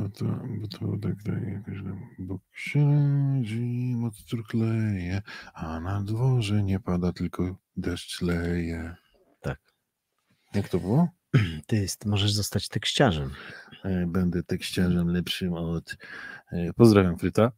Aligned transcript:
bo 0.00 0.08
to, 0.08 0.24
bo 0.60 0.68
to 0.68 0.78
tak, 1.08 1.22
tak 1.24 1.48
jakoś 1.48 1.76
tam, 1.84 2.00
bo 2.18 2.38
siedzi, 2.52 3.94
moc 3.96 4.24
truchleje, 4.24 5.22
a 5.54 5.80
na 5.80 6.02
dworze 6.02 6.62
nie 6.62 6.80
pada, 6.80 7.12
tylko 7.12 7.56
deszcz 7.76 8.22
leje. 8.22 8.94
Tak. 9.40 9.58
Jak 10.54 10.68
to 10.68 10.78
było? 10.80 11.08
Ty 11.66 11.76
jest, 11.76 12.06
możesz 12.06 12.32
zostać 12.32 12.68
tekściarzem. 12.68 13.30
E, 13.84 14.06
Będę 14.06 14.42
tekściarzem 14.42 15.08
lepszym 15.08 15.52
od... 15.52 15.96
e, 16.52 16.72
Pozdrawiam 16.72 17.18
Fryta. 17.18 17.52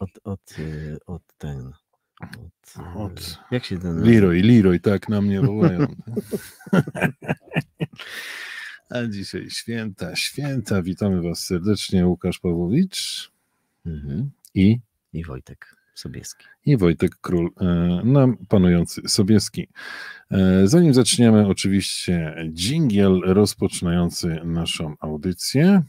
Od, 0.00 0.10
od, 0.24 0.58
y, 0.58 0.98
od 1.06 1.22
ten. 1.38 1.72
Od, 2.20 2.86
Od 2.96 3.38
jak 3.50 3.64
się 3.64 3.78
ten. 3.78 3.96
Leroy, 4.02 4.42
Leroy, 4.42 4.80
tak 4.80 5.08
na 5.08 5.20
mnie 5.20 5.40
wołają. 5.40 5.86
A 8.94 9.06
dzisiaj 9.08 9.50
święta, 9.50 10.16
święta. 10.16 10.82
Witamy 10.82 11.22
Was 11.22 11.44
serdecznie. 11.46 12.06
Łukasz 12.06 12.38
Pawłowicz 12.38 13.30
Mhm. 13.86 14.30
i, 14.54 14.78
I 15.12 15.24
Wojtek 15.24 15.76
Sobieski. 15.94 16.44
i 16.66 16.76
Wojtek 16.76 17.16
Król, 17.20 17.50
e, 17.60 17.64
nam 18.04 18.36
panujący 18.48 19.02
Sobieski. 19.06 19.68
E, 20.30 20.68
Zanim 20.68 20.94
zaczniemy, 20.94 21.46
oczywiście 21.46 22.34
dżingiel 22.52 23.20
rozpoczynający 23.24 24.40
naszą 24.44 24.94
audycję. 25.00 25.82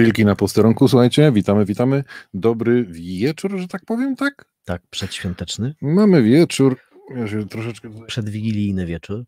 Wilki 0.00 0.24
na 0.24 0.36
posterunku, 0.36 0.88
słuchajcie, 0.88 1.32
witamy, 1.32 1.64
witamy. 1.64 2.04
Dobry 2.34 2.84
wieczór, 2.84 3.58
że 3.58 3.68
tak 3.68 3.84
powiem, 3.84 4.16
tak? 4.16 4.44
Tak, 4.64 4.82
przedświąteczny, 4.90 5.74
Mamy 5.82 6.22
wieczór. 6.22 6.76
Ja 7.16 7.28
się 7.28 7.48
troszeczkę 7.48 7.90
tutaj... 7.90 8.06
przedwigilijny 8.06 8.86
wieczór. 8.86 9.24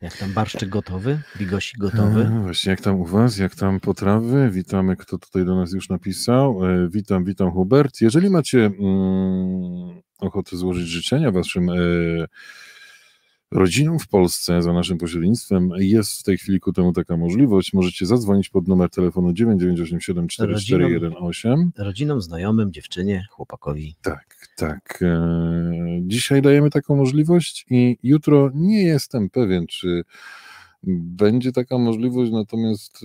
Jak 0.00 0.16
tam 0.16 0.32
barszczyk 0.32 0.68
gotowy? 0.68 1.20
Bigosi 1.38 1.78
gotowy? 1.78 2.20
E, 2.22 2.40
Właśnie, 2.42 2.70
jak 2.70 2.80
tam 2.80 3.00
u 3.00 3.04
Was, 3.04 3.38
jak 3.38 3.54
tam 3.54 3.80
potrawy? 3.80 4.50
Witamy, 4.50 4.96
kto 4.96 5.18
tutaj 5.18 5.44
do 5.44 5.56
nas 5.56 5.72
już 5.72 5.88
napisał. 5.88 6.66
E, 6.66 6.88
Witam, 6.90 7.24
witam 7.24 7.50
Hubert. 7.50 8.00
Jeżeli 8.00 8.30
macie 8.30 8.58
mm, 8.66 10.00
ochotę 10.18 10.56
złożyć 10.56 10.88
życzenia 10.88 11.30
Waszym 11.30 11.70
e, 11.70 11.74
rodzinom 13.50 13.98
w 13.98 14.08
Polsce 14.08 14.62
za 14.62 14.72
naszym 14.72 14.98
pośrednictwem, 14.98 15.70
jest 15.78 16.20
w 16.20 16.22
tej 16.22 16.38
chwili 16.38 16.60
ku 16.60 16.72
temu 16.72 16.92
taka 16.92 17.16
możliwość. 17.16 17.72
Możecie 17.72 18.06
zadzwonić 18.06 18.48
pod 18.48 18.68
numer 18.68 18.90
telefonu 18.90 19.30
998744418. 19.32 21.68
Rodzinom, 21.78 22.20
znajomym, 22.20 22.72
dziewczynie, 22.72 23.24
chłopakowi. 23.30 23.96
Tak, 24.02 24.36
tak. 24.56 24.98
E, 25.02 26.00
Dzisiaj 26.02 26.42
dajemy 26.42 26.70
taką 26.70 26.96
możliwość 26.96 27.66
i 27.70 27.96
jutro 28.02 28.50
nie 28.54 28.82
jestem 28.82 29.30
pewien, 29.30 29.66
czy 29.66 30.02
będzie 30.82 31.52
taka 31.52 31.78
możliwość, 31.78 32.32
natomiast. 32.32 33.00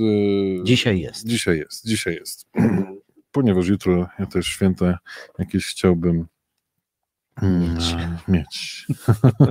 e, 0.60 0.64
Dzisiaj 0.64 1.00
jest. 1.00 1.28
Dzisiaj 1.28 1.58
jest, 1.58 1.88
dzisiaj 1.88 2.16
jest. 2.16 2.48
Ponieważ 3.32 3.68
jutro 3.68 4.08
ja 4.20 4.26
też 4.26 4.46
święta 4.46 4.98
jakieś 5.40 5.66
chciałbym 5.66 6.26
Mieć. 7.42 7.96
mieć. 8.28 8.88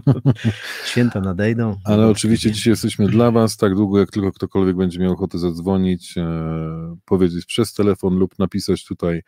Święta 0.91 1.21
nadejdą. 1.21 1.77
Ale 1.85 2.09
oczywiście 2.09 2.53
dzisiaj 2.53 2.71
jesteśmy 2.71 3.09
dla 3.09 3.31
Was, 3.31 3.57
tak 3.57 3.75
długo 3.75 3.99
jak 3.99 4.11
tylko 4.11 4.33
ktokolwiek 4.33 4.77
będzie 4.77 4.99
miał 4.99 5.13
ochotę 5.13 5.39
zadzwonić, 5.39 6.19
e, 6.19 6.97
powiedzieć 7.05 7.47
przez 7.47 7.75
telefon 7.75 8.15
lub 8.15 8.39
napisać 8.39 8.85
tutaj 8.85 9.23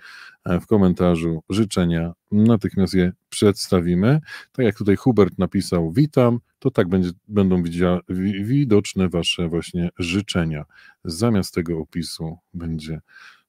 e, 0.45 0.61
w 0.61 0.67
komentarzu 0.67 1.43
życzenia, 1.51 2.13
natychmiast 2.33 2.95
je 2.95 3.13
przedstawimy. 3.29 4.21
Tak 4.53 4.67
jak 4.67 4.77
tutaj 4.79 4.97
Hubert 4.97 5.39
napisał, 5.39 5.93
witam, 5.93 6.39
to 6.59 6.71
tak 6.71 6.89
będzie, 6.89 7.11
będą 7.29 7.63
widzia, 7.63 8.01
widoczne 8.45 9.09
Wasze 9.09 9.49
właśnie 9.49 9.91
życzenia. 9.99 10.65
Zamiast 11.05 11.55
tego 11.55 11.79
opisu 11.79 12.39
będzie, 12.55 13.01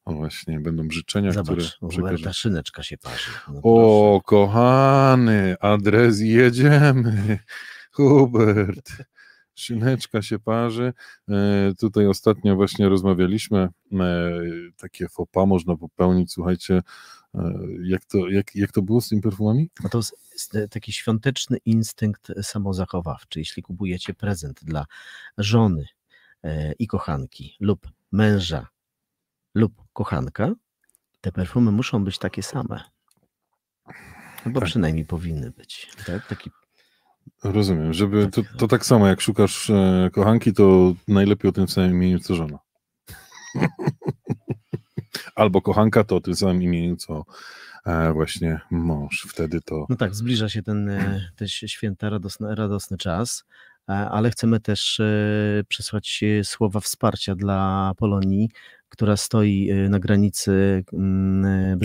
o 0.05 0.13
właśnie, 0.13 0.59
będą 0.59 0.83
życzenia, 0.91 1.31
Zobacz, 1.31 1.45
które 1.45 1.89
przekażę. 1.89 2.11
Huberta 2.11 2.33
szyneczka 2.33 2.83
się 2.83 2.97
parzy. 2.97 3.31
No 3.47 3.59
O, 3.63 4.21
kochany, 4.25 5.55
adres 5.59 6.19
jedziemy. 6.19 7.39
Hubert, 7.91 8.91
szyneczka 9.55 10.21
się 10.21 10.39
parzy. 10.39 10.93
E, 11.29 11.73
tutaj 11.79 12.07
ostatnio 12.07 12.55
właśnie 12.55 12.89
rozmawialiśmy. 12.89 13.59
E, 13.93 14.41
takie 14.77 15.09
fopa 15.09 15.45
można 15.45 15.77
popełnić. 15.77 16.33
Słuchajcie, 16.33 16.81
e, 17.35 17.53
jak 17.83 18.05
to, 18.05 18.29
jak, 18.29 18.55
jak 18.55 18.71
to 18.71 18.81
było 18.81 19.01
z 19.01 19.09
tymi 19.09 19.21
perfumami? 19.21 19.69
No 19.83 19.89
to 19.89 20.01
taki 20.69 20.93
świąteczny 20.93 21.57
instynkt 21.65 22.31
samozachowawczy. 22.41 23.39
Jeśli 23.39 23.63
kupujecie 23.63 24.13
prezent 24.13 24.59
dla 24.63 24.85
żony 25.37 25.85
e, 26.43 26.73
i 26.73 26.87
kochanki 26.87 27.57
lub 27.59 27.87
męża 28.11 28.74
lub 29.55 29.73
kochanka, 29.93 30.53
te 31.21 31.31
perfumy 31.31 31.71
muszą 31.71 32.03
być 32.03 32.17
takie 32.17 32.43
same. 32.43 32.83
Albo 34.45 34.59
Tak. 34.59 34.69
przynajmniej 34.69 35.05
powinny 35.05 35.51
być. 35.51 35.89
Tak? 36.05 36.27
Taki, 36.27 36.49
Rozumiem, 37.43 37.93
żeby 37.93 38.27
to, 38.27 38.43
Tak. 38.43 38.51
to 38.57 38.67
tak 38.67 38.85
samo 38.85 39.07
jak 39.07 39.21
szukasz 39.21 39.69
e, 39.69 40.09
kochanki, 40.13 40.53
to 40.53 40.93
najlepiej 41.07 41.49
o 41.49 41.51
tym 41.51 41.67
samym 41.67 41.91
imieniu 41.91 42.19
co 42.19 42.35
żona. 42.35 42.59
Albo 45.35 45.61
kochanka 45.61 46.03
to 46.03 46.15
o 46.15 46.21
tym 46.21 46.35
samym 46.35 46.63
imieniu 46.63 46.95
co 46.95 47.25
e, 47.85 48.13
właśnie 48.13 48.59
mąż. 48.71 49.27
Wtedy 49.29 49.61
to 49.61 49.85
no 49.89 49.95
tak, 49.95 50.15
zbliża 50.15 50.49
się 50.49 50.63
ten 50.63 50.89
e, 50.89 51.29
też 51.35 51.51
święta, 51.51 52.09
radosny, 52.09 52.55
radosny 52.55 52.97
czas, 52.97 53.45
ale 53.87 54.29
chcemy 54.31 54.59
też 54.59 55.01
przesłać 55.67 56.23
słowa 56.43 56.79
wsparcia 56.79 57.35
dla 57.35 57.91
Polonii, 57.97 58.49
która 58.89 59.17
stoi 59.17 59.69
e, 59.69 59.89
na 59.89 59.99
granicy 59.99 60.83
mm, 60.93 61.45
e, 61.45 61.77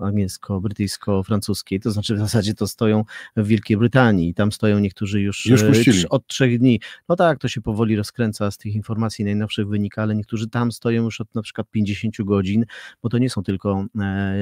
angielsko-brytyjsko-francuskiej. 0.00 1.80
To 1.80 1.90
znaczy 1.90 2.14
w 2.14 2.18
zasadzie 2.18 2.54
to 2.54 2.66
stoją 2.66 3.04
w 3.36 3.46
Wielkiej 3.46 3.76
Brytanii 3.76 4.28
i 4.28 4.34
tam 4.34 4.52
stoją 4.52 4.78
niektórzy 4.78 5.20
już, 5.20 5.46
Już 5.46 5.62
e, 6.04 6.08
od 6.08 6.26
trzech 6.26 6.58
dni. 6.58 6.80
No 7.08 7.16
tak, 7.16 7.38
to 7.38 7.48
się 7.48 7.60
powoli 7.60 7.96
rozkręca 7.96 8.50
z 8.50 8.58
tych 8.58 8.74
informacji 8.74 9.24
najnowszych 9.24 9.68
wynika, 9.68 10.02
ale 10.02 10.14
niektórzy 10.14 10.48
tam 10.48 10.72
stoją 10.72 11.04
już 11.04 11.20
od 11.20 11.34
na 11.34 11.42
przykład 11.42 11.70
50 11.70 12.16
godzin, 12.24 12.64
bo 13.02 13.08
to 13.08 13.18
nie 13.18 13.30
są 13.30 13.42
tylko 13.42 13.86
e, 14.00 14.36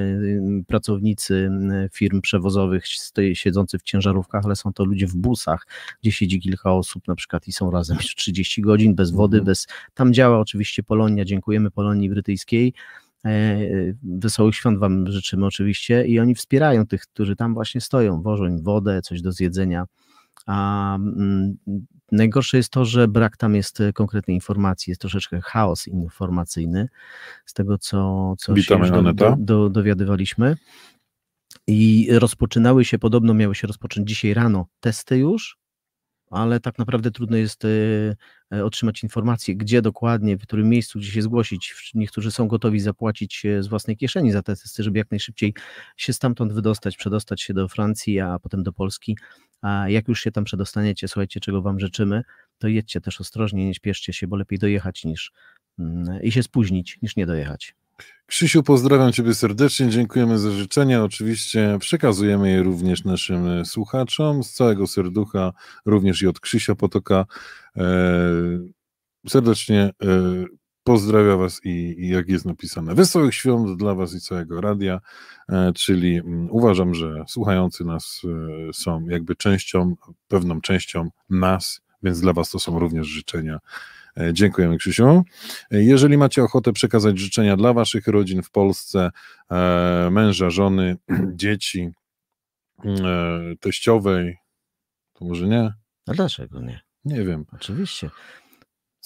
pracownicy 0.66 1.50
e, 1.72 1.88
firm 1.92 2.20
przewozowych 2.20 2.84
siedzący 3.34 3.78
w 3.78 3.82
ciężarówkach, 3.82 4.44
ale 4.44 4.56
są 4.56 4.72
to 4.72 4.84
ludzie 4.84 5.06
w 5.06 5.16
busach, 5.16 5.66
gdzie 6.02 6.12
siedzi 6.12 6.40
kilka 6.40 6.72
osób 6.72 7.08
na 7.08 7.14
przykład 7.14 7.48
i 7.48 7.52
są 7.52 7.70
razem 7.70 7.96
już 7.96 8.14
30 8.14 8.62
godzin 8.62 8.94
bez 8.94 9.10
wody, 9.10 9.36
Mhm. 9.36 9.44
bez... 9.44 9.66
Tam 9.94 10.12
działa 10.14 10.40
oczywiście 10.40 10.82
Polonia, 10.82 11.24
dziękujemy 11.26 11.70
Polonii 11.70 12.10
Brytyjskiej. 12.10 12.72
E, 13.24 13.58
Wesołych 14.02 14.54
świąt 14.54 14.78
Wam 14.78 15.10
życzymy 15.10 15.46
oczywiście 15.46 16.06
i 16.06 16.20
oni 16.20 16.34
wspierają 16.34 16.86
tych, 16.86 17.02
którzy 17.02 17.36
tam 17.36 17.54
właśnie 17.54 17.80
stoją, 17.80 18.22
wożą 18.22 18.44
im 18.44 18.62
wodę, 18.62 19.02
coś 19.02 19.22
do 19.22 19.32
zjedzenia. 19.32 19.86
A 20.46 20.94
mm, 20.96 21.56
najgorsze 22.12 22.56
jest 22.56 22.70
to, 22.70 22.84
że 22.84 23.08
brak 23.08 23.36
tam 23.36 23.54
jest 23.54 23.82
konkretnej 23.94 24.34
informacji, 24.34 24.90
jest 24.90 25.00
troszeczkę 25.00 25.40
chaos 25.40 25.88
informacyjny 25.88 26.88
z 27.46 27.54
tego, 27.54 27.78
co, 27.78 28.34
co 28.38 28.56
się 28.56 28.62
Witamy, 28.62 28.88
już 28.88 28.90
do, 28.90 29.12
do, 29.12 29.36
do, 29.38 29.70
dowiadywaliśmy. 29.70 30.56
I 31.66 32.08
rozpoczynały 32.12 32.84
się, 32.84 32.98
podobno 32.98 33.34
miały 33.34 33.54
się 33.54 33.66
rozpocząć 33.66 34.08
dzisiaj 34.08 34.34
rano 34.34 34.66
testy 34.80 35.18
już, 35.18 35.58
ale 36.30 36.60
tak 36.60 36.78
naprawdę 36.78 37.10
trudno 37.10 37.36
jest 37.36 37.64
e, 37.64 37.68
e, 38.52 38.64
otrzymać 38.64 39.02
informację, 39.02 39.56
gdzie 39.56 39.82
dokładnie, 39.82 40.36
w 40.36 40.42
którym 40.42 40.68
miejscu, 40.68 40.98
gdzie 40.98 41.10
się 41.10 41.22
zgłosić. 41.22 41.92
Niektórzy 41.94 42.30
są 42.30 42.48
gotowi 42.48 42.80
zapłacić 42.80 43.46
e, 43.46 43.62
z 43.62 43.66
własnej 43.66 43.96
kieszeni 43.96 44.32
za 44.32 44.42
te 44.42 44.56
testy, 44.56 44.82
żeby 44.82 44.98
jak 44.98 45.10
najszybciej 45.10 45.54
się 45.96 46.12
stamtąd 46.12 46.52
wydostać, 46.52 46.96
przedostać 46.96 47.42
się 47.42 47.54
do 47.54 47.68
Francji, 47.68 48.20
a 48.20 48.38
potem 48.38 48.62
do 48.62 48.72
Polski. 48.72 49.16
A 49.62 49.88
jak 49.88 50.08
już 50.08 50.20
się 50.20 50.32
tam 50.32 50.44
przedostaniecie, 50.44 51.08
słuchajcie, 51.08 51.40
czego 51.40 51.62
Wam 51.62 51.80
życzymy, 51.80 52.22
to 52.58 52.68
jedźcie 52.68 53.00
też 53.00 53.20
ostrożnie, 53.20 53.66
nie 53.66 53.74
śpieszcie 53.74 54.12
się, 54.12 54.26
bo 54.26 54.36
lepiej 54.36 54.58
dojechać 54.58 55.04
niż 55.04 55.32
mm, 55.78 56.22
i 56.22 56.32
się 56.32 56.42
spóźnić, 56.42 56.98
niż 57.02 57.16
nie 57.16 57.26
dojechać. 57.26 57.74
Krzysiu, 58.26 58.62
pozdrawiam 58.62 59.12
Ciebie 59.12 59.34
serdecznie, 59.34 59.88
dziękujemy 59.88 60.38
za 60.38 60.50
życzenia. 60.50 61.04
Oczywiście 61.04 61.76
przekazujemy 61.80 62.50
je 62.50 62.62
również 62.62 63.04
naszym 63.04 63.48
e, 63.48 63.64
słuchaczom 63.64 64.44
z 64.44 64.52
całego 64.52 64.86
serducha, 64.86 65.52
również 65.84 66.22
i 66.22 66.26
od 66.26 66.40
Krzysia 66.40 66.74
Potoka. 66.74 67.26
E, 67.76 67.82
serdecznie 69.28 69.80
e, 69.80 69.90
pozdrawia 70.84 71.36
Was 71.36 71.60
i, 71.64 71.94
i 71.98 72.08
jak 72.08 72.28
jest 72.28 72.44
napisane, 72.44 72.94
wesołych 72.94 73.34
świąt 73.34 73.78
dla 73.78 73.94
Was 73.94 74.14
i 74.14 74.20
całego 74.20 74.60
radia, 74.60 75.00
czyli 75.74 76.16
mm, 76.16 76.48
uważam, 76.50 76.94
że 76.94 77.24
słuchający 77.28 77.84
nas 77.84 78.22
są 78.72 79.06
jakby 79.08 79.36
częścią, 79.36 79.94
pewną 80.28 80.60
częścią 80.60 81.10
nas, 81.30 81.80
więc 82.02 82.20
dla 82.20 82.32
Was 82.32 82.50
to 82.50 82.58
są 82.58 82.78
również 82.78 83.06
życzenia 83.06 83.58
Dziękujemy 84.32 84.76
Krzysiu. 84.76 85.24
E, 85.70 85.82
Jeżeli 85.82 86.18
macie 86.18 86.42
ochotę 86.44 86.72
przekazać 86.72 87.18
życzenia 87.18 87.56
dla 87.56 87.72
waszych 87.72 88.06
rodzin 88.06 88.42
w 88.42 88.50
Polsce, 88.50 89.10
e, 89.50 90.08
męża, 90.10 90.50
żony, 90.50 90.96
dzieci, 91.34 91.90
e, 92.84 93.40
teściowej, 93.60 94.36
to 95.12 95.24
może 95.24 95.48
nie? 95.48 95.72
A 96.06 96.12
dlaczego 96.12 96.60
nie? 96.60 96.80
Nie 97.04 97.24
wiem. 97.24 97.44
Oczywiście. 97.52 98.10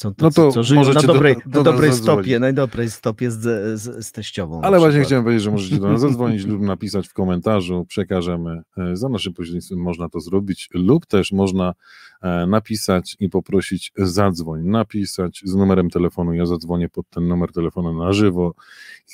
Są 0.00 0.12
No 0.18 0.30
to 0.30 0.52
co 0.52 0.62
żyją 0.62 0.80
na 0.80 0.86
możecie 0.86 1.06
do- 1.06 1.12
dobrej, 1.12 1.36
do 1.46 1.58
na 1.58 1.64
dobrej 1.64 1.92
stopie, 1.92 2.38
najdobrej 2.38 2.90
stopie 2.90 3.30
z, 3.30 3.80
z, 3.80 4.06
z 4.06 4.12
teściową. 4.12 4.60
Ale 4.62 4.78
właśnie 4.78 5.02
chciałem 5.02 5.24
powiedzieć, 5.24 5.44
że 5.44 5.50
możecie 5.50 5.76
do 5.76 5.88
nas 5.92 6.00
zadzwonić 6.10 6.46
lub 6.46 6.60
napisać 6.60 7.08
w 7.08 7.12
komentarzu, 7.12 7.84
przekażemy. 7.88 8.62
E, 8.76 8.96
Za 8.96 9.08
naszym 9.08 9.34
pośrednictwem 9.34 9.78
można 9.78 10.08
to 10.08 10.20
zrobić, 10.20 10.68
lub 10.74 11.06
też 11.06 11.32
można 11.32 11.74
e, 12.22 12.46
napisać 12.46 13.16
i 13.20 13.28
poprosić 13.28 13.92
zadzwoń, 13.96 14.62
napisać 14.64 15.42
z 15.44 15.54
numerem 15.54 15.90
telefonu. 15.90 16.34
Ja 16.34 16.46
zadzwonię 16.46 16.88
pod 16.88 17.10
ten 17.10 17.28
numer 17.28 17.52
telefonu 17.52 18.04
na 18.04 18.12
żywo 18.12 18.54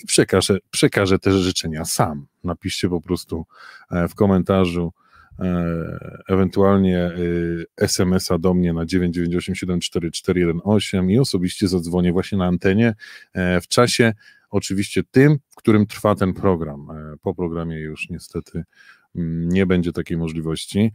i 0.03 0.07
przekażę, 0.07 0.59
przekażę 0.71 1.19
te 1.19 1.33
życzenia 1.33 1.85
sam. 1.85 2.27
Napiszcie 2.45 2.89
po 2.89 3.01
prostu 3.01 3.47
e, 3.91 4.09
w 4.09 4.15
komentarzu. 4.15 4.93
E, 5.39 6.23
Ewentualnie 6.29 6.99
e, 6.99 7.13
SMS-a 7.77 8.39
do 8.39 8.55
mnie 8.55 8.73
na 8.73 8.85
998744118 8.85 11.11
i 11.11 11.19
osobiście 11.19 11.69
zadzwonię 11.69 12.13
właśnie 12.13 12.39
na 12.39 12.47
antenie 12.47 12.95
e, 13.33 13.61
w 13.61 13.69
czasie 13.69 14.13
oczywiście 14.51 15.03
tym, 15.11 15.39
w 15.51 15.55
którym 15.55 15.87
trwa 15.87 16.15
ten 16.15 16.35
program. 16.35 16.89
Po 17.23 17.35
programie 17.35 17.81
już 17.81 18.11
niestety 18.11 18.65
mm, 19.17 19.49
nie 19.49 19.67
będzie 19.67 19.93
takiej 19.93 20.17
możliwości. 20.17 20.93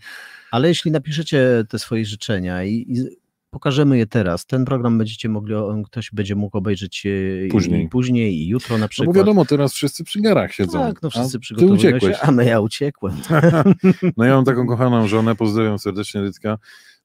Ale 0.52 0.68
jeśli 0.68 0.92
napiszecie 0.92 1.64
te 1.70 1.80
swoje 1.80 2.06
życzenia 2.06 2.64
i, 2.64 2.74
i 2.74 3.21
pokażemy 3.52 3.98
je 3.98 4.06
teraz, 4.08 4.46
ten 4.46 4.66
program 4.66 4.98
będziecie 4.98 5.30
mogli, 5.30 5.56
ktoś 5.86 6.10
będzie 6.14 6.36
mógł 6.36 6.58
obejrzeć 6.58 7.06
e, 7.06 7.48
Później. 7.48 7.86
i 7.86 7.90
później 7.90 8.36
i 8.36 8.48
jutro 8.48 8.78
na 8.78 8.82
No 8.84 8.88
przykład. 8.88 9.14
bo 9.16 9.20
wiadomo, 9.20 9.46
teraz 9.46 9.74
wszyscy 9.74 10.04
przy 10.04 10.22
garach 10.22 10.54
siedzą. 10.54 10.80
tak, 10.80 11.02
no 11.02 11.10
wszyscy 11.10 11.40
przygotowują 11.40 12.00
się, 12.00 12.18
a 12.22 12.32
no 12.32 12.42
ja 12.42 12.60
uciekłem. 12.60 13.16
No 14.18 14.26
ja 14.26 14.36
mam 14.36 14.46
taką 14.46 14.68
kochaną 14.68 15.08
żonę, 15.08 15.36
pozdrawiam 15.36 15.80
serdecznie 15.80 16.22
Rytka. 16.22 16.58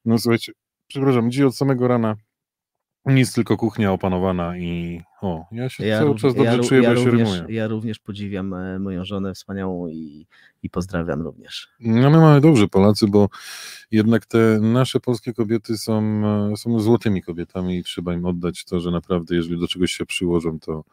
No 0.05 0.17
słuchajcie, 0.19 0.51
przepraszam, 0.87 1.31
dzisiaj 1.31 1.45
od 1.45 1.55
samego 1.55 1.87
rana 1.87 2.15
nic, 3.07 3.33
tylko 3.33 3.57
kuchnia 3.57 3.91
opanowana 3.91 4.57
i 4.57 5.01
o, 5.21 5.45
ja 5.51 5.69
się 5.69 5.83
cały 5.97 6.11
rów- 6.11 6.21
czas 6.21 6.35
dobrze 6.35 6.57
ró- 6.57 6.67
czuję, 6.67 6.81
ja 6.81 6.89
bo 6.89 6.95
się 6.99 7.05
również, 7.05 7.33
rymuję. 7.33 7.55
ja 7.55 7.67
również 7.67 7.99
podziwiam 7.99 8.53
e, 8.53 8.79
moją 8.79 9.05
żonę 9.05 9.33
wspaniałą 9.33 9.87
i, 9.87 10.27
i 10.63 10.69
pozdrawiam 10.69 11.21
również. 11.21 11.67
No 11.79 12.09
my 12.09 12.17
mamy 12.17 12.41
dobrze 12.41 12.67
Polacy, 12.67 13.07
bo 13.07 13.29
jednak 13.91 14.25
te 14.25 14.59
nasze 14.61 14.99
polskie 14.99 15.33
kobiety 15.33 15.77
są, 15.77 16.21
e, 16.51 16.57
są 16.57 16.79
złotymi 16.79 17.21
kobietami 17.23 17.77
i 17.77 17.83
trzeba 17.83 18.13
im 18.13 18.25
oddać 18.25 18.65
to, 18.65 18.79
że 18.79 18.91
naprawdę 18.91 19.35
jeżeli 19.35 19.59
do 19.59 19.67
czegoś 19.67 19.91
się 19.91 20.05
przyłożą, 20.05 20.59
to 20.59 20.83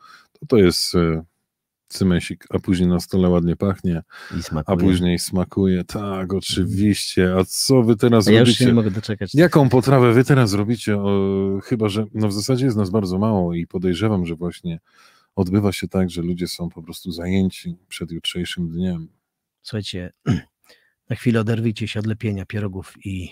to, 0.40 0.46
to 0.46 0.56
jest 0.56 0.94
e, 0.94 1.24
cymesik, 1.88 2.44
a 2.50 2.58
później 2.58 2.88
na 2.88 3.00
stole 3.00 3.28
ładnie 3.28 3.56
pachnie, 3.56 4.02
a 4.66 4.76
później 4.76 5.18
smakuje. 5.18 5.84
Tak, 5.84 6.34
oczywiście. 6.34 7.34
A 7.38 7.44
co 7.44 7.82
wy 7.82 7.96
teraz 7.96 8.26
ja 8.26 8.40
robicie? 8.40 8.66
nie 8.66 8.74
mogę 8.74 8.90
doczekać. 8.90 9.34
Jaką 9.34 9.68
potrawę 9.68 10.12
wy 10.12 10.24
teraz 10.24 10.52
robicie? 10.52 10.98
O, 10.98 11.60
chyba, 11.64 11.88
że 11.88 12.06
no 12.14 12.28
w 12.28 12.32
zasadzie 12.32 12.64
jest 12.64 12.76
nas 12.76 12.90
bardzo 12.90 13.18
mało 13.18 13.54
i 13.54 13.66
podejrzewam, 13.66 14.26
że 14.26 14.34
właśnie 14.34 14.80
odbywa 15.36 15.72
się 15.72 15.88
tak, 15.88 16.10
że 16.10 16.22
ludzie 16.22 16.48
są 16.48 16.68
po 16.68 16.82
prostu 16.82 17.12
zajęci 17.12 17.76
przed 17.88 18.10
jutrzejszym 18.10 18.68
dniem. 18.68 19.08
Słuchajcie, 19.62 20.12
na 21.10 21.16
chwilę 21.16 21.40
oderwijcie 21.40 21.88
się 21.88 22.00
od 22.00 22.06
lepienia 22.06 22.46
pierogów 22.46 22.94
i, 23.04 23.30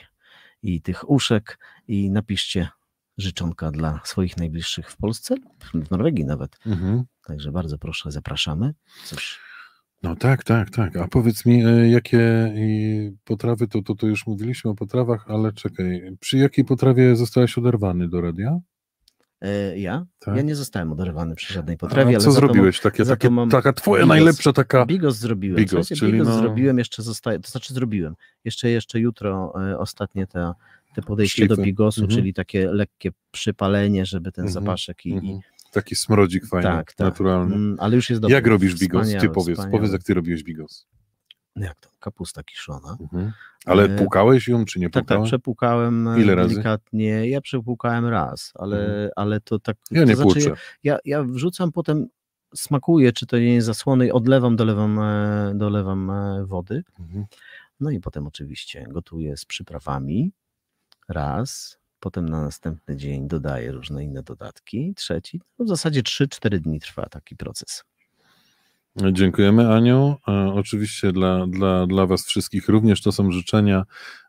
i 0.62 0.80
tych 0.80 1.10
uszek 1.10 1.58
i 1.88 2.10
napiszcie 2.10 2.68
życzonka 3.18 3.70
dla 3.70 4.00
swoich 4.04 4.36
najbliższych 4.36 4.90
w 4.90 4.96
Polsce, 4.96 5.34
w 5.74 5.90
Norwegii 5.90 6.24
nawet. 6.24 6.58
Mhm. 6.66 7.04
Także 7.26 7.52
bardzo 7.52 7.78
proszę, 7.78 8.10
zapraszamy. 8.10 8.74
No 10.02 10.16
tak, 10.16 10.44
tak, 10.44 10.70
tak. 10.70 10.96
A 10.96 11.08
powiedz 11.08 11.46
mi, 11.46 11.64
e, 11.66 11.88
jakie 11.90 12.52
potrawy, 13.24 13.68
to, 13.68 13.82
to, 13.82 13.94
to 13.94 14.06
już 14.06 14.26
mówiliśmy 14.26 14.70
o 14.70 14.74
potrawach, 14.74 15.24
ale 15.30 15.52
czekaj, 15.52 16.16
przy 16.20 16.38
jakiej 16.38 16.64
potrawie 16.64 17.16
zostałeś 17.16 17.58
oderwany 17.58 18.08
do 18.08 18.20
radia? 18.20 18.58
E, 19.40 19.78
ja? 19.78 20.06
Tak. 20.18 20.36
Ja 20.36 20.42
nie 20.42 20.54
zostałem 20.56 20.92
oderwany 20.92 21.34
przy 21.34 21.54
żadnej 21.54 21.76
potrawie, 21.76 22.02
A 22.04 22.08
ale 22.08 22.18
co 22.18 22.24
to 22.24 22.30
mam- 22.30 22.34
zrobiłeś? 22.40 22.80
Takie, 22.80 23.04
takie, 23.04 23.30
mam 23.30 23.50
taka 23.50 23.72
twoja 23.72 24.04
bigos- 24.04 24.08
najlepsza 24.08 24.52
taka... 24.52 24.86
Bigos 24.86 25.16
zrobiłem. 25.16 25.56
Bigos, 25.56 25.70
Słuchajcie, 25.70 25.96
czyli 25.96 26.12
bigos 26.12 26.28
no- 26.28 26.38
zrobiłem, 26.38 26.78
jeszcze 26.78 27.02
zostaje, 27.02 27.38
to 27.40 27.50
znaczy 27.50 27.74
zrobiłem. 27.74 28.14
Jeszcze, 28.44 28.70
jeszcze 28.70 29.00
jutro 29.00 29.52
e, 29.70 29.78
ostatnie 29.78 30.26
te, 30.26 30.52
te 30.94 31.02
podejście 31.02 31.46
do 31.46 31.54
Szlify. 31.54 31.66
bigosu, 31.66 32.00
Mhm. 32.00 32.18
czyli 32.20 32.34
takie 32.34 32.72
lekkie 32.72 33.10
przypalenie, 33.30 34.06
żeby 34.06 34.32
ten 34.32 34.44
Mhm, 34.46 34.64
zapaszek 34.64 35.06
i, 35.06 35.10
i 35.10 35.12
Mhm. 35.14 35.40
Taki 35.72 35.96
smrodzik 35.96 36.46
fajny, 36.46 36.62
tak, 36.70 36.92
tak. 36.94 37.06
naturalny. 37.06 37.54
Mm, 37.54 37.76
ale 37.80 37.96
już 37.96 38.10
jest 38.10 38.22
dobry. 38.22 38.34
Jak 38.34 38.46
robisz 38.46 38.78
bigos? 38.78 39.02
Ty 39.02 39.06
Wspaniały, 39.08 39.34
powiedz, 39.34 39.58
wspaniały. 39.58 39.78
powiedz 39.78 39.92
jak 39.92 40.02
ty 40.02 40.14
robiłeś 40.14 40.42
bigos. 40.42 40.86
Jak 41.56 41.80
to? 41.80 41.88
Kapusta 42.00 42.42
kiszona. 42.42 42.96
Mhm. 43.00 43.32
Ale 43.66 43.84
E, 43.84 43.96
płukałeś 43.98 44.48
ją, 44.48 44.64
czy 44.64 44.78
nie 44.80 44.86
Tak, 44.86 44.92
tak, 44.92 45.04
płukałeś? 45.06 45.28
przepłukałem 45.30 46.08
e, 46.08 46.20
Ile 46.20 46.34
razy? 46.34 46.48
delikatnie. 46.54 47.28
Ja 47.28 47.40
przepłukałem 47.40 48.06
raz, 48.06 48.52
ale, 48.54 48.80
Mhm. 48.80 49.10
ale 49.16 49.40
to 49.40 49.58
tak. 49.58 49.76
ja 49.90 50.00
to 50.02 50.08
nie 50.08 50.16
znaczy, 50.16 50.32
płuczę. 50.32 50.52
ja, 50.84 50.98
ja 51.04 51.22
wrzucam 51.22 51.72
potem, 51.72 52.06
smakuję, 52.54 53.12
czy 53.12 53.26
to 53.26 53.38
nie 53.38 53.54
jest 53.54 53.66
zasłony, 53.66 54.06
i 54.06 54.10
odlewam, 54.12 54.56
dolewam, 54.56 54.98
e, 54.98 55.52
dolewam 55.54 56.10
e, 56.10 56.44
wody. 56.46 56.82
Mhm. 57.00 57.24
No 57.80 57.90
i 57.90 58.00
potem 58.00 58.26
oczywiście 58.26 58.86
gotuję 58.90 59.36
z 59.36 59.44
przyprawami. 59.44 60.32
Raz. 61.08 61.78
Potem 62.02 62.28
na 62.28 62.42
następny 62.42 62.96
dzień 62.96 63.28
dodaję 63.28 63.72
różne 63.72 64.04
inne 64.04 64.22
dodatki. 64.22 64.94
Trzeci. 64.96 65.40
No 65.58 65.64
w 65.64 65.68
zasadzie 65.68 66.02
3-4 66.02 66.58
dni 66.58 66.80
trwa 66.80 67.06
taki 67.06 67.36
proces. 67.36 67.84
Dziękujemy 69.12 69.74
Aniu. 69.74 70.16
E, 70.28 70.32
oczywiście 70.54 71.12
dla, 71.12 71.46
dla, 71.46 71.86
dla 71.86 72.06
Was 72.06 72.26
wszystkich 72.26 72.68
również 72.68 73.02
to 73.02 73.12
są 73.12 73.30
życzenia. 73.30 73.84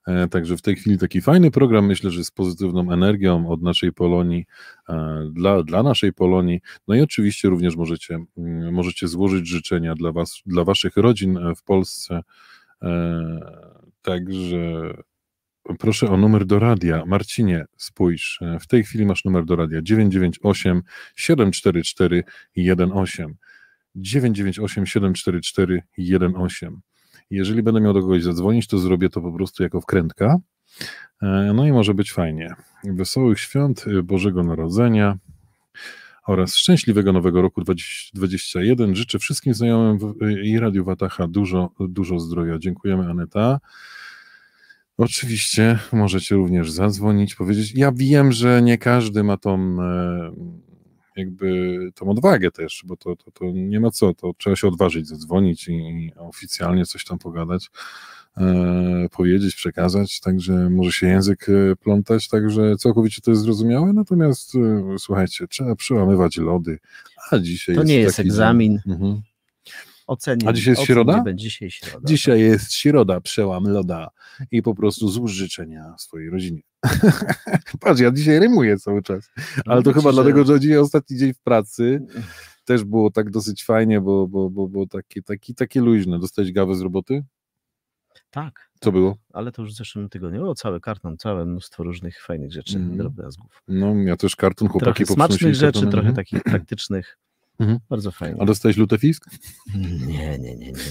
E, 0.08 0.28
także 0.28 0.58
w 0.58 0.62
tej 0.62 0.76
chwili 0.76 0.98
taki 0.98 1.22
fajny 1.22 1.52
program, 1.52 1.86
myślę, 1.86 2.12
że 2.12 2.24
z 2.24 2.32
pozytywną 2.32 2.92
energią 2.92 3.50
od 3.50 3.62
naszej 3.62 3.94
Polonii, 3.94 4.46
e, 4.90 5.30
dla, 5.32 5.64
dla 5.64 5.84
naszej 5.84 6.14
Polonii. 6.14 6.62
No 6.88 6.96
i 6.96 7.02
oczywiście 7.02 7.50
również 7.50 7.76
możecie, 7.76 8.20
mm, 8.38 8.74
możecie 8.74 9.08
złożyć 9.08 9.48
życzenia 9.48 9.96
dla 9.96 10.12
Was, 10.12 10.42
dla 10.46 10.64
Waszych 10.64 10.98
rodzin 10.98 11.40
w 11.56 11.64
Polsce. 11.64 12.22
Także 14.02 14.94
proszę 15.80 16.10
o 16.10 16.18
numer 16.18 16.46
do 16.46 16.60
radia. 16.60 17.04
Marcinie, 17.06 17.66
spójrz, 17.78 18.40
e, 18.42 18.60
w 18.60 18.68
tej 18.68 18.84
chwili 18.84 19.06
masz 19.06 19.26
numer 19.26 19.46
do 19.46 19.56
radia 19.56 19.82
998 19.82 20.82
744 21.16 22.24
18. 22.72 23.28
998 23.96 24.86
744 24.86 25.84
18. 25.98 26.72
Jeżeli 27.30 27.64
będę 27.64 27.82
miał 27.82 27.94
do 27.94 28.02
kogoś 28.02 28.24
zadzwonić, 28.24 28.68
to 28.68 28.78
zrobię 28.78 29.10
to 29.10 29.22
po 29.22 29.32
prostu 29.32 29.64
jako 29.64 29.82
wkrętka. 29.82 30.38
E, 31.22 31.52
No 31.54 31.68
i 31.68 31.72
może 31.72 31.94
być 31.94 32.12
fajnie. 32.12 32.56
Wesołych 32.84 33.40
świąt 33.40 33.86
e, 33.88 34.04
Bożego 34.04 34.44
Narodzenia 34.44 35.18
oraz 36.28 36.56
szczęśliwego 36.56 37.14
nowego 37.14 37.42
roku 37.42 37.62
2021. 37.62 38.96
Życzę 38.96 39.20
wszystkim 39.20 39.54
znajomym 39.54 40.00
i 40.44 40.60
Radiu 40.60 40.86
Watacha 40.86 41.28
dużo, 41.28 41.70
dużo 41.80 42.20
zdrowia. 42.20 42.60
Dziękujemy 42.60 43.10
Aneta. 43.10 43.60
Oczywiście 44.98 45.80
możecie 45.92 46.36
również 46.36 46.72
zadzwonić, 46.72 47.36
powiedzieć. 47.36 47.76
Ja 47.76 47.92
wiem, 47.96 48.32
że 48.32 48.62
nie 48.62 48.78
każdy 48.78 49.24
ma 49.24 49.38
tą 49.38 49.82
e, 49.82 50.32
jakby 51.16 51.78
tą 51.96 52.10
odwagę 52.10 52.52
też, 52.52 52.84
bo 52.86 52.98
to, 52.98 53.16
to, 53.16 53.32
to 53.32 53.46
nie 53.54 53.80
ma 53.80 53.92
co, 53.92 54.14
to 54.14 54.34
trzeba 54.38 54.56
się 54.56 54.68
odważyć, 54.68 55.08
zadzwonić 55.08 55.68
i, 55.68 56.12
oficjalnie 56.18 56.86
coś 56.86 57.06
tam 57.06 57.20
pogadać, 57.20 57.70
e, 58.38 59.08
powiedzieć, 59.12 59.56
przekazać, 59.56 60.20
także 60.20 60.70
może 60.70 60.92
się 60.92 61.08
język 61.08 61.50
e, 61.50 61.76
plątać, 61.76 62.28
także 62.28 62.76
całkowicie 62.78 63.22
to 63.22 63.32
jest 63.32 63.44
zrozumiałe, 63.44 63.94
natomiast 63.94 64.56
e, 64.56 64.60
słuchajcie, 65.00 65.48
trzeba 65.48 65.76
przełamywać 65.76 66.38
lody, 66.38 66.80
a 67.32 67.40
dzisiaj 67.40 67.76
To 67.76 67.82
jest 67.82 67.90
nie 67.90 68.00
jest 68.00 68.20
egzamin. 68.20 68.80
Mhm. 68.88 69.22
Ocenię. 70.08 70.48
A 70.48 70.54
dzisiaj 70.54 70.72
jest 70.74 70.84
środa? 70.86 71.24
dzisiaj 71.34 71.72
środa. 71.72 72.08
Dzisiaj 72.08 72.42
jest 72.42 72.74
środa, 72.74 73.22
przełam 73.22 73.64
loda 73.68 74.10
i 74.52 74.62
po 74.62 74.76
prostu 74.76 75.10
złóż 75.10 75.32
życzenia 75.32 75.96
swojej 75.98 76.30
rodzinie. 76.30 76.62
Patrz, 77.80 78.02
ja 78.02 78.12
dzisiaj 78.12 78.40
rymuję 78.40 78.78
cały 78.78 79.04
czas, 79.04 79.30
ale 79.66 79.84
to 79.84 79.90
Mówię 79.90 80.02
chyba 80.02 80.12
że- 80.12 80.16
dlatego, 80.16 80.44
że 80.46 80.60
dzisiaj 80.60 80.78
ostatni 80.78 81.18
dzień 81.18 81.34
w 81.34 81.40
pracy 81.40 82.02
też 82.66 82.84
było 82.84 83.12
tak 83.12 83.30
dosyć 83.32 83.64
fajnie, 83.64 84.02
bo, 84.02 84.28
bo, 84.28 84.50
bo, 84.50 84.68
bo 84.68 84.88
takie, 84.88 85.22
takie, 85.22 85.54
takie 85.54 85.82
luźne. 85.82 86.20
Dostałeś 86.20 86.52
gawę 86.52 86.76
z 86.76 86.82
roboty? 86.82 87.24
Tak. 88.30 88.70
Co 88.80 88.92
było? 88.92 89.18
Ale 89.34 89.52
to 89.52 89.62
już 89.62 89.72
w 89.74 89.76
zeszłym 89.78 90.10
tygodniu. 90.10 90.50
O, 90.50 90.56
cały 90.56 90.80
karton, 90.82 91.18
całe 91.18 91.46
mnóstwo 91.46 91.84
różnych 91.84 92.22
fajnych 92.22 92.52
rzeczy, 92.54 92.78
Mhm. 92.78 92.98
drobiazgów. 92.98 93.62
No, 93.68 93.96
ja 93.96 94.18
też 94.18 94.36
karton, 94.36 94.68
chłopaki 94.68 95.06
Trochę 95.06 95.14
smacznych 95.14 95.56
rzeczy, 95.56 95.74
kartonem. 95.82 95.92
trochę 95.92 96.14
takich 96.14 96.44
praktycznych. 96.54 97.18
Mhm. 97.64 97.80
Bardzo 97.90 98.12
fajnie. 98.12 98.42
A 98.42 98.46
dostałeś 98.46 98.78
lutefisk? 98.78 99.26
Nie, 99.76 100.08
nie, 100.08 100.38
nie, 100.38 100.56
nie, 100.56 100.72
nie. 100.72 100.74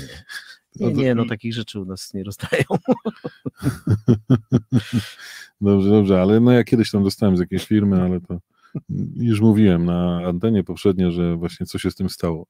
Nie, 0.77 0.93
nie, 0.93 1.15
no 1.15 1.25
takich 1.25 1.55
rzeczy 1.55 1.81
u 1.81 1.85
nas 1.85 2.15
nie 2.15 2.25
rozdają. 2.25 2.65
Dobrze, 5.61 5.91
dobrze, 5.91 6.23
ale 6.23 6.41
no 6.41 6.53
ja 6.53 6.65
kiedyś 6.65 6.91
tam 6.91 7.05
dostałem 7.05 7.37
z 7.37 7.41
jakiejś 7.41 7.67
firmy, 7.67 8.03
ale 8.03 8.21
to 8.21 8.39
już 9.17 9.41
mówiłem 9.41 9.85
na 9.85 10.27
antenie 10.27 10.65
poprzednio, 10.65 11.11
że 11.11 11.37
właśnie 11.37 11.67
co 11.67 11.79
się 11.79 11.91
z 11.91 11.95
tym 11.95 12.09
stało. 12.09 12.47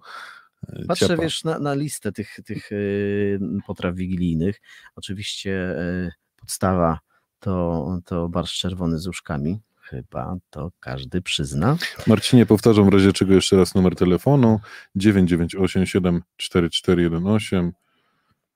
E, 0.69 0.85
Patrzę, 0.85 1.09
Ciapa. 1.09 1.23
wiesz, 1.23 1.45
na, 1.45 1.59
na 1.59 1.75
listę 1.75 2.13
tych, 2.13 2.37
tych 2.45 2.73
y, 2.73 3.39
potraw 3.67 3.95
wigilijnych. 3.95 4.61
Oczywiście 4.97 5.79
y, 5.79 6.11
podstawa 6.37 6.99
to, 7.41 7.87
to 8.05 8.29
barszcz 8.29 8.61
czerwony 8.61 8.99
z 8.99 9.07
uszkami. 9.07 9.61
Chyba 9.93 10.37
to 10.51 10.73
każdy 10.81 11.23
przyzna. 11.23 11.77
Marcinie, 12.07 12.47
powtarzam 12.47 12.87
w 12.87 12.93
razie 12.93 13.13
czego 13.13 13.35
jeszcze 13.35 13.57
raz 13.57 13.75
numer 13.75 13.97
telefonu 13.97 14.61
998744418. 14.97 17.71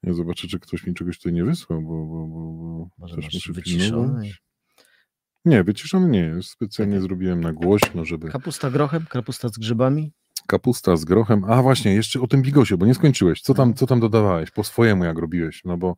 Ja 0.03 0.15
zobaczę, 0.15 0.49
czy 0.49 0.61
ktoś 0.61 0.87
mi 0.87 0.95
czegoś 0.95 1.19
tutaj 1.19 1.33
nie 1.33 1.45
wysłał, 1.45 1.83
bo, 1.83 2.07
bo, 2.07 2.27
bo, 2.27 2.53
bo 2.53 2.89
Może 2.99 3.17
też 3.17 3.35
muszę 3.35 3.53
pilnować. 3.53 4.43
Nie, 5.45 5.65
wyciszony 5.65 6.09
nie 6.09 6.21
jest. 6.21 6.51
Specjalnie 6.51 7.01
zrobiłem 7.01 7.41
na 7.41 7.53
głośno, 7.53 8.05
żeby... 8.05 8.29
Kapusta 8.29 8.71
grochem, 8.71 9.07
kapusta 9.11 9.49
z 9.49 9.59
grzybami. 9.59 10.13
Kapusta 10.47 10.97
z 10.97 11.05
grochem. 11.05 11.45
A 11.45 11.63
właśnie, 11.63 11.95
jeszcze 11.95 12.21
o 12.21 12.27
tym 12.27 12.43
bigosie, 12.43 12.77
bo 12.77 12.87
nie 12.87 12.95
skończyłeś. 12.95 13.41
Co 13.41 13.55
tam, 13.55 13.75
co 13.75 13.87
tam 13.87 14.01
dodawałeś? 14.01 14.51
Po 14.51 14.65
swojemu, 14.65 15.05
jak 15.05 15.19
robiłeś? 15.19 15.65
No 15.65 15.77
bo 15.77 15.97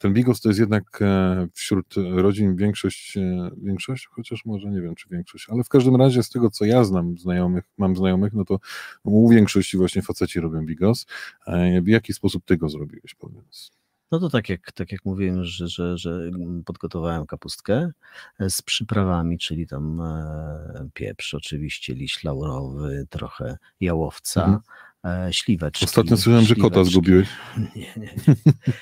ten 0.00 0.12
bigos 0.12 0.40
to 0.40 0.48
jest 0.48 0.60
jednak 0.60 0.98
e, 1.02 1.48
wśród 1.54 1.94
rodzin 1.96 2.56
większość, 2.56 3.16
e, 3.16 3.50
większość, 3.62 4.06
chociaż 4.06 4.44
może 4.44 4.70
nie 4.70 4.80
wiem, 4.80 4.94
czy 4.94 5.08
większość, 5.08 5.46
ale 5.50 5.64
w 5.64 5.68
każdym 5.68 5.96
razie 5.96 6.22
z 6.22 6.30
tego, 6.30 6.50
co 6.50 6.64
ja 6.64 6.84
znam 6.84 7.18
znajomych, 7.18 7.64
mam 7.78 7.96
znajomych, 7.96 8.32
no 8.32 8.44
to 8.44 8.58
u 9.02 9.28
większości 9.28 9.76
właśnie 9.76 10.02
faceci 10.02 10.40
robią 10.40 10.66
bigos. 10.66 11.06
E, 11.46 11.82
w 11.82 11.88
jaki 11.88 12.12
sposób 12.12 12.44
ty 12.44 12.56
go 12.56 12.68
zrobiłeś, 12.68 13.14
powiedz? 13.14 13.70
No 14.12 14.20
to 14.20 14.30
tak 14.30 14.48
jak, 14.48 14.72
tak 14.72 14.92
jak 14.92 15.04
mówiłem, 15.04 15.44
że, 15.44 15.68
że, 15.68 15.98
że 15.98 16.30
podgotowałem 16.64 17.26
kapustkę 17.26 17.90
e, 18.38 18.50
z 18.50 18.62
przyprawami, 18.62 19.38
czyli 19.38 19.66
tam 19.66 20.00
e, 20.00 20.88
pieprz 20.94 21.34
oczywiście, 21.34 21.94
liść 21.94 22.24
laurowy, 22.24 23.06
trochę 23.10 23.58
jałowca, 23.80 24.44
Mhm. 24.44 24.60
E, 25.06 25.28
śliweczki. 25.32 25.84
Ostatnio 25.84 26.16
słyszałem, 26.16 26.44
że 26.44 26.54
kota 26.54 26.74
śliweczki. 26.74 26.92
zgubiłeś. 26.92 27.28
Nie, 27.76 27.82
nie, 27.96 28.14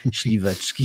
nie. 0.04 0.12
Śliweczki. 0.12 0.84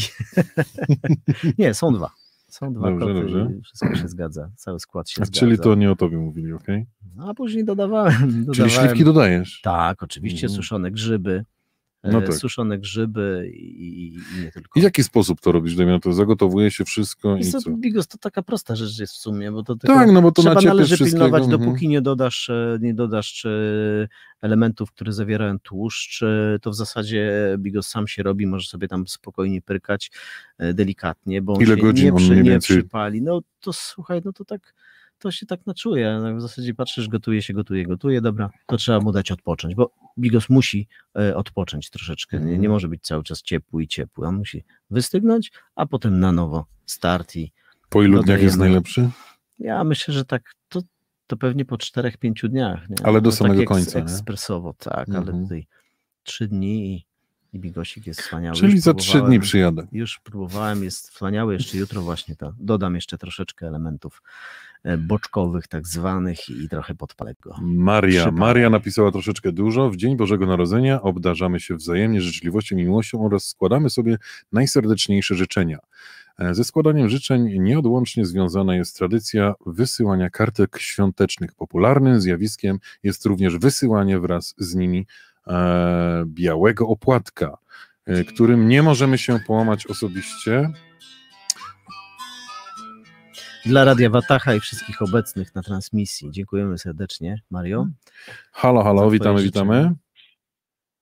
nie, 1.57 1.73
są 1.73 1.93
dwa. 1.93 2.11
Są 2.47 2.73
dwa 2.73 2.89
Dobrze, 2.91 3.05
koty, 3.05 3.13
dobrze. 3.21 3.49
wszystko 3.63 3.95
się 3.95 4.07
zgadza, 4.07 4.51
cały 4.55 4.79
skład 4.79 5.09
się 5.09 5.15
zgadza. 5.15 5.31
Czyli 5.39 5.57
to 5.59 5.75
nie 5.75 5.91
o 5.91 5.95
tobie 5.95 6.17
mówili, 6.17 6.53
okej? 6.53 6.85
No, 7.15 7.29
a 7.29 7.33
później 7.33 7.65
dodawałem. 7.65 8.15
Czyli 8.31 8.45
dodawałem 8.45 8.69
śliwki 8.69 9.03
dodajesz. 9.05 9.61
Tak, 9.63 10.03
oczywiście 10.03 10.45
Mhm. 10.47 10.55
suszone 10.61 10.91
grzyby. 10.91 11.45
No 12.11 12.19
e, 12.19 12.21
tak. 12.21 12.35
Suszone 12.35 12.77
grzyby 12.77 13.51
i, 13.53 14.07
i 14.07 14.41
nie 14.43 14.51
tylko. 14.51 14.79
I 14.79 14.81
w 14.81 14.83
jaki 14.83 15.03
sposób 15.03 15.41
to 15.41 15.51
robisz, 15.51 15.75
Damian? 15.75 15.99
To 15.99 16.13
zagotowuje 16.13 16.71
się 16.71 16.85
wszystko 16.85 17.35
i 17.35 17.39
Wiesz 17.39 17.51
co, 17.51 17.61
co? 17.61 17.71
Bigos 17.71 18.07
to 18.07 18.17
taka 18.17 18.41
prosta 18.41 18.75
rzecz 18.75 18.99
jest 18.99 19.13
w 19.13 19.17
sumie, 19.17 19.51
bo 19.51 19.63
to 19.63 19.75
tylko 19.75 19.95
Tak, 19.95 20.11
no 20.11 20.21
bo 20.21 20.31
to 20.31 20.41
trzeba 20.41 20.61
należy 20.61 20.97
pilnować, 20.97 21.43
mhm. 21.43 21.61
dopóki 21.61 21.87
nie 21.87 22.01
dodasz, 22.01 22.49
e, 22.49 22.77
nie 22.81 22.93
dodasz 22.93 23.45
e, 23.45 24.07
elementów, 24.41 24.91
które 24.91 25.13
zawierają 25.13 25.59
tłuszcz, 25.59 26.23
to 26.61 26.71
w 26.71 26.75
zasadzie 26.75 27.55
bigos 27.57 27.87
sam 27.87 28.07
się 28.07 28.23
robi, 28.23 28.47
może 28.47 28.69
sobie 28.69 28.87
tam 28.87 29.07
spokojnie 29.07 29.61
pyrkać 29.61 30.11
delikatnie, 30.73 31.41
bo 31.41 31.53
on 31.53 31.61
Ile 31.61 31.75
się 31.75 31.81
godzin 31.81 32.05
nie, 32.05 32.19
przy, 32.19 32.43
nie 32.43 32.59
przypali. 32.59 33.21
No 33.21 33.41
to 33.59 33.73
słuchaj, 33.73 34.21
no 34.25 34.33
to 34.33 34.45
tak 34.45 34.73
to 35.19 35.31
się 35.31 35.45
tak 35.45 35.65
naczuje. 35.65 36.19
No, 36.23 36.35
w 36.35 36.41
zasadzie 36.41 36.73
patrzysz, 36.73 37.07
gotuje 37.07 37.41
się, 37.41 37.53
gotuje, 37.53 37.85
gotuje, 37.85 38.21
dobra, 38.21 38.49
to 38.67 38.77
trzeba 38.77 38.99
mu 38.99 39.11
dać 39.11 39.31
odpocząć, 39.31 39.75
bo 39.75 39.91
bigos 40.19 40.49
musi 40.49 40.87
e, 41.19 41.35
odpocząć 41.35 41.89
troszeczkę. 41.89 42.37
Nie, 42.37 42.43
Mhm. 42.43 42.61
nie 42.61 42.69
może 42.69 42.87
być 42.87 43.03
cały 43.03 43.23
czas 43.23 43.41
ciepły 43.41 43.83
i 43.83 43.87
ciepły. 43.87 44.27
On 44.27 44.35
musi 44.35 44.63
wystygnąć, 44.89 45.51
a 45.75 45.85
potem 45.85 46.19
na 46.19 46.31
nowo 46.31 46.65
start 46.85 47.35
i 47.35 47.51
Po 47.89 48.03
ilu 48.03 48.23
dniach 48.23 48.41
jest 48.41 48.57
najlepszy? 48.57 49.09
ja 49.59 49.83
myślę, 49.83 50.13
że 50.13 50.25
tak 50.25 50.51
to, 50.69 50.81
to 51.27 51.37
pewnie 51.37 51.65
po 51.65 51.75
4-5 51.75 52.49
dniach. 52.49 52.89
Nie? 52.89 52.95
Ale 53.03 53.21
do 53.21 53.29
No, 53.29 53.35
samego 53.35 53.59
tak 53.61 53.67
końca, 53.67 53.99
nie? 53.99 54.05
Ekspresowo, 54.05 54.73
tak, 54.73 55.09
Mhm. 55.09 55.29
ale 55.29 55.43
tutaj 55.43 55.67
3 56.23 56.47
dni 56.47 56.93
i, 56.95 57.05
i 57.53 57.59
bigosik 57.59 58.07
jest 58.07 58.21
wspaniały. 58.21 58.55
Czyli 58.55 58.71
Już 58.73 58.81
za 58.81 58.93
trzy 58.93 59.11
próbowałem- 59.11 59.31
dni 59.31 59.39
przyjadę. 59.39 59.87
Już 59.91 60.19
próbowałem, 60.19 60.83
jest 60.83 61.09
wspaniały, 61.09 61.53
jeszcze 61.53 61.77
jutro 61.77 62.01
właśnie 62.01 62.35
to. 62.35 62.53
Dodam 62.59 62.95
jeszcze 62.95 63.17
troszeczkę 63.17 63.67
elementów 63.67 64.21
boczkowych, 64.97 65.67
tak 65.67 65.87
zwanych 65.87 66.49
i 66.49 66.69
trochę 66.69 66.95
podpalę 66.95 67.33
go. 67.41 67.55
Maria. 67.61 68.31
Maria 68.31 68.69
napisała 68.69 69.11
troszeczkę 69.11 69.51
dużo. 69.51 69.89
W 69.89 69.95
Dzień 69.95 70.17
Bożego 70.17 70.45
Narodzenia 70.45 71.01
obdarzamy 71.01 71.59
się 71.59 71.75
wzajemnie 71.75 72.21
życzliwością 72.21 72.77
i 72.77 72.83
miłością 72.83 73.25
oraz 73.25 73.47
składamy 73.47 73.89
sobie 73.89 74.17
najserdeczniejsze 74.51 75.35
życzenia. 75.35 75.79
E, 76.39 76.53
Ze 76.53 76.63
składaniem 76.63 77.09
życzeń 77.09 77.59
nieodłącznie 77.59 78.25
związana 78.25 78.75
jest 78.75 78.97
tradycja 78.97 79.53
wysyłania 79.65 80.29
kartek 80.29 80.77
świątecznych. 80.79 81.53
Popularnym 81.55 82.21
zjawiskiem 82.21 82.79
jest 83.03 83.25
również 83.25 83.57
wysyłanie 83.57 84.19
wraz 84.19 84.55
z 84.57 84.75
nimi 84.75 85.07
e, 85.47 86.23
białego 86.25 86.87
opłatka, 86.87 87.57
e, 88.05 88.23
którym 88.23 88.67
nie 88.67 88.83
możemy 88.83 89.17
się 89.17 89.39
połamać 89.47 89.87
osobiście. 89.87 90.69
Dla 93.65 93.83
Radia 93.85 94.09
Watacha 94.09 94.55
i 94.55 94.59
wszystkich 94.59 95.01
obecnych 95.01 95.55
na 95.55 95.61
transmisji. 95.61 96.31
Dziękujemy 96.31 96.77
serdecznie, 96.77 97.41
Mario. 97.51 97.87
Halo, 98.51 98.83
halo, 98.83 99.09
witamy, 99.09 99.43
witamy. 99.43 99.91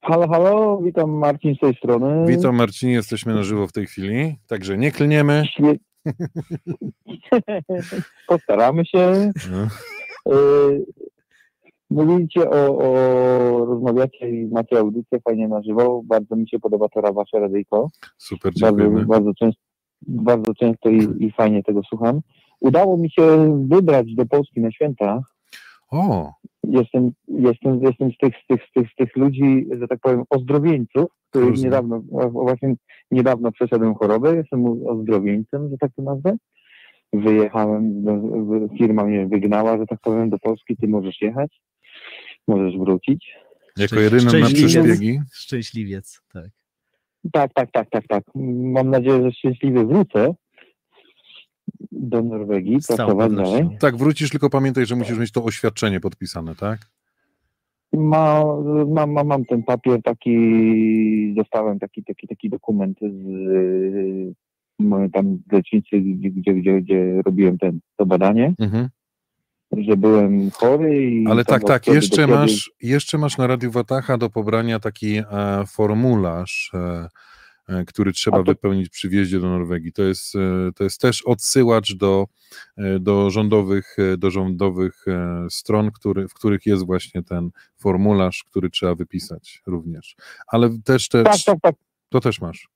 Halo, 0.01 0.27
halo, 0.27 0.81
witam 0.81 1.11
Marcin 1.11 1.55
z 1.55 1.59
tej 1.59 1.75
strony. 1.75 2.25
Witam 2.27 2.55
Marcinie, 2.55 2.93
jesteśmy 2.93 3.33
na 3.33 3.43
żywo 3.43 3.67
w 3.67 3.71
tej 3.71 3.85
chwili, 3.85 4.37
także 4.47 4.77
nie 4.77 4.91
klniemy. 4.91 5.43
Postaramy 8.27 8.85
się. 8.85 9.31
No. 9.51 9.67
Yy, 10.33 10.85
Mówicie 11.89 12.49
o, 12.49 12.77
o 12.77 13.65
rozmawiacie 13.65 14.29
i 14.29 14.47
macie 14.47 14.79
audycję 14.79 15.19
fajnie 15.19 15.47
na 15.47 15.63
żywo. 15.63 16.01
Bardzo 16.05 16.35
mi 16.35 16.49
się 16.49 16.59
podoba 16.59 16.89
to 16.89 17.13
wasze 17.13 17.39
radyjko. 17.39 17.89
Super, 18.17 18.51
Bardzo, 18.61 18.77
dziękujemy. 18.77 19.05
bardzo, 19.05 19.33
często, 19.33 19.61
bardzo 20.01 20.53
często 20.53 20.89
i, 20.89 21.25
i 21.25 21.31
fajnie 21.31 21.63
tego 21.63 21.81
słucham. 21.89 22.21
Udało 22.63 22.97
mi 22.97 23.11
się 23.11 23.23
wybrać 23.67 24.15
do 24.15 24.25
Polski 24.25 24.61
na 24.61 24.71
święta. 24.71 25.21
O, 25.91 26.31
Jestem, 26.63 27.11
jestem, 27.27 27.83
jestem 27.83 28.11
z, 28.11 28.17
tych, 28.17 28.33
z, 28.43 28.47
tych, 28.47 28.61
z, 28.69 28.73
tych, 28.73 28.91
z 28.91 28.95
tych 28.95 29.15
ludzi, 29.15 29.67
że 29.79 29.87
tak 29.87 29.99
powiem, 29.99 30.23
ozdrowieńców, 30.29 31.05
których 31.29 31.57
niedawno, 31.57 32.01
właśnie 32.31 32.75
niedawno 33.11 33.51
przeszedłem 33.51 33.95
chorobę. 33.95 34.35
Jestem 34.35 34.87
ozdrowieńcem, 34.87 35.69
że 35.69 35.77
tak 35.77 35.91
to 35.95 36.01
nazwę. 36.01 36.35
Wyjechałem, 37.13 38.05
firma 38.77 39.03
mnie 39.05 39.27
wygnała, 39.27 39.77
że 39.77 39.85
tak 39.85 39.99
powiem, 40.01 40.29
do 40.29 40.39
Polski. 40.39 40.77
Ty 40.77 40.87
możesz 40.87 41.21
jechać, 41.21 41.61
możesz 42.47 42.77
wrócić. 42.77 43.33
jako 43.77 43.99
jedyny 43.99 44.23
na 44.23 44.29
szczęśliwiec. 44.29 44.71
przyszpiegi. 44.71 45.19
Szczęśliwiec, 45.33 46.21
tak. 46.33 46.49
Tak, 47.31 47.53
tak, 47.53 47.71
tak, 47.71 47.89
tak, 47.89 48.07
tak. 48.07 48.23
Mam 48.35 48.89
nadzieję, 48.89 49.23
że 49.23 49.31
szczęśliwie 49.31 49.85
wrócę 49.85 50.33
do 51.91 52.21
Norwegii, 52.23 52.81
Z 52.81 52.87
pracować 52.87 53.31
dalej. 53.33 53.69
Tak, 53.79 53.97
wrócisz, 53.97 54.29
tylko 54.29 54.49
pamiętaj, 54.49 54.85
że 54.85 54.95
musisz 54.95 55.19
mieć 55.19 55.31
to 55.31 55.43
oświadczenie 55.43 55.99
podpisane, 55.99 56.55
tak? 56.55 56.79
Ma, 57.93 58.43
mam, 58.87 59.11
mam, 59.11 59.27
mam 59.27 59.45
ten 59.45 59.63
papier 59.63 60.01
taki, 60.03 61.33
dostałem 61.37 61.79
taki, 61.79 62.03
taki, 62.03 62.27
taki 62.27 62.49
dokument 62.49 62.97
z 63.01 64.33
mojej 64.79 65.11
tam 65.11 65.37
lecznicy, 65.51 66.01
gdzie, 66.01 66.29
gdzie, 66.29 66.53
gdzie, 66.53 66.81
gdzie 66.81 67.21
robiłem 67.25 67.57
ten, 67.57 67.79
to 67.95 68.05
badanie, 68.05 68.53
Mhm. 68.59 68.89
że 69.77 69.97
byłem 69.97 70.51
chory 70.51 71.05
i... 71.11 71.27
Ale 71.27 71.45
tak, 71.45 71.63
tak, 71.63 71.87
jeszcze 71.87 72.27
masz, 72.27 72.71
jeszcze 72.81 73.17
masz 73.17 73.37
na 73.37 73.47
Radiu 73.47 73.71
Watacha 73.71 74.17
do 74.17 74.29
pobrania 74.29 74.79
taki 74.79 75.17
e, 75.17 75.23
formularz, 75.67 76.71
e, 76.73 77.07
który 77.87 78.13
trzeba 78.13 78.37
to- 78.37 78.43
wypełnić 78.43 78.89
przy 78.89 79.09
wjeździe 79.09 79.39
do 79.39 79.49
Norwegii. 79.49 79.93
To 79.93 80.03
jest, 80.03 80.35
e, 80.35 80.39
to 80.75 80.83
jest 80.83 81.01
też 81.01 81.21
odsyłacz 81.21 81.95
do, 81.95 82.27
e, 82.77 82.99
do 82.99 83.29
rządowych, 83.29 83.95
e, 83.99 84.17
do 84.17 84.31
rządowych 84.31 85.05
e, 85.07 85.45
stron, 85.49 85.91
który, 85.91 86.27
w 86.27 86.33
których 86.33 86.65
jest 86.65 86.85
właśnie 86.85 87.23
ten 87.23 87.49
formularz, 87.77 88.43
który 88.43 88.69
trzeba 88.69 88.95
wypisać 88.95 89.61
również. 89.67 90.15
Ale 90.47 90.69
też, 90.85 91.09
też 91.09 91.23
Tak, 91.23 91.37
tak, 91.45 91.57
tak. 91.61 91.75
to 92.09 92.19
też 92.19 92.41
masz. 92.41 92.67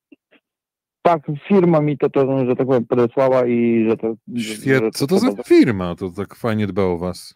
Tak, 1.02 1.22
firma 1.48 1.82
mi 1.82 1.98
to, 1.98 2.10
to, 2.10 2.46
że 2.46 2.56
tak 2.56 2.68
powiem, 2.68 2.86
podesłała 2.86 3.46
i 3.46 3.86
że 3.90 3.98
to... 3.98 4.16
Świetnie. 4.38 4.92
Co 4.94 5.08
to 5.08 5.20
za 5.20 5.44
firma? 5.44 5.96
To 5.96 6.10
tak 6.10 6.36
fajnie 6.36 6.68
dba 6.68 6.84
o 6.84 6.98
was. 6.98 7.36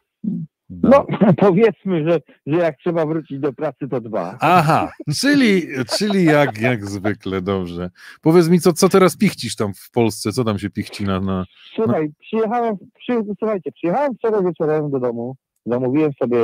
No, 0.84 1.06
powiedzmy, 1.38 2.10
że, 2.10 2.20
że 2.48 2.58
jak 2.58 2.78
trzeba 2.78 3.06
wrócić 3.06 3.40
do 3.40 3.54
pracy, 3.54 3.88
to 3.88 4.02
dwa. 4.02 4.38
Aha, 4.40 4.92
czyli, 5.22 5.62
czyli 5.98 6.26
jak, 6.26 6.62
jak 6.62 6.86
zwykle, 6.86 7.42
dobrze. 7.42 7.90
Powiedz 8.22 8.50
mi, 8.50 8.60
co, 8.60 8.74
co 8.74 8.90
teraz 8.90 9.18
pichcisz 9.18 9.56
tam 9.56 9.74
w 9.74 9.92
Polsce? 9.92 10.32
Co 10.32 10.44
tam 10.44 10.60
się 10.60 10.70
pichci 10.70 11.04
na... 11.04 11.20
na... 11.20 11.46
Słuchaj, 11.76 12.12
przyjechałem, 12.20 12.76
przy, 13.00 13.14
słuchajcie, 13.40 13.72
przyjechałem 13.72 14.16
wczoraj 14.16 14.44
wieczorem 14.44 14.92
do 14.92 15.00
domu, 15.00 15.36
zamówiłem 15.66 16.12
sobie 16.14 16.40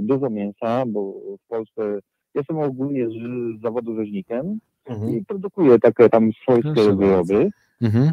dużo 0.00 0.30
mięsa, 0.30 0.84
bo 0.86 1.12
w 1.44 1.48
Polsce 1.48 1.98
jestem 2.34 2.58
ogólnie 2.58 3.06
z, 3.06 3.12
z 3.58 3.62
zawodu 3.62 3.96
rzeźnikiem 3.96 4.58
Mhm. 4.86 5.14
i 5.14 5.24
produkuję 5.24 5.78
takie 5.78 6.08
tam 6.08 6.30
swojskie 6.42 6.72
Proszę 6.74 6.96
wyroby. 6.96 7.50
Mhm. 7.82 8.12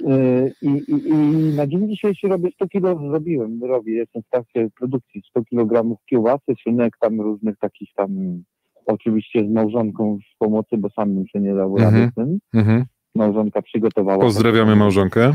Yy, 0.00 0.52
I, 0.62 0.68
i, 0.68 1.08
I 1.08 1.14
na 1.56 1.66
dzień 1.66 1.88
dzisiejszy 1.88 2.28
robię 2.28 2.50
100 2.54 2.68
kilo, 2.68 2.98
zrobiłem, 3.10 3.64
robię, 3.64 3.92
jestem 3.92 4.22
w 4.22 4.28
trakcie 4.30 4.68
produkcji 4.78 5.22
100 5.30 5.44
kg 5.44 5.96
kiełbasy, 6.06 6.54
szynek, 6.58 6.96
tam 7.00 7.20
różnych 7.20 7.58
takich 7.58 7.88
tam, 7.96 8.42
oczywiście 8.86 9.46
z 9.46 9.50
małżonką 9.50 10.18
w 10.34 10.38
pomocy, 10.38 10.78
bo 10.78 10.90
sam 10.90 11.14
bym 11.14 11.26
się 11.26 11.40
nie 11.40 11.54
dał 11.54 11.76
rady 11.76 12.08
z 12.12 12.14
tym. 12.14 12.38
Mhm. 12.54 12.84
Małżonka 13.14 13.62
przygotowała. 13.62 14.18
Pozdrawiamy 14.18 14.76
małżonkę. 14.76 15.32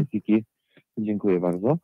Dziękuję 0.97 1.39
bardzo. 1.39 1.77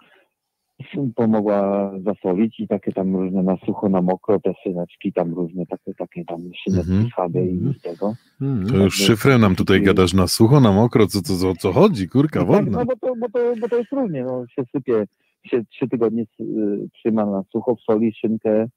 Pomogła 1.15 1.91
zasolić 2.05 2.59
i 2.59 2.67
takie 2.67 2.91
tam 2.91 3.15
różne 3.15 3.43
na 3.43 3.57
sucho, 3.65 3.89
na 3.89 4.01
mokro, 4.01 4.39
te 4.39 4.53
szyneczki, 4.63 5.13
tam 5.13 5.33
różne 5.33 5.65
takie, 5.65 5.93
takie 5.93 6.25
tam 6.25 6.37
szyneczki 6.63 6.91
Mhm. 6.91 7.09
schaby 7.09 7.45
i 7.45 7.79
tego. 7.83 8.13
Mm. 8.41 8.67
To 8.67 8.77
już 8.77 8.95
szyfrem 8.95 9.41
nam 9.41 9.55
tutaj 9.55 9.81
gadasz 9.81 10.13
na 10.13 10.27
sucho, 10.27 10.59
na 10.59 10.71
mokro, 10.71 11.07
co, 11.07 11.21
co, 11.21 11.53
co, 11.59 11.71
chodzi, 11.73 12.09
kurka 12.09 12.39
Tak, 12.39 12.47
wodna. 12.47 12.77
no 12.79 12.85
bo 12.85 12.95
to, 12.95 13.13
bo, 13.19 13.29
to, 13.29 13.39
bo 13.61 13.69
to 13.69 13.77
jest 13.77 13.91
różnie, 13.91 14.23
no 14.23 14.45
się 14.47 14.63
sypie, 14.75 15.05
się 15.45 15.65
trzy 15.65 15.87
tygodnie 15.87 16.23
y, 16.41 16.89
trzyma 16.93 17.25
na 17.25 17.43
sucho, 17.51 17.75
w 17.75 17.81
soli 17.81 18.13
szynkę, 18.13 18.67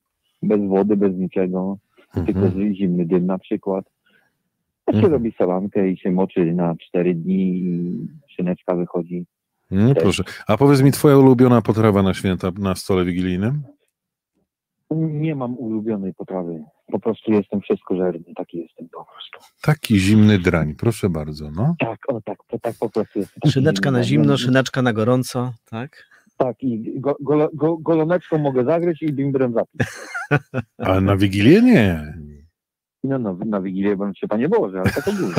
bez 0.43 0.61
wody, 0.69 0.97
bez 0.97 1.17
niczego, 1.17 1.79
tylko 2.27 2.41
Mhm. 2.41 2.73
z 2.73 2.77
zimny 2.77 3.07
dym 3.07 3.27
na 3.27 3.39
przykład. 3.39 3.85
A 4.87 4.93
się 4.93 4.97
Mhm. 4.97 5.13
robi 5.13 5.33
salankę 5.39 5.89
i 5.91 5.97
się 5.97 6.11
moczy 6.11 6.55
na 6.55 6.75
cztery 6.77 7.15
dni 7.15 7.59
i 7.59 7.99
szyneczka 8.37 8.75
wychodzi. 8.75 9.27
No, 9.71 9.95
proszę. 9.95 10.25
A 10.47 10.57
powiedz 10.57 10.83
mi, 10.83 10.93
twoja 10.93 11.19
ulubiona 11.19 11.63
potrawa 11.63 12.03
na 12.03 12.15
święta 12.15 12.51
na 12.59 12.75
stole 12.75 13.05
wigilijnym? 13.05 13.63
Nie 14.91 15.35
mam 15.35 15.59
ulubionej 15.59 16.15
potrawy. 16.15 16.65
Po 16.93 17.01
prostu 17.01 17.33
jestem 17.33 17.61
wszystkożerny, 17.61 18.35
taki 18.37 18.59
jestem 18.59 18.89
po 18.89 19.05
prostu. 19.05 19.39
Taki 19.63 19.99
zimny 19.99 20.39
drań, 20.39 20.75
proszę 20.75 21.09
bardzo, 21.09 21.51
no. 21.51 21.75
Tak, 21.79 21.99
o 22.09 22.21
tak, 22.21 22.39
to 22.49 22.59
tak 22.59 22.75
po 22.81 22.91
prostu 22.91 23.19
jest. 23.19 23.35
Taki 23.35 23.53
Szyneczka 23.53 23.91
na 23.91 24.03
zimno, 24.03 24.27
no, 24.27 24.39
szyneczka 24.39 24.83
na 24.83 24.93
gorąco, 24.93 25.53
tak? 25.65 26.11
Tak, 26.37 26.63
i 26.63 27.01
go, 27.01 27.17
go, 27.21 27.51
go, 27.55 27.77
goloneczką 27.77 28.39
mogę 28.39 28.65
zagryźć 28.65 29.03
i 29.03 29.13
bimbrem 29.13 29.53
zapić. 29.53 29.81
Ale 30.79 31.01
na 31.01 31.17
Wigilię 31.17 31.63
nie. 31.63 32.15
No, 33.05 33.19
no, 33.19 33.37
na 33.47 33.61
Wigilię 33.61 33.97
bym 33.97 34.15
się 34.15 34.29
Panie 34.29 34.49
Boże, 34.49 34.81
ale 34.81 34.91
tak 34.91 35.09
ogólnie. 35.09 35.35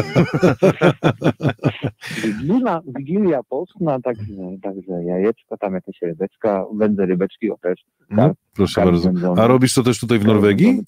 Wigilia, 2.24 2.82
Wigilia 2.98 3.44
postna, 3.50 4.00
także, 4.00 4.34
także 4.62 5.04
jajeczka, 5.04 5.58
tam 5.58 5.74
jakieś 5.74 6.02
rybeczka, 6.02 6.66
wędzę 6.74 7.06
rybeczki, 7.06 7.52
o 7.52 7.58
też. 7.58 7.80
No, 8.10 8.28
Tak. 8.28 8.34
proszę 8.56 8.86
bardzo. 8.86 9.12
wędzony. 9.12 9.42
A 9.42 9.48
robisz 9.48 9.74
to 9.74 9.84
też 9.84 10.00
tutaj 10.00 10.20
w 10.20 10.26
Norwegii? 10.26 10.82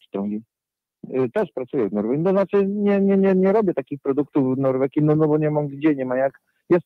Y, 1.13 1.29
Też 1.33 1.51
pracuję 1.55 1.89
w 1.89 1.93
Norwegii. 1.93 2.23
To 2.25 2.31
znaczy 2.31 2.65
nie, 2.67 3.01
nie, 3.01 3.17
nie, 3.17 3.35
nie 3.35 3.51
robię 3.51 3.73
takich 3.73 4.01
produktów 4.01 4.55
w 4.55 4.59
Norwegii, 4.59 5.01
no, 5.03 5.15
no 5.15 5.27
bo 5.27 5.37
nie 5.37 5.51
mam 5.51 5.67
gdzie, 5.67 5.95
nie 5.95 6.05
ma 6.05 6.15
jak. 6.17 6.41
Jest, 6.69 6.85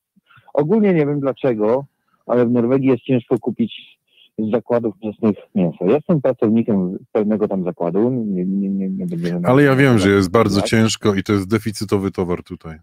ogólnie 0.53 0.93
nie 0.93 1.05
wiem 1.05 1.19
dlaczego, 1.19 1.85
ale 2.25 2.45
w 2.45 2.51
Norwegii 2.51 2.89
jest 2.89 3.03
ciężko 3.03 3.39
kupić 3.39 3.96
z 4.37 4.51
zakładów 4.51 4.95
mięsnych 5.03 5.35
mięso. 5.55 5.85
Ja 5.85 5.95
jestem 5.95 6.21
pracownikiem 6.21 6.97
pewnego 7.11 7.47
tam 7.47 7.63
zakładu, 7.63 8.09
nie, 8.09 8.45
nie, 8.45 8.69
nie, 8.69 8.89
nie 8.89 9.05
będziemy... 9.05 9.47
Ale 9.47 9.63
ja 9.63 9.75
wiem, 9.75 9.99
że 9.99 10.09
jest 10.09 10.31
bardzo 10.31 10.59
Tak. 10.61 10.69
ciężko 10.69 11.13
i 11.15 11.23
to 11.23 11.33
jest 11.33 11.49
deficytowy 11.49 12.11
towar 12.11 12.43
tutaj. 12.43 12.77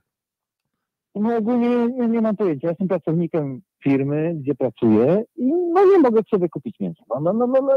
No 1.15 1.37
ogólnie 1.37 1.69
nie, 1.87 2.09
nie 2.09 2.21
mam 2.21 2.37
pojęcia. 2.37 2.67
Ja 2.67 2.71
jestem 2.71 2.89
pracownikiem 2.89 3.61
firmy, 3.85 4.35
gdzie 4.41 4.55
pracuję 4.55 5.25
i 5.37 5.45
no 5.47 5.85
nie 5.85 5.99
mogę 5.99 6.21
sobie 6.31 6.49
kupić 6.49 6.81
mięsa. 6.81 7.03
No, 7.09 7.21
no, 7.21 7.33
no, 7.33 7.47
no, 7.47 7.61
no. 7.63 7.75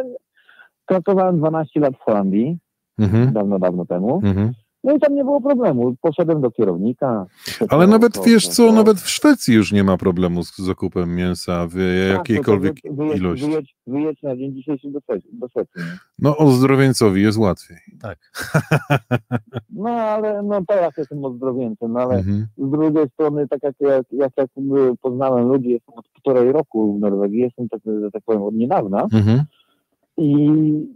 Pracowałem 0.85 1.37
12 1.37 1.79
lat 1.79 1.93
w 1.95 1.99
Holandii, 1.99 2.57
Mhm. 2.99 3.33
dawno, 3.33 3.59
dawno 3.59 3.85
temu. 3.85 4.21
Mhm. 4.23 4.53
No 4.87 4.95
i 4.95 4.99
tam 4.99 5.15
nie 5.15 5.23
było 5.23 5.41
problemu. 5.41 5.95
Poszedłem 6.01 6.41
do 6.41 6.51
kierownika. 6.51 7.25
Ale 7.69 7.87
nawet 7.87 8.13
to- 8.13 8.23
wiesz 8.23 8.47
co, 8.47 8.67
to- 8.67 8.73
nawet 8.73 8.97
w 8.99 9.09
Szwecji 9.09 9.55
już 9.55 9.71
nie 9.71 9.83
ma 9.83 9.97
problemu 9.97 10.43
z 10.43 10.57
zakupem 10.57 11.15
mięsa 11.15 11.67
w 11.67 11.73
Tak, 11.73 12.17
jakiejkolwiek 12.17 12.81
to- 12.81 12.87
to 12.89 12.93
wyjedź- 12.95 13.17
ilości. 13.17 13.45
Wyjedź, 13.45 13.75
wyjedź 13.87 14.21
na 14.23 14.35
dzień 14.37 14.53
dzisiejszy 14.55 14.91
do 14.91 14.99
Szwecji. 15.01 15.29
Do 15.33 15.47
Szwecji? 15.49 15.81
No 16.19 16.37
ozdrowieńcowi 16.37 17.21
jest 17.21 17.37
łatwiej. 17.37 17.77
Tak. 18.01 18.17
no 19.69 19.89
ale 19.89 20.43
no 20.43 20.61
teraz 20.67 20.97
jestem 20.97 21.25
ozdrowieńcem, 21.25 21.91
no 21.93 21.99
ale 21.99 22.15
Mhm. 22.15 22.47
z 22.57 22.71
drugiej 22.71 23.09
strony, 23.13 23.47
tak 23.47 23.63
jak, 23.63 23.75
jak, 23.79 24.05
jak, 24.11 24.31
jak 24.37 24.49
poznałem 25.01 25.47
ludzi, 25.47 25.69
jestem 25.69 25.95
od 25.95 26.05
półtorej 26.07 26.51
roku 26.51 26.97
w 26.97 26.99
Norwegii, 26.99 27.39
jestem 27.39 27.69
tak, 27.69 27.81
że 28.01 28.11
tak 28.11 28.23
powiem 28.25 28.41
od 28.43 28.55
niedawna. 28.55 29.01
Mhm. 29.03 29.43
i, 30.17 30.33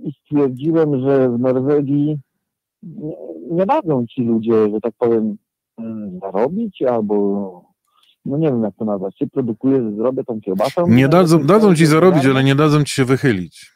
i 0.03 0.11
stwierdziłem, 0.23 1.01
że 1.01 1.29
w 1.29 1.39
Norwegii 1.39 2.17
nie, 2.83 3.15
nie 3.51 3.65
dadzą 3.65 4.05
ci 4.07 4.23
ludzie, 4.23 4.69
że 4.71 4.81
tak 4.81 4.93
powiem, 4.97 5.37
mm, 5.77 6.19
zarobić 6.19 6.81
albo 6.81 7.71
no 8.25 8.37
nie 8.37 8.47
wiem 8.47 8.63
jak 8.63 8.75
to 8.75 8.85
nazwać, 8.85 9.15
czy 9.15 9.27
produkuję, 9.27 9.91
zrobię 9.95 10.23
tą 10.23 10.41
kiełbasę. 10.41 10.83
Nie 10.87 11.09
dadzą, 11.09 11.45
dadzą 11.45 11.75
ci 11.75 11.85
zarobić, 11.85 12.25
ale 12.25 12.43
nie 12.43 12.55
dadzą 12.55 12.83
ci 12.83 12.93
się 12.93 13.05
wychylić. 13.05 13.71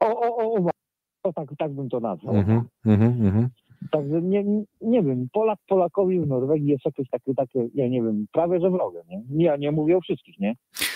O, 0.00 0.20
o, 0.20 0.36
o, 0.36 0.54
o, 0.54 0.70
o 1.22 1.32
tak, 1.32 1.48
tak 1.58 1.72
bym 1.72 1.88
to 1.88 2.00
nazwał. 2.00 2.34
Mhm. 2.34 2.62
Mhm. 2.86 3.26
Mhm. 3.26 3.48
Także 3.90 4.22
nie, 4.22 4.44
nie 4.80 5.02
wiem, 5.02 5.28
Polak 5.32 5.58
Polakowi 5.68 6.20
w 6.20 6.26
Norwegii 6.26 6.68
jest 6.68 6.84
jakieś 6.84 7.10
takie, 7.10 7.34
takie, 7.34 7.68
ja 7.74 7.88
nie 7.88 8.02
wiem, 8.02 8.26
prawie 8.32 8.60
że 8.60 8.70
wrogie, 8.70 8.98
nie? 9.08 9.44
Ja 9.44 9.56
nie 9.56 9.72
mówię 9.72 9.96
o 9.96 10.00
wszystkich, 10.00 10.38
nie? 10.38 10.54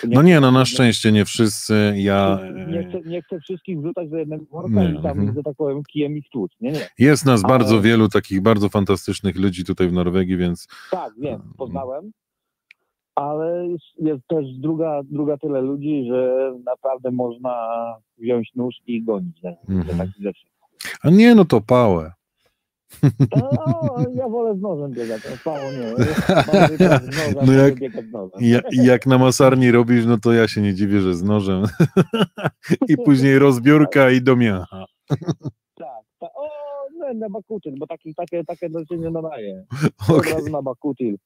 No 0.09 0.23
nie, 0.23 0.41
no 0.41 0.51
na 0.53 0.65
szczęście 0.65 1.13
nie 1.13 1.25
wszyscy. 1.25 1.95
Ja, 1.97 2.39
Nie 2.69 2.85
chcę, 2.89 3.01
nie 3.11 3.23
chcę 3.23 3.41
wszystkich 3.41 3.81
wrzucać 3.81 4.09
do 4.11 4.17
jednego 4.19 4.45
worka 4.45 4.83
Nie, 4.85 4.91
i 4.91 5.03
tam, 5.03 5.19
mhm. 5.19 5.35
że 5.37 5.43
tak 5.43 5.57
powiem, 5.57 5.83
kijem 5.93 6.17
ich 6.17 6.29
tłuc, 6.33 6.53
nie, 6.61 6.73
nie. 6.73 6.81
jest 6.99 7.27
nas 7.27 7.45
Ale- 7.45 7.53
bardzo 7.59 7.81
wielu 7.81 8.09
takich 8.09 8.43
bardzo 8.43 8.69
fantastycznych 8.69 9.37
ludzi 9.39 9.65
tutaj 9.65 9.89
w 9.89 9.93
Norwegii, 9.93 10.37
więc 10.37 10.67
Tak, 10.91 11.13
wiem, 11.19 11.41
poznałem, 11.59 12.13
ale 13.15 13.69
jest, 13.99 14.27
też 14.29 14.47
druga, 14.59 15.01
druga 15.05 15.37
tyle 15.37 15.61
ludzi, 15.63 16.05
że 16.09 16.53
naprawdę 16.65 17.11
można 17.11 17.55
wziąć 18.19 18.55
nóż 18.55 18.75
i 18.87 19.03
gonić 19.03 19.41
za 19.43 19.49
Mhm. 19.69 20.13
rzeczy. 20.21 20.47
a 21.03 21.11
nie, 21.11 21.35
no 21.35 21.45
to 21.45 21.61
pałę. 21.61 22.13
No, 23.37 23.97
ja 24.15 24.29
wolę 24.29 24.57
z 24.57 24.61
nożem 24.61 24.91
biegać, 24.93 25.23
a 25.27 25.37
spało 25.37 25.59
nie. 25.59 26.05
Z 26.77 26.81
nożem, 26.81 27.35
No 27.37 27.43
no 27.47 27.53
jak- 27.53 27.75
biegać 27.75 28.05
ja- 28.41 28.61
jak 28.73 29.07
na 29.07 29.19
masarni 29.19 29.71
robisz, 29.71 30.07
no 30.07 30.19
to 30.19 30.33
ja 30.33 30.49
się 30.49 30.61
nie 30.61 30.75
dziwię, 30.75 31.01
że 31.01 31.15
z 31.15 31.23
nożem. 31.23 31.63
I 32.89 32.97
później 33.05 33.39
rozbiórka 33.39 34.11
i 34.11 34.23
do 34.23 34.37
miacha. 34.37 34.85
Tak, 35.75 36.05
tak. 36.19 36.31
O, 36.35 36.49
no, 36.99 37.15
na 37.15 37.29
bakutil, 37.31 37.75
bo 37.79 37.87
taki, 37.87 38.15
takie, 38.15 38.45
takie 38.45 38.71
do 38.71 38.85
się 38.85 38.99
nie 38.99 39.11
nadaje. 39.11 39.65
Razu 40.35 40.51
na 40.53 40.63
bakutil. 40.63 41.17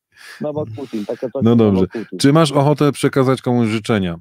Na 0.40 0.52
bakutil, 0.52 1.06
takie 1.06 1.30
coś 1.30 1.42
No 1.44 1.56
dobrze. 1.56 1.86
Czy 2.18 2.32
masz 2.32 2.52
ochotę 2.52 2.92
przekazać 2.92 3.42
komuś 3.42 3.68
życzenia? 3.68 4.16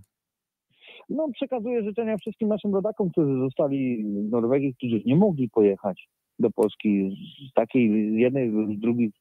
No, 1.10 1.28
przekazuję 1.34 1.84
życzenia 1.84 2.18
wszystkim 2.18 2.48
naszym 2.50 2.74
rodakom, 2.76 3.10
którzy 3.10 3.40
zostali 3.40 4.04
w 4.04 4.32
Norwegii, 4.32 4.74
którzy 4.76 5.02
nie 5.06 5.16
mogli 5.16 5.50
pojechać 5.50 6.08
do 6.39 6.52
Polski 6.52 7.17
z 7.50 7.54
takiej, 7.54 8.12
z 8.12 8.13
jednej 8.13 8.50
lub 8.50 8.78
z 8.78 8.80
drugich 8.80 9.13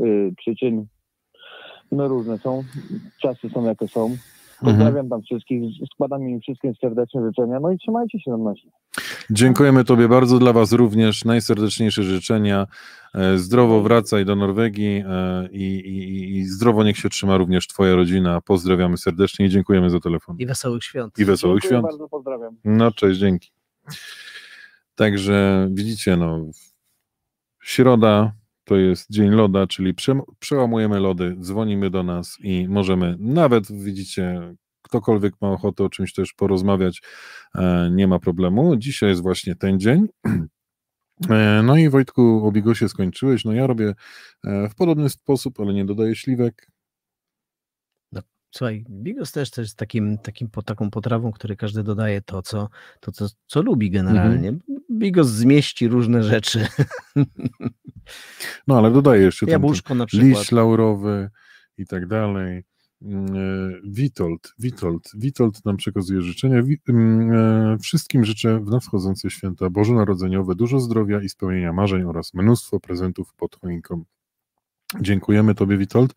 y, 0.00 0.32
przyczyn. 0.36 0.86
No 1.92 2.08
różne 2.08 2.38
są, 2.38 2.64
czasy 3.22 3.50
są 3.50 3.64
jakie 3.64 3.88
są. 3.88 4.16
Pozdrawiam 4.60 5.08
tam 5.08 5.22
wszystkich, 5.22 5.62
składam 5.94 6.28
im 6.28 6.40
wszystkim 6.40 6.74
serdeczne 6.80 7.26
życzenia, 7.26 7.60
no 7.60 7.72
i 7.72 7.78
trzymajcie 7.78 8.20
się 8.20 8.30
na 8.30 8.36
nosie. 8.36 8.68
Dziękujemy 9.30 9.84
Tobie 9.84 10.08
bardzo, 10.08 10.38
dla 10.38 10.52
Was 10.52 10.72
również 10.72 11.24
najserdeczniejsze 11.24 12.02
życzenia. 12.02 12.66
E, 13.14 13.38
Zdrowo 13.38 13.82
wracaj 13.82 14.24
do 14.24 14.36
Norwegii 14.36 15.04
e, 15.06 15.48
i, 15.52 15.64
i, 15.64 16.36
i 16.36 16.44
zdrowo 16.44 16.84
niech 16.84 16.96
się 16.96 17.08
trzyma 17.08 17.36
również 17.36 17.66
Twoja 17.66 17.94
rodzina. 17.94 18.40
Pozdrawiamy 18.40 18.96
serdecznie 18.96 19.46
i 19.46 19.48
dziękujemy 19.48 19.90
za 19.90 20.00
telefon. 20.00 20.36
I 20.38 20.46
wesołych 20.46 20.84
świąt. 20.84 21.18
I 21.18 21.24
wesołych 21.24 21.62
Dziękuję 21.62 21.80
świąt. 21.80 21.92
bardzo, 21.92 22.08
pozdrawiam. 22.08 22.56
No 22.64 22.90
cześć, 22.92 23.20
dzięki. 23.20 23.50
Także 24.98 25.68
widzicie, 25.72 26.16
no, 26.16 26.46
środa 27.62 28.32
to 28.64 28.76
jest 28.76 29.10
dzień 29.10 29.30
loda, 29.30 29.66
czyli 29.66 29.94
prze, 29.94 30.20
przełamujemy 30.38 31.00
lody, 31.00 31.36
dzwonimy 31.40 31.90
do 31.90 32.02
nas 32.02 32.36
i 32.40 32.68
możemy 32.68 33.16
nawet, 33.18 33.72
widzicie, 33.72 34.54
ktokolwiek 34.82 35.34
ma 35.40 35.50
ochotę 35.50 35.84
o 35.84 35.88
czymś 35.88 36.12
też 36.12 36.32
porozmawiać, 36.32 37.02
e, 37.54 37.90
nie 37.92 38.08
ma 38.08 38.18
problemu. 38.18 38.76
Dzisiaj 38.76 39.08
jest 39.08 39.22
właśnie 39.22 39.56
ten 39.56 39.80
dzień. 39.80 40.08
E, 41.30 41.62
No 41.62 41.76
i 41.76 41.88
Wojtku, 41.88 42.46
o 42.46 42.52
bigosie 42.52 42.88
skończyłeś. 42.88 43.44
No 43.44 43.52
ja 43.52 43.66
robię 43.66 43.94
e, 44.44 44.68
w 44.68 44.74
podobny 44.74 45.08
sposób, 45.08 45.60
ale 45.60 45.74
nie 45.74 45.84
dodaję 45.84 46.16
śliwek. 46.16 46.70
Słuchaj, 48.50 48.84
bigos 48.90 49.32
też, 49.32 49.50
też 49.50 49.66
jest 49.66 49.78
takim, 49.78 50.18
takim, 50.18 50.48
taką 50.64 50.90
potrawą, 50.90 51.32
której 51.32 51.56
każdy 51.56 51.82
dodaje 51.82 52.22
to, 52.22 52.42
co, 52.42 52.68
to, 53.00 53.12
co, 53.12 53.26
co 53.46 53.62
lubi 53.62 53.90
generalnie. 53.90 54.58
Bigos 54.98 55.28
zmieści 55.28 55.88
różne 55.88 56.22
rzeczy. 56.22 56.66
No 58.66 58.78
ale 58.78 58.90
dodaję 58.90 59.22
jeszcze 59.22 59.46
Jabłuszko 59.46 59.94
na 59.94 60.06
przykład. 60.06 60.28
liść 60.28 60.52
laurowy 60.52 61.30
i 61.78 61.86
tak 61.86 62.06
dalej. 62.06 62.64
Mm, 63.02 63.36
e, 63.36 63.80
Witold, 63.84 64.54
Witold, 64.58 65.10
Witold 65.14 65.64
nam 65.64 65.76
przekazuje 65.76 66.22
życzenia. 66.22 66.62
Mm, 66.88 67.32
e, 67.32 67.78
Wszystkim 67.78 68.24
życzę 68.24 68.60
w 68.60 68.70
nadchodzące 68.70 69.30
święta 69.30 69.70
bożonarodzeniowe 69.70 70.54
dużo 70.54 70.80
zdrowia 70.80 71.20
i 71.22 71.28
spełnienia 71.28 71.72
marzeń 71.72 72.02
oraz 72.02 72.34
mnóstwo 72.34 72.80
prezentów 72.80 73.34
pod 73.34 73.56
choinką. 73.60 74.04
Dziękujemy 75.00 75.54
Tobie, 75.54 75.76
Witold. 75.76 76.14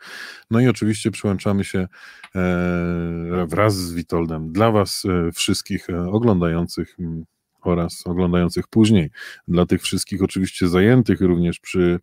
No 0.52 0.60
i 0.60 0.68
oczywiście 0.68 1.12
przyłączamy 1.12 1.64
się 1.64 1.88
e, 2.36 3.46
wraz 3.50 3.76
z 3.76 3.94
Witoldem 3.94 4.52
dla 4.52 4.72
Was 4.72 5.04
wszystkich 5.34 5.88
oglądających 6.12 6.96
m, 7.00 7.26
oraz 7.68 8.08
oglądających 8.08 8.68
później. 8.68 9.10
Dla 9.48 9.66
tych 9.66 9.82
wszystkich 9.82 10.24
oczywiście 10.24 10.68
zajętych 10.68 11.22
również 11.22 11.60
przy, 11.60 12.00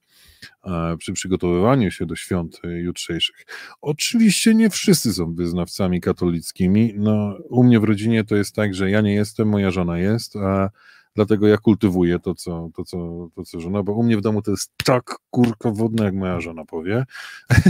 e, 0.65 0.97
przy 0.99 1.13
przygotowywaniu 1.13 1.91
się 1.91 2.07
do 2.07 2.17
świąt 2.17 2.61
jutrzejszych. 2.65 3.47
Oczywiście 3.83 4.55
nie 4.55 4.71
wszyscy 4.71 5.13
są 5.13 5.35
wyznawcami 5.35 6.01
katolickimi. 6.01 6.95
No, 6.97 7.39
u 7.51 7.65
mnie 7.65 7.81
w 7.81 7.85
rodzinie 7.85 8.25
to 8.25 8.37
jest 8.37 8.55
tak, 8.55 8.75
że 8.75 8.91
ja 8.91 9.01
nie 9.01 9.15
jestem, 9.15 9.49
moja 9.49 9.71
żona 9.71 9.99
jest, 9.99 10.37
a 10.37 10.71
dlatego 11.19 11.49
ja 11.49 11.57
kultywuję 11.57 12.19
to 12.19 12.35
co, 12.35 12.71
to, 12.77 12.85
co, 12.85 13.29
to, 13.35 13.45
co 13.45 13.61
żona, 13.61 13.83
bo 13.83 13.93
u 13.93 14.03
mnie 14.03 14.17
w 14.17 14.21
domu 14.21 14.43
to 14.43 14.51
jest 14.51 14.73
tak 14.85 15.17
kurka 15.31 15.71
wodna, 15.71 16.05
jak 16.05 16.15
moja 16.15 16.41
żona 16.41 16.65
powie. 16.65 17.05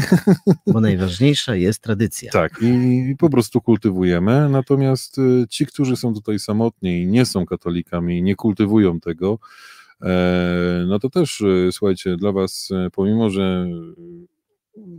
Bo 0.72 0.80
najważniejsza 0.80 1.54
jest 1.54 1.82
tradycja. 1.82 2.32
Tak, 2.32 2.62
i, 2.62 2.66
i 3.10 3.16
po 3.16 3.30
prostu 3.30 3.60
kultywujemy. 3.60 4.48
Natomiast 4.48 5.18
y, 5.18 5.46
ci, 5.48 5.66
którzy 5.66 5.96
są 5.96 6.14
tutaj 6.14 6.38
samotni 6.38 7.02
i 7.02 7.06
nie 7.06 7.26
są 7.26 7.46
katolikami, 7.46 8.22
nie 8.22 8.36
kultywują 8.36 9.00
tego, 9.00 9.38
e, 10.02 10.84
no 10.88 10.98
to 10.98 11.10
też, 11.10 11.40
y, 11.40 11.68
słuchajcie, 11.72 12.16
dla 12.16 12.32
Was, 12.32 12.68
e, 12.72 12.90
pomimo 12.90 13.30
że 13.30 13.66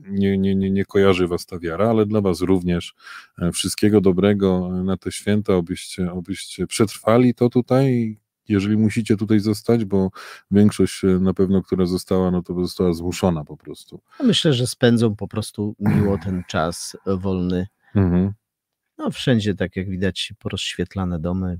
nie, 0.09 0.37
nie, 0.37 0.55
nie, 0.55 0.71
nie 0.71 0.85
kojarzy 0.85 1.27
Was 1.27 1.45
ta 1.45 1.59
wiara, 1.59 1.89
ale 1.89 2.05
dla 2.05 2.21
Was 2.21 2.41
również 2.41 2.93
e, 3.41 3.51
wszystkiego 3.51 4.01
dobrego 4.01 4.69
na 4.83 4.97
te 4.97 5.11
święta, 5.11 5.55
obyście, 5.55 6.11
obyście 6.11 6.67
przetrwali 6.67 7.33
to 7.33 7.49
tutaj. 7.49 8.17
Jeżeli 8.49 8.77
musicie 8.77 9.17
tutaj 9.17 9.39
zostać, 9.39 9.85
bo 9.85 10.09
większość 10.51 11.03
e, 11.03 11.07
na 11.07 11.33
pewno, 11.33 11.61
która 11.61 11.85
została, 11.85 12.31
no 12.31 12.41
to 12.43 12.53
została 12.53 12.93
zmuszona 12.93 13.43
po 13.45 13.57
prostu. 13.57 14.01
Myślę, 14.23 14.53
że 14.53 14.67
spędzą 14.67 15.15
po 15.15 15.27
prostu 15.27 15.75
miło 15.79 16.17
ten 16.17 16.43
czas 16.47 16.97
wolny. 17.05 17.67
Mhm. 17.95 18.33
No 18.97 19.11
wszędzie, 19.11 19.55
tak 19.55 19.75
jak 19.75 19.89
widać, 19.89 20.33
porozświetlane 20.39 21.19
domy, 21.19 21.59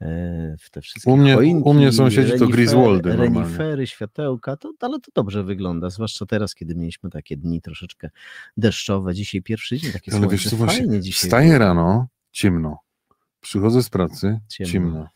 e, 0.00 0.56
w 0.60 0.70
te 0.70 0.80
wszystkie 0.80 1.10
U 1.10 1.16
mnie- 1.16 1.34
choinki, 1.34 1.68
u 1.68 1.74
mnie 1.74 1.92
sąsiedzi 1.92 2.30
to 2.32 2.36
renifery- 2.38 2.52
Griswoldy. 2.52 3.16
Renifery, 3.16 3.86
światełka, 3.86 4.56
to, 4.56 4.72
ale 4.80 5.00
to 5.00 5.10
dobrze 5.14 5.44
wygląda, 5.44 5.90
zwłaszcza 5.90 6.26
teraz, 6.26 6.54
kiedy 6.54 6.74
mieliśmy 6.74 7.10
takie 7.10 7.36
dni 7.36 7.60
troszeczkę 7.60 8.10
deszczowe. 8.56 9.14
Dzisiaj 9.14 9.42
pierwszy 9.42 9.78
dzień, 9.78 9.92
takie 9.92 10.12
Ale 10.12 10.20
słońce, 10.20 10.36
wiesz 10.36 10.50
co, 10.50 10.56
właśnie, 10.56 10.78
fajnie 10.78 11.00
dzisiaj. 11.00 11.28
Wstaję 11.28 11.58
rano, 11.58 12.06
ciemno. 12.32 12.78
Przychodzę 13.40 13.82
z 13.82 13.90
pracy, 13.90 14.40
Ciemno. 14.48 14.72
ciemno. 14.72 15.08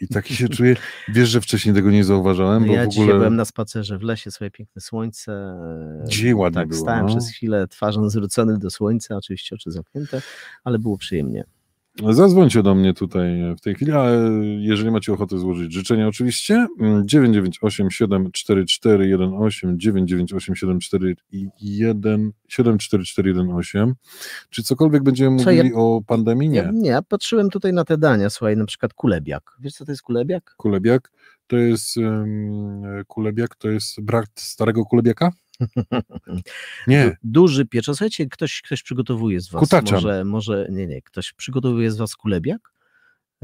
I 0.00 0.08
taki 0.08 0.36
się 0.36 0.48
czuję, 0.48 0.76
wiesz, 1.08 1.28
że 1.28 1.40
wcześniej 1.40 1.74
tego 1.74 1.90
nie 1.90 2.04
zauważałem, 2.04 2.62
No 2.62 2.68
bo 2.68 2.74
ja 2.74 2.84
w 2.84 2.88
dzisiaj 2.88 3.04
ogóle 3.04 3.18
byłem 3.18 3.36
na 3.36 3.44
spacerze 3.44 3.98
w 3.98 4.02
lesie, 4.02 4.30
swoje 4.30 4.50
piękne 4.50 4.82
słońce. 4.82 5.56
Dzisiaj 6.06 6.34
ładnie 6.34 6.60
tak, 6.60 6.68
było, 6.68 6.80
stałem 6.80 7.06
no. 7.06 7.08
przez 7.08 7.28
chwilę 7.30 7.68
twarzą 7.68 8.10
zwrócony 8.10 8.58
do 8.58 8.70
słońca, 8.70 9.16
oczywiście 9.16 9.54
oczy 9.54 9.70
zamknięte, 9.70 10.22
ale 10.64 10.78
było 10.78 10.98
przyjemnie. 10.98 11.44
Zadzwońcie 12.10 12.62
do 12.62 12.74
mnie 12.74 12.94
tutaj 12.94 13.54
w 13.58 13.60
tej 13.60 13.74
chwili, 13.74 13.92
a 13.92 14.06
jeżeli 14.58 14.90
macie 14.90 15.12
ochotę 15.12 15.38
złożyć 15.38 15.72
życzenia, 15.72 16.08
oczywiście 16.08 16.66
mm, 16.80 17.08
998 17.08 17.90
744 17.90 19.18
18 19.18 19.72
998 19.76 20.56
741 20.56 22.32
74418. 22.48 23.86
Czy 24.50 24.62
cokolwiek 24.62 25.02
będziemy 25.02 25.44
Co, 25.44 25.50
ja- 25.50 25.62
mówili 25.62 25.74
o 25.74 26.00
pandemii? 26.06 26.48
Nie. 26.48 26.58
Ja, 26.58 26.70
nie, 26.72 26.90
ja 26.90 27.02
patrzyłem 27.02 27.50
tutaj 27.50 27.72
na 27.72 27.84
te 27.84 27.98
dania, 27.98 28.30
słuchaj, 28.30 28.56
na 28.56 28.66
przykład 28.66 28.94
kulebiak. 28.94 29.56
Wiesz, 29.60 29.74
co 29.74 29.84
to 29.84 29.92
jest 29.92 30.02
kulebiak? 30.02 30.54
Kulebiak 30.56 31.12
to 31.46 31.56
jest 31.56 31.96
um, 31.96 32.82
kulebiak 33.06 33.56
to 33.56 33.68
jest 33.68 34.00
brat 34.00 34.28
starego 34.36 34.84
kulebiaka? 34.84 35.30
Nie. 36.86 37.16
Duży 37.22 37.66
pieczon. 37.66 37.94
Słuchajcie, 37.94 38.26
ktoś, 38.26 38.62
ktoś 38.62 38.82
przygotowuje 38.82 39.40
z 39.40 39.50
was. 39.50 39.60
Kutaczan. 39.60 39.94
Może, 39.94 40.24
może, 40.24 40.66
nie, 40.70 40.86
nie, 40.86 41.02
ktoś 41.02 41.32
przygotowuje 41.32 41.90
z 41.90 41.96
was 41.96 42.16
kulebiak? 42.16 42.71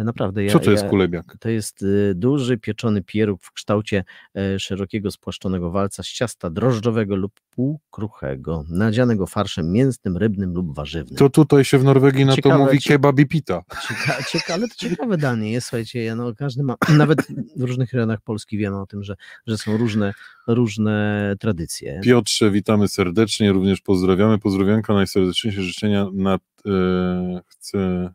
Naprawdę, 0.04 0.44
ja, 0.44 0.52
Co 0.52 0.58
to 0.58 0.70
jest 0.70 0.82
ja, 0.82 0.88
kulebiak? 0.90 1.36
To 1.40 1.48
jest 1.48 1.82
y, 1.82 2.12
duży 2.14 2.58
pieczony 2.58 3.02
pieróg 3.02 3.42
w 3.42 3.52
kształcie 3.52 4.04
e, 4.36 4.58
szerokiego 4.58 5.10
spłaszczonego 5.10 5.70
walca 5.70 6.02
z 6.02 6.06
ciasta 6.06 6.50
drożdżowego 6.50 7.16
lub 7.16 7.40
półkruchego, 7.50 8.64
nadzianego 8.68 9.26
farszem 9.26 9.72
mięsnym, 9.72 10.16
rybnym 10.16 10.54
lub 10.54 10.74
warzywnym. 10.74 11.18
To 11.18 11.30
tutaj 11.30 11.64
się 11.64 11.78
w 11.78 11.84
Norwegii 11.84 12.24
na 12.24 12.36
to 12.36 12.58
mówi 12.58 12.80
kebab 12.80 13.18
i 13.18 13.26
pita. 13.26 13.62
Cieka, 13.88 14.22
cieka, 14.22 14.54
ale 14.54 14.68
to 14.68 14.74
ciekawe 14.74 15.16
danie 15.16 15.52
jest, 15.52 15.66
słuchajcie, 15.66 16.04
ja, 16.04 16.16
no, 16.16 16.34
każdy 16.34 16.62
ma, 16.62 16.76
nawet 16.98 17.18
w 17.56 17.62
różnych 17.62 17.92
rejonach 17.92 18.20
Polski 18.20 18.58
wiemy 18.58 18.80
o 18.80 18.86
tym, 18.86 19.02
że, 19.02 19.16
że 19.46 19.58
są 19.58 19.76
różne, 19.76 20.14
różne 20.46 21.34
tradycje. 21.40 22.00
Piotrze, 22.04 22.50
witamy 22.50 22.88
serdecznie, 22.88 23.52
również 23.52 23.80
pozdrawiamy. 23.80 24.38
Pozdrowionka, 24.38 24.94
najserdeczniejsze 24.94 25.62
życzenia. 25.62 26.06
Nad, 26.12 26.42
e, 26.66 27.40
chcę. 27.46 28.10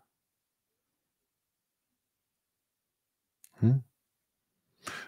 Hmm? 3.63 3.82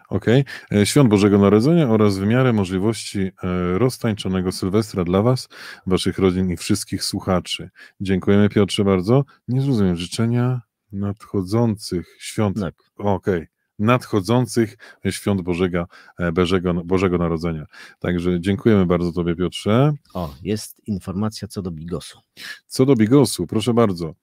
Okej. 0.10 0.44
E, 0.72 0.86
Świąt 0.86 1.10
Bożego 1.10 1.38
Narodzenia 1.38 1.90
oraz 1.90 2.18
w 2.18 2.26
miarę 2.26 2.54
możliwości 2.54 3.20
e, 3.20 3.32
roztańczonego 3.78 4.52
Sylwestra 4.52 5.04
dla 5.04 5.22
Was, 5.22 5.50
Waszych 5.88 6.18
rodzin 6.18 6.52
i 6.52 6.58
wszystkich 6.58 7.04
słuchaczy. 7.04 7.70
Dziękujemy 8.02 8.50
Piotrze 8.50 8.84
bardzo. 8.84 9.24
Nie 9.48 9.62
zrozumiem 9.62 9.96
życzenia 9.96 10.62
nadchodzących 10.92 12.16
świąt. 12.20 12.60
Tak. 12.60 12.74
Okej. 12.98 13.48
Nadchodzących 13.80 14.78
świąt 15.10 15.42
Bożego, 15.42 15.88
e, 16.20 16.32
Bożego, 16.32 16.74
Bożego 16.74 17.18
Narodzenia. 17.18 17.66
Także 18.00 18.42
dziękujemy 18.42 18.86
bardzo 18.86 19.12
Tobie, 19.12 19.36
Piotrze. 19.36 19.94
O, 20.14 20.34
jest 20.44 20.88
informacja 20.88 21.48
co 21.48 21.62
do 21.62 21.72
bigosu. 21.72 22.20
Co 22.68 22.86
do 22.86 22.96
bigosu, 22.96 23.48
proszę 23.48 23.74
bardzo. 23.74 24.14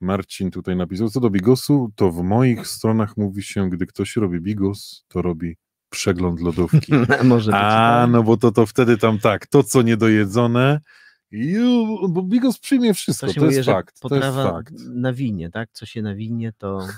Marcin 0.00 0.50
tutaj 0.50 0.76
napisał, 0.76 1.10
co 1.10 1.20
do 1.20 1.30
bigosu, 1.30 1.92
to 1.96 2.10
w 2.10 2.22
moich 2.22 2.66
stronach 2.66 3.16
mówi 3.16 3.42
się, 3.42 3.70
gdy 3.70 3.86
ktoś 3.86 4.16
robi 4.16 4.40
bigos, 4.40 5.04
to 5.08 5.22
robi 5.22 5.56
przegląd 5.90 6.40
lodówki. 6.40 6.92
Może 7.24 7.52
A, 7.54 7.56
poczytałem. 7.56 8.10
no 8.10 8.22
bo 8.22 8.36
to, 8.36 8.52
to 8.52 8.66
wtedy 8.66 8.98
tam 8.98 9.18
tak, 9.18 9.46
to 9.46 9.62
co 9.62 9.82
niedojedzone, 9.82 10.80
ju, 11.32 12.08
bo 12.08 12.22
bigos 12.22 12.58
przyjmie 12.58 12.94
wszystko, 12.94 13.26
to 13.26 13.32
to, 13.34 13.40
mówi, 13.40 13.54
jest 13.56 13.66
fakt, 13.68 14.00
to 14.00 14.14
jest 14.14 14.28
fakt. 14.28 14.74
na 14.88 15.12
winie, 15.12 15.50
tak? 15.50 15.68
Co 15.72 15.86
się 15.86 16.02
na 16.02 16.14
winie, 16.14 16.52
to... 16.58 16.86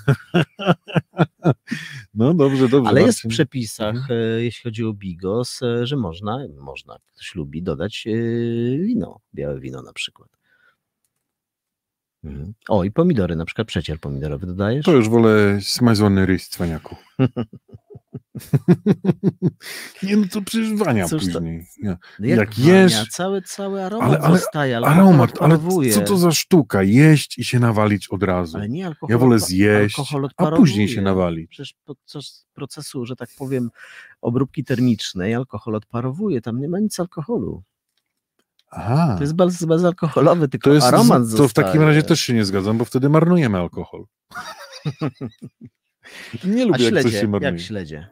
No 2.13 2.33
dobrze, 2.33 2.69
dobrze. 2.69 2.89
Ale 2.89 3.01
jest 3.01 3.21
w 3.21 3.27
przepisach, 3.27 3.95
Mhm. 3.95 4.19
e, 4.37 4.43
jeśli 4.43 4.63
chodzi 4.63 4.85
o 4.85 4.93
bigos, 4.93 5.61
e, 5.61 5.87
że 5.87 5.97
można, 5.97 6.39
można, 6.59 6.97
ktoś 7.13 7.35
lubi 7.35 7.63
dodać 7.63 8.07
e, 8.07 8.11
wino, 8.77 9.19
białe 9.33 9.59
wino 9.59 9.81
na 9.81 9.93
przykład. 9.93 10.29
Mhm. 12.23 12.53
O, 12.69 12.83
i 12.83 12.91
pomidory, 12.91 13.35
na 13.35 13.45
przykład 13.45 13.67
przecier 13.67 13.99
pomidorowy 13.99 14.47
dodajesz? 14.47 14.85
To 14.85 14.91
już 14.91 15.09
wolę 15.09 15.59
smażony 15.61 16.25
ryż, 16.25 16.47
cwaniaku. 16.47 16.95
Nie, 20.03 20.17
no 20.17 20.25
to 20.31 20.41
przecież 20.41 20.73
wania 20.73 21.07
Cóż 21.07 21.25
to- 21.25 21.31
później. 21.33 21.65
Nie. 21.83 21.97
No 22.19 22.27
jak 22.27 22.53
wania, 22.55 22.85
jesz- 22.87 23.07
Cały, 23.09 23.41
cały 23.41 23.83
aromat 23.83 24.09
Ale- 24.09 24.19
ale- 24.19 24.39
zostaje, 24.39 24.77
ale 24.77 24.87
Aromat, 24.87 25.41
ale 25.41 25.59
co 25.93 26.01
to 26.01 26.17
za 26.17 26.31
sztuka? 26.31 26.83
Jeść 26.83 27.37
i 27.37 27.43
się 27.43 27.59
nawalić 27.59 28.07
od 28.07 28.23
razu. 28.23 28.57
Ale 28.57 28.69
nie 28.69 28.87
alkohol, 28.87 29.11
Ja 29.13 29.17
wolę 29.17 29.39
zjeść, 29.39 29.99
a 30.37 30.51
później 30.51 30.89
się 30.89 31.01
nawalić. 31.01 31.49
Przecież 31.49 31.73
podczas 31.85 32.45
procesu, 32.53 33.05
że 33.05 33.15
tak 33.15 33.29
powiem, 33.37 33.69
obróbki 34.21 34.63
termicznej 34.63 35.35
alkohol 35.35 35.75
odparowuje, 35.75 36.41
tam 36.41 36.59
nie 36.59 36.67
ma 36.69 36.79
nic 36.79 36.99
alkoholu. 36.99 37.63
Aha. 38.75 39.13
To 39.17 39.23
jest 39.23 39.35
bez, 39.35 39.65
bezalkoholowy, 39.65 40.47
tylko 40.47 40.69
To, 40.69 40.73
jest, 40.73 40.87
aromat 40.87 41.19
to 41.19 41.25
zostaje. 41.25 41.49
w 41.49 41.53
takim 41.53 41.81
razie 41.81 42.03
też 42.03 42.21
się 42.21 42.33
nie 42.33 42.45
zgadzam, 42.45 42.77
bo 42.77 42.85
wtedy 42.85 43.09
marnujemy 43.09 43.57
alkohol. 43.57 44.05
nie 46.43 46.63
A 46.63 46.65
lubię, 46.65 46.83
jak 46.83 46.93
coś 46.93 47.01
śledzie, 47.01 47.19
się 47.19 47.27
marnuje. 47.27 47.51
jak 47.51 47.61
śledzie? 47.61 48.07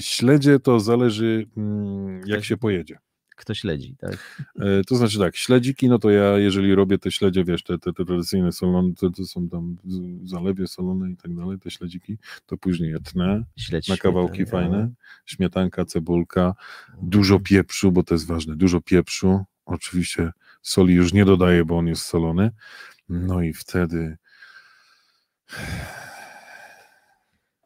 Śledzie 0.00 0.58
to 0.60 0.80
zależy, 0.80 1.46
mm, 1.56 2.20
jak 2.26 2.44
się 2.44 2.56
pojedzie. 2.56 2.98
Kto 3.36 3.54
śledzi, 3.54 3.96
tak? 3.98 4.42
E, 4.60 4.84
To 4.86 4.96
znaczy 4.96 5.18
tak, 5.18 5.36
śledziki, 5.36 5.88
no 5.88 5.98
to 5.98 6.10
ja 6.10 6.38
jeżeli 6.38 6.74
robię 6.74 6.98
te 6.98 7.10
śledzie, 7.10 7.44
wiesz, 7.44 7.62
te, 7.62 7.78
te, 7.78 7.92
te 7.92 8.04
tradycyjne 8.04 8.52
solone, 8.52 8.94
to, 8.94 9.10
to 9.10 9.24
są 9.24 9.48
tam 9.48 9.76
zalewie 10.24 10.66
solone 10.66 11.10
i 11.10 11.16
tak 11.16 11.34
dalej, 11.34 11.58
te 11.58 11.70
śledziki, 11.70 12.18
to 12.46 12.56
później 12.56 12.90
je 12.90 13.00
tnę 13.00 13.44
Śledź 13.56 13.88
na 13.88 13.96
kawałki 13.96 14.34
świetny, 14.34 14.50
fajne, 14.52 14.90
śmietanka, 15.26 15.84
cebulka, 15.84 16.54
dużo 17.02 17.40
pieprzu, 17.40 17.92
bo 17.92 18.02
to 18.02 18.14
jest 18.14 18.26
ważne, 18.26 18.56
dużo 18.56 18.80
pieprzu, 18.80 19.44
oczywiście 19.66 20.32
soli 20.62 20.94
już 20.94 21.12
nie 21.12 21.24
dodaję, 21.24 21.64
bo 21.64 21.78
on 21.78 21.86
jest 21.86 22.02
solony, 22.02 22.50
no 23.08 23.42
i 23.42 23.52
wtedy 23.52 24.16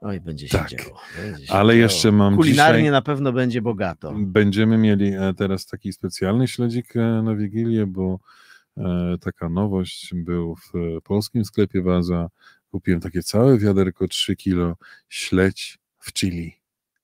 Oj, 0.00 0.20
będzie 0.20 0.48
Tak. 0.48 0.70
się 0.70 0.76
działo. 0.76 1.00
Będzie 1.22 1.46
się 1.46 1.52
Ale 1.52 1.72
działo. 1.74 1.82
jeszcze 1.82 2.12
mam 2.12 2.36
Kulinarnie 2.36 2.78
dzisiaj- 2.80 2.90
na 2.92 3.02
pewno 3.02 3.32
będzie 3.32 3.62
bogato. 3.62 4.14
Będziemy 4.18 4.78
mieli 4.78 5.06
e, 5.14 5.34
teraz 5.36 5.66
taki 5.66 5.92
specjalny 5.92 6.48
śledzik 6.48 6.96
e, 6.96 7.22
na 7.22 7.34
Wigilię, 7.36 7.86
bo 7.86 8.18
e, 8.76 9.16
taka 9.20 9.48
nowość 9.48 10.10
był 10.14 10.56
w 10.56 10.72
polskim 11.04 11.44
sklepie 11.44 11.82
Waza. 11.82 12.28
Kupiłem 12.70 13.00
takie 13.00 13.22
całe 13.22 13.58
wiaderko 13.58 14.08
3 14.08 14.36
kilo 14.36 14.76
śledź 15.08 15.78
w 15.98 16.12
chili, 16.12 16.52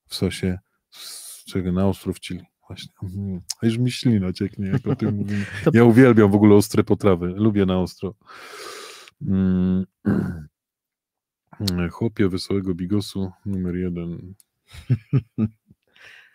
w 0.06 0.14
sosie 0.14 0.58
z 0.90 1.44
czego 1.44 1.72
na 1.72 1.88
ostrów 1.88 2.20
chili. 2.20 2.44
właśnie. 2.68 2.92
Mhm. 3.02 3.40
A 3.62 3.66
Już 3.66 3.78
mi 3.78 3.90
ślina 3.90 4.32
cieknie, 4.32 4.66
jak 4.66 4.86
o 4.86 4.96
tym 4.96 5.14
mówimy. 5.18 5.44
Ja 5.72 5.84
uwielbiam 5.84 6.30
w 6.30 6.34
ogóle 6.34 6.54
ostre 6.54 6.84
potrawy. 6.84 7.26
Lubię 7.36 7.66
na 7.66 7.78
ostro. 7.78 8.14
Mm. 9.22 9.84
Chłopie 11.90 12.28
wesołego 12.28 12.74
bigosu 12.74 13.30
numer 13.46 13.76
jeden. 13.76 14.34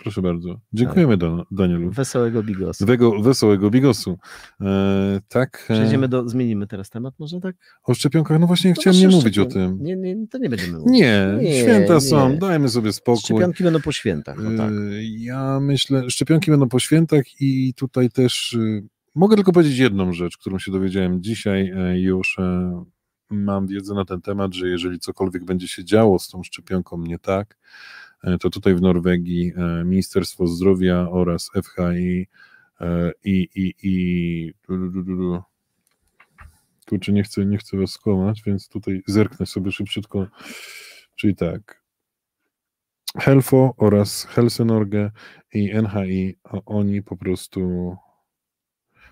Proszę 0.03 0.21
bardzo. 0.21 0.59
Dziękujemy, 0.73 1.17
Dan- 1.17 1.43
Danielu. 1.51 1.91
Wesołego 1.91 2.43
bigosu. 2.43 2.85
Wego, 2.85 3.21
wesołego 3.21 3.69
bigosu. 3.69 4.17
E, 4.61 5.21
tak. 5.27 5.65
e, 5.69 5.73
Przejdziemy 5.73 6.07
do, 6.07 6.29
zmienimy 6.29 6.67
teraz 6.67 6.89
temat, 6.89 7.13
może 7.19 7.39
tak? 7.39 7.55
O 7.83 7.93
szczepionkach, 7.93 8.39
no 8.39 8.47
właśnie 8.47 8.69
No 8.69 8.75
chciałem 8.81 8.99
nie 8.99 9.07
mówić 9.07 9.39
o 9.39 9.45
tym. 9.45 9.77
Nie, 9.81 9.95
nie, 9.95 10.27
to 10.27 10.37
nie 10.37 10.49
będziemy 10.49 10.77
mówić. 10.79 10.91
Nie, 10.93 11.37
Nie, 11.41 11.61
święta 11.61 11.93
nie. 11.93 12.01
są, 12.01 12.37
dajmy 12.37 12.69
sobie 12.69 12.93
spokój. 12.93 13.21
Szczepionki 13.21 13.63
będą 13.63 13.81
po 13.81 13.91
świętach, 13.91 14.37
no 14.43 14.57
tak. 14.57 14.71
Y, 14.71 15.03
Ja 15.03 15.59
myślę, 15.59 16.09
szczepionki 16.09 16.51
będą 16.51 16.69
po 16.69 16.79
świętach 16.79 17.23
i 17.41 17.73
tutaj 17.73 18.09
też 18.09 18.53
y, 18.53 18.87
mogę 19.15 19.35
tylko 19.35 19.51
powiedzieć 19.51 19.77
jedną 19.77 20.13
rzecz, 20.13 20.37
którą 20.37 20.59
się 20.59 20.71
dowiedziałem 20.71 21.23
dzisiaj. 21.23 21.71
e, 21.75 21.99
Już 21.99 22.39
e, 22.39 22.83
mam 23.29 23.67
wiedzę 23.67 23.93
na 23.93 24.05
ten 24.05 24.21
temat, 24.21 24.53
że 24.53 24.67
jeżeli 24.67 24.99
cokolwiek 24.99 25.45
będzie 25.45 25.67
się 25.67 25.85
działo 25.85 26.19
z 26.19 26.27
tą 26.27 26.43
szczepionką 26.43 26.97
nie 26.97 27.19
tak, 27.19 27.57
e, 28.23 28.37
to 28.37 28.49
tutaj 28.49 28.75
w 28.75 28.81
Norwegii 28.81 29.53
e, 29.55 29.83
Ministerstwo 29.83 30.47
Zdrowia 30.47 31.09
oraz 31.09 31.51
FHI 31.63 32.27
e, 32.81 33.11
i, 33.23 33.49
i, 33.55 33.73
i 33.83 34.53
kurczę, 36.89 37.11
nie 37.11 37.23
chcę, 37.23 37.45
nie 37.45 37.57
chcę 37.57 37.77
was 37.77 37.91
skłamać, 37.91 38.43
więc 38.45 38.69
tutaj 38.69 39.03
zerknę 39.07 39.45
sobie 39.45 39.71
szybciutko, 39.71 40.27
czyli 41.15 41.35
tak, 41.35 41.83
Helfo 43.19 43.73
oraz 43.77 44.23
Helsenorge 44.23 45.11
i 45.53 45.73
NHI, 45.73 46.37
oni 46.65 47.03
po 47.03 47.17
prostu 47.17 47.95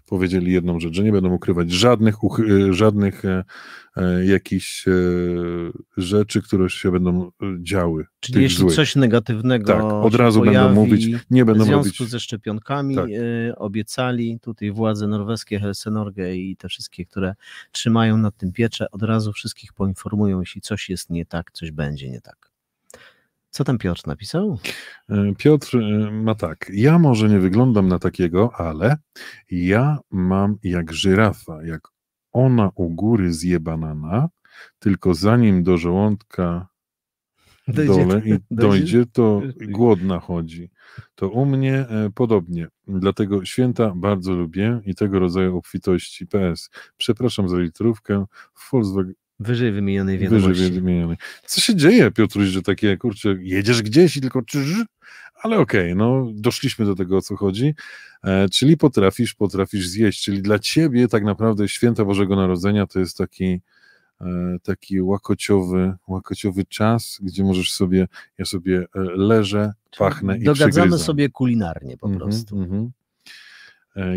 powiedzieli 0.05 0.51
jedną 0.53 0.79
rzecz, 0.79 0.93
że 0.93 1.03
nie 1.03 1.11
będą 1.11 1.33
ukrywać 1.33 1.71
żadnych, 1.71 2.15
e, 2.69 2.73
żadnych 2.73 3.25
e, 3.25 3.43
e, 3.97 4.25
jakichś 4.25 4.85
rzeczy, 5.97 6.41
które 6.41 6.69
się 6.69 6.91
będą 6.91 7.31
działy. 7.61 8.05
Czyli 8.19 8.41
jeśli 8.41 8.59
złych. 8.59 8.75
coś 8.75 8.95
negatywnego 8.95 9.65
Tak, 9.73 9.83
od 9.83 10.15
razu 10.15 10.41
będą 10.41 10.73
mówić, 10.73 11.07
nie 11.29 11.43
w 11.43 11.47
będą 11.47 11.65
związku 11.65 11.93
robić. 11.99 12.11
ze 12.11 12.19
szczepionkami, 12.19 12.95
Tak. 12.95 13.09
obiecali 13.57 14.39
tutaj 14.39 14.71
władze 14.71 15.07
norweskie, 15.07 15.59
Helsenorge 15.59 16.35
i 16.35 16.55
te 16.57 16.67
wszystkie, 16.69 17.05
które 17.05 17.35
trzymają 17.71 18.17
nad 18.17 18.37
tym 18.37 18.51
pieczę, 18.51 18.85
od 18.91 19.03
razu 19.03 19.33
wszystkich 19.33 19.73
poinformują, 19.73 20.39
jeśli 20.39 20.61
coś 20.61 20.89
jest 20.89 21.09
nie 21.09 21.25
tak, 21.25 21.51
coś 21.51 21.71
będzie 21.71 22.09
nie 22.09 22.21
tak. 22.21 22.54
Co 23.55 23.63
tam 23.63 23.77
Piotr 23.77 24.07
napisał? 24.07 24.59
E, 25.09 25.33
Piotr 25.37 25.77
e, 25.77 26.11
ma 26.11 26.35
tak. 26.35 26.71
Ja 26.73 26.99
może 26.99 27.29
nie 27.29 27.39
wyglądam 27.39 27.87
na 27.87 27.99
takiego, 27.99 28.51
ale 28.55 28.97
ja 29.51 29.97
mam 30.11 30.57
jak 30.63 30.93
żyrafa, 30.93 31.63
jak 31.63 31.87
ona 32.31 32.71
u 32.75 32.89
góry 32.89 33.33
zje 33.33 33.59
banana, 33.59 34.29
tylko 34.79 35.13
zanim 35.13 35.63
do 35.63 35.77
żołądka 35.77 36.67
Dojdzie- 37.67 37.85
dole 38.07 38.21
i 38.25 38.39
dojdzie- 38.51 39.05
to 39.11 39.41
głodna 39.67 40.19
chodzi. 40.19 40.69
To 41.15 41.29
u 41.29 41.45
mnie 41.45 41.73
e, 41.77 42.09
podobnie. 42.15 42.67
Dlatego 42.87 43.45
święta 43.45 43.93
bardzo 43.95 44.33
lubię 44.35 44.81
i 44.85 44.95
tego 44.95 45.19
rodzaju 45.19 45.57
obfitości. 45.57 46.27
PS. 46.27 46.69
Przepraszam 46.97 47.49
za 47.49 47.57
litrówkę. 47.59 48.25
Volkswagen 48.71 49.13
Wyżej 49.39 49.71
wymienionej 49.71 50.17
wyżej 50.17 50.39
wiadomości. 50.39 50.71
wymienionej. 50.71 51.17
Co 51.45 51.61
się 51.61 51.75
dzieje, 51.75 52.11
Piotruś, 52.11 52.47
że 52.47 52.61
takie, 52.61 52.97
kurczę, 52.97 53.35
jedziesz 53.39 53.81
gdzieś 53.81 54.17
i 54.17 54.21
tylko 54.21 54.41
czyż? 54.41 54.83
Ale 55.43 55.57
okej, 55.59 55.95
no 55.95 56.27
doszliśmy 56.33 56.85
do 56.85 56.95
tego, 56.95 57.17
o 57.17 57.21
co 57.21 57.35
chodzi. 57.35 57.73
E, 58.23 58.49
czyli 58.49 58.77
potrafisz, 58.77 59.33
potrafisz 59.33 59.87
zjeść. 59.87 60.23
Czyli 60.23 60.41
dla 60.41 60.59
ciebie 60.59 61.07
tak 61.07 61.23
naprawdę 61.23 61.67
święta 61.67 62.05
Bożego 62.05 62.35
Narodzenia 62.35 62.87
to 62.87 62.99
jest 62.99 63.17
taki 63.17 63.61
e, 64.21 64.25
taki 64.63 65.01
łakociowy, 65.01 65.93
łakociowy 66.07 66.65
czas, 66.65 67.19
gdzie 67.21 67.43
możesz 67.43 67.71
sobie, 67.71 68.07
ja 68.37 68.45
sobie 68.45 68.79
e, 68.95 68.99
leżę, 69.01 69.73
pachnę 69.97 70.37
i 70.37 70.43
Dogadzamy 70.43 70.97
sobie 70.97 71.29
kulinarnie 71.29 71.97
po 71.97 72.07
Mhm, 72.07 72.29
prostu. 72.29 72.57
mhm. 72.61 72.81
E, 72.83 72.89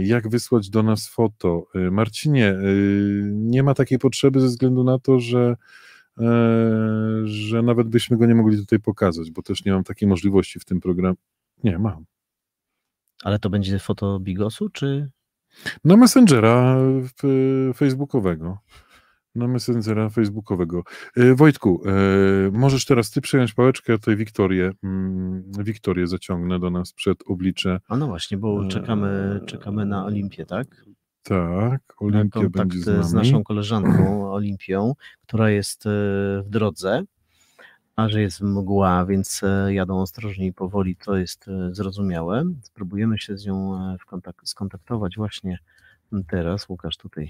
Jak 0.03 0.29
wysłać 0.29 0.71
do 0.71 0.83
nas 0.83 1.09
foto? 1.09 1.67
E, 1.75 1.91
Marcinie, 1.91 2.49
e, 2.49 2.59
nie 3.33 3.63
ma 3.63 3.75
takiej 3.75 3.99
potrzeby 3.99 4.41
ze 4.41 4.47
względu 4.47 4.85
na 4.85 4.99
to, 4.99 5.19
że, 5.19 5.57
e, 6.19 6.27
że 7.25 7.63
nawet 7.63 7.89
byśmy 7.89 8.17
go 8.17 8.27
nie 8.27 8.35
mogli 8.35 8.57
tutaj 8.57 8.81
pokazać, 8.81 9.31
bo 9.31 9.43
też 9.43 9.65
nie 9.65 9.73
mam 9.73 9.85
takiej 9.85 10.09
możliwości 10.09 10.61
w 10.61 10.65
tym 10.65 10.81
programie. 10.81 11.17
Nie, 11.65 11.79
mam. 11.79 12.05
Ale 13.25 13.39
to 13.39 13.51
będzie 13.51 13.79
foto 13.79 14.21
Bigosu, 14.21 14.69
czy 14.69 15.11
Na 15.85 15.97
Messengera 15.97 16.77
facebookowego. 17.75 18.59
Na 19.35 19.49
Messengera 19.49 20.09
facebookowego. 20.11 20.83
E, 21.17 21.35
Wojtku, 21.35 21.83
e, 21.87 21.91
możesz 22.53 22.85
teraz 22.85 23.11
ty 23.11 23.21
przejąć 23.21 23.55
pałeczkę, 23.55 23.93
ja 23.93 23.99
tutaj 23.99 24.17
Wiktorię, 24.17 24.73
mm, 24.83 25.43
Wiktorię 25.59 26.07
zaciągnę 26.07 26.59
do 26.59 26.71
nas 26.71 26.93
przed 26.93 27.19
oblicze. 27.27 27.81
A 27.89 27.97
no 27.97 28.07
właśnie, 28.07 28.39
bo 28.39 28.63
Eee, 28.63 28.69
czekamy, 28.69 29.41
czekamy 29.47 29.87
na 29.87 30.05
Olimpię, 30.05 30.47
tak? 30.47 30.85
Tak, 31.23 31.83
Na 32.01 32.07
Olimpia 32.07 32.41
kontakt 32.41 32.55
będzie 32.55 32.81
z 32.83 32.87
nami. 32.87 33.05
z 33.05 33.13
naszą 33.13 33.45
koleżanką 33.51 34.33
Olimpią, 34.33 34.95
która 35.23 35.51
jest 35.51 35.87
e, 35.87 35.91
w 36.43 36.47
drodze, 36.49 37.03
a 37.97 38.09
że 38.09 38.21
jest 38.21 38.41
mgła, 38.41 39.07
więc 39.07 39.41
e, 39.43 39.75
jadą 39.75 40.01
ostrożnie 40.01 40.47
i 40.47 40.53
powoli, 40.53 40.97
to 40.97 41.17
jest 41.17 41.49
e, 41.49 41.75
zrozumiałe. 41.75 42.45
Spróbujemy 42.63 43.19
się 43.19 43.39
z 43.39 43.47
nią 43.47 43.75
e, 43.77 43.97
skontaktować 44.45 45.17
właśnie 45.17 45.59
teraz. 46.31 46.69
Łukasz 46.69 46.97
tutaj 46.97 47.25
e, 47.25 47.29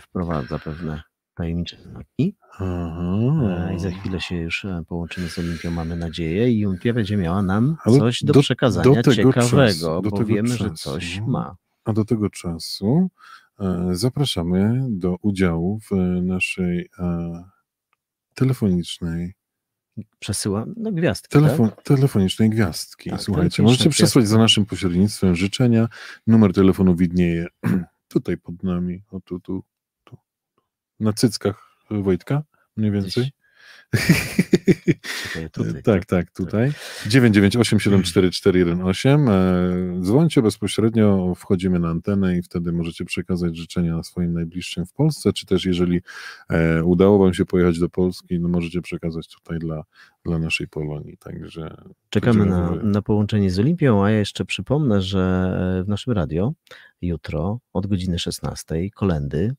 wprowadza 0.00 0.58
pewne 0.58 1.02
tajemnicze 1.34 1.76
znaki. 1.82 2.36
Aha. 2.52 3.68
E, 3.70 3.74
I 3.76 3.78
za 3.80 3.90
chwilę 3.90 4.20
się 4.20 4.36
już 4.36 4.64
e, 4.64 4.82
połączymy 4.88 5.28
z 5.28 5.38
Olimpią, 5.38 5.70
mamy 5.70 5.96
nadzieję, 5.96 6.50
i 6.52 6.66
Olimpia 6.66 6.92
będzie 6.92 7.16
miała 7.16 7.42
nam 7.42 7.76
Ale 7.84 7.98
coś 7.98 8.24
do, 8.24 8.32
do- 8.32 8.40
przekazania 8.40 8.84
do 8.94 9.02
tego 9.02 9.32
ciekawego, 9.32 10.02
do 10.02 10.10
bo 10.10 10.16
tego 10.16 10.24
wiemy, 10.28 10.48
że 10.48 10.70
czasu. 10.70 10.90
coś 10.90 11.20
ma. 11.26 11.56
A 11.84 11.92
do 11.92 12.04
tego 12.04 12.30
czasu 12.30 13.10
e, 13.60 13.88
zapraszamy 13.92 14.86
do 14.90 15.16
udziału 15.22 15.80
w 15.80 15.92
e, 15.92 15.96
naszej 16.22 16.88
e, 16.98 17.42
telefonicznej, 18.34 19.34
Przesyłam, 20.18 20.74
no 20.76 20.92
gwiazdki, 20.92 21.28
telefon, 21.32 21.70
telefonicznej 21.84 22.50
gwiazdki. 22.50 23.10
Tak, 23.10 23.20
Słuchajcie, 23.22 23.62
możecie 23.62 23.90
przesłać 23.90 24.22
gwiazdka. 24.24 24.36
za 24.36 24.42
naszym 24.42 24.66
pośrednictwem 24.66 25.36
życzenia. 25.36 25.88
Numer 26.26 26.52
telefonu 26.52 26.94
widnieje 26.94 27.46
tutaj 28.08 28.36
pod 28.36 28.62
nami, 28.62 29.02
o 29.10 29.20
tu, 29.20 29.40
tu, 29.40 29.64
tu. 30.04 30.16
Na 31.00 31.12
cyckach 31.12 31.76
Wojtka, 31.90 32.42
mniej 32.76 32.90
więcej. 32.90 33.30
Czekaj, 35.32 35.50
tutaj, 35.50 35.82
tak, 35.82 36.06
tak, 36.06 36.30
tutaj. 36.30 36.72
998744118. 37.08 39.28
E, 39.28 40.00
Dzwońcie 40.00 40.42
bezpośrednio, 40.42 41.34
wchodzimy 41.36 41.78
na 41.78 41.88
antenę 41.88 42.38
i 42.38 42.42
wtedy 42.42 42.72
możecie 42.72 43.04
przekazać 43.04 43.56
życzenia 43.56 44.02
swoim 44.02 44.32
najbliższym 44.32 44.86
w 44.86 44.92
Polsce, 44.92 45.32
czy 45.32 45.46
też 45.46 45.64
jeżeli 45.64 46.00
e, 46.50 46.84
udało 46.84 47.18
Wam 47.18 47.34
się 47.34 47.44
pojechać 47.44 47.78
do 47.78 47.88
Polski, 47.88 48.40
no 48.40 48.48
możecie 48.48 48.82
przekazać 48.82 49.28
tutaj 49.28 49.58
dla, 49.58 49.82
dla 50.24 50.38
naszej 50.38 50.68
Polonii. 50.68 51.16
Także 51.18 51.76
Czekamy 52.10 52.46
na, 52.46 52.70
na 52.70 53.02
połączenie 53.02 53.50
z 53.50 53.58
Olimpią, 53.58 54.04
a 54.04 54.10
ja 54.10 54.18
jeszcze 54.18 54.44
przypomnę, 54.44 55.02
że 55.02 55.52
w 55.84 55.88
naszym 55.88 56.12
radio 56.12 56.52
jutro 57.02 57.60
od 57.72 57.86
godziny 57.86 58.18
16 58.18 58.90
kolendy. 58.90 59.54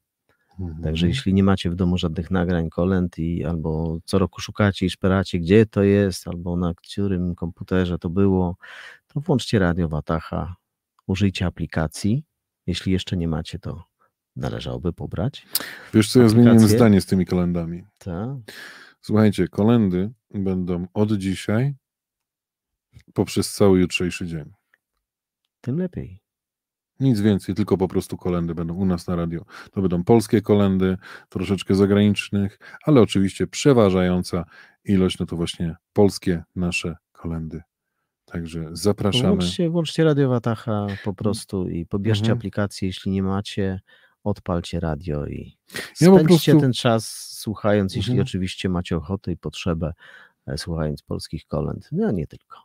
Także 0.58 1.06
Mhm. 1.06 1.10
jeśli 1.10 1.34
nie 1.34 1.44
macie 1.44 1.70
w 1.70 1.76
domu 1.76 1.98
żadnych 1.98 2.32
nagrań 2.32 2.70
kolęd 2.70 3.20
i 3.20 3.46
albo 3.46 4.00
co 4.06 4.20
roku 4.20 4.42
szukacie 4.42 4.86
i 4.86 4.90
szperacie, 4.90 5.40
gdzie 5.40 5.66
to 5.66 5.84
jest, 5.84 6.28
albo 6.28 6.58
na 6.58 6.74
którym 6.74 7.36
komputerze 7.36 8.00
to 8.00 8.10
było, 8.10 8.58
to 9.08 9.20
włączcie 9.22 9.60
radio 9.60 9.90
Watacha, 9.90 10.56
użyjcie 11.08 11.46
aplikacji. 11.46 12.24
Jeśli 12.68 12.92
jeszcze 12.92 13.18
nie 13.18 13.28
macie, 13.28 13.60
to 13.60 13.84
należałoby 14.36 14.94
pobrać. 14.94 15.48
Wiesz 15.94 16.12
co, 16.12 16.22
ja 16.22 16.30
zmieniłem 16.30 16.56
aplikacje? 16.58 16.78
zdanie 16.78 17.02
z 17.02 17.06
tymi 17.06 17.26
kolendami. 17.26 17.84
Tak. 18.00 18.38
Słuchajcie, 19.02 19.48
kolendy 19.48 20.12
będą 20.34 20.88
od 20.94 21.12
dzisiaj 21.12 21.76
poprzez 23.14 23.54
cały 23.54 23.80
jutrzejszy 23.80 24.28
dzień. 24.28 24.54
Tym 25.62 25.78
lepiej. 25.78 26.20
Nic 27.00 27.20
więcej, 27.22 27.56
tylko 27.56 27.78
po 27.78 27.88
prostu 27.88 28.18
kolendy 28.18 28.56
będą 28.56 28.74
u 28.74 28.86
nas 28.86 29.08
na 29.08 29.16
radio. 29.16 29.46
To 29.72 29.82
będą 29.82 30.04
polskie 30.04 30.42
kolendy, 30.42 30.98
troszeczkę 31.30 31.76
zagranicznych, 31.76 32.60
ale 32.84 33.02
oczywiście 33.02 33.48
przeważająca 33.48 34.46
ilość, 34.84 35.20
no 35.20 35.26
to 35.26 35.36
właśnie 35.36 35.76
polskie 35.94 36.44
nasze 36.56 36.96
kolendy. 37.12 37.62
Także 38.26 38.70
zapraszamy. 38.72 39.28
Włączcie, 39.28 39.70
włączcie 39.70 40.04
radio 40.04 40.30
Watacha 40.30 40.88
po 41.04 41.14
prostu 41.14 41.68
i 41.70 41.86
pobierzcie 41.86 42.24
Mhm. 42.26 42.38
aplikację. 42.38 42.88
Jeśli 42.88 43.12
nie 43.12 43.24
macie, 43.24 43.80
odpalcie 44.24 44.80
radio 44.80 45.26
i 45.26 45.58
Ja 45.74 46.14
spędźcie 46.14 46.26
prostu- 46.52 46.60
ten 46.62 46.74
czas 46.74 47.10
słuchając, 47.40 47.96
jeśli 47.96 48.12
Mhm. 48.14 48.26
oczywiście 48.28 48.70
macie 48.70 48.98
ochotę 48.98 49.32
i 49.32 49.38
potrzebę, 49.38 49.94
e, 50.48 50.58
słuchając 50.58 51.02
polskich 51.02 51.46
kolęd. 51.46 51.90
No 51.92 52.12
nie 52.12 52.28
tylko. 52.28 52.58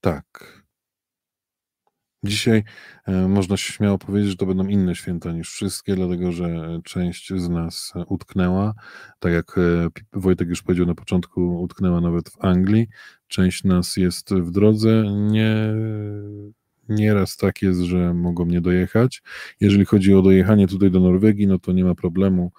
Tak. 0.00 0.61
Dzisiaj 2.24 2.64
e, 3.06 3.28
można 3.28 3.56
śmiało 3.56 3.98
powiedzieć, 3.98 4.30
że 4.30 4.36
to 4.36 4.46
będą 4.46 4.66
inne 4.66 4.94
święta 4.94 5.32
niż 5.32 5.50
wszystkie, 5.50 5.94
dlatego 5.96 6.32
że 6.32 6.80
część 6.84 7.32
z 7.36 7.48
nas 7.48 7.92
utknęła, 8.06 8.74
tak 9.18 9.32
jak 9.32 9.58
e, 9.58 9.88
Wojtek 10.12 10.48
już 10.48 10.62
powiedział 10.62 10.86
na 10.86 10.94
początku, 10.94 11.62
utknęła 11.62 12.00
nawet 12.00 12.28
w 12.28 12.44
Anglii. 12.44 12.88
Część 13.28 13.64
nas 13.64 13.96
jest 13.96 14.34
w 14.34 14.50
drodze. 14.50 15.04
Nie, 15.30 15.74
nieraz 16.88 17.36
tak 17.36 17.62
jest, 17.62 17.80
że 17.80 18.14
mogą 18.14 18.46
nie 18.46 18.60
dojechać. 18.60 19.22
Jeżeli 19.60 19.84
chodzi 19.84 20.14
o 20.14 20.22
dojechanie 20.22 20.68
tutaj 20.68 20.90
do 20.90 21.00
Norwegii, 21.00 21.46
no 21.46 21.58
to 21.58 21.72
nie 21.72 21.84
ma 21.84 21.94
problemu. 21.94 22.52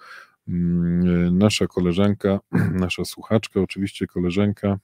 Mm, 0.48 1.38
nasza 1.38 1.66
koleżanka, 1.66 2.40
nasza 2.84 3.04
słuchaczka, 3.04 3.60
oczywiście 3.60 4.06
koleżanka, 4.06 4.78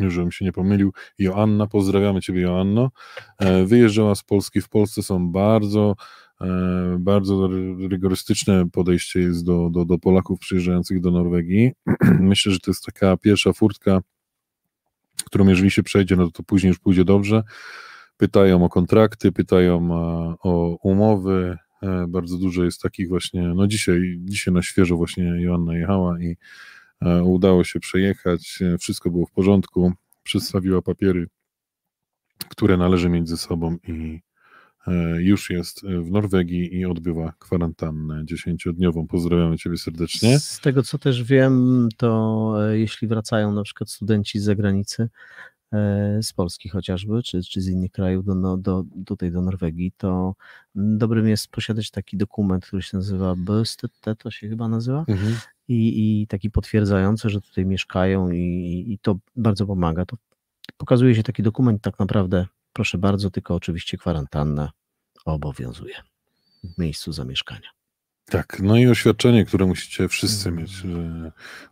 żebym 0.00 0.32
się 0.32 0.44
nie 0.44 0.52
pomylił, 0.52 0.92
Joanna, 1.18 1.66
pozdrawiamy 1.66 2.20
Ciebie 2.20 2.40
Joanno, 2.40 2.90
e, 3.38 3.64
wyjeżdżała 3.64 4.14
z 4.14 4.22
Polski, 4.22 4.60
w 4.60 4.68
Polsce 4.68 5.02
są 5.02 5.32
bardzo 5.32 5.96
e, 6.40 6.96
bardzo 7.00 7.48
rygorystyczne 7.88 8.70
podejście 8.70 9.20
jest 9.20 9.44
do, 9.44 9.70
do, 9.70 9.84
do 9.84 9.98
Polaków 9.98 10.38
przyjeżdżających 10.38 11.00
do 11.00 11.10
Norwegii. 11.10 11.72
Myślę, 12.20 12.52
że 12.52 12.58
to 12.58 12.70
jest 12.70 12.84
taka 12.84 13.16
pierwsza 13.16 13.52
furtka, 13.52 14.00
którą 15.24 15.48
jeżeli 15.48 15.70
się 15.70 15.82
przejdzie, 15.82 16.16
no 16.16 16.30
to, 16.30 16.42
później 16.42 16.68
już 16.68 16.78
pójdzie 16.78 17.04
dobrze. 17.04 17.42
Pytają 18.16 18.64
o 18.64 18.68
kontrakty, 18.68 19.32
pytają 19.32 19.94
e, 19.94 20.34
o 20.42 20.78
umowy, 20.82 21.58
bardzo 22.08 22.38
dużo 22.38 22.64
jest 22.64 22.80
takich 22.80 23.08
właśnie, 23.08 23.42
no 23.42 23.66
dzisiaj, 23.66 24.18
dzisiaj 24.18 24.54
na 24.54 24.62
świeżo 24.62 24.96
właśnie 24.96 25.24
Joanna 25.24 25.76
jechała 25.76 26.20
i 26.20 26.36
udało 27.24 27.64
się 27.64 27.80
przejechać, 27.80 28.58
e, 28.62 28.78
wszystko 28.78 29.10
było 29.10 29.26
w 29.26 29.30
porządku, 29.30 29.92
przedstawiła 30.22 30.82
papiery, 30.82 31.26
które 32.48 32.76
należy 32.76 33.08
mieć 33.08 33.28
ze 33.28 33.36
sobą 33.36 33.76
i 33.88 34.20
e, 34.86 35.22
już 35.22 35.50
jest 35.50 35.82
w 35.86 36.10
Norwegii 36.10 36.74
i 36.74 36.86
odbywa 36.86 37.32
kwarantannę 37.38 38.22
dziesięciodniową. 38.24 39.06
Pozdrawiamy 39.06 39.58
Ciebie 39.58 39.76
serdecznie. 39.76 40.38
Z 40.38 40.60
tego 40.60 40.82
co 40.82 40.98
też 40.98 41.22
wiem, 41.22 41.88
to 41.96 42.54
jeśli 42.72 43.08
wracają 43.08 43.52
na 43.52 43.62
przykład 43.62 43.90
studenci 43.90 44.38
z 44.38 44.44
zagranicy, 44.44 45.08
z 46.22 46.32
Polski 46.32 46.68
chociażby, 46.68 47.22
czy, 47.22 47.42
czy 47.42 47.60
z 47.60 47.68
innych 47.68 47.90
krajów 47.92 48.24
do, 48.24 48.34
no, 48.34 48.56
do, 48.56 48.84
tutaj 49.06 49.30
do 49.30 49.42
Norwegii, 49.42 49.92
to 49.96 50.34
dobrym 50.74 51.28
jest 51.28 51.48
posiadać 51.48 51.90
taki 51.90 52.16
dokument, 52.16 52.66
który 52.66 52.82
się 52.82 52.96
nazywa 52.96 53.34
BSTT, 53.36 54.16
to 54.18 54.30
się 54.30 54.48
chyba 54.48 54.68
nazywa, 54.68 55.04
mhm 55.08 55.34
i, 55.68 56.20
i 56.22 56.26
taki 56.26 56.50
potwierdzający, 56.50 57.30
że 57.30 57.40
tutaj 57.40 57.66
mieszkają 57.66 58.30
i, 58.30 58.84
i 58.88 58.98
to 59.02 59.16
bardzo 59.36 59.66
pomaga. 59.66 60.06
To 60.06 60.16
pokazuje 60.76 61.14
się 61.14 61.22
taki 61.22 61.42
dokument, 61.42 61.82
tak 61.82 61.98
naprawdę, 61.98 62.46
proszę 62.72 62.98
bardzo, 62.98 63.30
tylko 63.30 63.54
oczywiście 63.54 63.98
kwarantanna 63.98 64.70
obowiązuje 65.24 65.94
w 66.64 66.78
miejscu 66.78 67.12
zamieszkania. 67.12 67.68
Tak, 68.24 68.60
no 68.62 68.76
i 68.76 68.86
oświadczenie, 68.86 69.44
które 69.44 69.66
musicie 69.66 70.08
wszyscy 70.08 70.48
mm. 70.48 70.60
mieć, 70.60 70.72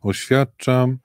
oświadczam, 0.02 0.98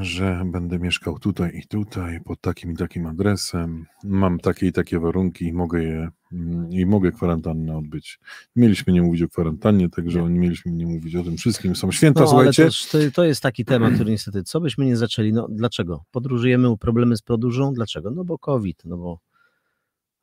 że 0.00 0.42
będę 0.46 0.78
mieszkał 0.78 1.18
tutaj 1.18 1.58
i 1.58 1.66
tutaj, 1.66 2.20
pod 2.20 2.40
takim 2.40 2.72
i 2.72 2.76
takim 2.76 3.06
adresem, 3.06 3.86
mam 4.04 4.38
takie 4.40 4.66
i 4.66 4.72
takie 4.72 4.98
warunki 4.98 5.44
i 5.44 5.52
mogę 5.52 5.82
je 5.82 6.08
mm, 6.32 6.72
i 6.72 6.86
mogę 6.86 7.12
kwarantannę 7.12 7.76
odbyć. 7.76 8.20
Mieliśmy 8.56 8.92
nie 8.92 9.02
mówić 9.02 9.22
o 9.22 9.28
kwarantannie, 9.28 9.90
także 9.90 10.22
nie 10.22 10.38
mieliśmy 10.38 10.72
nie 10.72 10.86
mówić 10.86 11.16
o 11.16 11.22
tym 11.22 11.36
wszystkim. 11.36 11.76
Są 11.76 11.92
święta, 11.92 12.20
no, 12.20 12.26
słuchajcie. 12.26 12.62
Ale 12.62 13.10
to, 13.10 13.14
to 13.14 13.24
jest 13.24 13.42
taki 13.42 13.64
temat, 13.64 13.94
który 13.94 14.10
niestety, 14.10 14.42
co 14.42 14.60
byśmy 14.60 14.86
nie 14.86 14.96
zaczęli, 14.96 15.32
no 15.32 15.48
dlaczego? 15.50 16.04
Podróżujemy, 16.10 16.78
problemy 16.78 17.16
z 17.16 17.22
podróżą, 17.22 17.72
dlaczego? 17.72 18.10
No 18.10 18.24
bo 18.24 18.38
COVID, 18.38 18.82
no 18.84 18.96
bo... 18.96 19.18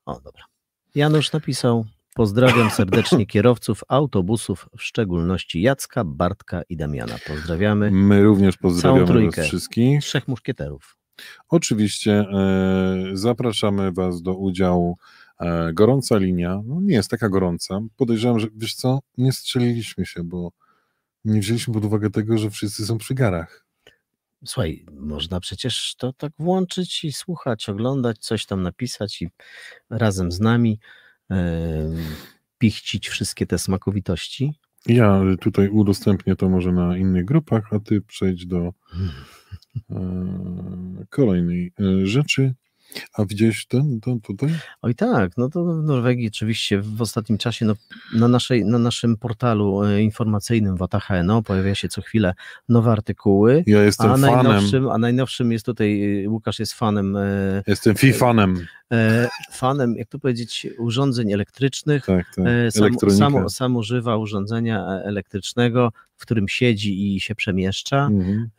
O, 0.06 0.22
dobra. 0.22 0.44
Janusz 0.96 1.32
napisał, 1.32 1.86
Pozdrawiam 2.16 2.70
serdecznie 2.70 3.26
kierowców 3.26 3.84
autobusów, 3.88 4.70
w 4.78 4.84
szczególności 4.84 5.62
Jacka, 5.62 6.04
Bartka 6.04 6.62
i 6.70 6.78
Damiana. 6.78 7.16
Pozdrawiamy. 7.28 7.92
My 7.92 8.24
również 8.24 8.58
pozdrawiamy 8.58 9.26
Was 9.26 9.46
wszystkich. 9.46 10.02
Trzech 10.02 10.28
muszkieterów. 10.28 10.98
Oczywiście 11.50 12.12
e, 12.14 12.96
zapraszamy 13.14 13.92
Was 13.92 14.22
do 14.22 14.34
udziału. 14.34 14.98
E, 15.40 15.74
gorąca 15.74 16.18
linia, 16.18 16.62
no 16.66 16.82
nie 16.82 16.94
jest 16.94 17.10
taka 17.10 17.30
gorąca. 17.30 17.80
Podejrzewam, 17.98 18.40
że 18.40 18.48
wiesz 18.56 18.76
co, 18.76 19.00
nie 19.18 19.32
strzeliliśmy 19.32 20.06
się, 20.06 20.24
bo 20.24 20.52
nie 21.26 21.40
wzięliśmy 21.40 21.74
pod 21.74 21.86
uwagę 21.86 22.10
tego, 22.10 22.38
że 22.38 22.50
wszyscy 22.50 22.86
są 22.86 22.98
przy 22.98 23.14
garach. 23.14 23.66
Słuchaj, 24.46 24.86
można 24.92 25.40
przecież 25.40 25.96
to 25.98 26.14
tak 26.14 26.32
włączyć 26.40 27.04
i 27.04 27.12
słuchać, 27.12 27.70
oglądać, 27.70 28.18
coś 28.18 28.46
tam 28.46 28.62
napisać 28.62 29.22
i 29.22 29.30
razem 29.90 30.32
z 30.32 30.40
nami 30.40 30.80
pichcić 32.58 33.10
wszystkie 33.10 33.48
te 33.48 33.58
smakowitości. 33.58 34.54
Ja 34.88 35.22
tutaj 35.40 35.70
udostępnię 35.70 36.36
to 36.36 36.50
może 36.50 36.72
na 36.72 36.98
innych 36.98 37.26
grupach, 37.26 37.74
a 37.74 37.80
ty 37.80 38.02
przejdź 38.02 38.46
do 38.46 38.74
e, 39.90 41.06
kolejnej 41.10 41.74
e, 41.80 42.06
rzeczy. 42.06 42.54
A 43.14 43.26
widziałeś 43.26 43.66
ten, 43.66 44.00
ten 44.02 44.22
tutaj? 44.22 44.50
Oj 44.82 44.96
tak, 44.96 45.38
no 45.38 45.50
to 45.50 45.66
w 45.66 45.84
Norwegii 45.84 46.28
oczywiście 46.28 46.82
w 46.82 47.02
ostatnim 47.02 47.38
czasie 47.38 47.66
no, 47.66 47.74
na, 48.14 48.28
naszej, 48.28 48.66
na 48.66 48.80
naszym 48.80 49.18
portalu 49.18 49.84
e, 49.84 50.02
informacyjnym 50.02 50.78
WATAHNO 50.78 51.42
pojawia 51.42 51.76
się 51.76 51.90
co 51.90 52.02
chwilę 52.02 52.34
nowe 52.70 52.92
artykuły. 52.92 53.64
Ja 53.68 53.84
jestem 53.84 54.12
a 54.12 54.18
fanem. 54.18 54.44
Najnowszym, 54.44 54.90
a 54.90 54.98
najnowszym 54.98 55.52
jest 55.52 55.66
tutaj, 55.66 56.24
Łukasz 56.28 56.60
jest 56.60 56.74
fanem. 56.74 57.18
Jestem 57.68 57.96
FI-fanem. 57.96 58.58
E, 58.58 58.66
fanem, 59.52 59.96
jak 59.98 60.08
to 60.08 60.20
powiedzieć, 60.20 60.68
urządzeń 60.78 61.32
elektrycznych. 61.32 62.06
Tak, 62.06 62.36
tak. 62.36 62.46
Sam, 62.70 63.12
sam, 63.12 63.50
sam, 63.50 63.76
używa 63.76 64.18
urządzenia 64.18 64.86
e, 64.86 65.04
elektrycznego, 65.06 65.92
w 66.16 66.22
którym 66.22 66.48
siedzi 66.48 67.16
i 67.16 67.20
się 67.20 67.36
przemieszcza. 67.36 68.06
Mhm. 68.06 68.50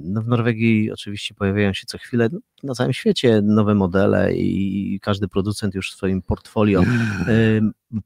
No 0.00 0.22
w 0.22 0.28
Norwegii 0.28 0.92
oczywiście 0.92 1.34
pojawiają 1.34 1.72
się 1.72 1.86
co 1.86 1.98
chwilę, 1.98 2.28
no, 2.32 2.38
na 2.62 2.74
całym 2.74 2.92
świecie 2.92 3.42
nowe 3.42 3.74
modele 3.74 4.34
i 4.34 4.98
każdy 5.02 5.28
producent 5.28 5.74
już 5.74 5.92
w 5.92 5.96
swoim 5.96 6.22
portfolio 6.22 6.82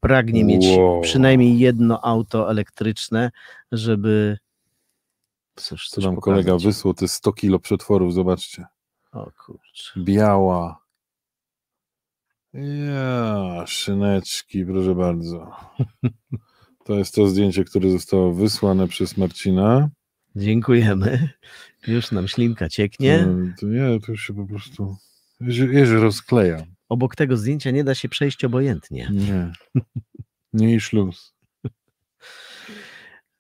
pragnie 0.01 0.45
mieć 0.45 0.67
wow. 0.67 1.01
przynajmniej 1.01 1.59
jedno 1.59 2.05
auto 2.05 2.51
elektryczne, 2.51 3.31
żeby 3.73 4.39
Coś, 5.57 5.89
Co 5.89 6.01
nam 6.01 6.17
kolega 6.17 6.59
wysłał, 6.59 6.95
to 6.95 7.05
jest 7.05 7.15
100 7.15 7.33
kilo 7.33 7.59
przetworów, 7.59 8.15
zobaczcie. 8.15 8.67
O 9.13 9.31
kurczę. 9.47 10.01
Biała, 10.01 10.86
ja, 12.57 13.65
szyneczki, 13.67 14.65
proszę 14.65 14.95
bardzo. 14.95 15.57
To 16.85 16.99
jest 16.99 17.15
to 17.15 17.29
zdjęcie, 17.29 17.65
które 17.65 17.91
zostało 17.91 18.35
wysłane 18.35 18.89
przez 18.89 19.17
Marcina. 19.17 19.91
Dziękujemy. 20.37 21.29
Już 21.87 22.13
nam 22.13 22.29
ślinka 22.29 22.69
cieknie. 22.69 23.29
To, 23.61 23.67
nie, 23.67 24.01
to 24.01 24.13
już 24.13 24.27
się 24.27 24.35
po 24.35 24.47
prostu 24.47 24.97
jeży 25.49 26.01
rozkleja. 26.01 26.63
Obok 26.89 27.17
tego 27.17 27.37
zdjęcia 27.37 27.71
nie 27.71 27.85
da 27.85 27.95
się 27.95 28.09
przejść 28.09 28.45
obojętnie. 28.45 29.11
Nie. 29.13 29.53
Nie 30.53 30.75
i 30.75 30.81
śluz. 30.81 31.36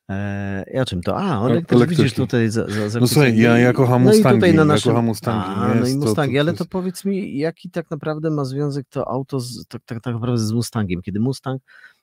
Eee, 0.09 0.81
o 0.81 0.85
czym 0.85 1.03
to? 1.03 1.19
A, 1.19 1.38
on 1.38 1.64
też 1.64 1.87
widzisz 1.87 2.14
tutaj 2.14 2.51
za, 2.51 2.69
za, 2.69 2.88
za 2.88 3.01
No 3.01 3.07
słuchaj, 3.07 3.38
ja, 3.38 3.59
ja 3.59 3.73
kocham 3.73 4.05
no 4.05 4.11
Mustangi. 4.11 4.25
No 4.25 4.47
i 4.47 4.51
tutaj 4.51 4.55
na 4.55 4.64
naszym... 4.64 4.90
ja 4.90 4.92
kocham 4.92 5.05
Mustangi. 5.05 5.45
A, 5.47 5.75
no 5.75 5.87
i 5.87 5.97
Mustangi, 5.97 6.35
to, 6.35 6.37
to, 6.37 6.40
ale 6.40 6.53
to 6.53 6.64
powiedz 6.64 7.05
mi, 7.05 7.38
jaki 7.38 7.71
tak 7.71 7.90
naprawdę 7.90 8.31
ma 8.31 8.45
związek 8.45 8.87
to 8.90 9.09
auto 9.09 9.40
z, 9.40 9.66
tak, 9.66 9.83
tak, 9.85 10.01
tak 10.01 10.14
naprawdę 10.14 10.38
z 10.38 10.53
Mustangiem? 10.53 11.03
Kiedy 11.03 11.21
Mustang, 11.21 11.62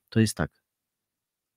to 0.09 0.19
jest 0.19 0.37
tak, 0.37 0.51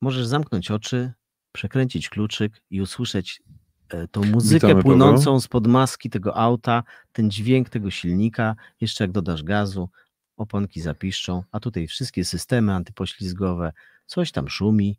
możesz 0.00 0.26
zamknąć 0.26 0.70
oczy, 0.70 1.12
przekręcić 1.52 2.08
kluczyk 2.08 2.62
i 2.70 2.80
usłyszeć 2.80 3.42
e, 3.88 4.08
tą 4.08 4.24
muzykę 4.24 4.66
Witamy 4.66 4.82
płynącą 4.82 5.24
Paweł. 5.24 5.40
spod 5.40 5.66
maski 5.66 6.10
tego 6.10 6.36
auta, 6.36 6.82
ten 7.12 7.30
dźwięk 7.30 7.68
tego 7.68 7.90
silnika, 7.90 8.56
jeszcze 8.80 9.04
jak 9.04 9.12
dodasz 9.12 9.42
gazu, 9.42 9.88
oponki 10.36 10.80
zapiszczą, 10.80 11.42
a 11.52 11.60
tutaj 11.60 11.86
wszystkie 11.86 12.24
systemy 12.24 12.74
antypoślizgowe, 12.74 13.72
coś 14.06 14.32
tam 14.32 14.48
szumi, 14.48 14.98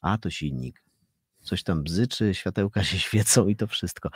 a 0.00 0.18
to 0.18 0.30
silnik. 0.30 0.82
Coś 1.42 1.62
tam 1.62 1.82
bzyczy, 1.82 2.34
światełka 2.34 2.84
się 2.84 2.98
świecą 3.08 3.48
i 3.48 3.56
to 3.56 3.66
wszystko. 3.66 4.08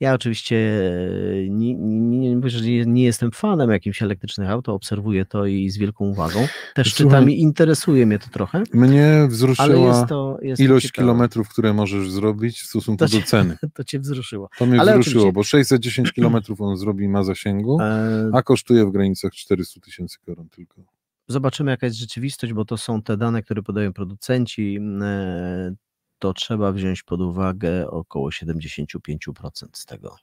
Ja 0.00 0.14
oczywiście 0.14 0.56
e, 0.56 1.48
nie, 1.48 1.74
nie, 1.74 2.36
nie, 2.36 2.84
nie 2.86 3.04
jestem 3.04 3.30
fanem 3.30 3.70
jakimś 3.70 4.02
elektrycznych 4.02 4.50
aut, 4.50 4.68
obserwuję 4.68 5.24
to 5.24 5.46
i 5.46 5.70
z 5.70 5.78
wielką 5.78 6.04
uwagą. 6.04 6.46
Też 6.74 6.94
Słuchaj, 6.94 7.10
czytam 7.10 7.30
i 7.30 7.40
interesuje 7.40 8.06
mnie 8.06 8.18
to 8.18 8.28
trochę. 8.30 8.62
Mnie 8.74 9.26
wzruszyła 9.28 9.88
jest 9.88 10.08
to, 10.08 10.38
jest 10.42 10.60
ilość 10.62 10.92
kilometrów, 10.92 11.48
które 11.48 11.72
możesz 11.72 12.10
zrobić 12.10 12.60
w 12.60 12.66
stosunku 12.66 13.04
to 13.04 13.18
do 13.18 13.22
ceny. 13.22 13.56
To 13.74 13.84
cię 13.84 13.98
wzruszyło. 14.00 14.48
To 14.58 14.66
mnie 14.66 14.80
Ale 14.80 14.92
wzruszyło, 14.92 15.22
oczywiście... 15.22 15.32
bo 15.32 15.42
610 15.42 16.12
kilometrów 16.12 16.60
on 16.60 16.76
zrobi 16.76 17.08
ma 17.08 17.22
zasięgu, 17.22 17.80
e, 17.82 18.30
a 18.32 18.42
kosztuje 18.42 18.86
w 18.86 18.90
granicach 18.90 19.32
400 19.32 19.80
tysięcy 19.80 20.18
koron 20.26 20.48
tylko. 20.48 20.82
Zobaczymy, 21.30 21.70
jaka 21.70 21.86
jest 21.86 21.98
rzeczywistość, 21.98 22.52
bo 22.52 22.64
to 22.64 22.76
są 22.76 23.02
te 23.02 23.16
dane, 23.16 23.42
które 23.42 23.62
podają 23.62 23.92
producenci. 23.92 24.78
E, 25.02 25.74
to 26.18 26.32
trzeba 26.32 26.72
wziąć 26.72 27.02
pod 27.02 27.20
uwagę 27.20 27.90
około 27.90 28.30
75% 28.30 29.66
z 29.72 29.86
tego, 29.86 30.16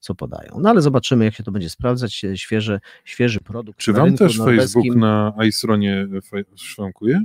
co 0.00 0.14
podają. 0.14 0.58
No 0.60 0.70
ale 0.70 0.82
zobaczymy, 0.82 1.24
jak 1.24 1.34
się 1.34 1.42
to 1.42 1.52
będzie 1.52 1.70
sprawdzać. 1.70 2.24
Świeży, 2.34 2.80
świeży 3.04 3.40
produkt. 3.40 3.78
Czy 3.78 3.92
wam 3.92 4.16
też 4.16 4.38
Facebook 4.38 4.96
na 4.96 5.34
iStronie 5.46 6.08
szwankuje? 6.56 7.24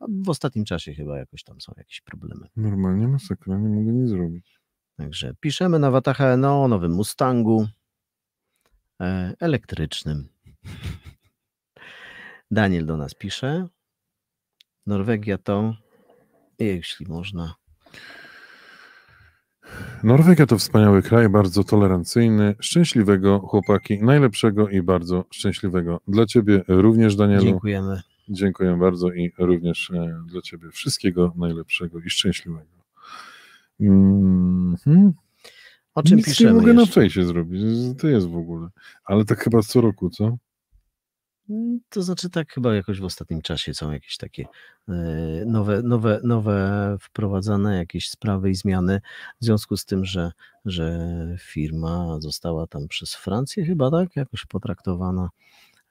W 0.00 0.28
ostatnim 0.28 0.64
czasie 0.64 0.94
chyba 0.94 1.18
jakoś 1.18 1.42
tam 1.42 1.60
są 1.60 1.72
jakieś 1.76 2.00
problemy. 2.00 2.46
Normalnie 2.56 3.08
masakra, 3.08 3.58
nie 3.58 3.68
mogę 3.68 3.92
nic 3.92 4.10
zrobić. 4.10 4.60
Także 4.96 5.34
piszemy 5.40 5.78
na 5.78 5.90
Wataha 5.90 6.36
NO 6.36 6.64
o 6.64 6.68
nowym 6.68 6.92
Mustangu 6.92 7.68
e, 9.00 9.34
elektrycznym. 9.40 10.28
Daniel 12.52 12.86
do 12.86 12.96
nas 12.96 13.14
pisze. 13.14 13.66
Norwegia 14.86 15.38
to, 15.38 15.74
jeśli 16.58 17.06
można, 17.06 17.54
Norwegia 20.04 20.46
to 20.46 20.58
wspaniały 20.58 21.02
kraj, 21.02 21.28
bardzo 21.28 21.64
tolerancyjny, 21.64 22.54
szczęśliwego 22.60 23.40
chłopaki, 23.40 24.02
najlepszego 24.02 24.68
i 24.68 24.82
bardzo 24.82 25.24
szczęśliwego. 25.30 26.00
Dla 26.08 26.26
ciebie 26.26 26.64
również, 26.68 27.16
Danielu. 27.16 27.42
dziękujemy. 27.42 28.02
Dziękuję 28.28 28.76
bardzo 28.76 29.12
i 29.12 29.32
również 29.38 29.90
e, 29.90 30.22
dla 30.26 30.40
ciebie 30.40 30.70
wszystkiego 30.70 31.32
najlepszego 31.36 31.98
i 32.00 32.10
szczęśliwego. 32.10 32.66
Mhm. 33.80 35.12
O 35.94 36.02
czym 36.02 36.16
Nic 36.16 36.26
nie 36.26 36.32
piszemy 36.32 36.52
mogę 36.52 36.72
na 36.72 36.80
jeszcze? 36.80 36.94
fejsie 36.94 37.24
zrobić, 37.24 37.62
to 38.00 38.08
jest 38.08 38.28
w 38.28 38.36
ogóle. 38.36 38.68
Ale 39.04 39.24
tak 39.24 39.44
chyba 39.44 39.62
co 39.62 39.80
roku, 39.80 40.10
co? 40.10 40.36
Mm, 41.50 41.80
To 41.88 42.02
znaczy 42.02 42.30
tak 42.30 42.52
chyba 42.52 42.74
jakoś 42.74 43.00
w 43.00 43.04
ostatnim 43.04 43.42
czasie 43.42 43.74
są 43.74 43.92
jakieś 43.92 44.16
takie 44.16 44.44
e, 44.88 44.92
nowe, 45.46 45.82
nowe, 45.82 46.20
nowe 46.24 46.96
wprowadzane 47.00 47.76
jakieś 47.76 48.08
sprawy 48.10 48.50
i 48.50 48.54
zmiany 48.54 49.00
w 49.40 49.44
związku 49.44 49.76
z 49.76 49.84
tym, 49.84 50.04
że, 50.04 50.32
że 50.64 50.98
firma 51.40 52.20
została 52.20 52.66
tam 52.66 52.88
przez 52.88 53.14
Francję 53.14 53.64
chyba 53.64 53.90
tak 53.90 54.16
jakoś 54.16 54.46
potraktowana 54.46 55.30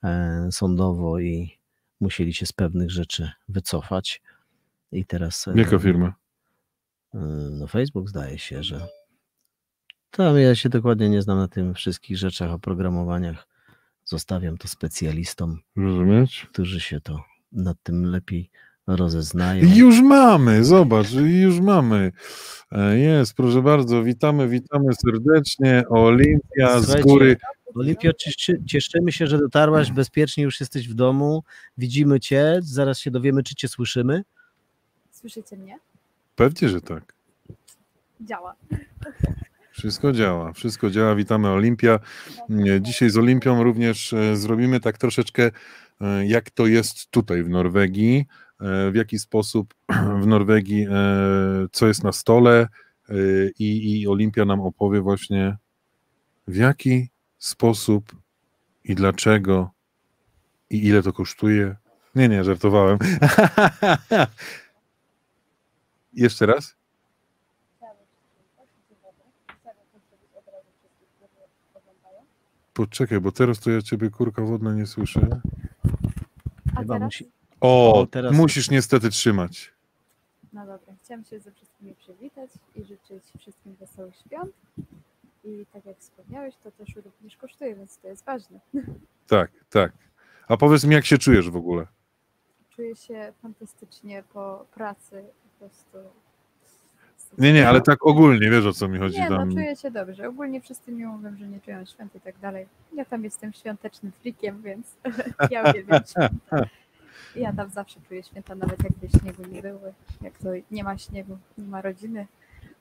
e, 0.04 0.48
sądowo 0.52 1.20
i 1.20 1.58
musieli 2.00 2.34
się 2.34 2.46
z 2.46 2.54
pewnych 2.54 2.92
rzeczy 2.92 3.32
wycofać 3.50 4.22
i 4.92 5.06
teraz 5.06 5.48
e, 5.48 5.54
Jaka 5.56 5.80
firma? 5.80 6.14
no 7.52 7.68
Facebook 7.68 8.10
zdaje 8.10 8.38
się, 8.38 8.64
że 8.64 8.88
tam 10.12 10.38
ja 10.38 10.56
się 10.56 10.70
dokładnie 10.70 11.10
nie 11.10 11.22
znam 11.22 11.38
na 11.38 11.48
tym 11.48 11.74
wszystkich 11.74 12.18
rzeczach, 12.18 12.52
oprogramowaniach. 12.52 13.51
Zostawiam 14.16 14.58
to 14.58 14.68
specjalistom 14.68 15.60
Rozumieć? 15.76 16.48
którzy 16.52 16.80
się 16.80 17.02
to 17.02 17.24
nad 17.52 17.78
tym 17.84 18.06
lepiej 18.06 18.50
rozeznają. 18.88 19.66
Już 19.76 20.02
mamy, 20.02 20.66
zobacz, 20.66 21.12
już 21.12 21.60
mamy. 21.60 22.12
E, 22.72 22.98
Jest, 22.98 23.34
proszę 23.34 23.62
bardzo, 23.62 24.04
witamy, 24.04 24.48
witamy 24.48 24.94
serdecznie. 24.94 25.84
Olimpia 25.90 26.80
z 26.80 26.84
Słuchajcie, 26.84 27.04
góry. 27.04 27.38
Olimpio, 27.76 28.14
cieszy, 28.14 28.62
cieszymy 28.66 29.12
się, 29.12 29.28
że 29.28 29.38
dotarłaś, 29.38 29.92
bezpiecznie 29.92 30.44
już 30.44 30.60
jesteś 30.60 30.88
w 30.90 30.94
domu, 30.94 31.44
widzimy 31.78 32.20
cię, 32.20 32.60
zaraz 32.62 33.00
się 33.00 33.12
dowiemy, 33.12 33.44
czy 33.44 33.56
cię 33.56 33.68
słyszymy. 33.68 34.24
Słyszycie 35.12 35.58
mnie? 35.58 35.80
Pewnie, 36.36 36.70
że 36.70 36.82
tak. 36.82 37.14
Działa. 38.22 38.56
Wszystko 39.72 40.12
działa, 40.12 40.54
wszystko 40.54 40.90
działa. 40.90 41.16
Witamy 41.16 41.50
Olimpia. 41.50 42.00
Dzisiaj 42.82 43.10
z 43.10 43.18
Olimpią 43.18 43.64
również 43.64 44.14
e, 44.14 44.36
zrobimy 44.36 44.80
tak 44.80 44.98
troszeczkę, 44.98 45.52
e, 46.02 46.26
jak 46.28 46.50
to 46.50 46.68
jest 46.68 47.12
tutaj 47.12 47.44
w 47.44 47.50
Norwegii, 47.50 48.26
e, 48.62 48.92
w 48.92 48.96
jaki 48.96 49.20
sposób 49.20 49.74
w 50.24 50.28
Norwegii, 50.28 50.88
co 51.72 51.88
jest 51.88 52.04
na 52.04 52.12
stole 52.12 52.68
i, 53.60 54.02
i 54.02 54.08
Olimpia 54.08 54.46
nam 54.46 54.62
opowie 54.62 55.02
właśnie, 55.02 55.58
w 56.48 56.56
jaki 56.56 57.10
sposób 57.38 58.16
i 58.84 58.96
dlaczego 58.96 59.72
i 60.70 60.88
ile 60.88 61.04
to 61.04 61.14
kosztuje. 61.14 61.76
Nie, 62.16 62.30
nie, 62.30 62.44
żartowałem. 62.44 62.98
Jeszcze 66.14 66.46
raz? 66.46 66.81
Poczekaj, 72.74 73.20
bo 73.22 73.32
teraz 73.32 73.60
to 73.60 73.72
ja 73.72 73.82
ciebie 73.82 74.10
kurka 74.10 74.42
wodna 74.42 74.74
nie 74.74 74.86
słyszę. 74.86 75.42
Chyba 76.78 77.00
musi. 77.00 77.32
O, 77.62 77.94
O, 78.02 78.06
teraz- 78.08 78.36
musisz 78.36 78.70
niestety 78.70 79.10
trzymać. 79.10 79.74
No 80.54 80.62
dobra, 80.66 80.94
chciałam 81.04 81.26
się 81.26 81.40
ze 81.40 81.52
wszystkimi 81.52 81.96
przywitać 81.96 82.50
i 82.76 82.84
życzyć 82.84 83.24
wszystkim 83.40 83.76
wesołych 83.76 84.16
świąt. 84.16 84.52
I 85.44 85.66
tak 85.74 85.86
jak 85.86 85.98
wspomniałeś, 85.98 86.56
to 86.64 86.72
też 86.72 86.96
również 86.96 87.38
kosztuje, 87.38 87.76
więc 87.76 87.98
to 87.98 88.08
jest 88.08 88.26
ważne. 88.26 88.60
Tak, 89.28 89.52
tak. 89.70 89.92
A 90.48 90.58
powiedz 90.58 90.84
mi, 90.84 90.94
jak 90.96 91.06
się 91.06 91.18
czujesz 91.18 91.50
w 91.50 91.56
ogóle? 91.56 91.88
Czuję 92.70 92.96
się 92.96 93.34
fantastycznie 93.42 94.24
po 94.34 94.66
pracy, 94.74 95.24
po 95.44 95.60
prostu. 95.60 95.98
Nie, 97.38 97.54
nie, 97.54 97.70
ale 97.70 97.82
tak 97.82 98.06
ogólnie, 98.06 98.50
wiesz 98.50 98.66
o 98.66 98.74
co 98.74 98.88
mi 98.88 99.00
chodzi 99.00 99.20
Nie, 99.20 99.30
no 99.30 99.38
tam. 99.38 99.52
czuję 99.52 99.76
się 99.76 99.92
dobrze. 99.92 100.28
Ogólnie 100.28 100.62
wszyscy 100.62 100.92
mi 100.92 101.06
mówią, 101.06 101.36
że 101.40 101.48
nie 101.48 101.60
czują 101.60 101.86
świąt 101.86 102.16
i 102.16 102.20
tak 102.20 102.40
dalej. 102.40 102.66
Ja 102.94 103.06
tam 103.06 103.24
jestem 103.24 103.54
świątecznym 103.54 104.12
frikiem, 104.22 104.62
więc 104.62 104.98
ja 105.52 105.70
uwielbiam 105.70 106.02
święta. 106.06 106.70
Ja 107.36 107.54
tam 107.54 107.70
zawsze 107.70 108.00
czuję 108.08 108.24
święta, 108.24 108.56
nawet 108.56 108.84
jakby 108.84 109.20
śniegu 109.20 109.44
nie 109.52 109.62
było. 109.62 109.80
Jak 110.22 110.38
to 110.38 110.50
nie 110.72 110.84
ma 110.84 110.98
śniegu, 110.98 111.38
nie 111.58 111.68
ma 111.68 111.82
rodziny, 111.82 112.28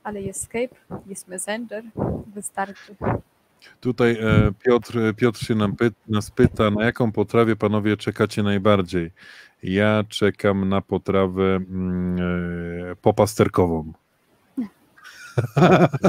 ale 0.03 0.21
jest 0.21 0.43
Skype, 0.43 0.75
jest 1.07 1.27
Messenger, 1.27 1.83
wystarczy. 2.33 2.95
Tutaj 3.79 4.11
e, 4.11 4.51
Piotr, 4.63 4.99
Piotr 5.17 5.39
się 5.39 5.55
nam 5.55 5.75
py, 5.75 5.91
nas 6.07 6.31
pyta, 6.31 6.71
na 6.71 6.85
jaką 6.85 7.11
potrawę 7.11 7.55
panowie 7.55 7.97
czekacie 7.97 8.43
najbardziej? 8.43 9.11
Ja 9.63 10.03
czekam 10.09 10.69
na 10.69 10.81
potrawę 10.81 11.55
mm, 11.55 12.17
e, 12.91 12.95
popasterkową. 12.95 13.93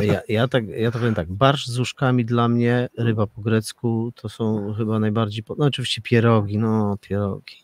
Ja, 0.03 0.20
ja, 0.29 0.49
tak, 0.49 0.68
ja 0.68 0.91
to 0.91 0.99
powiem 0.99 1.14
tak, 1.14 1.33
barsz 1.33 1.66
z 1.66 1.79
uszkami 1.79 2.25
dla 2.25 2.49
mnie, 2.49 2.89
ryba 2.99 3.27
po 3.27 3.41
grecku, 3.43 4.12
to 4.14 4.29
są 4.29 4.75
chyba 4.75 4.99
najbardziej, 4.99 5.43
po- 5.45 5.55
no 5.59 5.64
oczywiście 5.66 6.03
pierogi, 6.03 6.59
no 6.59 6.97
pierogi. 7.01 7.57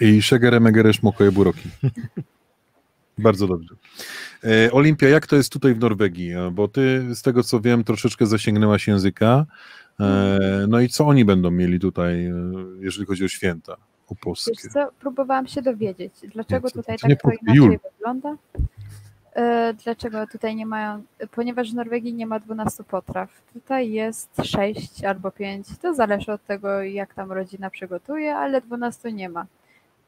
I 0.00 0.22
szegere 0.22 0.60
megere 0.60 0.92
szmokoje 0.92 1.32
buroki. 1.32 1.68
Bardzo 3.18 3.46
dobrze. 3.46 3.74
E, 4.44 4.72
Olimpia, 4.72 5.08
jak 5.08 5.26
to 5.26 5.36
jest 5.36 5.52
tutaj 5.52 5.74
w 5.74 5.78
Norwegii? 5.78 6.32
E, 6.32 6.50
Bo 6.50 6.68
ty, 6.68 7.14
z 7.14 7.22
tego 7.22 7.42
co 7.42 7.60
wiem, 7.60 7.84
troszeczkę 7.84 8.26
zasięgnęłaś 8.26 8.88
języka. 8.88 9.46
E, 10.00 10.38
no 10.68 10.80
i 10.80 10.88
co 10.88 11.06
oni 11.06 11.24
będą 11.24 11.50
mieli 11.50 11.80
tutaj, 11.80 12.30
jeżeli 12.80 13.06
chodzi 13.06 13.24
o 13.24 13.28
święta 13.28 13.76
opolskie? 14.08 14.52
Wiesz 14.64 14.72
co, 14.72 14.90
próbowałam 15.00 15.46
się 15.46 15.62
dowiedzieć, 15.62 16.12
dlaczego 16.32 16.70
tutaj 16.70 16.96
tak 16.98 17.22
to 17.22 17.30
inaczej 17.30 17.54
Jul. 17.56 17.78
wygląda. 17.98 18.36
E, 19.34 19.74
Dlaczego 19.84 20.26
tutaj 20.26 20.56
nie 20.56 20.66
mają, 20.66 21.02
ponieważ 21.30 21.72
w 21.72 21.74
Norwegii 21.74 22.14
nie 22.14 22.26
ma 22.26 22.40
12 22.40 22.84
potraw. 22.84 23.42
Tutaj 23.52 23.90
jest 23.90 24.30
6 24.44 25.04
albo 25.04 25.30
5, 25.30 25.66
to 25.82 25.94
zależy 25.94 26.32
od 26.32 26.44
tego, 26.46 26.82
jak 26.82 27.14
tam 27.14 27.32
rodzina 27.32 27.70
przygotuje, 27.70 28.36
ale 28.36 28.60
12 28.60 29.12
nie 29.12 29.28
ma. 29.28 29.46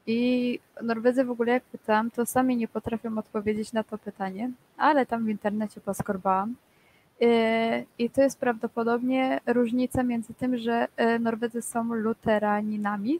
I 0.07 0.59
Norwedzy 0.83 1.23
w 1.25 1.31
ogóle, 1.31 1.51
jak 1.53 1.63
pytałam, 1.63 2.11
to 2.11 2.25
sami 2.25 2.57
nie 2.57 2.67
potrafią 2.67 3.17
odpowiedzieć 3.17 3.73
na 3.73 3.83
to 3.83 3.97
pytanie, 3.97 4.51
ale 4.77 5.05
tam 5.05 5.25
w 5.25 5.29
internecie 5.29 5.81
poskorbałam. 5.81 6.55
E, 7.21 7.83
I 7.99 8.09
to 8.09 8.21
jest 8.21 8.39
prawdopodobnie 8.39 9.39
różnica 9.47 10.03
między 10.03 10.33
tym, 10.33 10.57
że 10.57 10.87
e, 10.97 11.19
Norwedzy 11.19 11.61
są 11.61 11.93
luteraninami, 11.93 13.19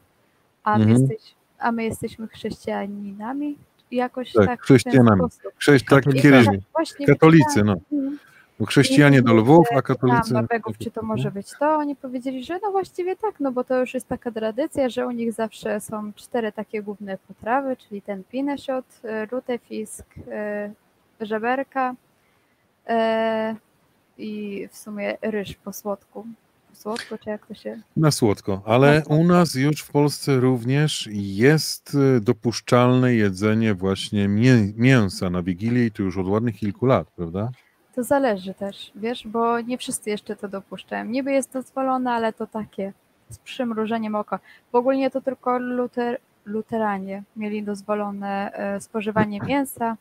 a 0.63 0.77
my, 0.77 0.83
Mhm. 0.83 1.01
jesteś, 1.01 1.33
a 1.59 1.71
my 1.71 1.83
jesteśmy 1.83 2.27
chrześcijaninami. 2.27 3.57
Jakoś 3.91 4.33
Tak, 4.33 4.45
tak. 4.45 4.61
chrześcijanami. 4.61 5.21
Cześć, 5.57 5.85
tak 5.85 6.03
kiedyś 6.03 6.47
katolicy, 7.07 7.63
no. 7.63 7.75
Bo 8.59 8.65
Chrześcijanie 8.65 9.21
do 9.21 9.33
Lwów, 9.33 9.67
a 9.75 9.81
katolicy... 9.81 10.21
Pytałam 10.21 10.43
Norwegów, 10.43 10.77
czy 10.77 10.91
to 10.91 11.01
może 11.01 11.31
być 11.31 11.47
to. 11.59 11.75
Oni 11.75 11.95
powiedzieli, 11.95 12.43
że 12.43 12.59
no 12.63 12.71
właściwie 12.71 13.15
tak, 13.15 13.39
no 13.39 13.51
bo 13.51 13.63
to 13.63 13.79
już 13.79 13.93
jest 13.93 14.07
taka 14.07 14.31
tradycja, 14.31 14.89
że 14.89 15.07
u 15.07 15.11
nich 15.11 15.33
zawsze 15.33 15.79
są 15.79 16.13
cztery 16.13 16.51
takie 16.51 16.81
główne 16.81 17.17
potrawy, 17.27 17.77
czyli 17.77 18.01
ten 18.01 18.23
pineszot, 18.23 18.85
lutefisk, 19.31 20.05
e, 20.31 20.71
żeberka 21.21 21.95
e, 22.87 23.55
i 24.17 24.67
w 24.71 24.77
sumie 24.77 25.17
ryż 25.21 25.55
po 25.55 25.73
słodku. 25.73 26.25
Po 26.77 26.81
słodku, 26.81 27.17
czy 27.23 27.29
jak 27.29 27.45
to 27.47 27.53
się... 27.53 27.81
Na 27.97 28.11
słodko, 28.11 28.61
ale 28.65 28.95
słodko. 28.95 29.15
u 29.15 29.23
nas 29.23 29.55
już 29.55 29.81
w 29.81 29.91
Polsce 29.91 30.39
również 30.39 31.09
jest 31.11 31.93
y, 32.17 32.21
dopuszczalne 32.21 33.13
jedzenie 33.13 33.73
właśnie 33.73 34.27
mię- 34.27 34.73
mięsa 34.75 35.29
na 35.29 35.43
Wigilię 35.43 35.85
i 35.85 35.91
to 35.91 36.03
już 36.03 36.17
od 36.17 36.27
ładnych 36.27 36.55
kilku 36.55 36.85
lat, 36.85 37.07
prawda? 37.15 37.49
To 37.95 38.03
zależy 38.03 38.53
też, 38.53 38.91
wiesz, 38.95 39.27
bo 39.27 39.61
nie 39.61 39.77
wszyscy 39.77 40.09
jeszcze 40.09 40.35
to 40.35 40.47
dopuszczają. 40.47 41.05
Niby 41.05 41.31
jest 41.31 41.53
dozwolone, 41.53 42.11
ale 42.11 42.33
to 42.33 42.47
takie 42.47 42.93
z 43.29 43.37
przymrużeniem 43.37 44.15
oka. 44.15 44.39
W 44.71 44.75
ogóle 44.75 45.09
to 45.11 45.21
tylko 45.21 45.59
luter, 45.59 46.19
luteranie 46.45 47.23
mieli 47.35 47.63
dozwolone 47.63 48.51
e, 48.53 48.81
spożywanie 48.81 49.39
mięsa 49.39 49.97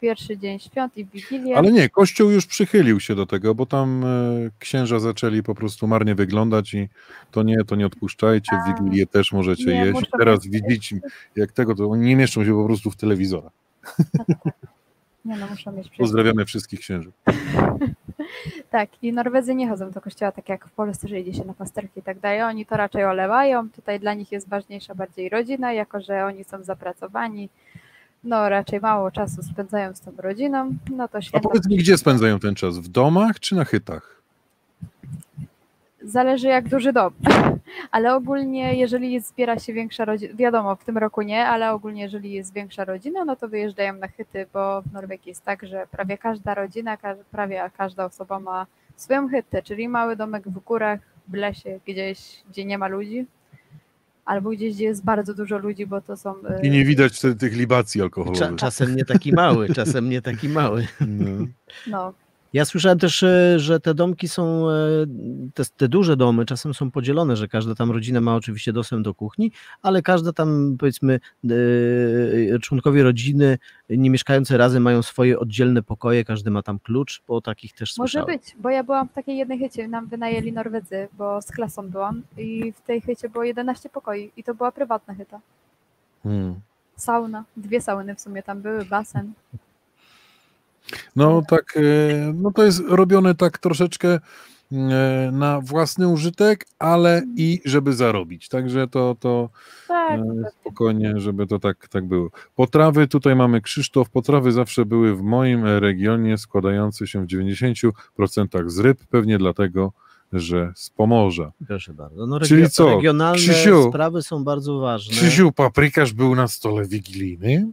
pierwszy 0.00 0.38
dzień 0.38 0.58
świąt 0.58 0.96
i 0.96 1.04
Wigilię. 1.04 1.56
Ale 1.56 1.72
nie, 1.72 1.88
Kościół 1.88 2.30
już 2.30 2.46
przychylił 2.46 3.00
się 3.00 3.14
do 3.14 3.26
tego, 3.26 3.54
bo 3.54 3.66
tam 3.66 4.04
e, 4.04 4.50
księża 4.58 4.98
zaczęli 4.98 5.42
po 5.42 5.54
prostu 5.54 5.86
marnie 5.86 6.14
wyglądać 6.14 6.74
i 6.74 6.88
to 7.30 7.42
nie, 7.42 7.64
to 7.64 7.76
nie 7.76 7.86
odpuszczajcie, 7.86 8.56
w 8.56 8.68
Wigilię 8.68 9.06
też 9.06 9.32
możecie 9.32 9.64
nie, 9.64 9.84
jeść. 9.84 10.10
Teraz 10.18 10.46
mieć- 10.46 10.62
widzieć, 10.62 10.94
jak 11.36 11.52
tego, 11.52 11.74
to 11.74 11.90
oni 11.90 12.06
nie 12.06 12.16
mieszczą 12.16 12.44
się 12.44 12.54
po 12.54 12.64
prostu 12.64 12.90
w 12.90 12.96
telewizorach. 12.96 13.52
Nie 15.24 15.36
no, 15.36 15.46
muszą 15.46 15.72
mieć. 15.72 15.90
Pozdrawiamy 15.98 16.44
wszystkich 16.44 16.80
księży. 16.80 17.10
Tak, 18.70 19.02
i 19.02 19.12
Norwedzy 19.12 19.54
nie 19.54 19.68
chodzą 19.68 19.90
do 19.90 20.00
kościoła 20.00 20.32
tak 20.32 20.48
jak 20.48 20.68
w 20.68 20.72
Polsce, 20.72 21.08
że 21.08 21.20
idzie 21.20 21.34
się 21.34 21.44
na 21.44 21.54
pasterki 21.54 22.00
i 22.00 22.02
tak 22.02 22.20
dalej. 22.20 22.42
Oni 22.42 22.66
to 22.66 22.76
raczej 22.76 23.04
olewają. 23.04 23.70
Tutaj 23.70 24.00
dla 24.00 24.14
nich 24.14 24.32
jest 24.32 24.48
ważniejsza 24.48 24.94
bardziej 24.94 25.28
rodzina, 25.28 25.72
jako 25.72 26.00
że 26.00 26.24
oni 26.24 26.44
są 26.44 26.62
zapracowani. 26.62 27.48
No, 28.28 28.48
raczej 28.48 28.80
mało 28.80 29.10
czasu 29.10 29.42
spędzają 29.42 29.94
z 29.94 30.00
tą 30.00 30.12
rodziną. 30.16 30.74
No 30.90 31.08
to 31.08 31.18
A 31.18 31.22
święta. 31.22 31.48
powiedz 31.48 31.68
mi, 31.68 31.76
gdzie 31.76 31.98
spędzają 31.98 32.38
ten 32.38 32.54
czas? 32.54 32.78
W 32.78 32.88
domach 32.88 33.40
czy 33.40 33.54
na 33.54 33.64
chytach? 33.64 34.22
Zależy 36.02 36.48
jak 36.48 36.68
duży 36.68 36.92
dom. 36.92 37.12
Ale 37.90 38.14
ogólnie, 38.14 38.74
jeżeli 38.74 39.20
zbiera 39.20 39.58
się 39.58 39.72
większa 39.72 40.04
rodzina, 40.04 40.34
wiadomo, 40.34 40.76
w 40.76 40.84
tym 40.84 40.98
roku 40.98 41.22
nie, 41.22 41.46
ale 41.46 41.72
ogólnie, 41.72 42.02
jeżeli 42.02 42.32
jest 42.32 42.52
większa 42.54 42.84
rodzina, 42.84 43.24
no 43.24 43.36
to 43.36 43.48
wyjeżdżają 43.48 43.94
na 43.94 44.08
chyty, 44.08 44.46
bo 44.52 44.82
w 44.82 44.92
Norwegii 44.92 45.28
jest 45.28 45.44
tak, 45.44 45.66
że 45.66 45.86
prawie 45.90 46.18
każda 46.18 46.54
rodzina, 46.54 46.96
prawie 47.30 47.70
każda 47.76 48.04
osoba 48.04 48.40
ma 48.40 48.66
swoją 48.96 49.28
hytę, 49.28 49.62
czyli 49.62 49.88
mały 49.88 50.16
domek 50.16 50.48
w 50.48 50.58
górach, 50.58 51.00
w 51.28 51.34
lesie, 51.34 51.80
gdzieś, 51.86 52.42
gdzie 52.50 52.64
nie 52.64 52.78
ma 52.78 52.88
ludzi, 52.88 53.26
albo 54.28 54.50
gdzieś, 54.50 54.74
gdzie 54.74 54.84
jest 54.84 55.04
bardzo 55.04 55.34
dużo 55.34 55.58
ludzi, 55.58 55.86
bo 55.86 56.00
to 56.00 56.16
są. 56.16 56.34
y, 56.36 56.66
I 56.66 56.70
nie 56.70 56.84
widać 56.84 57.16
wtedy 57.18 57.34
tych 57.36 57.56
libacji 57.56 57.98
Cza, 57.98 58.04
alkoholowych. 58.04 58.56
czasem 58.56 58.96
nie 58.96 59.04
taki 59.04 59.32
mały, 59.32 59.68
czasem 59.74 60.08
nie 60.10 60.22
taki 60.22 60.48
mały. 60.48 60.86
No. 61.00 61.46
No, 61.86 62.14
Ja 62.52 62.64
słyszałem 62.64 62.98
też, 62.98 63.22
e, 63.22 63.58
że 63.58 63.80
te 63.80 63.94
domki 63.94 64.28
są, 64.28 64.70
e, 64.70 64.74
te, 65.54 65.62
te 65.76 65.88
duże 65.88 66.16
domy 66.16 66.46
czasem 66.46 66.74
są 66.74 66.90
podzielone, 66.90 67.36
że 67.36 67.48
każda 67.48 67.74
tam 67.74 67.90
rodzina 67.90 68.20
ma 68.20 68.34
oczywiście 68.34 68.72
dostęp 68.72 69.04
do 69.04 69.14
kuchni, 69.14 69.52
ale 69.82 70.02
każda 70.02 70.32
tam 70.32 70.76
powiedzmy 70.78 71.20
e, 71.44 72.58
członkowie 72.58 73.02
rodziny 73.02 73.58
nie 73.90 74.10
mieszkające 74.10 74.56
razem 74.56 74.82
mają 74.82 75.02
swoje 75.02 75.38
oddzielne 75.38 75.82
pokoje, 75.82 76.24
każdy 76.24 76.50
ma 76.50 76.62
tam 76.62 76.78
klucz, 76.78 77.22
bo 77.28 77.40
takich 77.40 77.72
też 77.72 77.96
Może 77.98 78.10
słyszałem. 78.10 78.38
być, 78.38 78.56
bo 78.58 78.70
ja 78.70 78.84
byłam 78.84 79.08
w 79.08 79.12
takiej 79.12 79.36
jednej 79.36 79.58
chycie, 79.58 79.88
nam 79.88 80.06
wynajęli 80.06 80.52
Norwedzy, 80.52 81.08
bo 81.18 81.42
z 81.42 81.46
klasą 81.46 81.90
byłam 81.90 82.22
i 82.38 82.72
w 82.72 82.80
tej 82.80 83.00
chycie 83.00 83.28
było 83.28 83.44
11 83.44 83.88
pokoi 83.88 84.30
i 84.36 84.44
to 84.44 84.54
była 84.54 84.72
prywatna 84.72 85.14
chyta. 85.14 85.40
Hmm. 86.22 86.54
Sauna, 86.96 87.44
dwie 87.56 87.80
sauny 87.80 88.14
w 88.14 88.20
sumie 88.20 88.42
tam 88.42 88.62
były, 88.62 88.84
basen. 88.84 89.32
No 91.16 91.42
tak, 91.48 91.76
e, 91.76 91.80
no 92.34 92.50
to 92.52 92.64
jest 92.64 92.82
robione 92.88 93.34
tak 93.34 93.58
troszeczkę 93.58 94.08
e, 94.72 95.30
na 95.32 95.60
własny 95.60 96.08
użytek, 96.08 96.66
ale 96.78 97.22
i 97.36 97.60
żeby 97.64 97.92
zarobić. 97.92 98.48
Także 98.48 98.88
to, 98.88 99.16
to 99.20 99.48
Tak, 99.88 100.20
e, 100.20 100.24
spokojnie, 100.60 101.14
żeby 101.16 101.46
to 101.46 101.58
tak, 101.58 101.88
tak 101.88 102.04
było. 102.04 102.30
Potrawy, 102.56 103.08
tutaj 103.08 103.36
mamy 103.36 103.60
Krzysztof, 103.60 104.10
potrawy 104.10 104.52
zawsze 104.52 104.84
były 104.84 105.16
w 105.16 105.22
moim 105.22 105.64
regionie 105.64 106.38
składające 106.38 107.06
się 107.06 107.22
w 107.22 107.26
90% 107.26 107.92
z 108.66 108.78
ryb, 108.78 108.98
pewnie 109.10 109.38
dlatego, 109.38 109.92
że 110.32 110.72
z 110.76 110.90
Pomorza. 110.90 111.52
Proszę 111.66 111.94
bardzo. 111.94 112.26
No, 112.26 112.40
Czyli 112.40 112.70
co, 112.70 112.86
Regionalne 112.96 113.38
Krzysiu? 113.38 113.88
sprawy 113.88 114.22
są 114.22 114.44
bardzo 114.44 114.78
ważne. 114.78 115.12
Krzysiu, 115.12 115.52
paprykarz 115.52 116.12
był 116.12 116.34
na 116.34 116.48
stole 116.48 116.84
wigilijny. 116.86 117.68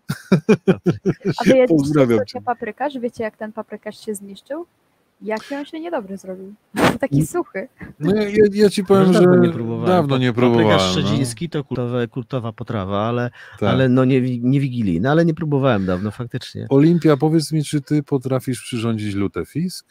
A 1.38 1.44
wy 1.46 1.58
jedliście 1.58 2.42
paprykarz? 2.46 2.94
Wiecie 3.00 3.24
jak 3.24 3.38
ten 3.38 3.54
paprykarz 3.54 4.06
się 4.06 4.16
zniszczył? 4.16 4.66
Jaki 5.22 5.56
on 5.56 5.66
się 5.66 5.80
niedobry 5.80 6.18
zrobił? 6.18 6.54
Taki 7.00 7.28
suchy. 7.28 7.68
No, 8.00 8.16
ja, 8.16 8.28
ja, 8.54 8.70
ci 8.70 8.84
powiem, 8.84 9.08
Już 9.08 9.16
że 9.16 9.22
dawno 9.24 9.38
nie 9.46 9.50
próbowałem. 9.54 9.88
dawno 9.88 10.18
nie 10.18 10.34
Paprykarz 10.34 10.52
próbowałem. 10.58 10.78
No. 10.96 11.02
szczeciński 11.02 11.50
to 11.50 11.64
kultowe, 11.64 12.08
kultowa 12.08 12.52
potrawa, 12.54 13.02
ale, 13.08 13.30
Tak. 13.60 13.70
ale 13.70 13.90
no 13.90 14.06
nie, 14.06 14.22
nie 14.40 14.60
wigilijna, 14.60 15.12
ale 15.12 15.26
nie 15.26 15.34
próbowałem 15.34 15.86
dawno 15.86 16.12
faktycznie. 16.12 16.66
Olimpia, 16.70 17.18
powiedz 17.18 17.52
mi, 17.52 17.64
czy 17.64 17.82
ty 17.82 18.04
potrafisz 18.04 18.62
przyrządzić 18.62 19.16
lutefisk? 19.16 19.86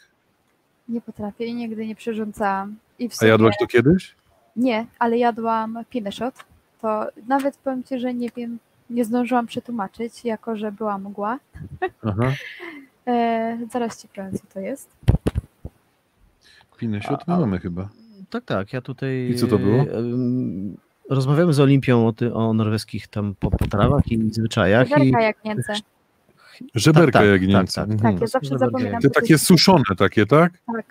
Nie 0.89 1.01
potrafię 1.01 1.45
i 1.45 1.53
nigdy 1.55 1.87
nie 1.87 1.95
przyrządzałam. 1.95 2.75
I 2.99 3.09
w 3.09 3.13
A 3.13 3.15
sumie 3.15 3.31
jadłaś 3.31 3.55
to 3.59 3.67
kiedyś? 3.67 4.15
nie, 4.55 4.85
ale 4.99 5.17
jadłam 5.17 5.79
pineszot. 5.89 6.35
To 6.81 7.07
nawet 7.27 7.57
powiem 7.57 7.83
ci, 7.83 7.99
że 7.99 8.13
nie 8.13 8.29
wiem, 8.35 8.57
nie 8.89 9.05
zdążyłam 9.05 9.47
przetłumaczyć, 9.47 10.25
jako 10.25 10.55
że 10.57 10.71
była 10.71 10.97
mgła. 10.97 11.39
Aha. 12.05 12.31
E, 13.07 13.57
zaraz 13.71 14.01
ci 14.01 14.07
powiem, 14.07 14.31
co 14.31 14.43
to 14.53 14.59
jest. 14.59 14.89
My 16.81 16.99
mamy 17.27 17.59
chyba. 17.59 17.89
Tak, 18.29 18.45
tak, 18.45 18.73
ja 18.73 18.81
tutaj... 18.81 19.29
I 19.31 19.35
co 19.35 19.47
to 19.47 19.57
było? 19.59 19.77
em, 19.81 20.77
Rozmawiamy 21.09 21.53
z 21.53 21.59
Olimpią 21.59 22.07
o, 22.07 22.13
ty, 22.13 22.33
o 22.33 22.53
norweskich 22.53 23.07
tam 23.07 23.35
po- 23.39 23.51
potrawach 23.51 24.07
i 24.11 24.33
zwyczajach. 24.33 24.87
I, 24.87 24.89
Żeberka 24.89 25.21
jak 25.21 25.43
Niemcy. 25.43 25.73
Żeberka 26.75 27.19
tak, 27.19 27.27
jak 27.27 27.41
tak, 27.41 27.47
Niemcy. 27.49 27.75
tak. 27.75 27.89
Mhm. 27.89 28.13
Tak, 28.13 28.21
ja 28.21 28.27
zawsze 28.27 28.57
zapominam. 28.57 29.01
Te 29.01 29.09
takie 29.09 29.37
suszone 29.37 29.83
takie, 29.97 30.25
tak? 30.25 30.53
Tak. 30.75 30.85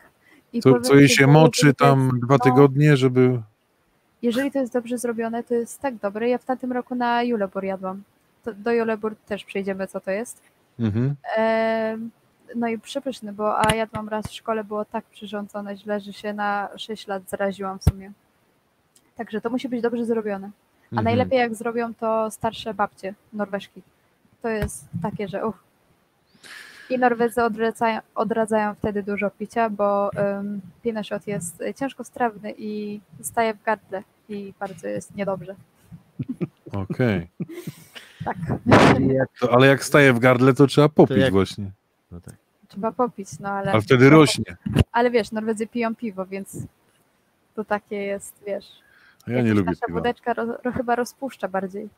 I 0.52 0.60
Co, 0.60 0.80
co 0.80 0.94
jej 0.94 1.08
się 1.08 1.26
moczy 1.26 1.74
tam 1.74 2.04
jest- 2.12 2.24
dwa 2.26 2.38
tygodnie, 2.38 2.96
żeby... 2.96 3.40
Jeżeli 4.22 4.50
to 4.52 4.58
jest 4.58 4.72
dobrze 4.72 4.98
zrobione, 4.98 5.42
to 5.42 5.54
jest 5.54 5.80
tak 5.80 5.94
dobre. 5.96 6.28
Ja 6.28 6.38
w 6.38 6.44
tamtym 6.44 6.72
roku 6.72 6.94
na 6.94 7.22
Julebur 7.22 7.64
jadłam. 7.64 8.02
To, 8.44 8.54
do 8.54 8.72
Julebur 8.72 9.16
też 9.26 9.44
przejdziemy, 9.44 9.86
co 9.86 10.00
to 10.00 10.10
jest. 10.10 10.42
Mhm. 10.80 11.14
Em, 11.36 12.10
no 12.56 12.68
i 12.68 12.78
przepyszny, 12.78 13.32
bo 13.32 13.66
a 13.66 13.74
jadłam 13.74 14.08
raz 14.08 14.26
w 14.26 14.32
szkole, 14.34 14.64
było 14.64 14.84
tak 14.84 15.04
przyrządzone 15.04 15.76
źle, 15.76 16.00
że 16.00 16.12
się 16.12 16.32
na 16.32 16.68
6 16.76 17.06
lat 17.06 17.22
zaraziłam 17.28 17.78
w 17.78 17.84
sumie. 17.84 18.12
Także 19.16 19.40
to 19.40 19.50
musi 19.50 19.68
być 19.68 19.82
dobrze 19.82 20.04
zrobione. 20.04 20.50
A 20.84 20.86
Mhm. 20.96 21.04
najlepiej 21.04 21.38
jak 21.38 21.54
zrobią 21.54 21.94
to 21.94 22.30
starsze 22.30 22.74
babcie 22.74 23.14
norweżki. 23.32 23.82
To 24.44 24.48
jest 24.48 24.84
takie, 25.02 25.28
że 25.28 25.46
uff. 25.46 25.56
I 26.90 26.98
Norwedzy 26.98 27.42
odradzają, 27.42 28.00
odradzają 28.14 28.74
wtedy 28.74 29.02
dużo 29.02 29.30
picia, 29.30 29.70
bo 29.70 30.10
um, 30.16 30.60
pineszot 30.82 31.26
jest 31.26 31.62
ciężko 31.76 32.04
strawny 32.04 32.54
i 32.58 33.00
staje 33.22 33.54
w 33.54 33.62
gardle 33.62 34.02
i 34.28 34.54
bardzo 34.60 34.88
jest 34.88 35.14
niedobrze. 35.16 35.54
Okej. 36.90 37.28
Tak, 38.24 38.36
jak, 39.00 39.28
To- 39.40 39.52
Ale 39.54 39.66
jak 39.66 39.84
staje 39.84 40.12
w 40.12 40.18
gardle, 40.18 40.54
to 40.54 40.66
trzeba 40.66 40.88
popić 40.88 41.16
jak- 41.16 41.32
właśnie. 41.32 41.70
no 42.12 42.20
tak. 42.20 42.34
trzeba 42.68 42.92
popić, 42.92 43.38
no 43.40 43.48
ale... 43.48 43.72
A 43.72 43.80
wtedy 43.80 44.10
rośnie. 44.10 44.56
Ale 44.92 45.10
wiesz, 45.10 45.32
Norwedzy 45.32 45.66
piją 45.66 45.94
piwo, 45.94 46.26
więc 46.26 46.58
to 47.54 47.64
takie 47.64 47.96
jest, 47.96 48.34
wiesz... 48.46 48.83
A 49.26 49.30
ja 49.32 49.42
nie 49.42 49.54
lubię 49.54 49.72
piwa. 49.72 49.98
wódeczka 49.98 50.34
ro, 50.34 50.44
ro, 50.64 50.72
chyba 50.72 50.96
rozpuszcza 50.96 51.48
bardziej. 51.48 51.88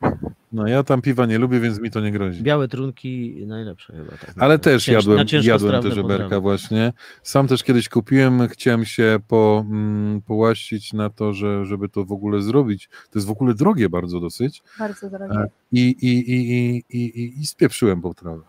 No 0.51 0.67
ja 0.67 0.83
tam 0.83 1.01
piwa 1.01 1.25
nie 1.25 1.37
lubię, 1.37 1.59
więc 1.59 1.79
mi 1.79 1.91
to 1.91 1.99
nie 2.01 2.11
grozi. 2.11 2.43
Białe 2.43 2.67
trunki 2.67 3.43
najlepsze 3.47 3.93
chyba. 3.93 4.11
Tak, 4.11 4.33
Ale 4.39 4.59
też 4.59 4.85
Cięż- 4.85 4.93
jadłem, 4.93 5.27
jadłem 5.43 5.83
te 5.83 5.91
żeberka 5.91 6.39
właśnie. 6.39 6.93
Sam 7.23 7.47
też 7.47 7.63
kiedyś 7.63 7.89
kupiłem, 7.89 8.47
chciałem 8.47 8.85
się 8.85 9.19
po, 9.27 9.65
mm, 9.69 10.21
połaścić 10.21 10.93
na 10.93 11.09
to, 11.09 11.33
że, 11.33 11.65
żeby 11.65 11.89
to 11.89 12.05
w 12.05 12.11
ogóle 12.11 12.41
zrobić. 12.41 12.89
To 13.11 13.19
jest 13.19 13.27
w 13.27 13.31
ogóle 13.31 13.53
drogie 13.53 13.89
bardzo 13.89 14.19
dosyć. 14.19 14.63
Bardzo 14.79 15.09
drogie. 15.09 15.33
E, 15.39 15.47
I, 15.71 15.81
i, 15.81 16.31
i, 16.31 16.51
i, 16.51 16.83
i, 16.89 17.21
i, 17.23 17.39
i 17.41 17.45
spieprzyłem 17.45 18.01
potrawę. 18.01 18.41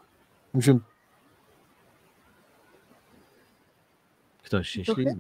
Musiałem, 0.55 0.81
Ktoś 4.45 4.69
się 4.69 4.83
Duchy? 4.83 5.17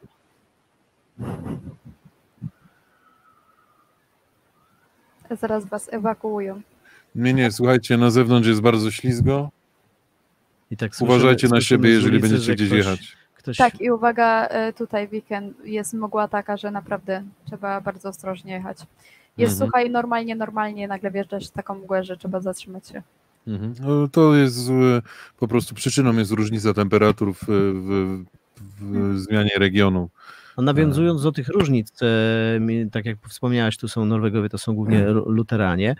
Zaraz 5.37 5.65
was 5.67 5.89
ewakuują. 5.93 6.61
nie, 7.15 7.35
nie, 7.35 7.51
słuchajcie, 7.53 7.97
na 7.97 8.11
zewnątrz 8.11 8.49
jest 8.49 8.61
bardzo 8.61 8.91
ślizgo. 8.91 9.51
I 10.71 10.77
tak 10.77 10.93
słyszymy- 10.97 11.11
Uważajcie 11.17 11.49
na 11.49 11.61
siebie, 11.61 11.91
jeżeli 11.91 12.17
ulicy, 12.19 12.29
będziecie 12.29 12.55
gdzieś 12.55 12.69
ktoś, 12.69 12.79
jechać. 12.79 13.17
Ktoś, 13.35 13.57
Tak, 13.57 13.81
i 13.81 13.91
uwaga, 13.91 14.47
e, 14.47 14.73
tutaj 14.73 15.09
weekend 15.13 15.57
jest 15.65 15.95
mgła 15.95 16.29
taka, 16.29 16.57
że 16.57 16.71
naprawdę 16.71 17.23
trzeba 17.47 17.81
bardzo 17.81 18.09
ostrożnie 18.09 18.53
jechać. 18.53 18.79
Jest 19.39 19.53
Mhm. 19.53 19.69
sucha 19.71 19.83
i 19.83 19.91
normalnie, 19.91 20.37
normalnie 20.37 20.89
nagle 20.89 21.11
wjeżdżasz 21.11 21.49
w 21.49 21.51
taką 21.51 21.75
mgłę, 21.75 22.05
że 22.05 22.17
trzeba 22.17 22.41
zatrzymać 22.41 22.89
się. 22.89 23.03
Mhm. 23.47 23.75
No, 23.81 24.09
to 24.09 24.35
jest 24.35 24.69
e, 24.71 25.03
po 25.39 25.49
prostu 25.49 25.75
przyczyną 25.75 26.13
jest 26.17 26.31
różnica 26.33 26.75
temperatur 26.75 27.35
w, 27.35 27.45
w, 27.47 28.25
w 28.81 29.19
zmianie 29.19 29.51
regionu. 29.59 30.09
No, 30.59 30.65
nawiązując 30.65 31.23
do 31.23 31.33
tych 31.33 31.49
różnic, 31.49 32.03
e, 32.03 32.07
tak 32.93 33.07
jak 33.07 33.19
wspomniałaś, 33.29 33.77
tu 33.77 33.89
są 33.89 34.05
Norwegowie, 34.05 34.49
to 34.49 34.59
są 34.59 34.75
głównie 34.75 35.05
ru- 35.13 35.31
luteranie. 35.31 35.97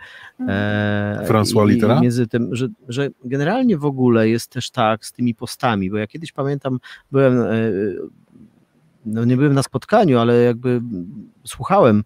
E, 0.47 1.25
François 1.27 1.71
i 1.75 2.01
Między 2.01 2.27
tym, 2.27 2.55
że, 2.55 2.67
że 2.87 3.09
generalnie 3.25 3.77
w 3.77 3.85
ogóle 3.85 4.29
jest 4.29 4.51
też 4.51 4.69
tak 4.71 5.05
z 5.05 5.11
tymi 5.11 5.35
postami, 5.35 5.91
bo 5.91 5.97
ja 5.97 6.07
kiedyś 6.07 6.31
pamiętam, 6.31 6.79
byłem, 7.11 7.41
e, 7.41 7.47
no 9.05 9.25
nie 9.25 9.37
byłem 9.37 9.53
na 9.53 9.63
spotkaniu, 9.63 10.19
ale 10.19 10.41
jakby 10.41 10.81
słuchałem, 11.45 12.03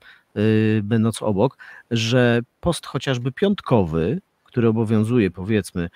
będąc 0.83 1.21
obok, 1.21 1.57
że 1.91 2.39
post 2.59 2.85
chociażby 2.85 3.31
piątkowy, 3.31 4.21
który 4.43 4.67
obowiązuje, 4.67 5.31
powiedzmy, 5.31 5.89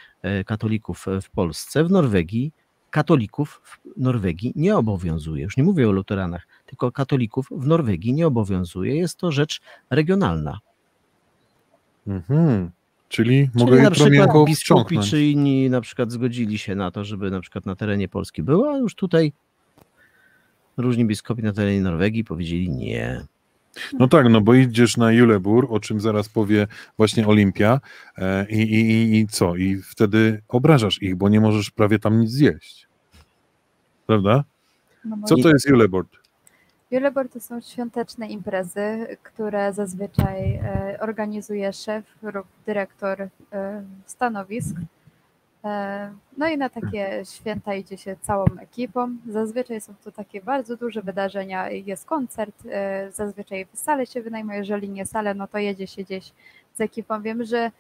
katolików 0.46 1.06
w 1.22 1.30
Polsce, 1.30 1.84
w 1.84 1.92
Norwegii 1.92 2.52
katolików 2.98 3.62
w 3.66 3.80
Norwegii 3.98 4.54
nie 4.56 4.78
obowiązuje. 4.78 5.44
Już 5.44 5.58
nie 5.58 5.64
mówię 5.64 5.90
o 5.90 5.92
luteranach, 5.92 6.48
tylko 6.66 6.92
katolików 6.92 7.48
w 7.52 7.68
Norwegii 7.68 8.14
nie 8.14 8.28
obowiązuje. 8.28 8.96
Jest 8.96 9.18
to 9.18 9.32
rzecz 9.32 9.62
regionalna. 9.90 10.60
Mhm. 12.08 12.72
Czyli, 13.10 13.50
Czyli 13.54 13.66
mogę 13.66 13.82
na 13.82 13.92
przykład 13.92 14.30
biskupi 14.46 15.00
czy 15.00 15.24
inni 15.24 15.70
na 15.70 15.82
przykład 15.82 16.12
zgodzili 16.12 16.58
się 16.58 16.76
na 16.76 16.92
to, 16.92 17.06
żeby 17.06 17.32
na 17.32 17.42
przykład 17.42 17.66
na 17.66 17.76
terenie 17.76 18.08
Polski 18.08 18.44
było, 18.44 18.74
a 18.74 18.78
już 18.78 18.96
tutaj 18.96 19.34
różni 20.78 21.06
biskupi 21.06 21.44
na 21.44 21.54
terenie 21.54 21.82
Norwegii 21.82 22.24
powiedzieli 22.24 22.70
nie. 22.70 23.26
No 24.00 24.08
tak, 24.08 24.30
no 24.30 24.42
bo 24.42 24.54
idziesz 24.54 24.98
na 24.98 25.12
Julebur, 25.12 25.68
o 25.70 25.80
czym 25.80 26.00
zaraz 26.00 26.30
powie 26.30 26.68
właśnie 26.98 27.28
Olimpia 27.28 27.80
e, 28.18 28.50
i, 28.50 28.62
i, 28.62 28.92
i, 28.92 29.20
i 29.20 29.28
co? 29.28 29.56
I 29.56 29.82
wtedy 29.82 30.42
obrażasz 30.48 31.02
ich, 31.02 31.16
bo 31.16 31.30
nie 31.30 31.42
możesz 31.42 31.72
prawie 31.72 32.00
tam 32.00 32.20
nic 32.20 32.32
zjeść. 32.32 32.87
Prawda? 34.08 34.44
No 35.06 35.18
Co 35.28 35.36
to 35.36 35.50
jest 35.50 35.70
Julebord? 35.70 36.10
Julebor 36.92 37.30
to 37.30 37.40
są 37.40 37.62
świąteczne 37.62 38.28
imprezy, 38.28 39.18
które 39.24 39.74
zazwyczaj 39.74 40.56
e, 40.56 40.98
organizuje 41.02 41.74
szef 41.74 42.06
lub 42.22 42.48
dyrektor 42.66 43.22
e, 43.22 43.30
stanowisk. 44.06 44.76
E, 45.64 46.14
No 46.38 46.48
i 46.48 46.58
na 46.58 46.70
takie 46.70 47.24
święta 47.26 47.76
idzie 47.76 47.98
się 47.98 48.16
całą 48.22 48.46
ekipą. 48.62 49.16
Zazwyczaj 49.30 49.82
są 49.82 49.94
to 50.04 50.12
takie 50.12 50.42
bardzo 50.42 50.78
duże 50.78 51.02
wydarzenia. 51.02 51.70
Jest 51.70 52.06
koncert, 52.06 52.64
zazwyczaj 53.12 53.68
salę 53.74 54.06
się 54.06 54.22
wynajmuje, 54.22 54.58
jeżeli 54.58 54.90
nie 54.90 55.06
salę, 55.06 55.34
no 55.34 55.48
to 55.48 55.58
jedzie 55.58 55.88
się 55.88 56.04
gdzieś 56.04 56.32
z 56.74 56.82
ekipą. 56.82 57.22
Wiem, 57.22 57.44
że 57.44 57.72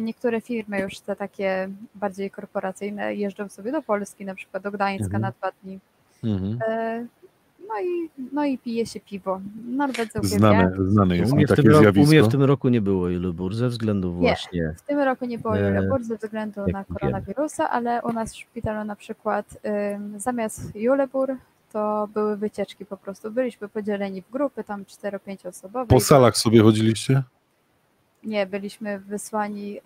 niektóre 0.00 0.40
firmy 0.40 0.80
już 0.80 1.00
te 1.00 1.16
takie 1.16 1.68
bardziej 1.94 2.30
korporacyjne 2.30 3.14
jeżdżą 3.14 3.48
sobie 3.48 3.72
do 3.72 3.82
Polski, 3.82 4.24
na 4.24 4.34
przykład 4.34 4.62
do 4.62 4.70
Gdańska 4.70 5.04
Mhm. 5.04 5.22
na 5.22 5.30
dwa 5.32 5.50
dni. 5.62 5.78
Mhm. 6.24 6.58
E, 6.68 7.06
No 7.68 7.80
i, 7.80 8.10
no 8.32 8.44
i 8.44 8.58
pije 8.58 8.86
się 8.86 9.00
piwo. 9.00 9.40
Norwedzy 9.66 10.18
Znane, 10.22 10.72
znane 10.86 11.16
jest 11.16 11.32
U 11.32 11.36
mnie, 11.36 11.46
w 11.46 11.48
takie 11.48 11.62
tym 11.62 11.70
roku, 11.72 12.00
u 12.00 12.06
mnie 12.06 12.22
w 12.22 12.28
tym 12.28 12.42
roku 12.42 12.68
nie 12.68 12.80
było 12.80 13.08
Julubur 13.08 13.54
ze 13.54 13.68
względu 13.68 14.12
właśnie. 14.12 14.74
W 14.78 14.82
tym 14.82 14.98
roku 14.98 15.24
nie 15.24 15.38
było 15.38 15.58
E, 15.58 15.60
Julebur 15.68 16.04
ze 16.04 16.16
względu 16.16 16.60
na 16.72 16.84
koronawirusa, 16.84 17.70
ale 17.70 18.02
u 18.02 18.12
nas 18.12 18.32
w 18.32 18.36
szpitalu 18.36 18.84
na 18.84 18.96
przykład 18.96 19.58
ym, 19.94 20.20
zamiast 20.20 20.76
Julebur 20.76 21.36
to 21.72 22.08
były 22.14 22.36
wycieczki 22.36 22.86
po 22.86 22.96
prostu. 22.96 23.30
Byliśmy 23.30 23.68
podzieleni 23.68 24.22
w 24.22 24.30
grupy, 24.30 24.64
tam 24.64 24.84
4-5 24.84 25.48
osobowe. 25.48 25.86
Po 25.86 26.00
salach 26.00 26.36
sobie 26.36 26.62
chodziliście? 26.62 27.22
Nie, 28.24 28.46
byliśmy 28.46 28.98
wysłani 29.00 29.80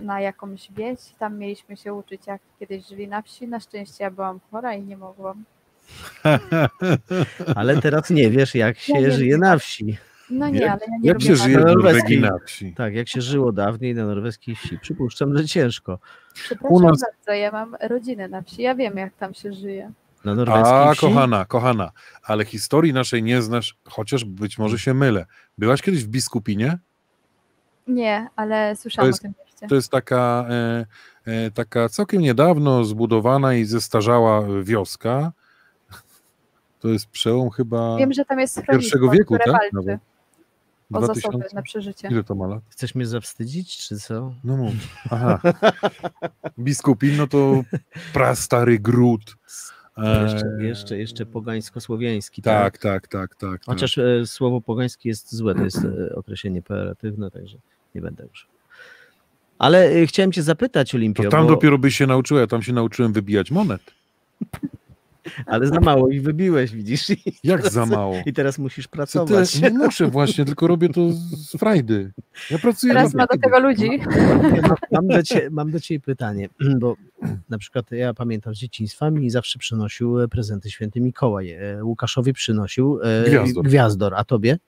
na 0.00 0.20
jakąś 0.20 0.72
wieś. 0.72 0.98
Tam 1.18 1.38
mieliśmy 1.38 1.76
się 1.76 1.94
uczyć, 1.94 2.26
jak 2.26 2.42
kiedyś 2.60 2.88
żyli 2.88 3.08
na 3.08 3.22
wsi. 3.22 3.48
Na 3.48 3.60
szczęście 3.60 4.04
ja 4.04 4.10
byłam 4.10 4.40
chora 4.50 4.74
i 4.74 4.82
nie 4.82 4.96
mogłam. 4.96 5.44
Ale 7.56 7.80
teraz 7.80 8.10
nie 8.10 8.30
wiesz, 8.30 8.54
jak 8.54 8.78
się 8.78 9.00
Ja 9.00 9.10
żyje 9.10 9.38
na 9.38 9.58
wsi. 9.58 9.96
No 10.30 10.48
nie, 10.48 10.60
Jak- 10.60 10.70
ale 10.72 10.80
ja 10.88 10.98
nie 11.00 11.08
Jak 11.08 11.14
lubię 11.14 11.26
się 11.26 11.36
żyje 11.36 11.56
na 11.56 11.62
Norwegii 11.64 11.84
norweskiej. 11.92 12.20
na 12.20 12.38
wsi? 12.46 12.74
Tak, 12.76 12.94
jak 12.94 13.08
się 13.08 13.20
żyło 13.20 13.52
dawniej 13.52 13.94
na 13.94 14.04
norweskiej 14.06 14.54
wsi. 14.56 14.78
Przypuszczam, 14.78 15.38
że 15.38 15.44
ciężko. 15.46 15.98
Przepraszam 16.34 16.72
U 16.76 16.80
nas- 16.80 17.00
bardzo, 17.00 17.32
ja 17.40 17.50
mam 17.50 17.76
rodzinę 17.80 18.28
na 18.28 18.42
wsi. 18.42 18.62
Ja 18.62 18.74
wiem, 18.74 18.96
jak 18.96 19.16
tam 19.16 19.34
się 19.34 19.52
żyje. 19.52 19.92
Na 20.24 20.34
norweskiej 20.34 20.72
A, 20.74 20.92
wsi. 20.92 21.00
kochana, 21.00 21.44
kochana, 21.44 21.90
ale 22.22 22.44
historii 22.44 22.92
naszej 22.92 23.22
nie 23.22 23.42
znasz, 23.42 23.76
chociaż 23.88 24.24
być 24.24 24.58
może 24.58 24.78
się 24.78 24.94
mylę. 24.94 25.26
Byłaś 25.58 25.82
kiedyś 25.82 26.04
w 26.04 26.08
Biskupinie? 26.08 26.78
Nie, 27.86 28.28
ale 28.36 28.76
słyszałam 28.76 29.06
jest- 29.08 29.20
o 29.20 29.22
tym 29.22 29.34
mieście. 29.44 29.66
To 29.68 29.74
jest 29.74 29.90
taka, 29.90 30.46
e, 30.50 30.86
e, 31.24 31.50
taka 31.50 31.88
całkiem 31.88 32.22
niedawno 32.22 32.84
zbudowana 32.84 33.54
i 33.54 33.64
zestarzała 33.64 34.42
wioska. 34.62 35.32
To 36.80 36.88
jest 36.88 37.06
przełom 37.06 37.50
chyba 37.50 37.96
Wiem, 37.96 38.12
że 38.12 38.24
tam 38.24 38.40
jest 38.40 38.62
pierwszego 38.70 39.10
wieku, 39.10 39.34
które 39.34 39.52
tak? 39.52 39.72
walczy 39.74 39.98
o 40.92 41.00
zasoby 41.00 41.20
2000? 41.20 41.56
na 41.56 41.62
przeżycie. 41.62 42.08
Ile 42.08 42.24
to 42.24 42.34
ma 42.34 42.46
lat? 42.46 42.62
Chcesz 42.68 42.94
mnie 42.94 43.06
zawstydzić, 43.06 43.76
czy 43.78 43.96
co? 44.00 44.34
No 44.44 44.56
mów. 44.56 44.72
Aha. 45.10 45.40
Biskupin, 46.58 47.16
no 47.16 47.26
to 47.26 47.62
prastary 48.12 48.78
gród. 48.78 49.36
E, 49.98 50.22
Jeszcze, 50.22 50.46
jeszcze, 50.58 50.98
jeszcze 50.98 51.26
pogańsko-słowiański. 51.26 52.42
Tak? 52.42 52.78
Tak, 52.78 52.78
tak, 52.78 53.08
tak, 53.08 53.34
tak. 53.36 53.50
tak. 53.50 53.64
Chociaż 53.66 53.98
e, 53.98 54.26
słowo 54.26 54.60
pogański 54.60 55.08
jest 55.08 55.34
złe, 55.34 55.54
to 55.54 55.64
jest 55.64 55.78
określenie 56.14 56.62
pejoratywne, 56.62 57.30
także 57.30 57.58
nie 57.94 58.00
będę 58.00 58.24
już. 58.24 58.46
Ale 59.58 59.90
e, 59.90 60.06
chciałem 60.06 60.32
cię 60.32 60.42
zapytać, 60.42 60.94
Olimpio, 60.94 61.22
To 61.22 61.28
tam 61.28 61.44
bo, 61.46 61.50
dopiero 61.50 61.78
byś 61.78 61.96
się 61.96 62.06
nauczyła, 62.06 62.40
ja 62.40 62.46
tam 62.46 62.62
się 62.62 62.72
nauczyłem 62.72 63.12
wybijać 63.12 63.50
monet. 63.50 63.82
ale 65.46 65.66
za 65.66 65.80
mało 65.80 66.08
ich 66.10 66.22
wybiłeś, 66.22 66.72
widzisz? 66.72 67.10
I 67.10 67.16
Jak 67.44 67.60
teraz- 67.60 67.72
za 67.72 67.86
mało? 67.86 68.14
I 68.26 68.32
teraz 68.32 68.58
musisz 68.58 68.84
Co 68.84 68.90
ty? 68.90 68.96
pracować. 68.96 69.60
Nie 69.60 69.70
muszę 69.84 70.06
właśnie, 70.06 70.44
tylko 70.44 70.66
robię 70.66 70.88
to 70.88 71.00
z 71.12 71.56
frajdy. 71.58 72.12
Ja 72.50 72.58
pracuję 72.58 72.92
Teraz 72.92 73.14
na 73.14 73.22
ma 73.22 73.26
do 73.26 73.38
tego 73.38 73.58
ludzi. 73.58 73.90
Mam, 74.62 74.76
mam, 74.92 75.08
do 75.08 75.22
ciebie, 75.22 75.50
mam 75.50 75.70
do 75.70 75.80
Ciebie 75.80 76.00
pytanie, 76.00 76.48
bo 76.80 76.96
na 77.48 77.58
przykład 77.58 77.90
ja 77.90 78.14
pamiętam 78.14 78.54
z 78.54 78.58
dzieciństwa 78.58 79.10
mi 79.10 79.30
zawsze 79.30 79.58
przynosił 79.58 80.20
e, 80.20 80.28
prezenty 80.28 80.70
święty 80.70 81.00
Mikołaj. 81.00 81.50
E, 81.50 81.84
Łukaszowi 81.84 82.32
przynosił 82.32 83.00
e, 83.02 83.24
Gwiazdor. 83.28 83.64
gwiazdor, 83.64 84.14
a 84.16 84.24
Tobie? 84.24 84.58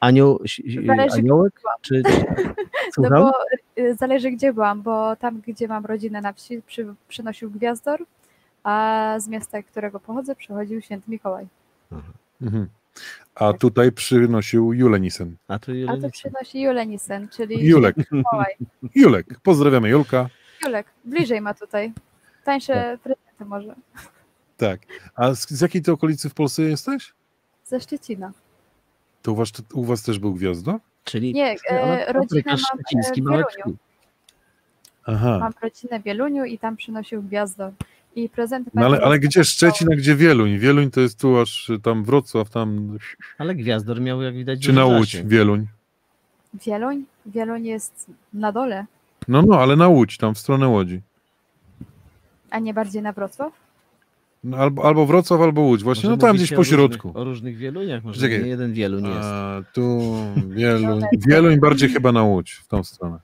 Anioł, 0.00 0.40
Zależy, 0.86 1.18
aniołek? 1.18 1.60
Czy, 1.82 2.02
czy, 2.94 3.00
No 3.00 3.10
bo 3.10 3.32
y, 3.78 3.94
zależy 3.94 4.30
gdzie 4.30 4.52
byłam, 4.52 4.82
bo 4.82 5.16
tam, 5.16 5.40
gdzie 5.46 5.68
mam 5.68 5.86
rodzinę 5.86 6.20
na 6.20 6.32
wsi, 6.32 6.62
przy, 6.62 6.94
przynosił 7.08 7.50
gwiazdor, 7.50 8.04
a 8.64 9.14
z 9.18 9.28
miasta, 9.28 9.62
którego 9.62 10.00
pochodzę, 10.00 10.36
przychodził 10.36 10.80
święty 10.80 11.10
Mikołaj. 11.10 11.46
Mhm. 12.42 12.68
A 13.34 13.52
tutaj 13.52 13.92
przynosił 13.92 14.72
Julenisen. 14.72 15.36
A 15.48 15.58
tu 15.58 15.70
A 15.70 15.74
Julianica. 15.74 16.08
to 16.08 16.12
przynosi 16.12 16.62
Julenisen, 16.62 17.28
czyli 17.28 17.66
Julek. 17.66 17.96
Mikołaj. 18.12 18.56
Julek. 18.94 19.26
Pozdrawiamy 19.42 19.88
Julka. 19.88 20.28
Julek, 20.64 20.86
bliżej 21.04 21.40
ma 21.40 21.54
tutaj. 21.54 21.92
Tańsze 22.44 22.98
prezenty 23.02 23.44
może. 23.44 23.74
Tak. 24.56 24.80
A 25.14 25.34
z, 25.34 25.48
z 25.48 25.60
jakiej 25.60 25.82
ty 25.82 25.92
okolicy 25.92 26.28
w 26.28 26.34
Polsce 26.34 26.62
jesteś? 26.62 27.14
Ze 27.64 27.80
Szczecina. 27.80 28.32
To 29.22 29.32
u 29.32 29.34
was, 29.34 29.52
u 29.74 29.84
was 29.84 30.02
też 30.02 30.18
był 30.18 30.34
gwiazdor? 30.34 30.78
Czyli 31.04 31.34
Nie, 31.34 31.56
e, 31.70 32.08
Afrykarz 32.16 32.62
mam, 32.72 32.80
e, 32.80 32.82
w. 33.02 33.30
Wieluniu. 33.30 33.76
Aha. 35.06 35.38
Mam 35.40 35.52
rodzinę 35.62 36.00
w 36.00 36.02
Wieluniu 36.02 36.44
i 36.44 36.58
tam 36.58 36.76
przynosił 36.76 37.22
gwiazdor. 37.22 37.72
I 38.16 38.28
prezenty 38.28 38.70
No 38.74 38.84
ale, 38.86 39.00
ale 39.00 39.18
gdzie 39.18 39.44
Szczecin, 39.44 39.92
a 39.92 39.96
gdzie 39.96 40.16
Wieluń? 40.16 40.58
Wieluń 40.58 40.90
to 40.90 41.00
jest 41.00 41.20
tu 41.20 41.38
aż 41.38 41.70
tam 41.82 42.04
Wrocław, 42.04 42.50
tam 42.50 42.98
Ale 43.38 43.54
gwiazdor 43.54 44.00
miał, 44.00 44.22
jak 44.22 44.34
widać, 44.34 44.60
czy 44.62 44.72
na 44.72 44.84
Łódź, 44.84 45.12
zasięg. 45.12 45.28
Wieluń. 45.28 45.66
Wieluń? 46.66 47.04
Wieluń 47.26 47.66
jest 47.66 48.06
na 48.32 48.52
dole, 48.52 48.86
No, 49.28 49.42
no, 49.42 49.60
ale 49.60 49.76
na 49.76 49.88
Łódź, 49.88 50.16
tam 50.18 50.34
w 50.34 50.38
stronę 50.38 50.68
Łodzi. 50.68 51.00
a 52.50 52.58
nie 52.58 52.74
bardziej 52.74 53.02
na 53.02 53.12
Wrocław? 53.12 53.52
No, 54.44 54.56
albo, 54.56 54.84
albo 54.84 55.06
Wrocław, 55.06 55.40
albo 55.40 55.60
Łódź. 55.60 55.82
Właśnie, 55.82 56.08
Może 56.10 56.16
no 56.16 56.26
tam 56.26 56.36
gdzieś 56.36 56.52
o 56.52 56.56
po 56.56 56.64
środku. 56.64 57.08
Różnych, 57.08 57.16
o 57.16 57.24
różnych 57.24 57.56
wieluniach, 57.56 58.04
może 58.04 58.20
Czekaj. 58.20 58.42
nie 58.42 58.48
jeden 58.48 58.72
wieluń 58.72 59.04
jest. 59.04 59.18
A, 59.22 59.62
tu 59.72 60.14
Wieluń. 60.48 61.02
Wieluń 61.28 61.60
bardziej 61.60 61.88
chyba 61.88 62.12
na 62.12 62.22
Łódź, 62.22 62.52
w 62.52 62.66
tą 62.68 62.84
stronę. 62.84 63.18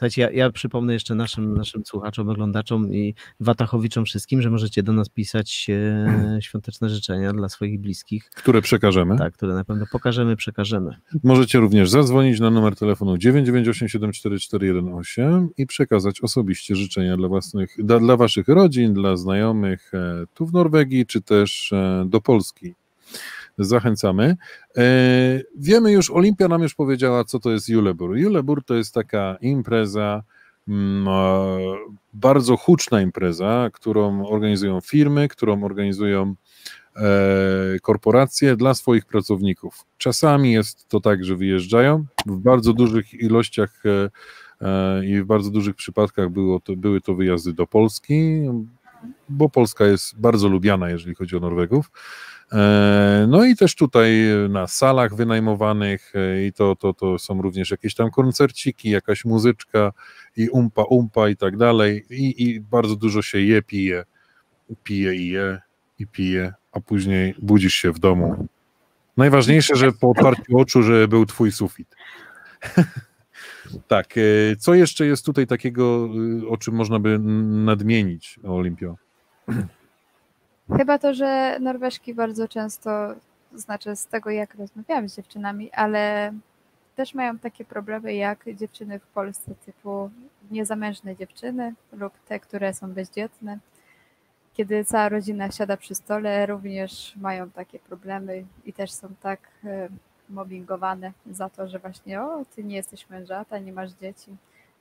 Słuchajcie, 0.00 0.22
ja, 0.22 0.30
ja 0.30 0.50
przypomnę 0.50 0.92
jeszcze 0.92 1.14
naszym, 1.14 1.56
naszym 1.56 1.84
słuchaczom, 1.84 2.28
oglądaczom 2.28 2.94
i 2.94 3.14
Watachowiczom 3.40 4.04
wszystkim, 4.04 4.42
że 4.42 4.50
możecie 4.50 4.82
do 4.82 4.92
nas 4.92 5.08
pisać 5.08 5.66
e, 5.70 6.38
świąteczne 6.42 6.88
życzenia 6.88 7.32
dla 7.32 7.48
swoich 7.48 7.80
bliskich, 7.80 8.30
Które 8.30 8.62
przekażemy. 8.62 9.18
tak, 9.18 9.34
które 9.34 9.54
na 9.54 9.64
pewno 9.64 9.86
pokażemy, 9.92 10.36
przekażemy. 10.36 10.96
Możecie 11.22 11.58
również 11.58 11.90
zadzwonić 11.90 12.40
na 12.40 12.50
numer 12.50 12.76
telefonu 12.76 13.16
998744118 13.16 15.46
i 15.56 15.66
przekazać 15.66 16.20
osobiście 16.20 16.76
życzenia 16.76 17.16
dla, 17.16 17.28
własnych, 17.28 17.76
dla, 17.78 17.98
dla 17.98 18.16
waszych 18.16 18.48
rodzin, 18.48 18.94
dla 18.94 19.16
znajomych 19.16 19.94
e, 19.94 20.24
tu 20.34 20.46
w 20.46 20.52
Norwegii, 20.52 21.06
czy 21.06 21.22
też 21.22 21.72
e, 21.72 22.04
do 22.08 22.20
Polski. 22.20 22.74
Zachęcamy. 23.64 24.36
E, 24.76 24.82
Wiemy 25.56 25.92
już, 25.92 26.10
Olimpia 26.10 26.48
nam 26.48 26.62
już 26.62 26.74
powiedziała, 26.74 27.24
co 27.24 27.40
to 27.40 27.50
jest 27.50 27.68
Julebur. 27.68 28.16
Julebur 28.16 28.64
to 28.64 28.74
jest 28.74 28.94
taka 28.94 29.36
impreza, 29.40 30.22
mm, 30.68 31.08
e, 31.08 31.58
bardzo 32.12 32.56
huczna 32.56 33.00
impreza, 33.00 33.70
którą 33.72 34.26
organizują 34.26 34.80
firmy, 34.80 35.28
którą 35.28 35.64
organizują 35.64 36.34
e, 36.96 37.02
korporacje 37.82 38.56
dla 38.56 38.74
swoich 38.74 39.04
pracowników. 39.04 39.84
Czasami 39.98 40.52
jest 40.52 40.88
to 40.88 41.00
tak, 41.00 41.24
że 41.24 41.36
wyjeżdżają 41.36 42.04
w 42.26 42.36
bardzo 42.36 42.72
dużych 42.72 43.14
ilościach 43.14 43.82
i 45.06 45.20
w 45.20 45.24
bardzo 45.24 45.50
dużych 45.50 45.76
przypadkach 45.76 46.30
było 46.30 46.60
to, 46.60 46.76
były 46.76 47.00
to 47.00 47.14
wyjazdy 47.14 47.52
do 47.52 47.66
Polski. 47.66 48.42
bo 49.28 49.48
Polska 49.48 49.86
jest 49.86 50.20
bardzo 50.20 50.48
lubiana, 50.48 50.90
jeżeli 50.90 51.14
chodzi 51.14 51.36
o 51.36 51.40
Norwegów. 51.40 51.90
E, 52.52 53.26
no 53.28 53.44
i 53.44 53.56
też 53.56 53.74
tutaj 53.74 54.12
na 54.48 54.66
salach 54.66 55.14
wynajmowanych 55.14 56.12
e, 56.14 56.46
i 56.46 56.52
to, 56.52 56.76
to, 56.76 56.94
to 56.94 57.18
są 57.18 57.42
również 57.42 57.70
jakieś 57.70 57.94
tam 57.94 58.10
koncerciki, 58.10 58.90
jakaś 58.90 59.24
muzyczka 59.24 59.92
i 60.36 60.48
umpa, 60.48 60.82
umpa 60.82 61.28
i 61.28 61.36
tak 61.36 61.56
dalej 61.56 62.04
i, 62.10 62.48
i 62.48 62.60
bardzo 62.60 62.96
dużo 62.96 63.22
się 63.22 63.40
je, 63.40 63.62
pije, 63.62 64.04
pije 64.84 65.14
i 65.14 65.28
je 65.28 65.60
i 65.98 66.06
pije, 66.06 66.52
a 66.72 66.80
później 66.80 67.34
budzisz 67.38 67.74
się 67.74 67.92
w 67.92 67.98
domu. 67.98 68.48
Najważniejsze, 69.16 69.76
że 69.76 69.92
po 69.92 70.10
otwarciu 70.10 70.58
oczu, 70.58 70.82
że 70.82 71.08
był 71.08 71.26
twój 71.26 71.52
sufit. 71.52 71.96
tak, 73.88 74.14
e, 74.18 74.56
co 74.56 74.74
jeszcze 74.74 75.06
jest 75.06 75.26
tutaj 75.26 75.46
takiego, 75.46 76.08
o 76.48 76.56
czym 76.56 76.74
można 76.74 76.98
by 76.98 77.18
nadmienić 77.18 78.40
Olimpio? 78.44 78.96
Chyba 80.76 80.98
to, 80.98 81.14
że 81.14 81.58
Norweżki 81.60 82.14
bardzo 82.14 82.48
często, 82.48 83.14
znaczy 83.54 83.96
z 83.96 84.06
tego 84.06 84.30
jak 84.30 84.54
rozmawiałam 84.54 85.08
z 85.08 85.16
dziewczynami, 85.16 85.70
ale 85.72 86.32
też 86.96 87.14
mają 87.14 87.38
takie 87.38 87.64
problemy 87.64 88.14
jak 88.14 88.44
dziewczyny 88.54 88.98
w 88.98 89.06
Polsce, 89.06 89.54
typu 89.66 90.10
niezamężne 90.50 91.16
dziewczyny 91.16 91.74
lub 91.92 92.12
te, 92.28 92.40
które 92.40 92.74
są 92.74 92.92
bezdzietne. 92.92 93.58
Kiedy 94.54 94.84
cała 94.84 95.08
rodzina 95.08 95.50
siada 95.50 95.76
przy 95.76 95.94
stole, 95.94 96.46
również 96.46 97.16
mają 97.16 97.50
takie 97.50 97.78
problemy 97.78 98.44
i 98.64 98.72
też 98.72 98.92
są 98.92 99.08
tak 99.22 99.40
e, 99.64 99.88
mobbingowane 100.28 101.12
za 101.30 101.48
to, 101.48 101.68
że 101.68 101.78
właśnie 101.78 102.22
o, 102.22 102.44
ty 102.56 102.64
nie 102.64 102.76
jesteś 102.76 103.10
mężata, 103.10 103.58
nie 103.58 103.72
masz 103.72 103.90
dzieci. 103.92 104.36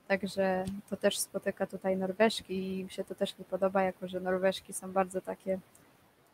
Także 0.08 0.66
to 0.90 0.98
też 0.98 1.20
spotyka 1.20 1.68
tutaj 1.68 1.98
Norweżki 1.98 2.80
i 2.80 2.84
mi 2.84 2.90
się 2.90 3.04
to 3.04 3.16
też 3.16 3.38
nie 3.38 3.46
podoba, 3.46 3.84
jako 3.84 4.08
że 4.08 4.20
Norweżki 4.20 4.74
są 4.74 4.92
bardzo 4.92 5.22
takie 5.22 5.60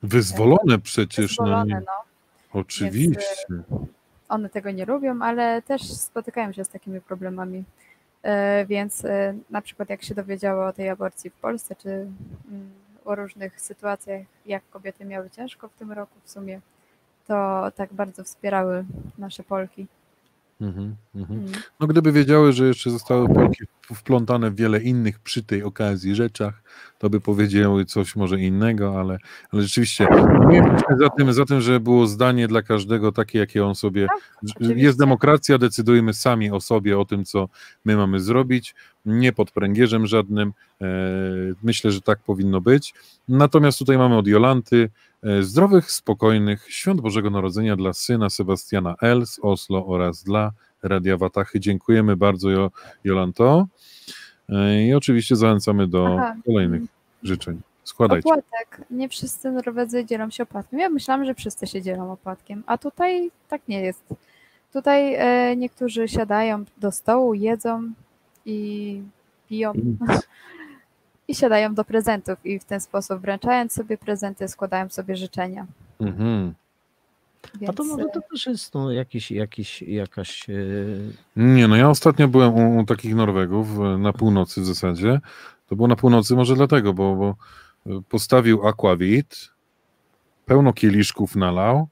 Wyzwolone 0.04 0.80
przecież. 0.80 1.28
wyzwolone, 1.28 1.76
no, 1.76 1.82
no. 1.86 2.60
oczywiście. 2.60 3.64
One 4.30 4.50
tego 4.50 4.72
nie 4.72 4.86
lubią, 4.86 5.22
ale 5.22 5.62
też 5.62 5.94
spotykają 5.94 6.54
się 6.54 6.64
z 6.66 6.70
takimi 6.70 7.02
problemami. 7.02 7.64
E, 8.24 8.66
Więc 8.66 9.06
e, 9.06 9.34
na 9.50 9.62
przykład 9.62 9.90
jak 9.90 10.04
się 10.04 10.16
dowiedziały 10.16 10.66
o 10.66 10.74
tej 10.74 10.90
aborcji 10.90 11.30
w 11.30 11.34
Polsce, 11.34 11.76
czy 11.76 11.90
mm, 11.90 12.70
o 13.06 13.16
różnych 13.16 13.62
sytuacjach, 13.62 14.22
jak 14.46 14.70
kobiety 14.70 15.06
miały 15.06 15.30
ciężko 15.30 15.68
w 15.70 15.74
tym 15.74 15.92
roku 15.92 16.20
w 16.24 16.32
sumie, 16.32 16.62
to 17.28 17.68
tak 17.76 17.94
bardzo 17.94 18.24
wspierały 18.24 18.86
nasze 19.18 19.44
Polki. 19.44 19.88
Mhm, 20.62 20.96
mhm. 21.16 21.40
Mm. 21.40 21.52
No 21.80 21.88
gdyby 21.88 22.12
wiedziały, 22.12 22.54
że 22.54 22.66
jeszcze 22.66 22.90
zostały 22.92 23.28
Polki 23.28 23.64
wplątane 23.94 24.52
w 24.52 24.56
wiele 24.56 24.82
innych 24.82 25.20
przy 25.20 25.44
tej 25.44 25.64
okazji 25.64 26.16
rzeczach, 26.16 26.64
to 27.00 27.10
by 27.10 27.22
powiedziały 27.22 27.86
coś 27.86 28.16
może 28.16 28.40
innego, 28.40 29.00
ale, 29.00 29.18
ale 29.52 29.62
rzeczywiście 29.62 30.08
za 31.00 31.10
tym, 31.10 31.34
za 31.34 31.46
tym, 31.46 31.62
że 31.62 31.80
było 31.80 32.08
zdanie 32.08 32.48
dla 32.48 32.62
każdego 32.62 33.12
takie, 33.12 33.40
jakie 33.40 33.66
on 33.66 33.76
sobie. 33.76 34.08
Tak, 34.08 34.70
Jest 34.78 35.00
demokracja, 35.00 35.58
decydujemy 35.58 36.14
sami 36.14 36.52
o 36.52 36.62
sobie, 36.62 37.00
o 37.00 37.06
tym, 37.06 37.26
co 37.26 37.50
my 37.86 37.96
mamy 37.98 38.20
zrobić, 38.20 38.76
nie 39.06 39.34
pod 39.34 39.52
pręgierzem 39.52 40.08
żadnym. 40.08 40.54
E, 40.82 40.86
Myślę, 41.64 41.92
że 41.92 42.02
tak 42.02 42.20
powinno 42.20 42.62
być. 42.62 42.94
Natomiast 43.30 43.80
tutaj 43.80 43.98
mamy 43.98 44.18
od 44.18 44.28
Jolanty 44.28 44.90
e, 45.24 45.44
zdrowych, 45.44 45.92
spokojnych 45.92 46.66
świąt 46.70 47.02
Bożego 47.02 47.30
Narodzenia 47.30 47.76
dla 47.76 47.94
syna 47.94 48.30
Sebastiana 48.30 48.96
L. 49.02 49.26
z 49.26 49.40
Oslo 49.40 49.88
oraz 49.88 50.24
dla 50.24 50.52
Radia 50.86 51.18
Watachy. 51.18 51.60
Dziękujemy 51.60 52.16
bardzo, 52.16 52.50
Jo- 52.50 52.72
Jolanto. 53.04 53.68
E, 54.50 54.84
I 54.84 54.94
oczywiście 54.94 55.36
zachęcamy 55.36 55.88
do 55.88 56.08
Aha. 56.20 56.36
kolejnych 56.46 56.82
życzeń. 57.24 57.62
Składajcie. 57.84 58.30
Opłatek. 58.30 58.82
Nie 58.92 59.10
wszyscy 59.10 59.52
Norwedzy 59.52 60.06
dzielą 60.06 60.30
się 60.30 60.44
opłatkiem. 60.44 60.80
Ja 60.80 60.90
myślałam, 60.90 61.26
że 61.26 61.34
wszyscy 61.36 61.68
się 61.68 61.82
dzielą 61.82 62.12
opłatkiem, 62.12 62.64
a 62.68 62.78
tutaj 62.78 63.32
tak 63.50 63.62
nie 63.68 63.82
jest. 63.82 64.04
Tutaj 64.74 65.16
e, 65.16 65.56
niektórzy 65.56 66.08
siadają 66.08 66.66
do 66.78 66.92
stołu, 66.92 67.34
jedzą 67.34 67.84
i 68.46 69.02
piją 69.50 69.74
i 71.28 71.36
siadają 71.36 71.74
do 71.74 71.86
prezentów 71.86 72.46
i 72.46 72.60
w 72.60 72.66
ten 72.66 72.82
sposób 72.82 73.22
wręczając 73.22 73.74
sobie 73.74 73.98
prezenty 73.98 74.48
składają 74.48 74.90
sobie 74.90 75.16
życzenia. 75.16 75.66
Mhm. 76.00 76.54
Więc, 77.62 77.70
A 77.70 77.74
to 77.74 77.84
może 77.84 78.04
e, 78.04 78.10
to 78.10 78.22
też 78.32 78.46
jest 78.46 78.74
no, 78.74 78.92
jakiś, 78.92 79.32
jakiś, 79.32 79.82
jakaś... 79.82 80.50
e, 80.50 80.54
Nie, 81.36 81.68
no 81.68 81.76
ja 81.76 81.90
ostatnio 81.90 82.28
byłem 82.28 82.54
u, 82.54 82.80
u 82.80 82.86
takich 82.86 83.16
Norwegów 83.16 83.80
e, 83.80 83.98
na 83.98 84.14
północy 84.14 84.62
w 84.62 84.66
zasadzie. 84.66 85.20
To 85.68 85.76
było 85.76 85.88
na 85.88 85.96
północy 85.96 86.36
może 86.36 86.56
dlatego, 86.56 86.94
bo, 86.94 87.16
bo 87.16 87.36
e, 87.96 88.02
postawił 88.10 88.68
aquavit, 88.68 89.50
pełno 90.46 90.74
kieliszków 90.74 91.36
nalał 91.36 91.88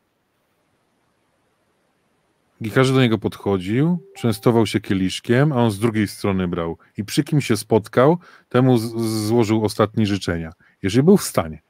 i 2.62 2.72
każdy 2.72 2.94
do 2.96 3.02
niego 3.02 3.18
podchodził, 3.18 4.00
częstował 4.16 4.66
się 4.66 4.80
kieliszkiem, 4.80 5.52
a 5.52 5.56
on 5.56 5.72
z 5.72 5.80
drugiej 5.80 6.08
strony 6.08 6.48
brał. 6.48 6.78
I 6.98 7.04
przy 7.04 7.24
kim 7.24 7.42
się 7.42 7.58
spotkał, 7.58 8.18
temu 8.50 8.78
z, 8.78 8.96
złożył 9.28 9.66
ostatnie 9.66 10.06
życzenia, 10.06 10.54
jeżeli 10.84 11.04
był 11.04 11.18
w 11.18 11.24
stanie. 11.24 11.62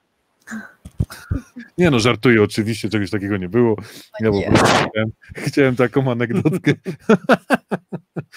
Nie 1.78 1.92
no, 1.92 2.00
żartuję 2.00 2.44
oczywiście, 2.44 2.90
czegoś 2.90 3.10
takiego 3.10 3.38
nie 3.38 3.50
było. 3.50 3.76
Ja 4.20 4.32
po 4.32 4.42
prostu 4.42 4.66
chciałem, 4.90 5.12
chciałem 5.36 5.76
taką 5.76 6.12
anegdotkę. 6.12 6.74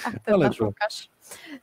Ach, 0.04 0.12
Ale 0.26 0.50
to- 0.50 0.64
Łukasz. 0.64 1.08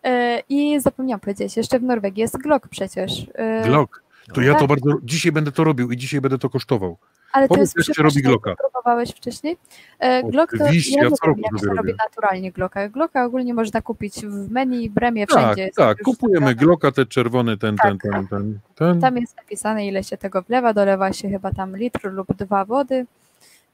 E, 0.03 0.39
I 0.49 0.79
zapomniałam 0.81 1.19
powiedzieć, 1.19 1.57
jeszcze 1.57 1.79
w 1.79 1.83
Norwegii 1.83 2.21
jest 2.21 2.37
Glock 2.37 2.67
przecież. 2.67 3.27
E, 3.35 3.63
Glock. 3.65 4.03
To 4.33 4.41
ja 4.41 4.53
to 4.53 4.59
Tak. 4.59 4.67
bardzo. 4.69 4.89
Dzisiaj 5.03 5.31
będę 5.31 5.51
to 5.51 5.63
robił 5.63 5.91
i 5.91 5.97
dzisiaj 5.97 6.21
będę 6.21 6.37
to 6.37 6.49
kosztował. 6.49 6.97
Ale 7.34 7.47
to 7.47 7.53
Powiedz, 7.55 7.75
jest 7.75 7.88
jak 7.88 7.97
się 7.97 8.03
robi 8.03 8.21
Glocka. 8.21 8.55
Próbowałeś 8.55 9.09
wcześniej? 9.11 9.57
E, 9.99 10.23
Glock 10.23 10.57
to 10.57 10.63
Oczywiście, 10.63 10.97
ja 10.97 11.03
ja 11.03 11.09
co 11.11 11.15
jak 11.27 11.59
się 11.59 11.65
robię. 11.67 11.75
robi 11.77 11.93
naturalnie 12.05 12.51
Glocka. 12.51 12.89
Glocka 12.89 13.25
ogólnie 13.25 13.53
można 13.53 13.81
kupić 13.81 14.15
w 14.25 14.51
menu, 14.51 14.89
bremie, 14.89 15.27
Tak, 15.27 15.39
wszędzie. 15.41 15.69
tak. 15.75 16.01
Kupujemy. 16.03 16.55
Glocka, 16.55 16.91
te 16.91 17.05
czerwone, 17.05 17.57
ten, 17.57 17.75
ten, 17.77 17.97
Tak. 17.97 18.11
ten, 18.11 18.27
ten, 18.27 18.59
ten. 18.75 19.01
Tam 19.01 19.17
jest 19.17 19.38
napisane, 19.38 19.88
ile 19.88 20.03
się 20.03 20.17
tego 20.17 20.41
wlewa. 20.41 20.73
Dolewa 20.73 21.13
się 21.13 21.29
chyba 21.29 21.51
tam 21.51 21.77
litr 21.77 22.11
lub 22.11 22.34
dwa 22.38 22.65
wody. 22.65 23.05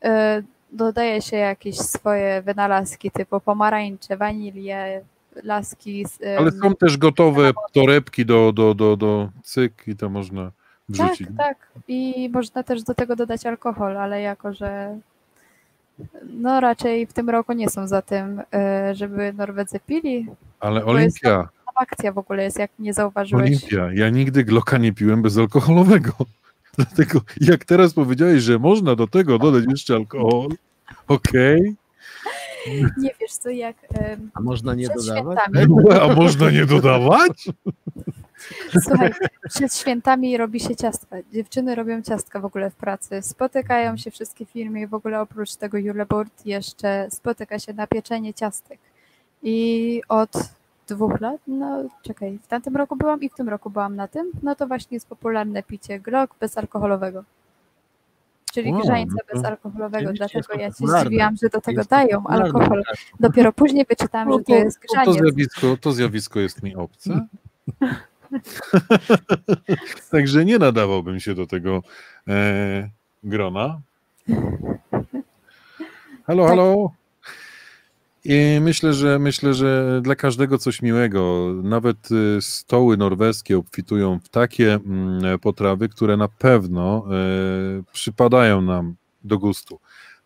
E, 0.03 0.43
Dodaje 0.71 1.21
się 1.21 1.37
jakieś 1.37 1.77
swoje 1.77 2.41
wynalazki 2.41 3.11
typu 3.11 3.39
pomarańcze, 3.39 4.17
wanilię, 4.17 5.01
laski. 5.43 6.05
z, 6.05 6.19
Ale 6.39 6.51
są 6.51 6.75
też 6.75 6.97
gotowe 6.97 7.51
torebki 7.73 8.25
do, 8.25 8.51
do, 8.51 8.73
do, 8.73 8.97
do 8.97 9.29
cyk 9.43 9.83
i 9.87 9.95
to 9.95 10.09
można 10.09 10.43
Tak, 10.43 10.53
wrzucić. 10.89 11.27
tak. 11.37 11.57
I 11.87 12.29
można 12.33 12.63
też 12.63 12.83
do 12.83 12.93
tego 12.93 13.15
dodać 13.15 13.45
alkohol, 13.45 13.97
ale 13.97 14.21
jako, 14.21 14.53
że 14.53 14.97
no 16.23 16.59
raczej 16.59 17.07
w 17.07 17.13
tym 17.13 17.29
roku 17.29 17.53
nie 17.53 17.69
są 17.69 17.87
za 17.87 18.01
tym, 18.01 18.41
e, 18.53 18.95
żeby 18.95 19.33
Norwedzy 19.33 19.79
pili. 19.79 20.27
Ale 20.59 20.85
Olimpia, 20.85 21.49
akcja 21.75 22.11
w 22.11 22.17
ogóle 22.17 22.43
jest, 22.43 22.59
jak 22.59 22.71
nie 22.79 22.93
zauważyłeś. 22.93 23.49
Olimpia, 23.49 23.89
ja 23.93 24.09
nigdy 24.09 24.43
Glocka 24.43 24.77
nie 24.77 24.93
piłem 24.93 25.21
bezalkoholowego. 25.21 26.11
Dlatego 26.77 27.21
jak 27.41 27.65
teraz 27.65 27.93
powiedziałeś, 27.93 28.43
że 28.43 28.59
można 28.59 28.95
do 28.95 29.07
tego 29.07 29.39
dodać 29.39 29.63
jeszcze 29.69 29.95
alkohol, 29.95 30.49
okej, 31.07 31.75
Nie 32.97 33.09
wiesz 33.21 33.31
co, 33.31 33.49
jak 33.49 33.75
A 34.33 34.41
można 34.41 34.75
nie 34.75 34.87
dodawać? 34.87 35.39
świętami, 35.39 35.99
a 36.01 36.15
można 36.15 36.49
nie 36.49 36.65
dodawać? 36.65 37.49
słuchaj, 38.83 39.11
przed 39.49 39.75
świętami 39.75 40.37
robi 40.37 40.59
się 40.59 40.75
ciastka. 40.75 41.15
Dziewczyny 41.33 41.75
robią 41.75 42.01
ciastka 42.01 42.39
w 42.39 42.45
ogóle 42.45 42.69
w 42.71 42.75
pracy. 42.75 43.21
Spotykają 43.21 43.97
się 43.97 44.11
wszystkie 44.11 44.45
firmy 44.45 44.81
i 44.81 44.87
w 44.87 44.93
ogóle 44.93 45.21
oprócz 45.21 45.55
tego 45.55 45.77
Julebord 45.77 46.45
jeszcze 46.45 47.07
spotyka 47.11 47.59
się 47.59 47.73
na 47.73 47.87
pieczenie 47.87 48.33
ciastek. 48.33 48.79
I 49.43 50.01
od 50.09 50.31
dwóch 50.87 51.21
lat, 51.21 51.41
no 51.47 51.83
czekaj, 52.03 52.39
w 52.43 52.47
tamtym 52.47 52.75
roku 52.75 52.95
byłam 52.95 53.21
i 53.21 53.29
w 53.29 53.33
tym 53.33 53.49
roku 53.49 53.69
byłam 53.69 53.95
na 53.95 54.07
tym, 54.07 54.31
no 54.43 54.55
to 54.55 54.67
właśnie 54.67 54.95
jest 54.95 55.07
popularne 55.07 55.63
picie 55.63 55.99
Glock 55.99 56.35
bezalkoholowego. 56.39 57.23
Czyli 58.53 58.73
grzańca 58.73 59.13
no 59.15 59.19
to 59.27 59.35
bezalkoholowego, 59.35 60.13
dlatego 60.13 60.53
ja 60.59 60.67
się 60.67 60.87
zdziwiłam, 60.87 61.35
że 61.41 61.49
do 61.49 61.61
tego 61.61 61.81
dają 61.89 62.27
alkohol. 62.27 62.83
tak. 62.87 62.97
Dopiero 63.19 63.53
później 63.53 63.85
wyczytałam, 63.89 64.29
No 64.29 64.37
że 64.37 64.43
to 64.43 64.55
jest 64.55 64.79
to, 64.81 64.87
grzaniec. 64.93 65.21
zjawisko, 65.21 65.77
to 65.81 65.91
zjawisko 65.91 66.39
jest 66.39 66.63
mi 66.63 66.75
obce. 66.75 67.25
Także 70.11 70.45
nie 70.45 70.59
nadawałbym 70.59 71.19
się 71.19 71.35
do 71.35 71.47
tego 71.47 71.81
e, 72.27 72.89
grona. 73.23 73.79
Halo, 76.27 76.43
Tak. 76.43 76.49
halo. 76.49 76.91
I 78.31 78.59
myślę, 78.61 78.93
że 78.93 79.19
myślę, 79.19 79.53
że 79.53 80.01
dla 80.03 80.15
każdego 80.15 80.57
coś 80.57 80.81
miłego. 80.81 81.53
Nawet 81.63 82.11
y, 82.11 82.41
stoły 82.41 82.97
norweskie 82.97 83.57
obfitują 83.57 84.19
w 84.19 84.29
takie 84.29 84.73
mm, 84.73 85.39
potrawy, 85.39 85.89
które 85.89 86.17
na 86.17 86.27
pewno 86.27 87.05
e, 87.05 87.83
przypadają 87.93 88.61
nam 88.61 88.95
do 89.23 89.37
gustu. 89.37 89.79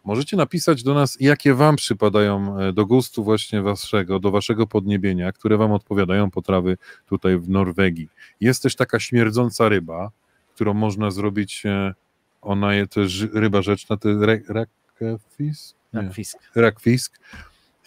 Możecie 0.03 0.37
napisać 0.37 0.83
do 0.83 0.93
nas, 0.93 1.17
jakie 1.19 1.53
wam 1.53 1.75
przypadają 1.75 2.59
e, 2.59 2.73
do 2.73 2.85
gustu 2.85 3.23
właśnie 3.23 3.61
waszego, 3.61 4.19
do 4.19 4.31
waszego 4.31 4.67
podniebienia, 4.67 5.31
które 5.31 5.57
wam 5.57 5.71
odpowiadają 5.71 6.31
potrawy 6.31 6.77
tutaj 7.05 7.37
w 7.37 7.49
Norwegii. 7.49 8.09
Jest 8.41 8.63
też 8.63 8.75
taka 8.75 8.99
śmierdząca 8.99 9.69
ryba, 9.69 10.11
którą 10.55 10.73
można 10.73 11.11
zrobić, 11.11 11.65
e, 11.65 11.93
ona 12.41 12.73
jest 12.75 12.91
też 12.91 13.27
ryba 13.33 13.61
rzeczna, 13.61 13.97
to 13.97 14.09
jest 14.09 14.21
rakfisk? 14.49 15.75
Jak 15.93 16.13
fisk. 16.13 16.37
Rakfisk. 16.55 17.19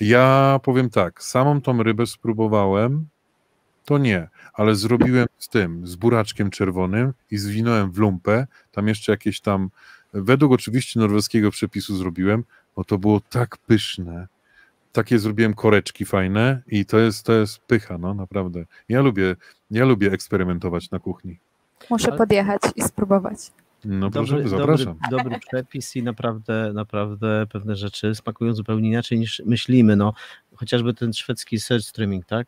Ja 0.01 0.61
powiem 0.63 0.91
tak, 0.91 1.23
samą 1.23 1.61
tą 1.61 1.83
rybę 1.83 2.07
spróbowałem, 2.07 3.07
to 3.85 3.99
nie, 3.99 4.29
ale 4.55 4.75
zrobiłem 4.75 5.27
z 5.39 5.49
tym, 5.49 5.87
z 5.87 5.97
buraczkiem 5.97 6.51
czerwonym 6.51 7.13
i 7.31 7.37
zwinąłem 7.39 7.93
w 7.93 7.99
lumpę, 7.99 8.47
tam 8.73 8.89
jeszcze 8.89 9.13
jakieś 9.13 9.41
tam, 9.41 9.71
według 10.13 10.53
oczywiście 10.53 11.01
norweskiego 11.01 11.51
przepisu 11.51 11.97
zrobiłem, 11.97 12.45
bo 12.77 12.85
to 12.85 12.99
było 12.99 13.21
tak 13.31 13.57
pyszne, 13.57 14.29
takie 14.93 15.19
zrobiłem 15.19 15.55
koreczki 15.55 16.05
fajne 16.05 16.63
i 16.67 16.87
to 16.87 16.99
jest, 16.99 17.27
to 17.27 17.33
jest 17.33 17.59
pycha, 17.59 17.99
no 17.99 18.15
naprawdę. 18.15 18.65
Ja 18.89 19.01
lubię, 19.01 19.37
ja 19.71 19.85
lubię 19.85 20.13
eksperymentować 20.13 20.91
na 20.91 20.99
kuchni. 20.99 21.39
Muszę 21.91 22.09
Ale- 22.09 22.19
podjechać 22.19 22.63
i 22.77 22.83
spróbować. 22.83 23.39
No 23.87 24.11
proszę, 24.11 24.33
Dobry, 24.33 24.49
zapraszam. 24.49 24.99
dobry, 25.11 25.25
dobry 25.25 25.41
przepis 25.49 25.97
i 25.97 26.03
naprawdę, 26.03 26.71
naprawdę 26.75 27.47
pewne 27.53 27.77
rzeczy 27.77 28.15
smakują 28.15 28.55
zupełnie 28.55 28.89
inaczej 28.89 29.19
niż 29.19 29.43
myślimy. 29.47 29.97
No, 29.97 30.13
chociażby 30.55 30.95
ten 30.95 31.13
szwedzki 31.13 31.61
ser 31.61 31.83
streaming, 31.83 32.27
tak? 32.27 32.47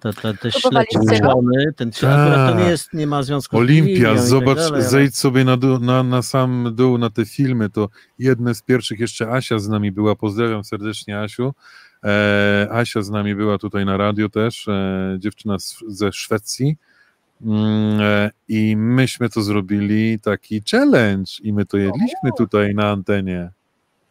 Te, 0.00 0.12
te, 0.12 0.34
te 0.34 0.50
czerwony, 0.50 1.72
ten 1.76 1.88
akurat 1.88 2.50
to 2.50 2.54
nie 2.54 2.60
Tak. 2.60 2.70
jest, 2.70 2.92
nie 2.94 3.06
ma 3.06 3.22
związku 3.22 3.56
z 3.56 3.60
Olimpia, 3.60 4.12
i 4.12 4.16
tak 4.16 4.18
zobacz, 4.26 4.56
dalej, 4.58 4.72
ale- 4.74 4.88
zejdź 4.88 5.16
sobie 5.16 5.44
na, 5.44 5.56
dół, 5.56 5.78
na, 5.78 6.02
na 6.02 6.22
sam 6.22 6.72
dół 6.74 6.98
na 6.98 7.10
te 7.10 7.24
filmy, 7.24 7.70
to 7.70 7.88
jedne 8.18 8.54
z 8.54 8.62
pierwszych, 8.62 9.00
jeszcze 9.00 9.30
Asia 9.32 9.58
z 9.58 9.68
nami 9.68 9.92
była, 9.92 10.16
pozdrawiam 10.16 10.64
serdecznie 10.64 11.20
Asiu, 11.20 11.52
e, 12.04 12.68
Asia 12.70 13.02
z 13.02 13.10
nami 13.10 13.34
była 13.34 13.58
tutaj 13.58 13.84
na 13.84 13.96
radio 13.96 14.28
też, 14.28 14.68
e, 14.68 15.16
dziewczyna 15.18 15.58
z, 15.58 15.78
ze 15.88 16.12
Szwecji 16.12 16.76
i 18.48 18.76
myśmy 18.76 19.28
to 19.28 19.42
zrobili 19.42 20.18
taki 20.18 20.62
challenge 20.70 21.32
i 21.42 21.52
my 21.52 21.66
to 21.66 21.76
jedliśmy 21.76 22.30
tutaj 22.38 22.74
na 22.74 22.90
antenie. 22.90 23.50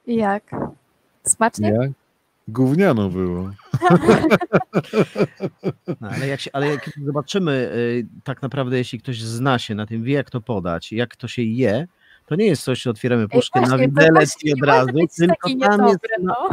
I 0.08 0.16
jak? 0.16 0.56
Smacznie? 1.24 1.70
Jak? 1.70 1.92
Gówniano 2.48 3.10
było. 3.10 3.52
No, 6.02 6.10
ale, 6.10 6.28
jak 6.28 6.40
się, 6.40 6.50
ale 6.54 6.68
jak 6.68 6.90
zobaczymy, 7.06 7.72
y, 7.76 8.06
tak 8.24 8.42
naprawdę, 8.42 8.78
jeśli 8.78 9.00
ktoś 9.00 9.22
zna 9.22 9.60
się 9.60 9.76
na 9.76 9.86
tym, 9.86 10.04
wie 10.04 10.14
jak 10.14 10.30
to 10.30 10.42
podać, 10.42 10.92
jak 10.92 11.16
to 11.16 11.28
się 11.28 11.42
je, 11.42 11.88
to 12.30 12.36
nie 12.36 12.46
jest 12.46 12.64
coś, 12.64 12.82
że 12.82 12.90
otwieramy 12.90 13.28
puszkę 13.28 13.62
na 13.62 13.68
właśnie, 13.68 13.88
to 13.88 14.02
widelec 14.02 14.36
i 14.44 14.54
od 14.54 14.62
razu, 14.62 14.92
tylko 15.18 15.50
tam 15.60 15.88
jest, 15.88 16.00
na, 16.22 16.34
no. 16.34 16.50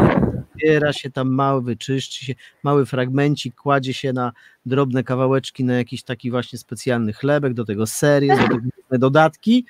zbiera 0.54 0.92
się 0.92 1.10
tam 1.10 1.28
mały, 1.28 1.62
wyczyszczy 1.62 2.24
się, 2.24 2.34
mały 2.62 2.86
fragmencik, 2.86 3.54
kładzie 3.54 3.94
się 3.94 4.12
na 4.12 4.32
drobne 4.66 5.04
kawałeczki 5.04 5.64
na 5.64 5.74
jakiś 5.74 6.02
taki 6.02 6.30
właśnie 6.30 6.58
specjalny 6.58 7.12
chlebek, 7.12 7.54
do 7.54 7.64
tego 7.64 7.86
serie, 7.86 8.36
do 8.36 8.48
tego 8.48 8.60
dodatki 8.90 9.66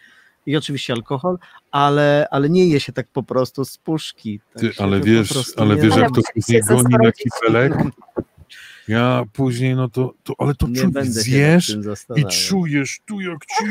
i 0.46 0.57
oczywiście 0.57 0.92
alkohol, 0.92 1.38
ale, 1.70 2.26
ale 2.30 2.50
nie 2.50 2.66
je 2.66 2.80
się 2.80 2.92
tak 2.92 3.07
po 3.12 3.22
prostu 3.22 3.64
z 3.64 3.78
puszki. 3.78 4.40
Tak 4.52 4.62
Ty, 4.62 4.72
ale 4.78 5.00
to 5.00 5.04
po 5.04 5.11
wiesz, 5.11 5.52
ale 5.57 5.76
wiesz, 5.76 5.96
jak 5.96 6.14
to 6.14 6.20
później 6.34 6.62
goni 6.62 6.94
na 7.02 7.12
kipelek? 7.12 7.72
Ja 8.89 9.24
później, 9.32 9.76
no 9.76 9.89
to, 9.89 10.14
to 10.22 10.34
ale 10.39 10.55
to 10.55 10.68
nie 10.68 10.80
czuć, 10.82 11.07
zjesz 11.07 11.76
i 12.16 12.24
czujesz 12.26 13.01
tu 13.07 13.20
jak 13.20 13.47
ci 13.47 13.64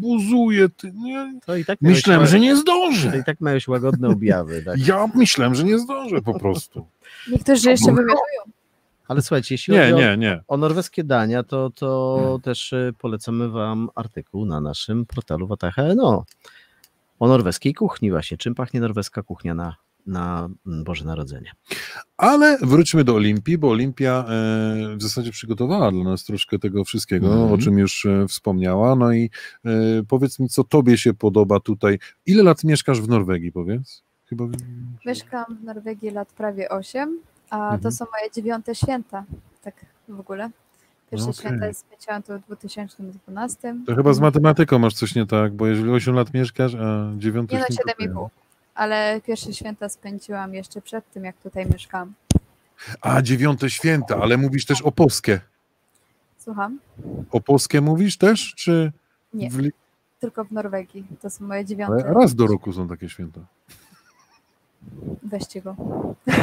buzuje, 0.00 0.68
ty, 0.68 0.92
nie? 0.92 1.40
To 1.46 1.56
i 1.56 1.64
tak 1.64 1.80
Myślałem, 1.80 2.26
że 2.26 2.40
nie 2.40 2.50
To 2.54 2.60
zdążę. 2.60 3.18
i 3.18 3.24
tak 3.24 3.40
miałeś 3.40 3.68
łagodne 3.68 4.08
objawy, 4.08 4.62
tak? 4.62 4.86
Ja 4.86 5.06
myślałem, 5.14 5.54
że 5.54 5.64
nie 5.64 5.78
zdążę 5.78 6.22
po 6.22 6.38
prostu. 6.38 6.86
Niektórzy 7.32 7.70
jeszcze 7.70 7.92
wymiotują. 7.92 8.40
Ale 9.08 9.22
słuchajcie, 9.22 9.54
jeśli 9.54 9.74
Nie, 9.74 9.80
chodzi 9.80 9.92
o, 9.94 9.98
nie, 9.98 10.16
nie. 10.16 10.40
o 10.48 10.56
norweskie 10.56 11.04
dania, 11.04 11.42
to, 11.42 11.70
to 11.70 12.16
Hmm. 12.20 12.40
też 12.40 12.72
y, 12.72 12.94
polecamy 12.98 13.48
Wam 13.48 13.88
artykuł 13.94 14.46
na 14.46 14.60
naszym 14.60 15.06
portalu 15.06 15.46
Wataha.no 15.46 16.24
o 17.18 17.28
norweskiej 17.28 17.74
kuchni 17.74 18.10
właśnie. 18.10 18.36
Czym 18.36 18.54
pachnie 18.54 18.80
norweska 18.80 19.22
kuchnia 19.22 19.54
na, 19.54 19.76
na 20.06 20.48
mm, 20.66 20.84
Boże 20.84 21.04
Narodzenie? 21.04 21.52
Ale 22.16 22.58
wróćmy 22.62 23.04
do 23.04 23.14
Olimpii, 23.14 23.58
bo 23.58 23.70
Olimpia 23.70 24.24
e, 24.28 24.96
w 24.96 25.02
zasadzie 25.02 25.30
przygotowała 25.30 25.90
dla 25.92 26.04
nas 26.04 26.24
troszkę 26.24 26.58
tego 26.58 26.84
wszystkiego, 26.84 27.26
Mhm. 27.32 27.52
o 27.52 27.58
czym 27.58 27.78
już 27.78 28.06
e, 28.06 28.26
wspomniała. 28.28 28.96
No 28.96 29.12
i 29.12 29.30
e, 29.64 29.70
powiedz 30.08 30.38
mi, 30.38 30.48
co 30.48 30.64
tobie 30.64 30.98
się 30.98 31.14
podoba 31.14 31.60
tutaj. 31.60 31.98
Ile 32.26 32.42
lat 32.42 32.64
mieszkasz 32.64 33.00
w 33.00 33.08
Norwegii, 33.08 33.52
powiedz? 33.52 34.02
Chyba... 34.26 34.44
Mieszkam 35.06 35.44
w 35.60 35.64
Norwegii 35.64 36.10
lat 36.10 36.32
prawie 36.32 36.68
8, 36.68 37.18
a 37.50 37.56
Mhm. 37.62 37.80
to 37.80 37.90
są 37.92 38.04
moje 38.18 38.30
dziewiąte 38.30 38.74
święta, 38.74 39.24
tak 39.62 39.86
w 40.08 40.20
ogóle. 40.20 40.50
Pierwsze 41.10 41.30
Okej. 41.30 41.40
święta 41.40 41.72
spędziłam 41.72 42.22
tu 42.22 42.32
w 42.38 42.46
2012. 42.46 43.76
To 43.86 43.94
chyba 43.96 44.12
z 44.12 44.20
matematyką 44.20 44.78
masz 44.78 44.94
coś 44.94 45.14
nie 45.14 45.26
tak, 45.26 45.54
bo 45.54 45.66
jeżeli 45.66 45.90
8 45.90 46.14
lat 46.14 46.34
mieszkasz, 46.34 46.74
a 46.74 47.10
9 47.16 47.52
Nie 47.52 47.58
no, 47.58 47.64
święto- 47.64 48.04
7,5. 48.04 48.28
Ale 48.76 49.20
pierwsze 49.26 49.52
święta 49.52 49.88
spędziłam 49.88 50.54
jeszcze 50.54 50.82
przed 50.82 51.10
tym, 51.10 51.24
jak 51.24 51.36
tutaj 51.36 51.66
mieszkam. 51.66 52.12
A, 53.00 53.22
dziewiąte 53.22 53.70
święta, 53.70 54.16
ale 54.16 54.36
mówisz 54.36 54.66
też 54.66 54.82
o 54.82 54.92
Polskie. 54.92 55.40
Słucham? 56.38 56.78
O 57.30 57.40
Polskie 57.40 57.80
mówisz 57.80 58.18
też, 58.18 58.54
czy... 58.56 58.92
Nie, 59.34 59.50
W... 59.50 59.70
tylko 60.20 60.44
w 60.44 60.52
Norwegii. 60.52 61.06
To 61.22 61.30
są 61.30 61.46
moje 61.46 61.58
Ale 61.58 61.64
dziewiąte. 61.64 62.02
raz 62.02 62.34
do 62.34 62.46
roku 62.46 62.72
są 62.72 62.88
takie 62.88 63.08
święta. 63.08 63.40
Weźcie 65.22 65.62
go. 65.62 65.76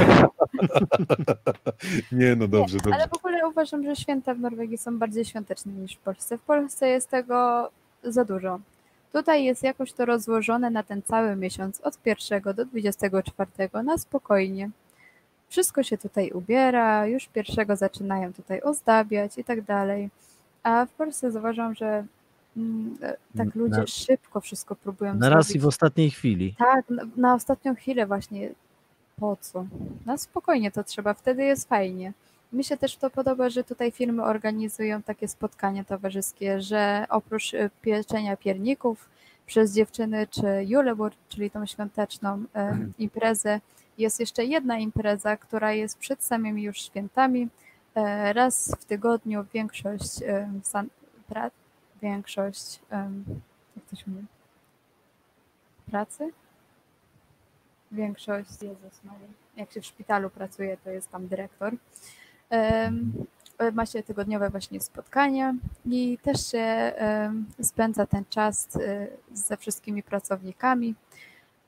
Nie, 2.11 2.36
no 2.36 2.47
dobrze, 2.47 2.77
dobrze. 2.77 2.95
Ale 2.95 3.07
w 3.07 3.13
ogóle 3.13 3.47
uważam, 3.47 3.84
że 3.84 3.95
święta 3.95 4.34
w 4.34 4.39
Norwegii 4.39 4.77
są 4.77 4.99
bardziej 4.99 5.25
świąteczne 5.25 5.71
niż 5.71 5.95
w 5.95 5.99
Polsce. 5.99 6.38
W 6.38 6.41
Polsce 6.41 6.88
jest 6.88 7.09
tego 7.09 7.69
za 8.03 8.25
dużo. 8.25 8.59
Tutaj 9.14 9.43
jest 9.43 9.64
jakoś 9.64 9.93
to 9.93 10.05
rozłożone 10.05 10.70
na 10.70 10.84
ten 10.84 11.01
cały 11.01 11.36
miesiąc, 11.36 11.82
od 11.82 11.97
1 12.05 12.41
do 12.55 12.66
24, 12.66 13.51
na 13.84 13.97
spokojnie. 13.97 14.70
Wszystko 15.49 15.84
się 15.84 15.97
tutaj 15.97 16.32
ubiera, 16.32 17.07
już 17.07 17.28
pierwszego 17.28 17.76
zaczynają 17.76 18.34
tutaj 18.34 18.61
ozdabiać 18.61 19.38
i 19.38 19.43
tak 19.43 19.61
dalej. 19.61 20.09
A 20.64 20.86
w 20.86 20.89
Polsce 20.89 21.32
zauważam, 21.32 21.76
że 21.76 22.05
mm, 22.57 22.97
e, 23.01 23.18
tak 23.38 23.55
ludzie 23.55 23.78
Na- 23.78 23.88
szybko 23.88 24.41
wszystko 24.41 24.76
próbują 24.76 25.16
Na 25.16 25.30
raz 25.30 25.55
i 25.55 25.59
w 25.59 25.68
ostatniej 25.68 26.11
chwili. 26.11 26.55
Tak, 26.57 26.89
na, 26.89 27.03
na 27.18 27.34
ostatnią 27.34 27.76
chwilę 27.76 28.05
właśnie. 28.05 28.49
Po 29.20 29.38
co? 29.41 29.66
Na 30.05 30.18
spokojnie 30.18 30.72
to 30.72 30.84
trzeba, 30.84 31.14
wtedy 31.14 31.43
jest 31.43 31.70
fajnie. 31.70 32.14
Mi 32.54 32.64
się 32.64 32.78
też 32.78 32.97
to 32.97 33.10
podoba, 33.10 33.49
że 33.49 33.64
tutaj 33.64 33.91
firmy 33.91 34.24
organizują 34.24 35.04
takie 35.04 35.28
spotkania 35.28 35.84
towarzyskie, 35.84 36.62
że 36.62 37.06
oprócz 37.10 37.54
e, 37.54 37.70
pieczenia 37.82 38.38
pierników 38.38 39.10
przez 39.45 39.74
dziewczyny 39.74 40.28
czy 40.28 40.64
julebur, 40.68 41.12
czyli 41.30 41.51
tą 41.51 41.66
świąteczną 41.66 42.43
e, 42.56 42.78
imprezę, 42.99 43.62
jest 43.97 44.20
jeszcze 44.20 44.45
jedna 44.45 44.78
impreza, 44.78 45.38
która 45.38 45.74
jest 45.74 45.97
przed 45.97 46.24
samymi 46.24 46.64
już 46.64 46.82
świętami. 46.82 47.47
E, 47.95 48.34
raz 48.34 48.76
w 48.80 48.86
tygodniu 48.86 49.45
większość 49.54 50.12
san, 50.64 50.88
pra, 51.28 51.51
większość 52.01 52.80
jak 53.76 53.86
to 53.89 53.95
się 53.95 54.12
mówi? 54.12 54.26
Pracy? 55.86 56.32
Większość, 57.91 58.62
Jezus 58.62 59.04
Maria, 59.04 59.28
jak 59.58 59.72
się 59.72 59.82
w 59.82 59.86
szpitalu 59.86 60.30
pracuje, 60.30 60.78
to 60.78 60.89
jest 60.89 61.12
tam 61.12 61.28
dyrektor. 61.28 61.74
Em, 62.54 63.14
Ma 63.74 63.86
się 63.86 64.04
tygodniowe 64.04 64.49
właśnie 64.49 64.80
spotkania 64.80 65.56
i 65.86 66.18
też 66.22 66.51
się 66.51 66.93
spędza 67.62 68.06
ten 68.06 68.24
czas 68.30 68.68
e, 68.76 69.08
ze 69.34 69.58
wszystkimi 69.58 70.04
pracownikami 70.04 70.95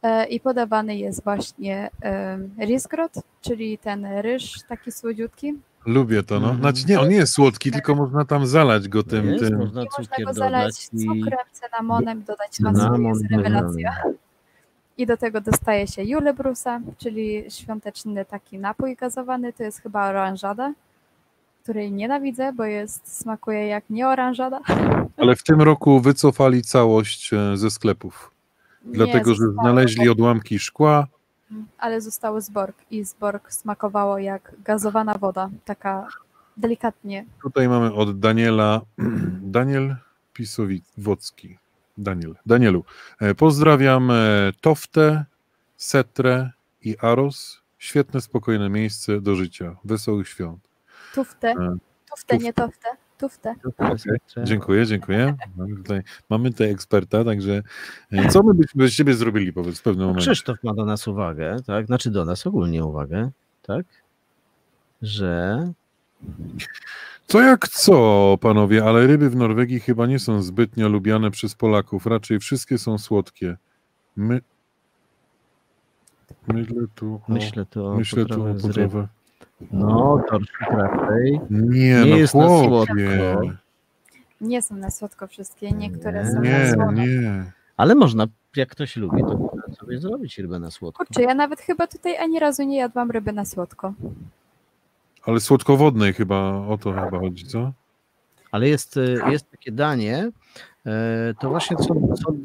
E, 0.05 0.25
i 0.25 0.39
podawany 0.39 0.95
jest 0.97 1.23
właśnie 1.23 1.89
em, 2.01 2.49
risgrot, 2.59 3.11
czyli 3.41 3.77
ten 3.77 4.05
ryż 4.05 4.53
taki 4.67 4.91
słodziutki. 4.91 5.53
Lubię 5.85 6.23
to, 6.23 6.39
no. 6.39 6.49
Mhm. 6.49 6.59
Znaczy 6.61 6.87
nie, 6.89 6.99
on 6.99 7.09
nie 7.09 7.15
jest 7.15 7.33
słodki, 7.33 7.71
tylko 7.71 7.95
można 7.95 8.25
tam 8.25 8.47
zalać 8.47 8.87
go 8.87 9.03
tym, 9.03 9.25
Jest, 9.25 9.43
tym. 9.45 9.57
można 9.57 9.83
można 9.97 10.25
go 10.25 10.33
zalać 10.33 10.89
dodać 10.89 10.89
i 10.93 11.07
cukrem, 11.07 11.39
cynamonem, 11.51 12.23
dodać 12.23 12.59
masło, 12.59 12.97
jest 13.09 13.23
rewelacja. 13.31 13.91
cynamon. 13.95 14.17
I 14.97 15.05
do 15.05 15.17
tego 15.17 15.41
dostaje 15.41 15.87
się 15.87 16.03
julebrusa, 16.03 16.81
czyli 16.97 17.45
świąteczny 17.49 18.25
taki 18.25 18.59
napój 18.59 18.95
gazowany, 18.95 19.53
to 19.53 19.63
jest 19.63 19.81
chyba 19.81 20.09
oranżada, 20.09 20.73
której 21.63 21.91
nienawidzę, 21.91 22.53
bo 22.53 22.65
jest, 22.65 23.17
smakuje 23.17 23.67
jak 23.67 23.89
nie 23.89 24.07
oranżada. 24.07 24.59
Ale 25.17 25.35
w 25.35 25.43
tym 25.43 25.61
roku 25.61 25.99
wycofali 25.99 26.61
całość 26.61 27.33
e, 27.33 27.57
ze 27.57 27.71
sklepów, 27.71 28.31
dlatego 28.85 29.35
że 29.35 29.51
znaleźli 29.61 30.09
odłamki 30.09 30.59
szkła. 30.59 31.07
Ale 31.77 32.01
zostały 32.01 32.41
zborg 32.41 32.75
i 32.91 33.03
zborg 33.03 33.53
smakowało 33.53 34.17
jak 34.17 34.55
gazowana 34.63 35.13
woda, 35.13 35.49
taka 35.65 36.07
delikatnie. 36.57 37.25
Tutaj 37.43 37.69
mamy 37.69 37.93
od 37.93 38.19
Daniela, 38.19 38.81
Daniel 39.57 39.95
Pisowicki, 40.33 41.57
Daniel, 41.97 42.35
Danielu. 42.45 42.83
E, 43.21 43.35
Pozdrawiam 43.35 44.11
e, 44.11 44.15
Toftę, 44.61 45.25
Setre 45.77 46.51
i 46.81 46.97
Aros. 47.01 47.61
Świetne, 47.77 48.21
spokojne 48.21 48.69
miejsce 48.69 49.21
do 49.21 49.35
życia. 49.35 49.75
Wesołych 49.83 50.27
świąt. 50.29 50.59
Tuftę, 51.13 51.47
E, 51.51 51.77
tuftę, 52.09 52.37
tuf- 52.37 52.43
nie 52.43 52.53
toftę, 52.53 52.87
tuftę. 53.17 53.55
Dziękuję, 54.43 54.85
dziękuję. 54.85 55.35
Mamy 55.57 55.75
tutaj, 55.75 56.01
mamy 56.29 56.51
tutaj 56.51 56.71
eksperta, 56.71 57.23
także 57.23 57.61
co 58.29 58.43
my 58.43 58.53
byśmy 58.53 58.83
bez 58.83 58.93
ciebie 58.95 59.13
zrobili, 59.13 59.53
powiedz 59.53 59.79
w 59.79 59.83
pewnym 59.83 60.07
momencie? 60.07 60.31
Krzysztof 60.31 60.63
ma 60.63 60.73
do 60.73 60.85
nas 60.85 61.07
uwagę, 61.07 61.55
tak? 61.67 61.85
Znaczy 61.85 62.11
do 62.11 62.25
nas 62.25 62.47
ogólnie 62.47 62.83
uwagę, 62.85 63.31
tak? 63.61 63.85
Że 65.01 65.59
Co 67.27 67.41
jak 67.41 67.67
co, 67.67 68.37
panowie, 68.41 68.83
ale 68.85 69.07
ryby 69.07 69.29
w 69.29 69.35
Norwegii 69.35 69.79
chyba 69.79 70.05
nie 70.05 70.19
są 70.19 70.41
zbytnio 70.41 70.89
lubiane 70.89 71.31
przez 71.31 71.55
Polaków. 71.55 72.05
Raczej 72.05 72.39
wszystkie 72.39 72.77
są 72.77 72.97
słodkie. 72.97 73.57
My... 74.15 74.41
Myślę 76.47 76.81
tu 76.95 77.21
o, 77.27 77.31
myślę 77.33 77.65
tu 77.65 77.85
o 77.87 77.95
myślę 77.95 78.25
tu 78.25 78.43
o 78.43 78.53
potrawach. 78.53 79.07
No, 79.71 80.21
torszczyk 80.29 80.67
raczej. 80.69 81.39
Nie, 81.49 81.79
Nie 81.79 82.05
no 82.05 82.15
jest 82.17 82.35
na 82.35 82.47
chłopie. 82.47 82.67
słodko. 83.17 83.55
Nie 84.41 84.61
są 84.61 84.75
na 84.75 84.91
słodko 84.91 85.27
wszystkie, 85.27 85.71
niektóre 85.71 86.25
są 86.31 86.33
na 86.33 86.41
Nie, 86.41 86.73
słodko. 86.73 86.91
nie. 86.91 87.51
Ale 87.77 87.95
można, 87.95 88.27
jak 88.55 88.69
ktoś 88.69 88.95
lubi, 88.95 89.21
to 89.21 89.37
można 89.37 89.75
sobie 89.75 89.97
zrobić 89.97 90.37
rybę 90.37 90.59
na 90.59 90.71
słodko. 90.71 91.05
Kurczę, 91.05 91.21
ja 91.23 91.33
nawet 91.35 91.61
chyba 91.61 91.87
tutaj 91.87 92.17
ani 92.17 92.39
razu 92.39 92.63
nie 92.63 92.77
jadłam 92.77 93.11
ryby 93.11 93.33
na 93.33 93.45
słodko. 93.45 93.93
Ale 95.25 95.39
słodkowodnej 95.39 96.13
chyba, 96.13 96.67
o 96.67 96.77
to 96.77 96.93
chyba 96.93 97.19
chodzi, 97.19 97.45
co? 97.45 97.73
Ale 98.51 98.69
jest, 98.69 98.97
y, 98.97 99.19
jest 99.29 99.51
takie 99.51 99.71
danie, 99.71 100.31
e, 100.85 101.33
to 101.39 101.49
właśnie 101.49 101.77
są, 101.77 102.13
są 102.23 102.37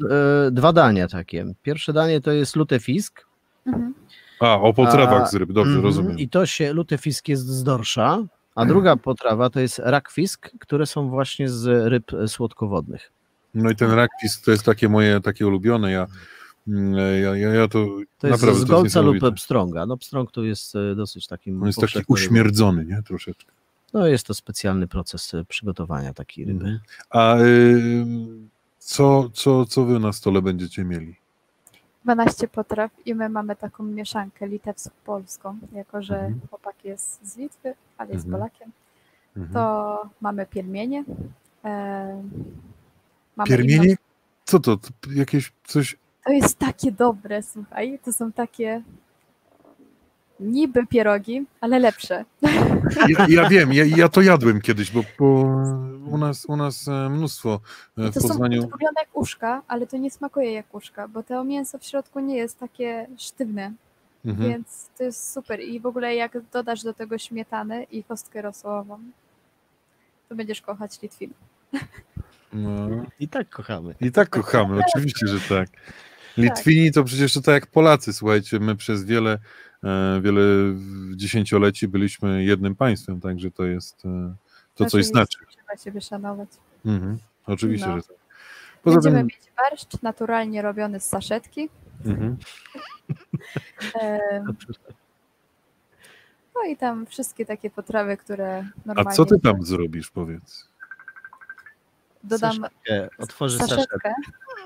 e, 0.47 0.51
dwa 0.51 0.73
dania 0.73 1.07
takie. 1.07 1.45
Pierwsze 1.63 1.93
danie 1.93 2.21
to 2.21 2.31
jest 2.31 2.55
lutefisk. 2.55 3.25
Mhm. 3.67 3.93
A, 4.39 4.59
o 4.61 4.73
potrawach 4.73 5.21
A, 5.21 5.25
z 5.25 5.35
ryb, 5.35 5.51
dobrze, 5.51 5.71
Mhm. 5.71 5.83
rozumiem. 5.85 6.19
I 6.19 6.29
to 6.29 6.45
się, 6.45 6.73
lutefisk 6.73 7.27
jest 7.27 7.45
z 7.47 7.63
dorsza, 7.63 8.19
a 8.55 8.65
druga 8.65 8.95
potrawa 8.95 9.49
to 9.49 9.59
jest 9.59 9.79
rakfisk, 9.79 10.49
które 10.59 10.85
są 10.85 11.09
właśnie 11.09 11.49
z 11.49 11.87
ryb 11.87 12.13
e, 12.13 12.27
słodkowodnych. 12.27 13.11
No 13.53 13.69
i 13.69 13.75
ten 13.75 13.91
rakfisk 13.91 14.45
to 14.45 14.51
jest 14.51 14.63
takie 14.65 14.89
moje, 14.89 15.21
takie 15.21 15.47
ulubione, 15.47 15.91
ja, 15.91 16.07
ja, 16.67 17.35
ja, 17.35 17.49
ja 17.49 17.67
to, 17.67 17.85
To 18.19 18.27
jest 18.27 18.41
naprawdę 18.41 18.59
z 18.59 18.65
golca 18.65 19.01
lub 19.01 19.35
pstrąga. 19.35 19.85
No 19.85 19.97
pstrąg 19.97 20.31
to 20.31 20.43
jest 20.43 20.75
e, 20.75 20.95
dosyć 20.95 21.27
takim 21.27 21.61
On 21.61 21.67
jest 21.67 21.79
taki 21.79 22.03
uśmierdzony, 22.07 22.85
nie? 22.85 23.01
Troszeczkę. 23.03 23.51
No 23.93 24.07
jest 24.07 24.27
to 24.27 24.33
specjalny 24.33 24.87
proces 24.87 25.33
e, 25.33 25.45
przygotowania 25.45 26.13
takiej 26.13 26.45
ryby. 26.45 26.59
Mhm. 26.65 26.79
A 27.09 27.37
y, 27.37 28.05
co, 28.79 29.29
co, 29.33 29.65
co 29.65 29.85
wy 29.85 29.99
na 29.99 30.13
stole 30.13 30.41
będziecie 30.41 30.83
mieli? 30.83 31.15
12 32.03 32.47
potraw 32.47 32.91
i 33.05 33.15
my 33.15 33.29
mamy 33.29 33.55
taką 33.55 33.83
mieszankę 33.83 34.47
litewsko-polską, 34.47 35.57
jako 35.73 36.01
że 36.03 36.15
Mhm. 36.15 36.39
chłopak 36.49 36.75
jest 36.85 37.19
z 37.27 37.37
Litwy, 37.37 37.73
ale 37.97 38.11
jest 38.11 38.25
Mhm. 38.25 38.41
Polakiem, 38.41 38.71
Mhm. 39.37 39.53
to 39.53 40.09
mamy 40.21 40.45
piermienie. 40.45 41.03
E, 41.65 42.23
mamy 43.35 43.47
Piermienie? 43.49 43.85
inną- 43.85 43.95
Co 44.45 44.59
to? 44.59 44.77
Jakieś 45.15 45.51
coś... 45.63 45.97
To 46.25 46.31
jest 46.31 46.59
takie 46.59 46.91
dobre, 46.91 47.43
słuchaj, 47.43 47.99
to 48.05 48.13
są 48.13 48.31
takie 48.31 48.81
niby 50.39 50.87
pierogi, 50.87 51.45
ale 51.61 51.79
lepsze. 51.79 52.25
Ja, 53.07 53.25
ja 53.29 53.49
wiem, 53.49 53.73
ja, 53.73 53.85
ja 53.85 54.09
to 54.09 54.21
jadłem 54.21 54.61
kiedyś, 54.61 54.91
bo, 54.91 55.03
bo 55.19 55.25
u, 56.11 56.17
nas, 56.17 56.45
u 56.45 56.55
nas 56.57 56.87
e, 56.87 57.09
mnóstwo 57.09 57.59
e, 57.97 58.11
w 58.11 58.13
to 58.13 58.21
są 58.21 58.27
Poznaniu... 58.27 58.61
zrobione 58.61 58.93
jak 58.99 59.09
uszka, 59.13 59.61
ale 59.67 59.87
to 59.87 59.97
nie 59.97 60.11
smakuje 60.11 60.51
jak 60.53 60.75
uszka, 60.75 61.07
bo 61.07 61.23
to 61.23 61.43
mięso 61.43 61.77
w 61.79 61.83
środku 61.83 62.19
nie 62.19 62.37
jest 62.37 62.59
takie 62.59 63.07
sztywne, 63.17 63.71
Mhm. 64.25 64.49
więc 64.49 64.89
to 64.97 65.03
jest 65.03 65.33
super. 65.33 65.59
I 65.59 65.79
w 65.79 65.85
ogóle 65.85 66.15
jak 66.15 66.37
dodasz 66.53 66.83
do 66.83 66.93
tego 66.93 67.17
śmietany 67.17 67.83
i 67.83 68.03
kostkę 68.03 68.41
rosołową, 68.41 68.99
to 70.29 70.35
będziesz 70.35 70.61
kochać 70.61 71.01
Litwin. 71.01 71.33
No. 72.53 72.87
I 73.19 73.27
tak 73.27 73.49
kochamy. 73.49 73.95
I 74.01 74.11
tak 74.11 74.29
kochamy, 74.29 74.81
oczywiście, 74.87 75.27
że 75.27 75.39
tak. 75.55 75.69
Litwini 76.37 76.91
to 76.91 77.03
przecież 77.03 77.33
to 77.33 77.41
tak 77.41 77.53
jak 77.53 77.67
Polacy, 77.67 78.13
słuchajcie, 78.13 78.59
my 78.59 78.75
przez 78.75 79.03
wiele, 79.05 79.39
e, 79.83 80.21
wiele 80.23 80.41
dziesięcioleci 81.15 81.87
byliśmy 81.87 82.43
jednym 82.43 82.75
państwem, 82.75 83.21
także 83.21 83.51
to 83.51 83.63
jest, 83.65 84.05
e, 84.05 84.35
to 84.75 84.85
coś 84.85 85.05
znaczy. 85.05 85.37
Trzeba 85.49 85.77
siebie 85.83 86.01
szanować. 86.01 86.49
Mhm. 86.85 87.17
Oczywiście, 87.45 87.87
No. 87.87 87.95
że 87.97 88.03
tak. 88.03 88.15
Poza 88.83 88.95
Będziemy 88.95 89.17
tym, 89.17 89.27
mieć 89.27 89.39
barszcz 89.57 90.01
naturalnie 90.01 90.61
robiony 90.61 90.99
z 90.99 91.05
saszetki. 91.05 91.69
mhm. 92.05 92.37
No 96.55 96.63
i 96.69 96.77
tam 96.77 97.05
wszystkie 97.05 97.45
takie 97.45 97.69
potrawy, 97.69 98.17
które 98.17 98.57
A 98.59 98.81
normalnie... 98.85 99.15
co 99.15 99.25
ty 99.25 99.39
tam 99.39 99.63
zrobisz, 99.65 100.09
powiedz? 100.11 100.67
Dodam 102.23 102.51
Saszetkę, 102.55 103.09
otworzy 103.17 103.57
saszetkę, 103.57 104.13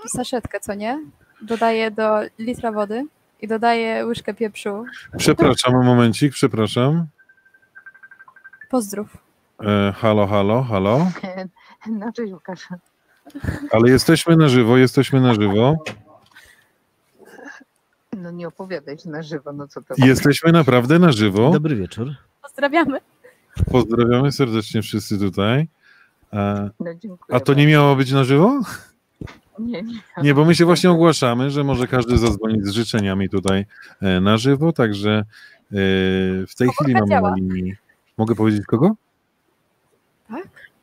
saszetkę, 0.07 0.59
co 0.59 0.73
nie? 0.73 0.99
Dodaję 1.41 1.91
do 1.91 2.19
litra 2.39 2.71
wody 2.71 3.05
i 3.41 3.47
dodaję 3.47 4.05
łyżkę 4.05 4.33
pieprzu. 4.33 4.85
Przepraszam, 5.17 5.85
momencik, 5.85 6.33
przepraszam. 6.33 7.05
Pozdrów. 8.69 9.17
E, 9.63 9.93
halo, 9.97 10.27
halo, 10.27 10.63
halo. 10.63 11.11
No 11.91 12.11
cześć 12.13 12.33
Łukasz. 12.33 12.67
Ale 13.71 13.89
jesteśmy 13.89 14.37
na 14.37 14.47
żywo, 14.49 14.77
jesteśmy 14.77 15.21
na 15.21 15.33
żywo. 15.33 15.75
No 18.17 18.31
nie 18.31 18.47
opowiadaj 18.47 18.97
się 18.99 19.09
na 19.09 19.23
żywo, 19.23 19.53
no 19.53 19.67
co 19.67 19.81
to. 19.81 19.93
Jesteśmy 19.97 20.51
naprawdę 20.51 20.99
na 20.99 21.11
żywo. 21.11 21.51
Dobry 21.51 21.75
wieczór. 21.75 22.07
Pozdrawiamy. 22.41 22.99
Pozdrawiamy 23.71 24.31
serdecznie 24.31 24.81
wszyscy 24.81 25.19
tutaj. 25.19 25.67
E, 26.33 26.69
No, 26.79 26.93
dziękuję 26.93 27.35
a 27.35 27.39
to 27.39 27.53
nie 27.53 27.67
miało 27.67 27.95
być 27.95 28.11
na 28.11 28.23
żywo? 28.23 28.61
Nie, 29.59 29.83
nie. 29.83 29.99
Nie, 30.23 30.33
bo 30.33 30.45
my 30.45 30.55
się 30.55 30.65
właśnie 30.65 30.91
ogłaszamy, 30.91 31.51
że 31.51 31.63
może 31.63 31.87
każdy 31.87 32.17
zadzwonić 32.17 32.65
z 32.65 32.69
życzeniami 32.69 33.29
tutaj 33.29 33.65
e, 34.01 34.21
na 34.21 34.37
żywo, 34.37 34.73
także 34.73 35.11
e, 35.19 35.25
w 36.47 36.55
tej 36.57 36.69
chwili 36.69 36.93
mamy 36.93 37.07
działa. 37.07 37.29
na 37.29 37.35
linii. 37.35 37.75
Mogę 38.17 38.35
powiedzieć 38.35 38.65
kogo? 38.65 38.95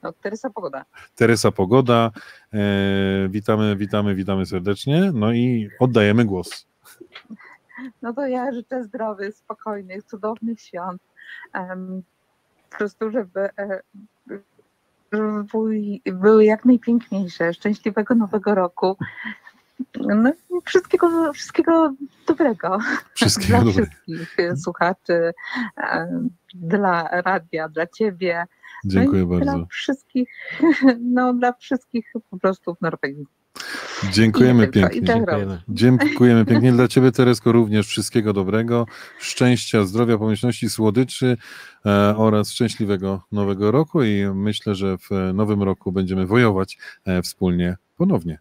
No 0.02 0.12
Teresa 0.12 0.50
Pogoda. 0.50 0.84
Teresa 1.16 1.50
Pogoda. 1.52 2.10
E, 2.54 2.58
witamy, 3.28 3.76
witamy, 3.76 4.14
witamy 4.14 4.46
serdecznie. 4.46 5.10
No 5.14 5.32
i 5.32 5.70
oddajemy 5.80 6.24
głos. 6.24 6.66
No 8.02 8.12
to 8.12 8.26
ja 8.26 8.52
życzę 8.52 8.84
zdrowych, 8.84 9.36
spokojnych, 9.36 10.04
cudownych 10.04 10.60
świąt. 10.60 11.02
Em, 11.52 12.02
po 12.70 12.76
prostu, 12.76 13.10
żeby 13.10 13.48
były, 15.52 16.00
były 16.06 16.44
jak 16.44 16.64
najpiękniejsze. 16.64 17.54
Szczęśliwego 17.54 18.14
nowego 18.14 18.54
roku. 18.54 18.96
No 20.00 20.32
wszystkiego, 20.64 21.32
wszystkiego 21.32 21.94
dobrego. 22.26 22.78
Wszystkiego 23.14 23.48
dla 23.48 23.58
dobrego. 23.58 23.90
wszystkich 23.90 24.36
słuchaczy, 24.62 25.32
e, 25.76 26.08
dla 26.54 27.08
radia, 27.08 27.68
dla 27.68 27.86
ciebie. 27.86 28.44
Dziękuję 28.84 29.22
no 29.22 29.28
bardzo. 29.28 29.44
Dla 29.44 29.66
wszystkich, 29.66 30.28
no 31.14 31.34
dla 31.34 31.52
wszystkich 31.52 32.12
po 32.30 32.38
prostu 32.38 32.74
w 32.74 32.80
Norwegii. 32.80 33.26
Dziękujemy 34.10 34.68
pięknie. 34.68 35.02
tak 35.02 35.16
Dziękujemy. 35.16 35.62
Dziękujemy 35.68 36.44
pięknie. 36.44 36.72
Dla 36.72 36.88
Ciebie, 36.88 37.12
Teresko, 37.12 37.52
również 37.52 37.86
wszystkiego 37.86 38.32
dobrego, 38.32 38.86
szczęścia, 39.18 39.84
zdrowia, 39.84 40.18
pomyślności, 40.18 40.70
słodyczy 40.70 41.36
e, 41.86 42.16
oraz 42.16 42.50
szczęśliwego 42.50 43.22
nowego 43.32 43.70
roku 43.70 44.02
i 44.02 44.24
myślę, 44.34 44.74
że 44.74 44.98
w 44.98 45.10
nowym 45.34 45.62
roku 45.62 45.92
będziemy 45.92 46.26
wojować 46.26 46.78
e, 47.04 47.22
wspólnie 47.22 47.76
ponownie. 47.96 48.38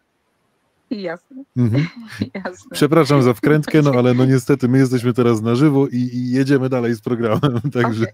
Jasne, 0.90 1.44
Mhm. 1.56 1.86
jasne. 2.34 2.70
Przepraszam 2.72 3.22
za 3.22 3.34
wkrętkę, 3.34 3.82
no 3.82 3.90
ale 3.90 4.14
no 4.14 4.24
niestety 4.24 4.68
my 4.68 4.78
jesteśmy 4.78 5.12
teraz 5.12 5.42
na 5.42 5.54
żywo 5.54 5.86
i, 5.88 5.96
i 5.96 6.30
jedziemy 6.30 6.68
dalej 6.68 6.94
z 6.94 7.00
programem, 7.00 7.60
także 7.82 8.06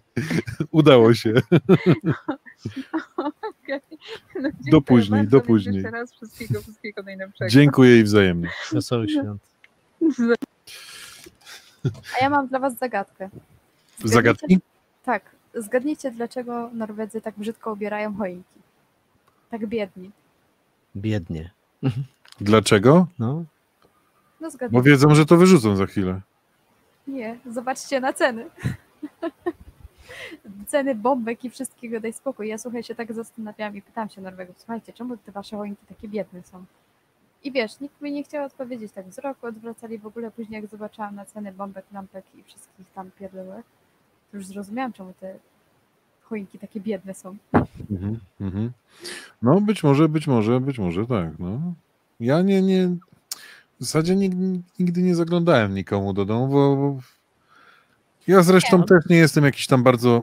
udało 0.71 1.15
się. 1.15 1.33
Okej. 3.69 3.81
No, 4.35 4.43
dziękuję 4.43 4.71
Do 4.71 4.81
później, 4.81 5.29
do 5.29 5.41
później. 5.41 5.75
Jeszcze 5.75 5.91
raz 5.91 6.13
wszystkiego, 6.13 6.61
wszystkiego 6.63 7.03
najlepszego. 7.03 7.49
Dziękuję 7.51 7.99
i 8.01 8.05
wzajemnie. 8.05 8.51
Wesołych 8.73 9.11
świąt. 9.11 9.43
A 12.21 12.23
ja 12.25 12.31
mam 12.31 12.49
dla 12.49 12.59
was 12.59 12.79
zagadkę. 12.79 13.29
Zgadnijcie- 13.99 14.09
Zagadki? 14.13 14.59
Tak. 15.05 15.23
Zgadnijcie, 15.55 16.11
dlaczego 16.11 16.71
Norwedzy 16.75 17.21
tak 17.21 17.35
brzydko 17.39 17.73
ubierają 17.73 18.15
choinki. 18.17 18.59
Tak 19.51 19.67
biedni. 19.67 20.11
Biednie. 20.97 21.51
Dlaczego? 22.41 23.07
No, 23.19 23.35
No 23.35 23.45
Bo 24.41 24.51
zgadnijcie. 24.51 24.91
wiedzą, 24.91 25.15
że 25.15 25.27
to 25.27 25.37
wyrzucą 25.37 25.77
za 25.77 25.87
chwilę. 25.87 26.21
Nie, 27.07 27.39
zobaczcie 27.53 28.01
na 28.01 28.13
ceny. 28.13 28.47
ceny 30.67 30.95
bombek 30.95 31.45
i 31.45 31.51
wszystkiego, 31.51 32.01
daj 32.01 32.13
spokój. 32.13 32.49
Ja 32.49 32.59
słuchaj 32.59 32.83
się 32.83 32.95
tak 32.95 33.13
zastanawiałam 33.13 33.77
i 33.77 33.83
pytałam 33.83 34.09
się 34.09 34.21
Norwegów, 34.21 34.57
słuchajcie, 34.59 34.93
czemu 34.93 35.17
te 35.17 35.33
wasze 35.33 35.57
choinki 35.57 35.87
takie 35.87 36.09
biedne 36.09 36.43
są? 36.43 36.65
I 37.45 37.53
wiesz, 37.53 37.81
nikt 37.81 38.01
mi 38.01 38.13
nie 38.13 38.25
chciał 38.25 38.47
odpowiedzieć, 38.47 38.93
tak 38.93 39.07
wzrok 39.07 39.45
odwracali 39.45 39.99
w 39.99 40.07
ogóle. 40.07 40.31
Później 40.31 40.61
jak 40.61 40.71
zobaczyłam 40.71 41.15
na 41.15 41.25
ceny 41.25 41.53
bombek, 41.53 41.85
lampek 41.93 42.25
i 42.35 42.43
wszystkich 42.43 42.87
tam 42.95 43.11
pierdółek, 43.19 43.67
to 44.31 44.37
już 44.37 44.47
zrozumiałam, 44.47 44.93
czemu 44.93 45.13
te 45.21 45.35
choinki 46.23 46.59
takie 46.59 46.81
biedne 46.81 47.15
są. 47.15 47.37
Mhm, 47.91 48.21
mhm. 48.41 48.73
No 49.43 49.61
być 49.61 49.83
może, 49.83 50.09
być 50.09 50.27
może, 50.27 50.61
być 50.61 50.79
może 50.79 51.07
tak. 51.07 51.39
No. 51.39 51.61
Ja 52.21 52.43
nie, 52.43 52.63
nie 52.63 52.89
w 53.81 53.85
zasadzie 53.85 54.17
nigdy, 54.17 54.61
nigdy 54.79 55.03
nie 55.03 55.15
zaglądałem 55.15 55.75
nikomu 55.75 56.13
do 56.13 56.25
domu, 56.25 56.49
bo 56.49 56.99
ja 58.29 58.43
zresztą 58.43 58.77
Nie, 58.77 58.81
no. 58.81 58.87
też 58.87 59.07
nie 59.11 59.17
jestem 59.17 59.45
jakiś 59.45 59.67
tam 59.67 59.83
bardzo, 59.83 60.23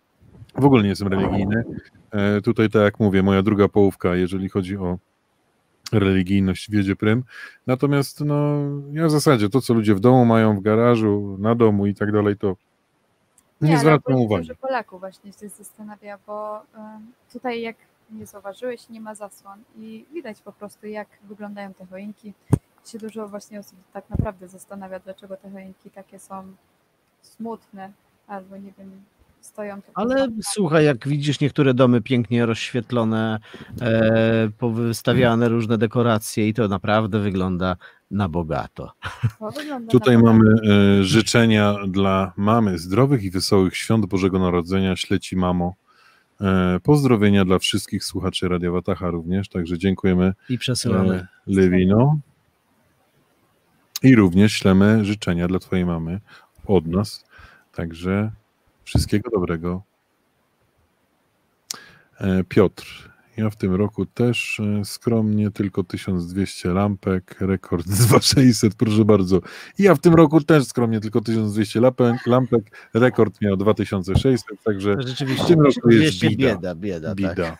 w 0.62 0.64
ogóle 0.64 0.82
nie 0.82 0.88
jestem 0.88 1.08
religijny. 1.08 1.64
E, 2.10 2.40
tutaj, 2.40 2.70
tak 2.70 2.82
jak 2.82 3.00
mówię, 3.00 3.22
moja 3.22 3.42
druga 3.42 3.68
połówka, 3.68 4.14
jeżeli 4.14 4.48
chodzi 4.48 4.76
o 4.76 4.98
religijność, 5.92 6.70
wiedzie 6.70 6.96
prym. 6.96 7.24
Natomiast 7.66 8.20
no, 8.20 8.54
ja 8.92 9.06
w 9.06 9.10
zasadzie 9.10 9.48
to, 9.48 9.60
co 9.60 9.74
ludzie 9.74 9.94
w 9.94 10.00
domu 10.00 10.24
mają, 10.24 10.56
w 10.56 10.60
garażu, 10.60 11.36
na 11.40 11.54
domu 11.54 11.86
i 11.86 11.94
tak 11.94 12.12
dalej, 12.12 12.36
to 12.36 12.56
nie, 13.60 13.70
ale 13.70 13.78
zwracam 13.78 14.14
uwagi. 14.14 14.48
Dużo 14.48 14.60
Polaków 14.60 15.00
właśnie 15.00 15.32
się 15.32 15.48
zastanawia, 15.48 16.18
bo 16.26 16.60
tutaj 17.32 17.60
jak 17.60 17.76
nie 18.10 18.26
zauważyłeś, 18.26 18.88
nie 18.88 19.00
ma 19.00 19.14
zasłon 19.14 19.58
i 19.76 20.06
widać 20.12 20.42
po 20.42 20.52
prostu 20.52 20.86
jak 20.86 21.08
wyglądają 21.22 21.74
te 21.74 21.86
choinki. 21.86 22.34
Się 22.86 22.98
dużo 22.98 23.28
właśnie 23.28 23.60
osób 23.60 23.78
tak 23.92 24.10
naprawdę 24.10 24.48
zastanawia, 24.48 24.98
dlaczego 24.98 25.36
te 25.36 25.50
choinki 25.50 25.90
takie 25.90 26.18
są 26.18 26.54
smutne 27.24 27.92
albo 28.26 28.56
nie 28.56 28.72
wiem, 28.78 28.90
stoją 29.40 29.80
Ale 29.94 30.28
słuchaj, 30.42 30.84
jak 30.84 31.08
widzisz 31.08 31.40
niektóre 31.40 31.74
domy 31.74 32.00
pięknie 32.02 32.46
rozświetlone, 32.46 33.38
e, 33.80 34.48
powystawiane 34.58 35.48
różne 35.48 35.78
dekoracje 35.78 36.48
i 36.48 36.54
to 36.54 36.68
naprawdę 36.68 37.18
wygląda 37.20 37.76
na 38.10 38.28
bogato. 38.28 38.92
To 39.38 39.50
wygląda 39.50 39.90
Tutaj 39.92 40.16
naprawdę- 40.16 40.44
mamy 40.66 41.00
e, 41.00 41.04
życzenia 41.04 41.74
dla 41.88 42.32
mamy 42.36 42.78
zdrowych 42.78 43.22
i 43.22 43.30
wesołych 43.30 43.76
świąt 43.76 44.06
Bożego 44.06 44.38
Narodzenia. 44.38 44.96
Śleci 44.96 45.36
mamo. 45.36 45.74
E, 46.40 46.80
pozdrowienia 46.82 47.44
dla 47.44 47.58
wszystkich 47.58 48.04
słuchaczy 48.04 48.48
Radia 48.48 48.70
Watacha 48.70 49.10
również, 49.10 49.48
także 49.48 49.78
dziękujemy 49.78 50.32
I 50.48 50.58
przesyłamy. 50.58 51.14
e, 51.14 51.26
Lewino. 51.46 52.18
I 54.02 54.16
również 54.16 54.52
ślemy 54.52 55.04
życzenia 55.04 55.48
dla 55.48 55.58
twojej 55.58 55.86
mamy 55.86 56.20
od 56.66 56.86
nas. 56.86 57.24
Także 57.72 58.30
wszystkiego 58.84 59.30
dobrego. 59.30 59.82
E, 62.20 62.44
Piotr, 62.44 63.10
ja 63.36 63.50
w 63.50 63.56
tym 63.56 63.74
roku 63.74 64.06
też 64.06 64.60
e, 64.60 64.84
skromnie 64.84 65.50
tylko 65.50 65.84
1200 65.84 66.68
lampek, 66.72 67.36
rekord 67.40 67.86
2600, 67.86 68.74
proszę 68.74 69.04
bardzo. 69.04 69.40
I 69.78 69.82
ja 69.82 69.94
w 69.94 69.98
tym 69.98 70.14
roku 70.14 70.40
też 70.40 70.64
skromnie 70.64 71.00
tylko 71.00 71.20
1200 71.20 71.80
lampek, 71.80 72.26
lampek 72.26 72.88
rekord 72.94 73.40
miał 73.40 73.56
2600, 73.56 74.62
także 74.64 74.96
Rzeczywiście, 74.98 75.44
w 75.44 75.46
tym 75.46 75.60
roku 75.60 75.90
jest 75.90 76.18
200 76.18 76.28
bida. 76.28 76.48
bieda, 76.54 76.74
bieda, 76.74 77.08
tak. 77.08 77.16
bida. 77.16 77.58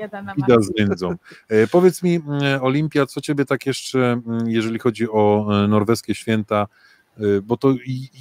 bieda 0.00 0.22
na 0.22 0.34
Ida 0.34 0.46
maksa. 0.54 0.72
z 0.72 0.78
nędzą. 0.78 1.14
E, 1.48 1.66
Powiedz 1.66 2.02
mi, 2.02 2.20
Olimpia, 2.60 3.06
co 3.06 3.20
ciebie 3.20 3.44
tak 3.44 3.66
jeszcze, 3.66 4.12
mm, 4.26 4.48
jeżeli 4.48 4.78
chodzi 4.78 5.08
o 5.10 5.48
e, 5.64 5.68
norweskie 5.68 6.14
święta, 6.14 6.62
e, 6.62 6.93
bo 7.42 7.56
to 7.56 7.74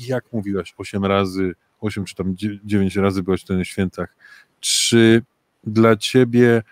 jak 0.07 0.33
mówiłaś, 0.33 0.73
8 0.77 1.05
razy, 1.05 1.55
8 1.81 2.05
czy 2.05 2.15
tam 2.15 2.35
9 2.63 2.95
razy 2.95 3.23
byłaś 3.23 3.47
na 3.49 3.65
świętach. 3.65 4.15
Czy 4.59 5.21
dla 5.63 5.95
ciebie, 5.95 6.63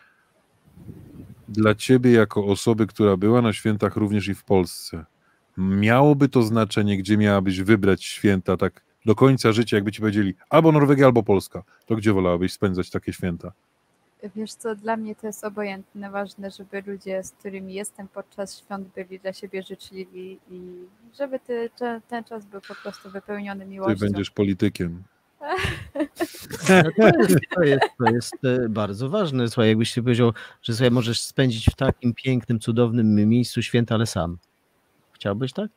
dla 1.49 1.76
ciebie 1.76 2.11
jako 2.11 2.45
osoby, 2.45 2.88
która 2.88 3.17
była 3.17 3.41
na 3.41 3.53
świętach 3.53 3.95
również 3.95 4.28
i 4.28 4.36
w 4.36 4.43
Polsce, 4.43 5.05
miałoby 5.57 6.30
to 6.30 6.43
znaczenie, 6.43 6.97
gdzie 6.97 7.17
miałabyś 7.17 7.61
wybrać 7.61 8.03
święta 8.03 8.57
tak 8.57 8.82
do 9.05 9.15
końca 9.15 9.51
życia, 9.51 9.78
jakby 9.78 9.91
ci 9.91 9.99
powiedzieli 9.99 10.34
albo 10.49 10.72
Norwegia, 10.72 11.05
albo 11.05 11.24
Polska, 11.24 11.63
to 11.86 11.95
gdzie 11.95 12.13
wolałabyś 12.13 12.53
spędzać 12.53 12.89
takie 12.89 13.13
święta? 13.13 13.51
Wiesz 14.36 14.53
co, 14.53 14.76
dla 14.76 14.97
mnie 14.97 15.15
to 15.15 15.28
jest 15.28 15.43
obojętne. 15.43 16.09
Ważne, 16.11 16.51
żeby 16.51 16.84
ludzie, 16.88 17.24
z 17.24 17.32
którymi 17.32 17.74
jestem 17.74 18.07
podczas 18.07 18.57
świąt, 18.59 18.88
byli 18.95 19.19
dla 19.19 19.34
siebie 19.34 19.63
życzliwi 19.63 20.39
i 20.51 20.61
żeby 21.19 21.39
ty, 21.39 21.69
te- 21.78 22.01
ten 22.07 22.24
czas 22.24 22.45
był 22.45 22.61
po 22.61 22.76
prostu 22.76 23.09
wypełniony 23.09 23.63
Ty 23.65 23.69
miłością. 23.72 23.99
będziesz 23.99 24.30
politykiem. 24.32 25.03
To 26.67 26.74
jest, 26.74 27.39
to 27.55 27.63
jest, 27.63 27.82
to 27.99 28.05
jest 28.13 28.34
e, 28.45 28.69
bardzo 28.69 29.09
ważne. 29.09 29.47
Słuchaj, 29.47 29.67
jakbyś 29.69 29.89
się 29.91 30.03
powiedział, 30.03 30.34
że 30.61 30.74
sobie 30.74 30.91
możesz 30.91 31.22
spędzić 31.22 31.65
w 31.65 31.76
takim 31.76 32.13
pięknym, 32.13 32.59
cudownym 32.59 33.15
miejscu 33.30 33.61
święta, 33.61 33.95
ale 33.95 34.05
sam. 34.05 34.38
Chciałbyś 35.13 35.53
tak? 35.53 35.72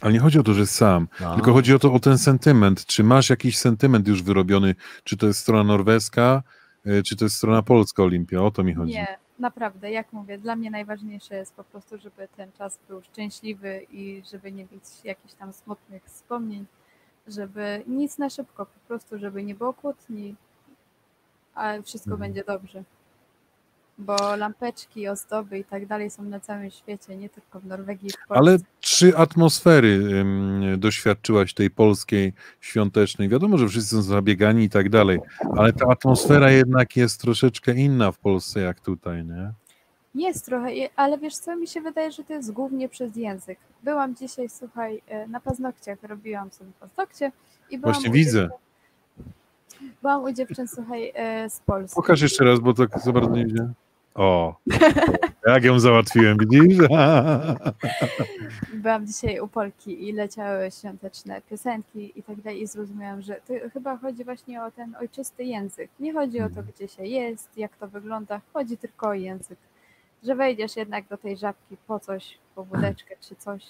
Ale 0.00 0.12
nie 0.12 0.18
chodzi 0.20 0.38
o 0.38 0.42
to, 0.42 0.54
że 0.54 0.66
sam, 0.66 1.08
No. 1.20 1.34
tylko 1.34 1.52
chodzi 1.52 1.74
o 1.74 1.78
to, 1.78 1.92
o 1.92 2.00
ten 2.00 2.18
sentyment. 2.18 2.86
Czy 2.86 3.04
masz 3.04 3.30
jakiś 3.30 3.58
sentyment 3.58 4.08
już 4.08 4.22
wyrobiony? 4.22 4.74
Czy 5.04 5.16
to 5.16 5.26
jest 5.26 5.40
strona 5.40 5.64
norweska, 5.64 6.42
czy 7.04 7.16
to 7.16 7.24
jest 7.24 7.36
strona 7.36 7.62
polska 7.62 8.02
Olimpia? 8.02 8.42
O 8.42 8.50
to 8.50 8.64
mi 8.64 8.74
chodzi. 8.74 8.92
Nie, 8.92 9.18
naprawdę, 9.38 9.90
jak 9.90 10.12
mówię, 10.12 10.38
dla 10.38 10.56
mnie 10.56 10.70
najważniejsze 10.70 11.34
jest 11.34 11.54
po 11.54 11.64
prostu, 11.64 11.98
żeby 11.98 12.28
ten 12.36 12.52
czas 12.52 12.78
był 12.88 13.02
szczęśliwy 13.02 13.86
i 13.90 14.22
żeby 14.32 14.52
nie 14.52 14.62
mieć 14.72 14.84
jakichś 15.04 15.34
tam 15.34 15.52
smutnych 15.52 16.04
wspomnień, 16.04 16.66
żeby 17.26 17.82
nic 17.86 18.18
na 18.18 18.30
szybko, 18.30 18.66
po 18.66 18.78
prostu, 18.88 19.18
żeby 19.18 19.42
nie 19.42 19.54
było 19.54 19.72
kłótni, 19.74 20.34
a 21.54 21.82
wszystko 21.82 22.10
Mhm. 22.10 22.20
będzie 22.30 22.44
dobrze. 22.44 22.84
Bo 23.98 24.36
lampeczki, 24.36 25.08
ozdoby 25.08 25.58
i 25.58 25.64
tak 25.64 25.86
dalej 25.86 26.10
są 26.10 26.22
na 26.22 26.40
całym 26.40 26.70
świecie, 26.70 27.16
nie 27.16 27.28
tylko 27.28 27.60
w 27.60 27.66
Norwegii 27.66 28.10
w. 28.10 28.32
Ale 28.32 28.58
czy 28.80 29.16
atmosfery 29.16 29.88
ym, 29.88 30.62
doświadczyłaś 30.78 31.54
tej 31.54 31.70
polskiej 31.70 32.32
świątecznej? 32.60 33.28
Wiadomo, 33.28 33.58
że 33.58 33.68
wszyscy 33.68 33.96
są 33.96 34.02
zabiegani 34.02 34.64
i 34.64 34.70
tak 34.70 34.88
dalej, 34.88 35.20
ale 35.56 35.72
ta 35.72 35.86
atmosfera 35.86 36.50
jednak 36.50 36.96
jest 36.96 37.20
troszeczkę 37.20 37.74
inna 37.74 38.12
w 38.12 38.18
Polsce 38.18 38.60
jak 38.60 38.80
tutaj, 38.80 39.24
nie? 39.24 39.52
Jest 40.14 40.46
trochę, 40.46 40.70
ale 40.96 41.18
wiesz 41.18 41.36
co, 41.36 41.56
mi 41.56 41.66
się 41.66 41.80
wydaje, 41.80 42.12
że 42.12 42.24
to 42.24 42.32
jest 42.32 42.52
głównie 42.52 42.88
przez 42.88 43.16
język. 43.16 43.58
Byłam 43.82 44.16
dzisiaj, 44.16 44.48
słuchaj, 44.48 45.02
e, 45.08 45.26
na 45.26 45.40
paznokciach, 45.40 45.98
robiłam 46.02 46.52
sobie 46.52 46.70
paznokcie 46.80 47.32
i 47.70 47.78
byłam 47.78 47.94
Właśnie 47.94 48.10
widzę. 48.10 48.48
Byłam 50.02 50.22
u 50.22 50.32
dziewczyn, 50.32 50.68
słuchaj, 50.68 51.12
e, 51.14 51.50
z 51.50 51.60
Polski. 51.60 51.96
Pokaż 51.96 52.20
jeszcze 52.20 52.44
raz, 52.44 52.60
bo 52.60 52.74
tak 52.74 53.00
za 53.00 53.12
bardzo 53.12 53.30
nie 53.30 53.46
widzę. 53.46 53.72
O, 54.14 54.54
jak 55.46 55.64
ją 55.64 55.80
załatwiłem, 55.80 56.36
widzisz? 56.38 56.78
Byłam 58.74 59.06
dzisiaj 59.06 59.40
u 59.40 59.48
Polki 59.48 60.08
i 60.08 60.12
leciały 60.12 60.70
świąteczne 60.70 61.40
piosenki 61.50 62.12
i 62.18 62.22
tak 62.22 62.40
dalej 62.40 62.62
i 62.62 62.66
zrozumiałam, 62.66 63.22
że 63.22 63.34
to 63.34 63.54
chyba 63.72 63.96
chodzi 63.96 64.24
właśnie 64.24 64.62
o 64.64 64.70
ten 64.70 64.96
ojczysty 65.00 65.44
język. 65.44 65.90
Nie 66.00 66.12
chodzi 66.12 66.36
o 66.40 66.42
to, 66.48 66.48
Mhm. 66.48 66.66
gdzie 66.76 66.88
się 66.88 67.04
jest, 67.04 67.58
jak 67.58 67.76
to 67.76 67.88
wygląda, 67.88 68.40
chodzi 68.52 68.76
tylko 68.76 69.08
o 69.08 69.14
język. 69.14 69.58
Że 70.22 70.34
wejdziesz 70.34 70.76
jednak 70.76 71.08
do 71.08 71.16
tej 71.16 71.36
żabki 71.36 71.76
po 71.86 72.00
coś, 72.00 72.38
po 72.54 72.64
wódeczkę 72.64 73.14
czy 73.20 73.36
coś 73.36 73.62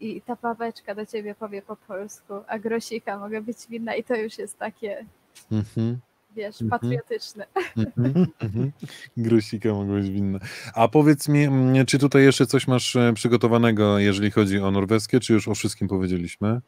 i 0.00 0.20
ta 0.22 0.36
babeczka 0.42 0.94
do 0.94 1.06
ciebie 1.06 1.34
powie 1.34 1.62
po 1.62 1.76
polsku, 1.76 2.34
a 2.46 2.58
grosika 2.58 3.18
mogę 3.18 3.40
być 3.40 3.56
winna 3.70 3.94
i 3.94 4.04
to 4.04 4.14
już 4.16 4.38
jest 4.38 4.58
takie, 4.58 5.04
Mhm. 5.52 5.98
Wiesz, 6.36 6.62
Mhm. 6.62 6.80
patriotyczne. 6.80 7.46
Mhm, 7.76 8.26
mhm. 8.40 8.72
Grosika 9.16 9.68
mogła 9.68 9.94
być 9.94 10.10
winna. 10.10 10.38
A 10.74 10.88
powiedz 10.88 11.28
mi, 11.28 11.44
mm, 11.44 11.86
czy 11.86 11.98
tutaj 11.98 12.22
jeszcze 12.22 12.46
coś 12.46 12.68
masz 12.68 12.96
e, 12.96 13.12
przygotowanego, 13.14 13.98
jeżeli 13.98 14.30
chodzi 14.30 14.58
o 14.60 14.70
norweskie, 14.70 15.20
czy 15.20 15.32
już 15.32 15.48
o 15.48 15.54
wszystkim 15.54 15.88
powiedzieliśmy? 15.88 16.60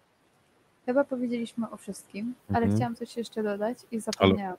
Chyba 0.86 1.04
powiedzieliśmy 1.04 1.70
o 1.70 1.76
wszystkim, 1.76 2.34
ale 2.48 2.58
Mhm. 2.58 2.76
chciałam 2.76 2.96
coś 2.96 3.16
jeszcze 3.16 3.42
dodać 3.42 3.78
i 3.92 4.00
zapomniałam. 4.00 4.56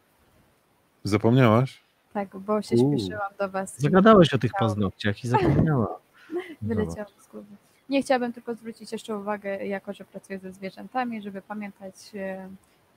Zapomniałaś? 1.03 1.81
Tak, 2.13 2.38
bo 2.38 2.61
się 2.61 2.75
Uuu. 2.75 2.97
śpieszyłam 2.99 3.31
do 3.39 3.49
was. 3.49 3.79
Zagadałeś 3.79 4.34
o 4.34 4.38
tych 4.38 4.51
paznokciach 4.59 5.23
i 5.23 5.27
zapomniała. 5.27 5.99
Wyleciało 6.61 7.09
z 7.19 7.27
głowy. 7.27 7.47
Nie 7.89 8.01
chciałabym 8.01 8.34
tylko 8.34 8.55
zwrócić 8.55 8.91
jeszcze 8.91 9.17
uwagę, 9.17 9.65
jako 9.65 9.93
że 9.93 10.05
pracuję 10.05 10.39
ze 10.39 10.51
zwierzętami, 10.53 11.21
żeby 11.21 11.41
pamiętać, 11.41 11.95
e, 12.15 12.49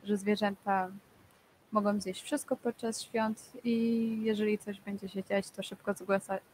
że 0.05 0.17
zwierzęta 0.17 0.89
mogą 1.73 2.01
zjeść 2.01 2.23
wszystko 2.23 2.57
podczas 2.57 3.03
świąt 3.03 3.53
i 3.65 4.19
jeżeli 4.23 4.59
coś 4.59 4.81
będzie 4.81 5.09
się 5.09 5.25
dziać, 5.25 5.51
to 5.51 5.63
szybko 5.63 5.95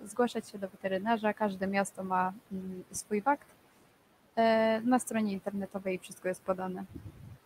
zgłaszać 0.05 0.51
się 0.51 0.59
do 0.59 0.69
weterynarza. 0.69 1.35
Każde 1.35 1.67
miasto 1.67 2.05
ma 2.05 2.33
mm, 2.53 2.85
swój 2.93 3.23
wakt. 3.23 3.49
E, 4.37 4.81
Na 4.85 4.99
stronie 4.99 5.33
internetowej 5.33 5.99
wszystko 5.99 6.29
jest 6.29 6.43
podane. 6.43 6.85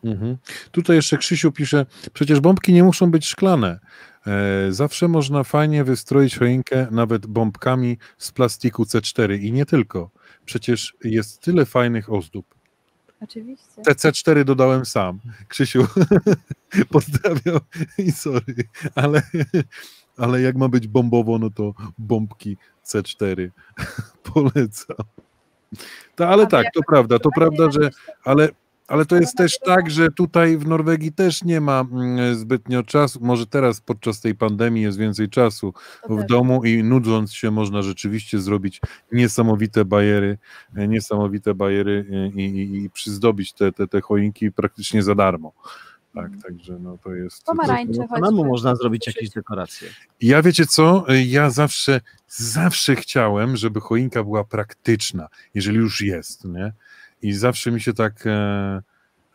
Mhm. 0.04 0.36
Tutaj 0.70 0.96
jeszcze 0.96 1.16
Krzysiu 1.18 1.52
pisze, 1.52 1.86
przecież 2.12 2.40
bombki 2.40 2.72
nie 2.72 2.84
muszą 2.84 3.10
być 3.10 3.26
szklane. 3.26 3.78
E, 4.26 4.72
zawsze 4.72 5.08
można 5.08 5.44
fajnie 5.44 5.84
wystroić 5.84 6.38
choinkę 6.38 6.86
nawet 6.90 7.26
bombkami 7.26 7.98
z 8.18 8.32
plastiku 8.32 8.82
C4 8.82 9.40
i 9.40 9.52
nie 9.52 9.66
tylko. 9.66 10.10
Przecież 10.44 10.96
jest 11.04 11.40
tyle 11.40 11.66
fajnych 11.66 12.12
ozdób. 12.12 12.61
Oczywiście. 13.22 13.82
Te 13.84 13.92
C4 13.92 14.44
dodałem 14.44 14.84
sam. 14.84 15.20
Krzysiu, 15.48 15.86
pozdrawiam 16.92 17.60
i 17.98 18.12
sorry, 18.12 18.54
ale 18.94 19.22
ale 20.16 20.40
jak 20.40 20.56
ma 20.56 20.68
być 20.68 20.88
bombowo, 20.88 21.38
no 21.38 21.50
to 21.50 21.74
bombki 21.98 22.56
C4 22.84 23.50
polecam. 24.34 24.96
To, 26.16 26.28
ale 26.28 26.46
tak, 26.46 26.66
to 26.74 26.80
prawda, 26.88 27.18
to 27.18 27.30
prawda, 27.34 27.70
że 27.70 27.90
ale, 28.24 28.48
ale 28.92 29.06
to 29.06 29.16
jest 29.16 29.36
też 29.36 29.58
tak, 29.58 29.90
że 29.90 30.10
tutaj 30.10 30.58
w 30.58 30.66
Norwegii 30.66 31.12
też 31.12 31.44
nie 31.44 31.60
ma 31.60 31.80
mm, 31.80 32.34
zbytnio 32.34 32.82
czasu. 32.82 33.18
Może 33.22 33.46
teraz 33.46 33.80
podczas 33.80 34.20
tej 34.20 34.34
pandemii 34.34 34.82
jest 34.82 34.98
więcej 34.98 35.28
czasu 35.28 35.74
w 36.08 36.24
domu 36.24 36.64
i 36.64 36.82
nudząc 36.84 37.34
się 37.34 37.50
można 37.50 37.82
rzeczywiście 37.82 38.38
zrobić 38.38 38.80
niesamowite 39.12 39.84
bajery, 39.84 40.38
e, 40.76 40.88
niesamowite 40.88 41.54
bajery 41.54 42.06
e, 42.10 42.40
i, 42.40 42.44
i, 42.44 42.84
i 42.84 42.90
przyzdobić 42.90 43.52
te, 43.52 43.72
te, 43.72 43.88
te 43.88 44.00
choinki 44.00 44.52
praktycznie 44.52 45.02
za 45.02 45.14
darmo. 45.14 45.52
Tak, 46.14 46.30
także 46.42 46.78
no 46.78 46.98
to 47.04 47.14
jest. 47.14 47.44
Pomarańcze. 47.44 48.06
Samemu 48.08 48.44
można 48.44 48.76
zrobić 48.76 49.06
jakieś 49.06 49.30
dekoracje. 49.30 49.88
Ja 50.20 50.42
wiecie 50.42 50.66
co? 50.66 51.04
Ja 51.26 51.50
zawsze, 51.50 52.00
zawsze 52.28 52.96
chciałem, 52.96 53.56
żeby 53.56 53.80
choinka 53.80 54.24
była 54.24 54.44
praktyczna, 54.44 55.28
jeżeli 55.54 55.78
już 55.78 56.00
jest, 56.00 56.44
nie? 56.44 56.72
I 57.22 57.32
zawsze 57.32 57.70
mi 57.70 57.80
się 57.80 57.92
tak 57.92 58.26
e, 58.26 58.30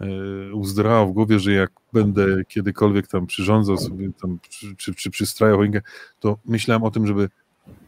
e, 0.02 0.08
uzdrało 0.54 1.08
w 1.08 1.12
głowie, 1.12 1.40
że 1.40 1.52
jak 1.52 1.72
będę 1.94 2.46
kiedykolwiek 2.46 3.08
tam 3.08 3.28
przyrządzał 3.28 3.78
sobie 3.78 4.10
tam, 4.22 4.40
czy, 4.50 4.76
czy, 4.76 4.96
czy 4.96 5.12
przystrajał 5.12 5.58
choinkę, 5.58 5.82
to 6.20 6.38
myślałem 6.46 6.84
o 6.84 6.92
tym, 6.92 7.08
żeby 7.08 7.30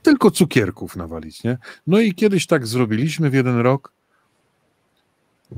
tylko 0.04 0.32
cukierków 0.32 0.96
nawalić, 0.96 1.44
nie? 1.44 1.58
No 1.88 2.00
i 2.00 2.14
kiedyś 2.14 2.48
tak 2.48 2.68
zrobiliśmy 2.68 3.30
w 3.30 3.34
jeden 3.34 3.58
rok, 3.58 3.92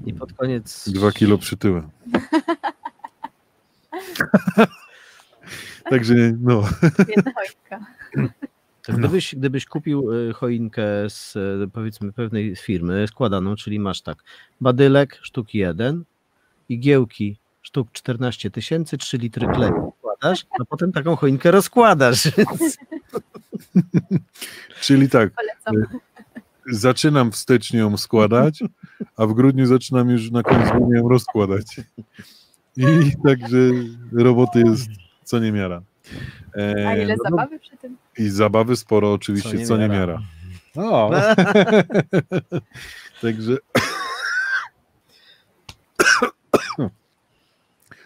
I 0.06 0.14
pod 0.14 0.34
koniec. 0.34 0.90
dwa 0.90 1.12
kilo 1.12 1.38
przytyłem. 1.38 1.90
Także 5.90 6.14
no, 6.40 6.64
Jedna 7.08 7.32
choinka. 8.86 8.94
To 8.94 9.08
gdybyś, 9.08 9.36
gdybyś 9.36 9.66
kupił 9.66 10.14
y, 10.14 10.34
choinkę 10.34 10.84
z 11.10 11.36
y, 11.36 11.70
powiedzmy 11.74 12.14
pewnej 12.14 12.56
firmy 12.56 13.08
składaną, 13.08 13.56
czyli 13.56 13.80
masz 13.80 14.02
tak, 14.02 14.24
badylek 14.62 15.20
sztuk 15.22 15.54
1, 15.54 16.04
igiełki 16.70 17.38
sztuk 17.62 17.92
14 17.92 18.52
tysięcy, 18.52 18.98
3 18.98 19.18
litry 19.18 19.48
kleju 19.48 19.94
składasz, 19.98 20.46
a 20.60 20.66
potem 20.66 20.92
taką 20.92 21.16
choinkę 21.16 21.52
rozkładasz. 21.52 22.24
Czyli 24.82 25.10
tak, 25.10 25.32
Polecam. 25.34 26.00
zaczynam 26.72 27.32
w 27.32 27.36
styczniu 27.36 27.80
ją 27.80 27.98
składać, 27.98 28.64
a 29.18 29.26
w 29.26 29.34
grudniu 29.34 29.66
zaczynam 29.66 30.10
już 30.10 30.32
na 30.32 30.44
koniec 30.44 30.70
grudnia 30.72 30.98
ją 30.98 31.10
rozkładać. 31.10 31.66
I 32.78 33.12
także 33.26 33.58
roboty 34.12 34.60
jest 34.66 34.90
co 35.24 35.40
niemiara. 35.40 35.82
E, 36.58 36.88
A 36.90 36.96
ile 36.98 37.16
no, 37.18 37.24
zabawy 37.30 37.60
przy 37.60 37.78
tym? 37.78 37.98
I 38.18 38.30
zabawy 38.30 38.76
sporo 38.76 39.14
oczywiście, 39.14 39.60
Co 39.60 39.66
co 39.66 39.78
niemiara. 39.78 40.20
niemiara. 40.76 40.92
O. 40.92 41.12
także 43.22 43.58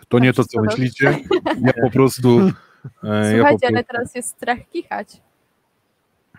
to 0.09 0.19
nie 0.19 0.33
to, 0.33 0.43
co 0.45 0.61
myślicie. 0.61 1.19
Ja 1.61 1.73
po 1.81 1.89
prostu 1.91 2.39
e, 2.39 2.45
ja 2.45 2.51
po 2.53 3.35
Słuchajcie, 3.35 3.67
ale 3.67 3.83
prostu, 3.83 3.91
teraz 3.91 4.15
jest 4.15 4.29
strach 4.29 4.57
kichać. 4.73 5.21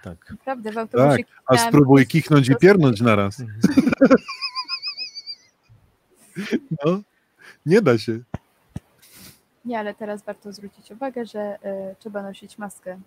tak. 0.02 0.30
Naprawdę, 0.30 0.72
w 0.72 0.78
autobusie 0.78 1.24
Tak, 1.24 1.26
a 1.46 1.56
spróbuj 1.68 2.06
kichnąć 2.06 2.48
i 2.48 2.56
piernąć 2.56 3.00
naraz. 3.00 3.42
No, 6.84 7.00
nie 7.66 7.82
da 7.82 7.98
się. 7.98 8.18
Nie, 9.66 9.78
ale 9.78 9.94
teraz 9.94 10.22
warto 10.22 10.52
zwrócić 10.52 10.90
uwagę, 10.90 11.26
że 11.26 11.58
y, 11.92 11.96
trzeba 11.98 12.22
nosić 12.22 12.58
maskę. 12.58 12.98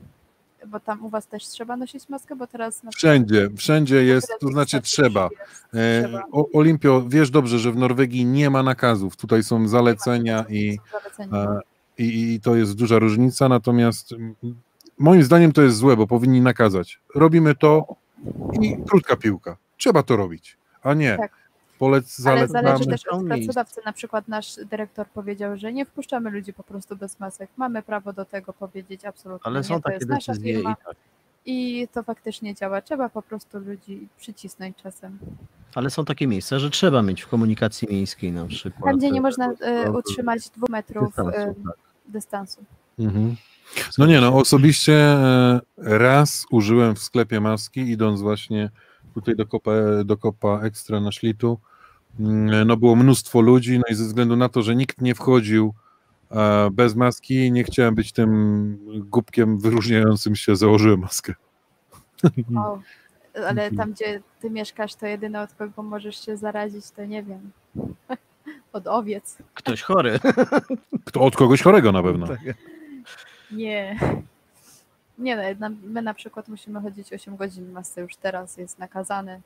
Bo 0.67 0.79
tam 0.79 1.05
u 1.05 1.09
was 1.09 1.27
też 1.27 1.47
trzeba 1.47 1.77
nosić 1.77 2.09
maskę, 2.09 2.35
bo 2.35 2.47
teraz 2.47 2.83
na 2.83 2.91
Wszędzie, 2.91 3.49
wszędzie 3.57 4.03
jest, 4.03 4.33
to 4.39 4.47
znaczy 4.47 4.81
trzeba. 4.81 5.29
jest, 5.39 5.65
E, 5.73 6.01
trzeba. 6.03 6.23
o, 6.31 6.45
Olimpio, 6.53 7.03
wiesz 7.07 7.29
dobrze, 7.31 7.59
że 7.59 7.71
w 7.71 7.75
Norwegii 7.75 8.25
nie 8.25 8.49
ma 8.49 8.63
nakazów. 8.63 9.15
Tutaj 9.17 9.43
są 9.43 9.67
zalecenia 9.67 10.45
i, 10.49 10.77
Są 10.91 10.99
zalecenia, 10.99 11.59
i, 11.97 12.33
i 12.33 12.39
to 12.41 12.55
jest 12.55 12.75
duża 12.75 12.99
różnica, 12.99 13.49
natomiast 13.49 14.09
moim 14.97 15.23
zdaniem 15.23 15.51
to 15.51 15.61
jest 15.61 15.77
złe, 15.77 15.97
bo 15.97 16.07
powinni 16.07 16.41
nakazać. 16.41 16.99
Robimy 17.15 17.55
to 17.55 17.85
i 18.61 18.77
krótka 18.87 19.15
piłka. 19.15 19.57
Trzeba 19.77 20.03
to 20.03 20.15
robić, 20.15 20.57
a 20.83 20.93
nie 20.93 21.17
Tak. 21.17 21.31
Polec 21.79 22.19
Ale 22.25 22.47
zalecamy. 22.47 22.67
zależy 22.67 22.85
też 22.85 23.07
od 23.07 23.25
pracodawcy. 23.27 23.81
Na 23.85 23.93
przykład 23.93 24.27
nasz 24.27 24.55
dyrektor 24.65 25.07
powiedział, 25.07 25.57
że 25.57 25.73
nie 25.73 25.85
wpuszczamy 25.85 26.29
ludzi 26.29 26.53
po 26.53 26.63
prostu 26.63 26.95
bez 26.95 27.19
masek. 27.19 27.49
Mamy 27.57 27.83
prawo 27.83 28.13
do 28.13 28.25
tego 28.25 28.53
powiedzieć 28.53 29.05
absolutnie. 29.05 29.47
Ale 29.47 29.59
nie, 29.59 29.63
są 29.63 29.75
to 29.75 29.81
takie 29.81 29.95
jest 29.95 30.09
nasza 30.09 30.31
decyzje 30.31 30.53
i 30.53 30.55
firma 30.55 30.75
tak. 30.85 30.95
i 31.45 31.87
to 31.93 32.03
faktycznie 32.03 32.55
działa. 32.55 32.81
Trzeba 32.81 33.09
po 33.09 33.21
prostu 33.21 33.59
ludzi 33.59 34.07
przycisnąć 34.17 34.77
czasem. 34.77 35.19
Ale 35.75 35.89
są 35.89 36.05
takie 36.05 36.27
miejsca, 36.27 36.59
że 36.59 36.69
trzeba 36.69 37.01
mieć 37.01 37.21
w 37.21 37.27
komunikacji 37.27 37.87
miejskiej 37.91 38.31
na 38.31 38.45
przykład. 38.45 38.83
Tam, 38.83 38.97
gdzie 38.97 39.11
nie 39.11 39.19
e, 39.19 39.21
można 39.21 39.53
e, 39.61 39.91
utrzymać 39.91 40.49
dwóch 40.49 40.69
metrów 40.69 41.07
dystansu, 41.07 41.39
e, 41.39 41.45
tak. 41.45 41.77
dystansu. 42.07 42.63
Mhm. 42.99 43.35
No 43.97 44.05
nie, 44.05 44.21
no 44.21 44.35
osobiście 44.35 45.17
raz 45.77 46.45
użyłem 46.51 46.95
w 46.95 46.99
sklepie 46.99 47.39
maski, 47.39 47.81
idąc 47.81 48.21
właśnie 48.21 48.69
tutaj 49.13 49.35
do 49.35 49.45
kopa, 49.45 49.71
do 50.05 50.17
kopa 50.17 50.61
ekstra 50.63 50.99
na 50.99 51.11
szlitu. 51.11 51.59
Mm, 52.19 52.67
No 52.67 52.77
było 52.77 52.95
mnóstwo 52.95 53.41
ludzi, 53.41 53.77
no 53.79 53.83
i 53.89 53.93
ze 53.95 54.03
względu 54.03 54.35
na 54.35 54.49
to, 54.49 54.61
że 54.61 54.75
nikt 54.75 55.01
nie 55.01 55.15
wchodził 55.15 55.73
e, 56.31 56.69
bez 56.71 56.95
maski, 56.95 57.51
nie 57.51 57.63
chciałem 57.63 57.95
być 57.95 58.11
tym 58.11 58.77
głupkiem 59.11 59.59
wyróżniającym 59.59 60.35
się, 60.35 60.55
założyłem 60.55 60.99
maskę. 60.99 61.33
O, 62.57 62.79
ale 63.35 63.49
Mhm. 63.63 63.75
tam, 63.77 63.91
gdzie 63.93 64.21
ty 64.41 64.49
mieszkasz, 64.49 64.95
to 64.95 65.05
jedyne 65.05 65.41
od 65.41 65.53
kogo 65.53 65.83
możesz 65.83 66.25
się 66.25 66.37
zarazić, 66.37 66.91
to 66.91 67.05
nie 67.05 67.23
wiem. 67.23 67.51
Od 68.73 68.87
owiec. 68.87 69.37
Ktoś 69.53 69.81
chory. 69.81 70.19
Kto, 71.05 71.21
od 71.21 71.35
kogoś 71.35 71.61
chorego 71.61 71.91
na 71.91 72.03
pewno. 72.03 72.27
Tak. 72.27 72.39
Nie. 73.51 73.99
Nie 75.19 75.35
no, 75.35 75.69
na- 75.69 75.75
my 75.83 76.01
na 76.01 76.13
przykład 76.13 76.47
musimy 76.47 76.81
chodzić 76.81 77.13
8 77.13 77.35
godzin 77.35 77.71
masce 77.71 78.01
już 78.01 78.15
teraz 78.15 78.57
jest 78.57 78.79
nakazane. 78.79 79.41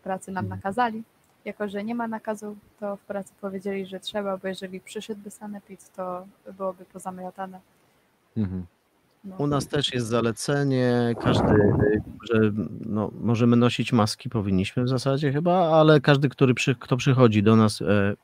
W 0.00 0.02
pracy 0.02 0.32
nam 0.32 0.48
nakazali. 0.48 1.02
Jako, 1.44 1.68
że 1.68 1.84
nie 1.84 1.94
ma 1.94 2.08
nakazu, 2.08 2.56
to 2.80 2.96
w 2.96 3.00
pracy 3.00 3.32
powiedzieli, 3.40 3.86
że 3.86 4.00
trzeba, 4.00 4.36
bo 4.36 4.48
jeżeli 4.48 4.80
przyszedłby 4.80 5.30
sanepid, 5.30 5.92
to 5.96 6.26
byłoby 6.58 6.84
pozamiatane. 6.84 7.60
Mhm. 8.36 8.66
No. 9.24 9.36
U 9.38 9.46
nas 9.46 9.68
też 9.68 9.94
jest 9.94 10.06
zalecenie, 10.06 11.14
każdy, 11.22 11.72
że 12.32 12.40
no, 12.86 13.10
możemy 13.20 13.56
nosić 13.56 13.92
maski, 13.92 14.30
powinniśmy 14.30 14.84
w 14.84 14.88
zasadzie 14.88 15.32
chyba, 15.32 15.80
ale 15.80 16.00
każdy, 16.00 16.28
który 16.28 16.54
przy, 16.54 16.74
kto 16.74 16.96
przychodzi 16.96 17.42
do 17.42 17.56
nas, 17.56 17.82
e, 17.82 18.14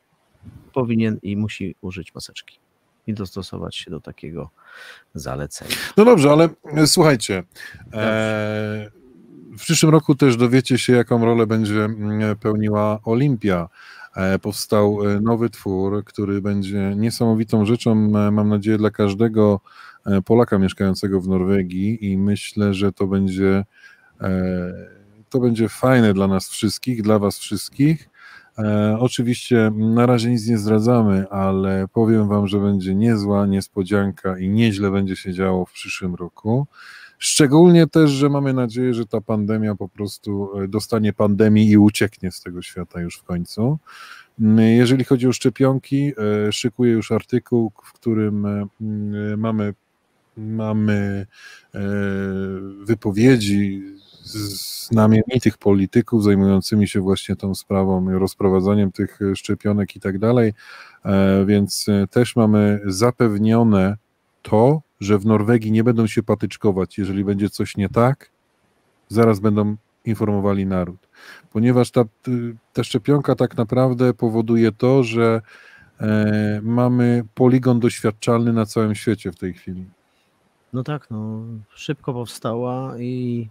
powinien 0.72 1.18
i 1.22 1.36
musi 1.36 1.74
użyć 1.80 2.14
maseczki 2.14 2.58
i 3.06 3.14
dostosować 3.14 3.76
się 3.76 3.90
do 3.90 4.00
takiego 4.00 4.50
zalecenia. 5.14 5.76
No 5.96 6.04
dobrze, 6.04 6.30
ale 6.30 6.48
e, 6.64 6.86
słuchajcie. 6.86 7.42
E, 7.92 8.90
w 9.58 9.60
przyszłym 9.60 9.92
roku 9.92 10.14
też 10.14 10.36
dowiecie 10.36 10.78
się, 10.78 10.92
jaką 10.92 11.24
rolę 11.24 11.46
będzie 11.46 11.84
mm, 11.84 12.36
pełniła 12.36 13.00
Olimpia. 13.04 13.68
E, 14.16 14.38
powstał 14.38 15.08
e, 15.08 15.20
nowy 15.20 15.50
twór, 15.50 16.04
który 16.04 16.40
będzie 16.40 16.94
niesamowitą 16.96 17.66
rzeczą, 17.66 17.92
e, 17.92 18.30
mam 18.30 18.48
nadzieję, 18.48 18.78
dla 18.78 18.90
każdego 18.90 19.60
Polaka 20.24 20.58
mieszkającego 20.58 21.20
w 21.20 21.28
Norwegii 21.28 22.12
i 22.12 22.18
myślę, 22.18 22.74
że 22.74 22.92
to 22.92 23.06
będzie 23.06 23.64
e, 24.20 25.02
to 25.32 25.40
będzie 25.40 25.68
fajne 25.68 26.14
dla 26.14 26.28
nas 26.28 26.48
wszystkich, 26.48 27.02
dla 27.02 27.18
was 27.18 27.38
wszystkich. 27.38 28.08
E, 28.58 28.96
oczywiście 29.00 29.70
na 29.76 30.06
razie 30.06 30.30
nic 30.30 30.48
nie 30.48 30.58
zdradzamy, 30.58 31.28
ale 31.30 31.88
powiem 31.92 32.28
wam, 32.28 32.48
że 32.48 32.60
będzie 32.60 32.94
niezła 32.94 33.46
niespodzianka 33.46 34.38
i 34.38 34.48
nieźle 34.48 34.90
będzie 34.90 35.16
się 35.16 35.32
działo 35.32 35.66
w 35.66 35.72
przyszłym 35.72 36.14
roku. 36.14 36.66
Szczególnie 37.18 37.86
też, 37.86 38.10
że 38.10 38.28
mamy 38.28 38.52
nadzieję, 38.52 38.94
że 38.94 39.06
ta 39.06 39.20
pandemia 39.20 39.74
po 39.74 39.88
prostu 39.88 40.58
e, 40.58 40.68
dostanie 40.68 41.12
pandemii 41.12 41.70
i 41.70 41.78
ucieknie 41.78 42.30
z 42.30 42.42
tego 42.42 42.62
świata 42.62 43.00
już 43.00 43.16
w 43.18 43.24
końcu. 43.24 43.78
Mm, 44.40 44.58
Jeżeli 44.58 45.04
chodzi 45.04 45.28
o 45.28 45.32
szczepionki, 45.32 46.12
e, 46.48 46.52
szykuję 46.52 46.92
już 46.92 47.12
artykuł, 47.12 47.72
w 47.84 47.92
którym 47.92 48.46
mm, 48.46 49.40
mamy, 49.40 49.74
mamy 50.36 51.26
wypowiedzi 52.84 53.82
znamienitych 54.24 55.58
polityków 55.58 56.24
zajmującymi 56.24 56.88
się 56.88 57.00
właśnie 57.00 57.36
tą 57.36 57.54
sprawą, 57.54 58.18
rozprowadzaniem 58.18 58.92
tych 58.92 59.18
szczepionek 59.34 59.96
i 59.96 60.00
tak 60.00 60.18
dalej, 60.18 60.52
E, 61.04 61.44
więc 61.46 61.86
e, 61.88 62.06
też 62.06 62.36
mamy 62.36 62.80
zapewnione 62.84 63.96
to, 64.42 64.82
że 65.00 65.18
w 65.18 65.26
Norwegii 65.26 65.72
nie 65.72 65.84
będą 65.84 66.06
się 66.06 66.22
patyczkować, 66.22 66.98
jeżeli 66.98 67.24
będzie 67.24 67.50
coś 67.50 67.76
nie 67.76 67.88
tak, 67.88 68.30
zaraz 69.08 69.40
będą 69.40 69.76
informowali 70.04 70.66
naród. 70.66 71.08
Ponieważ 71.52 71.90
ta, 71.90 72.04
ta 72.72 72.84
szczepionka 72.84 73.34
tak 73.34 73.56
naprawdę 73.56 74.14
powoduje 74.14 74.72
to, 74.72 75.02
że 75.02 75.40
e, 76.00 76.60
mamy 76.62 77.24
poligon 77.34 77.80
doświadczalny 77.80 78.52
na 78.52 78.66
całym 78.66 78.94
świecie 78.94 79.32
w 79.32 79.36
tej 79.36 79.54
chwili. 79.54 79.86
No 80.72 80.82
tak, 80.82 81.10
no 81.10 81.42
szybko 81.74 82.12
powstała 82.12 82.98
i, 82.98 83.48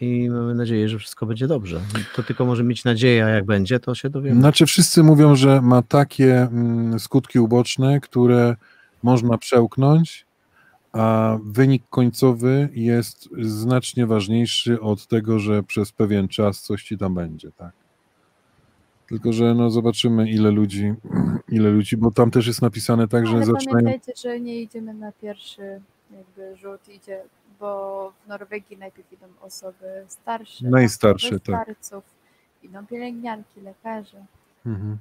i 0.00 0.30
mamy 0.30 0.54
nadzieję, 0.54 0.88
że 0.88 0.98
wszystko 0.98 1.26
będzie 1.26 1.46
dobrze. 1.46 1.80
To 2.16 2.22
tylko 2.22 2.44
może 2.44 2.64
mieć 2.64 2.84
nadzieję, 2.84 3.24
a 3.24 3.28
jak 3.28 3.44
będzie, 3.44 3.80
to 3.80 3.94
się 3.94 4.10
dowiemy. 4.10 4.40
Znaczy 4.40 4.66
wszyscy 4.66 5.02
mówią, 5.02 5.36
że 5.36 5.62
ma 5.62 5.82
takie 5.82 6.42
mm, 6.42 7.00
skutki 7.00 7.38
uboczne, 7.38 8.00
które 8.00 8.56
można 9.02 9.38
przełknąć, 9.38 10.26
a 10.92 11.36
wynik 11.44 11.82
końcowy 11.90 12.68
jest 12.72 13.28
znacznie 13.40 14.06
ważniejszy 14.06 14.80
od 14.80 15.06
tego, 15.06 15.38
że 15.38 15.62
przez 15.62 15.92
pewien 15.92 16.28
czas 16.28 16.60
coś 16.60 16.84
ci 16.84 16.98
tam 16.98 17.14
będzie, 17.14 17.52
tak? 17.52 17.72
Tylko, 19.08 19.32
że 19.32 19.54
no 19.54 19.70
zobaczymy 19.70 20.30
ile 20.30 20.50
ludzi, 20.50 20.94
ile 21.48 21.70
ludzi, 21.70 21.96
bo 21.96 22.10
tam 22.10 22.30
też 22.30 22.46
jest 22.46 22.62
napisane 22.62 23.08
tak, 23.08 23.26
że 23.26 23.36
Ale 23.36 23.46
zaczynają... 23.46 23.84
pamiętajcie, 23.84 24.12
że 24.22 24.40
nie 24.40 24.62
idziemy 24.62 24.94
na 24.94 25.12
pierwszy 25.12 25.80
jakby 26.16 26.56
rzut, 26.56 26.88
idzie, 26.88 27.22
bo 27.60 28.12
w 28.24 28.28
Norwegii 28.28 28.76
najpierw 28.76 29.12
idą 29.12 29.26
osoby 29.40 30.04
starsze, 30.08 30.68
Najstarsze, 30.68 31.26
osoby 31.26 31.40
tak. 31.40 31.62
starców, 31.62 32.04
idą 32.62 32.86
pielęgniarki, 32.86 33.60
lekarze, 33.60 34.24
Mhm. 34.66 34.98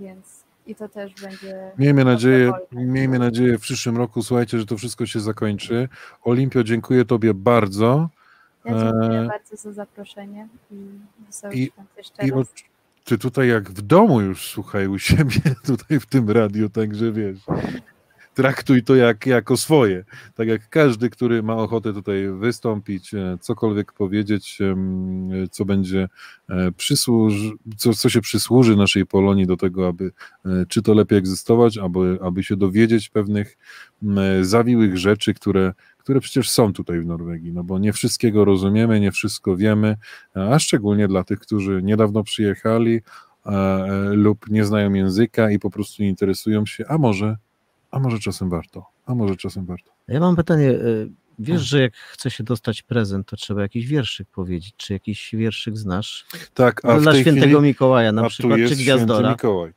więc 0.00 0.44
i 0.66 0.74
to 0.74 0.88
też 0.88 1.14
będzie... 1.22 1.72
Miejmy 1.78 2.04
nadzieję, 2.04 2.52
miejmy 2.72 3.18
nadzieję 3.18 3.58
w 3.58 3.60
przyszłym 3.60 3.96
roku, 3.96 4.22
słuchajcie, 4.22 4.58
że 4.58 4.66
to 4.66 4.76
wszystko 4.76 5.06
się 5.06 5.20
zakończy. 5.20 5.88
Olimpio, 6.22 6.64
dziękuję 6.64 7.04
Tobie 7.04 7.34
bardzo. 7.34 8.08
Ja 8.64 8.78
dziękuję 8.78 9.20
Eee, 9.20 9.28
bardzo 9.28 9.56
za 9.56 9.72
zaproszenie 9.72 10.48
i 10.70 10.76
wesołych 11.26 11.56
i- 11.56 11.72
jeszcze 11.96 12.26
I 12.26 12.30
raz. 12.30 12.38
o, 12.40 12.44
ty 13.04 13.18
tutaj 13.18 13.48
jak 13.48 13.70
w 13.70 13.82
domu 13.82 14.20
już, 14.20 14.50
słuchaj, 14.50 14.86
u 14.86 14.98
siebie, 14.98 15.40
tutaj 15.66 16.00
w 16.00 16.06
tym 16.06 16.30
radiu, 16.30 16.68
także 16.70 17.12
wiesz, 17.12 17.38
traktuj 18.34 18.82
to 18.82 18.94
jak, 18.94 19.26
jako 19.26 19.56
swoje. 19.56 20.04
Tak 20.34 20.48
jak 20.48 20.68
każdy, 20.68 21.10
który 21.10 21.42
ma 21.42 21.56
ochotę 21.56 21.92
tutaj 21.92 22.28
wystąpić, 22.38 23.14
e, 23.14 23.38
cokolwiek 23.40 23.92
powiedzieć, 23.92 24.58
co 25.50 25.64
będzie 25.64 26.08
e, 26.48 26.72
przysłuży, 26.72 27.50
co, 27.76 27.94
co 27.94 28.08
się 28.08 28.20
przysłuży 28.20 28.76
naszej 28.76 29.06
Polonii 29.06 29.46
do 29.46 29.56
tego, 29.56 29.88
aby 29.88 30.12
e, 30.44 30.66
czy 30.68 30.82
to 30.82 30.94
lepiej 30.94 31.18
egzystować, 31.18 31.78
aby, 31.78 32.18
aby 32.22 32.42
się 32.42 32.56
dowiedzieć 32.56 33.08
pewnych 33.08 33.58
zawiłych 34.42 34.98
rzeczy, 34.98 35.34
które, 35.34 35.72
które 35.98 36.20
przecież 36.20 36.50
są 36.50 36.72
tutaj 36.72 37.00
w 37.00 37.06
Norwegii, 37.06 37.52
no 37.52 37.64
bo 37.64 37.78
nie 37.78 37.92
wszystkiego 37.92 38.44
rozumiemy, 38.44 39.00
nie 39.00 39.12
wszystko 39.12 39.56
wiemy, 39.56 39.96
a 40.34 40.58
szczególnie 40.58 41.08
dla 41.08 41.24
tych, 41.24 41.40
którzy 41.40 41.82
niedawno 41.82 42.22
przyjechali 42.24 43.00
lub 44.12 44.50
nie 44.50 44.64
znają 44.64 44.92
języka 44.92 45.50
i 45.50 45.58
po 45.58 45.70
prostu 45.70 46.02
nie 46.02 46.08
interesują 46.08 46.66
się, 46.66 46.84
a 46.88 46.98
może, 46.98 47.36
a 47.90 47.98
może 47.98 48.18
czasem 48.18 48.50
warto, 48.50 48.86
a 49.06 49.14
może 49.14 49.36
czasem 49.36 49.66
warto. 49.66 49.90
Ja 50.08 50.20
mam 50.20 50.36
pytanie. 50.36 50.70
y, 50.70 51.10
Wiesz, 51.42 51.62
że 51.62 51.80
jak 51.80 51.96
chce 51.96 52.30
się 52.30 52.44
dostać 52.44 52.82
prezent, 52.82 53.28
to 53.28 53.36
trzeba 53.36 53.62
jakiś 53.62 53.86
wierszyk 53.86 54.28
powiedzieć. 54.28 54.74
Czy 54.76 54.92
jakiś 54.92 55.30
wierszyk 55.34 55.76
znasz? 55.78 56.26
Tak, 56.54 56.84
a 56.84 56.98
Dla 57.00 57.12
świętego 57.14 57.46
chwili, 57.46 57.60
Mikołaja 57.62 58.12
na 58.12 58.20
a 58.20 58.24
tu 58.24 58.30
przykład, 58.30 58.54
czy 58.56 58.60
jest 58.60 58.72
święty 58.74 58.84
Gwiazdora. 59.04 59.30
Mikołaj. 59.30 59.72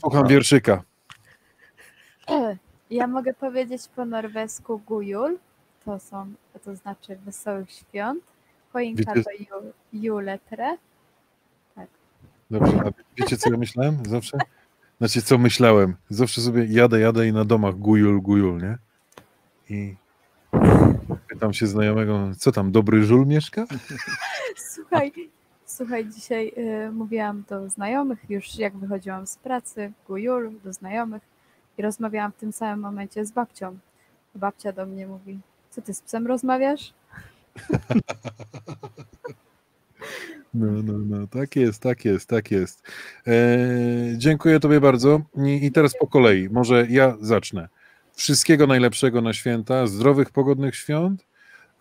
Słucham 0.00 0.26
wierszyka. 0.28 0.82
Ja 2.90 3.06
mogę 3.06 3.34
powiedzieć 3.34 3.82
po 3.96 4.04
norwesku 4.04 4.78
gujul, 4.78 5.38
to 5.84 5.98
są, 5.98 6.32
to 6.64 6.76
znaczy 6.76 7.16
wesołych 7.24 7.70
świąt. 7.70 8.24
Choinka 8.72 9.14
Wiecie- 9.14 9.24
to 9.24 9.30
ju, 9.56 9.72
juletre. 9.92 10.76
Dobrze, 12.50 12.80
a 12.86 12.90
wiecie 13.16 13.36
co 13.36 13.50
ja 13.50 13.56
myślałem 13.56 13.98
zawsze? 14.08 14.38
Znaczy 14.98 15.22
co 15.22 15.38
myślałem? 15.38 15.94
Zawsze 16.10 16.40
sobie 16.40 16.64
jadę, 16.64 17.00
jadę 17.00 17.28
i 17.28 17.32
na 17.32 17.44
domach 17.44 17.74
gujul, 17.74 18.22
gujul, 18.22 18.62
nie? 18.62 18.78
I 19.70 19.96
pytam 21.28 21.52
się 21.52 21.66
znajomego, 21.66 22.30
co 22.38 22.52
tam, 22.52 22.72
dobry 22.72 23.04
żul 23.04 23.26
mieszka? 23.26 23.66
Słuchaj, 24.74 25.12
słuchaj, 25.66 26.06
dzisiaj 26.06 26.52
y, 26.88 26.92
mówiłam 26.92 27.44
do 27.48 27.70
znajomych, 27.70 28.18
już 28.28 28.58
jak 28.58 28.76
wychodziłam 28.76 29.26
z 29.26 29.36
pracy, 29.36 29.92
gujul, 30.06 30.52
do 30.64 30.72
znajomych 30.72 31.22
i 31.78 31.82
rozmawiałam 31.82 32.32
w 32.32 32.36
tym 32.36 32.52
samym 32.52 32.80
momencie 32.80 33.26
z 33.26 33.32
babcią. 33.32 33.78
Babcia 34.34 34.72
do 34.72 34.86
mnie 34.86 35.06
mówi, 35.06 35.38
co 35.70 35.82
ty 35.82 35.94
z 35.94 36.00
psem 36.00 36.26
rozmawiasz? 36.26 36.92
No, 40.54 40.82
no, 40.82 40.98
no, 40.98 41.26
tak 41.26 41.56
jest, 41.56 41.82
tak 41.82 42.04
jest, 42.04 42.28
tak 42.28 42.50
jest. 42.50 42.82
E, 43.26 43.58
dziękuję 44.16 44.60
Tobie 44.60 44.80
bardzo. 44.80 45.20
I, 45.46 45.66
I 45.66 45.72
teraz 45.72 45.92
po 46.00 46.06
kolei, 46.06 46.48
może 46.50 46.86
ja 46.90 47.16
zacznę. 47.20 47.68
Wszystkiego 48.14 48.66
najlepszego 48.66 49.20
na 49.20 49.32
święta, 49.32 49.86
zdrowych, 49.86 50.30
pogodnych 50.30 50.76
świąt. 50.76 51.26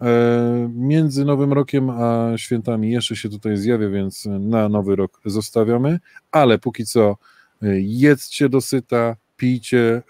E, 0.02 0.70
między 0.76 1.26
Nowym 1.26 1.54
Rokiem 1.54 1.90
a 1.90 2.34
świętami 2.38 2.92
jeszcze 2.92 3.16
się 3.16 3.30
tutaj 3.30 3.58
zjawię, 3.58 3.90
więc 3.90 4.26
na 4.40 4.70
Nowy 4.70 4.96
Rok 4.96 5.22
zostawiamy, 5.26 6.00
ale 6.32 6.60
póki 6.60 6.86
co 6.86 7.18
e, 7.62 7.80
jedzcie 7.80 8.50
dosyta, 8.50 9.16
pijcie 9.38 10.02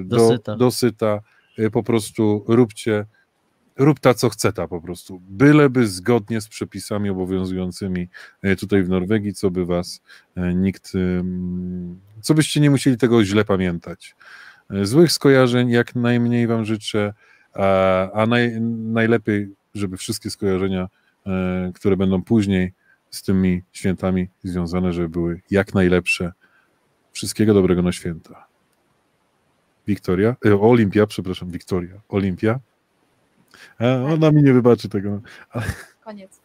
e, 0.00 0.04
do, 0.04 0.16
Dosyta. 0.16 0.56
dosyta, 0.56 1.20
e, 1.58 1.70
po 1.70 1.82
prostu 1.82 2.44
róbcie 2.48 3.06
rób 3.78 4.00
ta, 4.00 4.14
co 4.14 4.28
chce 4.28 4.52
ta 4.52 4.68
po 4.68 4.80
prostu. 4.80 5.22
Byleby 5.28 5.86
zgodnie 5.86 6.40
z 6.40 6.48
przepisami 6.48 7.10
obowiązującymi 7.10 8.08
e, 8.42 8.56
tutaj 8.56 8.82
w 8.82 8.88
Norwegii, 8.88 9.34
co 9.34 9.50
by 9.50 9.66
was 9.66 10.00
e, 10.36 10.54
nikt, 10.54 10.92
co 12.20 12.34
byście 12.34 12.60
nie 12.60 12.70
musieli 12.70 12.96
tego 12.96 13.24
źle 13.24 13.44
pamiętać. 13.44 14.16
E, 14.70 14.86
Złych 14.86 15.12
skojarzeń 15.12 15.70
jak 15.70 15.94
najmniej 15.94 16.46
wam 16.46 16.64
życzę, 16.64 17.14
a, 17.54 18.10
a 18.12 18.26
naj, 18.26 18.60
najlepiej, 18.60 19.54
żeby 19.74 19.96
wszystkie 19.96 20.30
skojarzenia, 20.30 20.88
które 21.74 21.96
będą 21.96 22.22
później 22.22 22.72
z 23.10 23.22
tymi 23.22 23.62
świętami 23.72 24.28
związane, 24.44 24.92
żeby 24.92 25.08
były 25.08 25.40
jak 25.50 25.74
najlepsze. 25.74 26.32
Wszystkiego 27.12 27.54
dobrego 27.54 27.82
na 27.82 27.92
święta. 27.92 28.46
Wiktoria, 29.86 30.36
Olimpia, 30.60 31.06
przepraszam, 31.06 31.50
Wiktoria, 31.50 32.00
Olimpia. 32.08 32.60
A, 33.78 34.12
ona 34.12 34.30
mi 34.30 34.42
nie 34.42 34.52
wybaczy 34.52 34.88
tego. 34.88 35.20
Koniec. 36.04 36.40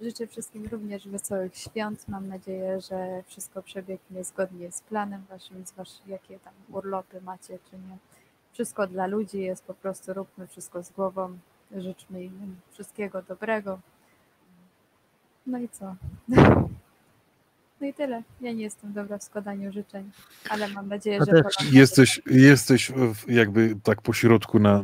Życzę 0.00 0.26
wszystkim 0.26 0.66
również 0.66 1.08
wesołych 1.08 1.56
świąt. 1.56 2.08
Mam 2.08 2.28
nadzieję, 2.28 2.80
że 2.80 3.22
wszystko 3.26 3.62
przebiegnie 3.62 4.24
zgodnie 4.24 4.72
z 4.72 4.80
planem 4.80 5.22
waszym, 5.28 5.66
z 5.66 5.72
wasz, 5.72 5.90
jakie 6.06 6.38
tam 6.38 6.52
urlopy 6.72 7.20
macie, 7.20 7.58
czy 7.70 7.76
nie. 7.76 7.96
Wszystko 8.52 8.86
dla 8.86 9.06
ludzi 9.06 9.38
jest, 9.38 9.64
po 9.64 9.74
prostu 9.74 10.12
róbmy 10.12 10.46
wszystko 10.46 10.82
z 10.82 10.90
głową. 10.90 11.38
Życzmy 11.76 12.24
im 12.24 12.56
wszystkiego 12.70 13.22
dobrego. 13.22 13.78
No 15.46 15.58
i 15.58 15.68
co? 15.68 15.94
No 17.80 17.86
i 17.86 17.94
tyle. 17.94 18.22
Ja 18.40 18.52
nie 18.52 18.62
jestem 18.62 18.92
dobra 18.92 19.18
w 19.18 19.22
składaniu 19.22 19.72
życzeń, 19.72 20.10
ale 20.50 20.68
mam 20.68 20.88
nadzieję, 20.88 21.20
że 21.26 21.42
Jesteś, 21.72 22.20
jesteś 22.26 22.92
jakby 23.28 23.76
tak 23.82 24.02
po 24.02 24.12
środku 24.12 24.58
na, 24.58 24.82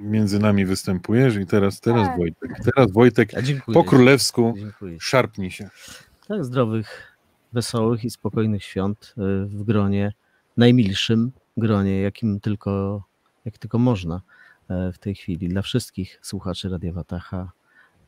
między 0.00 0.38
nami 0.38 0.64
występujesz 0.64 1.36
i 1.36 1.46
teraz, 1.46 1.80
teraz 1.80 2.08
Tak. 2.08 2.18
Wojtek, 2.18 2.50
teraz 2.64 2.92
Wojtek 2.92 3.32
Ja 3.32 3.42
dziękuję. 3.42 3.74
po 3.74 3.84
królewsku 3.84 4.54
Dziękuję. 4.56 4.96
szarpnij 5.00 5.50
się. 5.50 5.68
Tak, 6.28 6.44
zdrowych, 6.44 7.16
wesołych 7.52 8.04
i 8.04 8.10
spokojnych 8.10 8.64
świąt 8.64 9.14
y, 9.18 9.46
w 9.46 9.62
gronie, 9.62 10.12
najmilszym 10.56 11.32
gronie, 11.56 12.00
jakim 12.00 12.40
tylko, 12.40 13.02
jak 13.44 13.58
tylko 13.58 13.78
można 13.78 14.20
e, 14.68 14.92
w 14.92 14.98
tej 14.98 15.14
chwili. 15.14 15.48
Dla 15.48 15.62
wszystkich 15.62 16.18
słuchaczy 16.22 16.68
Radia 16.68 16.92
Watacha 16.92 17.52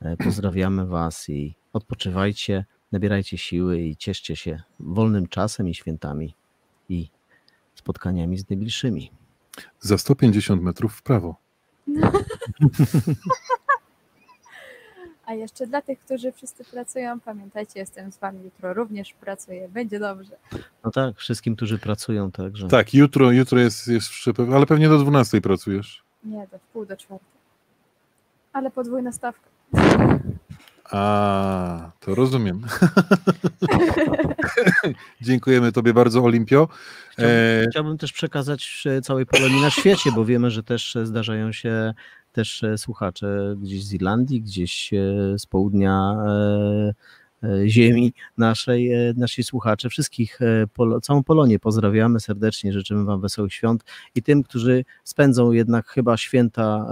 e, 0.00 0.16
pozdrawiamy 0.16 0.86
Was 0.86 1.28
i 1.28 1.54
odpoczywajcie, 1.72 2.64
nabierajcie 2.92 3.38
siły 3.38 3.80
i 3.80 3.96
cieszcie 3.96 4.36
się 4.36 4.62
wolnym 4.80 5.26
czasem 5.28 5.68
i 5.68 5.74
świętami 5.74 6.34
i 6.88 7.08
spotkaniami 7.74 8.38
z 8.38 8.50
najbliższymi. 8.50 9.12
Za 9.80 9.98
150 9.98 10.62
metrów 10.62 10.94
w 10.94 11.02
prawo. 11.02 11.36
A 15.28 15.34
jeszcze 15.34 15.66
dla 15.66 15.82
tych, 15.82 15.98
którzy 15.98 16.32
wszyscy 16.32 16.64
pracują, 16.64 17.20
pamiętajcie, 17.20 17.80
jestem 17.80 18.12
z 18.12 18.18
wami 18.18 18.44
jutro 18.44 18.74
również 18.74 19.12
pracuję. 19.12 19.68
Będzie 19.68 19.98
dobrze. 19.98 20.36
No 20.84 20.90
tak, 20.90 21.16
wszystkim, 21.16 21.56
którzy 21.56 21.78
pracują 21.78 22.30
także. 22.30 22.68
Tak, 22.68 22.94
jutro, 22.94 23.30
jutro 23.30 23.58
jest, 23.58 23.88
jest 23.88 24.08
wszczep, 24.08 24.36
ale 24.54 24.66
pewnie 24.66 24.88
do 24.88 24.98
12 24.98 25.40
pracujesz. 25.40 26.02
Nie, 26.24 26.46
do 26.52 26.58
wpół 26.58 26.86
do 26.86 26.96
czwartej. 26.96 27.28
Ale 28.52 28.70
podwójna 28.70 29.12
stawka. 29.12 29.48
A, 30.90 31.90
to 32.00 32.14
rozumiem. 32.14 32.60
Dziękujemy 35.20 35.72
Tobie 35.72 35.94
bardzo, 35.94 36.24
Olimpio. 36.24 36.68
Chciałbym, 37.10 37.34
E, 37.34 37.66
chciałbym 37.70 37.98
też 37.98 38.12
przekazać 38.12 38.84
e, 38.86 39.00
całej 39.00 39.26
Polonii 39.26 39.62
na 39.62 39.70
świecie, 39.70 40.10
bo 40.12 40.24
wiemy, 40.24 40.50
że 40.50 40.62
też 40.62 40.96
e, 40.96 41.06
zdarzają 41.06 41.52
się 41.52 41.94
też 42.32 42.64
słuchacze 42.76 43.56
gdzieś 43.62 43.84
z 43.84 43.92
Irlandii, 43.92 44.40
gdzieś 44.40 44.90
z 45.38 45.46
południa 45.46 46.16
ziemi 47.66 48.12
naszej, 48.36 48.90
nasi 49.16 49.42
słuchacze, 49.42 49.88
wszystkich, 49.88 50.38
Pol 50.74 51.00
całą 51.02 51.24
Polonię 51.24 51.58
pozdrawiamy 51.58 52.20
serdecznie, 52.20 52.72
życzymy 52.72 53.04
Wam 53.04 53.20
wesołych 53.20 53.54
świąt 53.54 53.84
i 54.14 54.22
tym, 54.22 54.42
którzy 54.42 54.84
spędzą 55.04 55.52
jednak 55.52 55.88
chyba 55.88 56.16
święta 56.16 56.86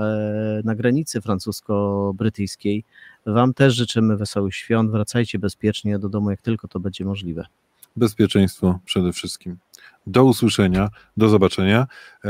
na 0.64 0.74
granicy 0.74 1.20
francusko-brytyjskiej, 1.20 2.84
Wam 3.26 3.54
też 3.54 3.74
życzymy 3.74 4.16
wesołych 4.16 4.54
świąt, 4.54 4.90
wracajcie 4.90 5.38
bezpiecznie 5.38 5.98
do 5.98 6.08
domu, 6.08 6.30
jak 6.30 6.42
tylko 6.42 6.68
to 6.68 6.80
będzie 6.80 7.04
możliwe. 7.04 7.46
Bezpieczeństwo 7.96 8.80
przede 8.84 9.12
wszystkim. 9.12 9.56
Do 10.06 10.24
usłyszenia, 10.24 10.88
do 11.16 11.28
zobaczenia. 11.28 11.86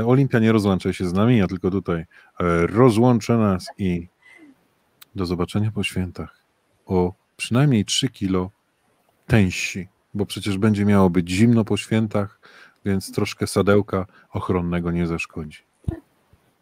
Olimpia 0.07 0.39
nie 0.39 0.53
rozłącza 0.53 0.93
się 0.93 1.09
z 1.09 1.13
nami, 1.13 1.39
ja 1.39 1.47
tylko 1.47 1.71
tutaj 1.71 2.05
rozłączę 2.67 3.37
nas 3.37 3.67
i 3.79 4.09
do 5.15 5.27
zobaczenia 5.27 5.71
po 5.71 5.83
świętach. 5.83 6.43
O 6.87 7.13
przynajmniej 7.37 7.85
3 7.85 8.09
kilo 8.09 8.51
tęsi, 9.27 9.89
bo 10.15 10.27
przecież 10.27 10.59
będzie 10.59 10.85
miało 10.85 11.11
być 11.11 11.31
zimno 11.31 11.65
po 11.65 11.77
świętach, 11.77 12.41
więc 12.85 13.13
troszkę 13.13 13.47
sadełka 13.47 14.07
ochronnego 14.31 14.91
nie 14.91 15.07
zaszkodzi. 15.07 15.59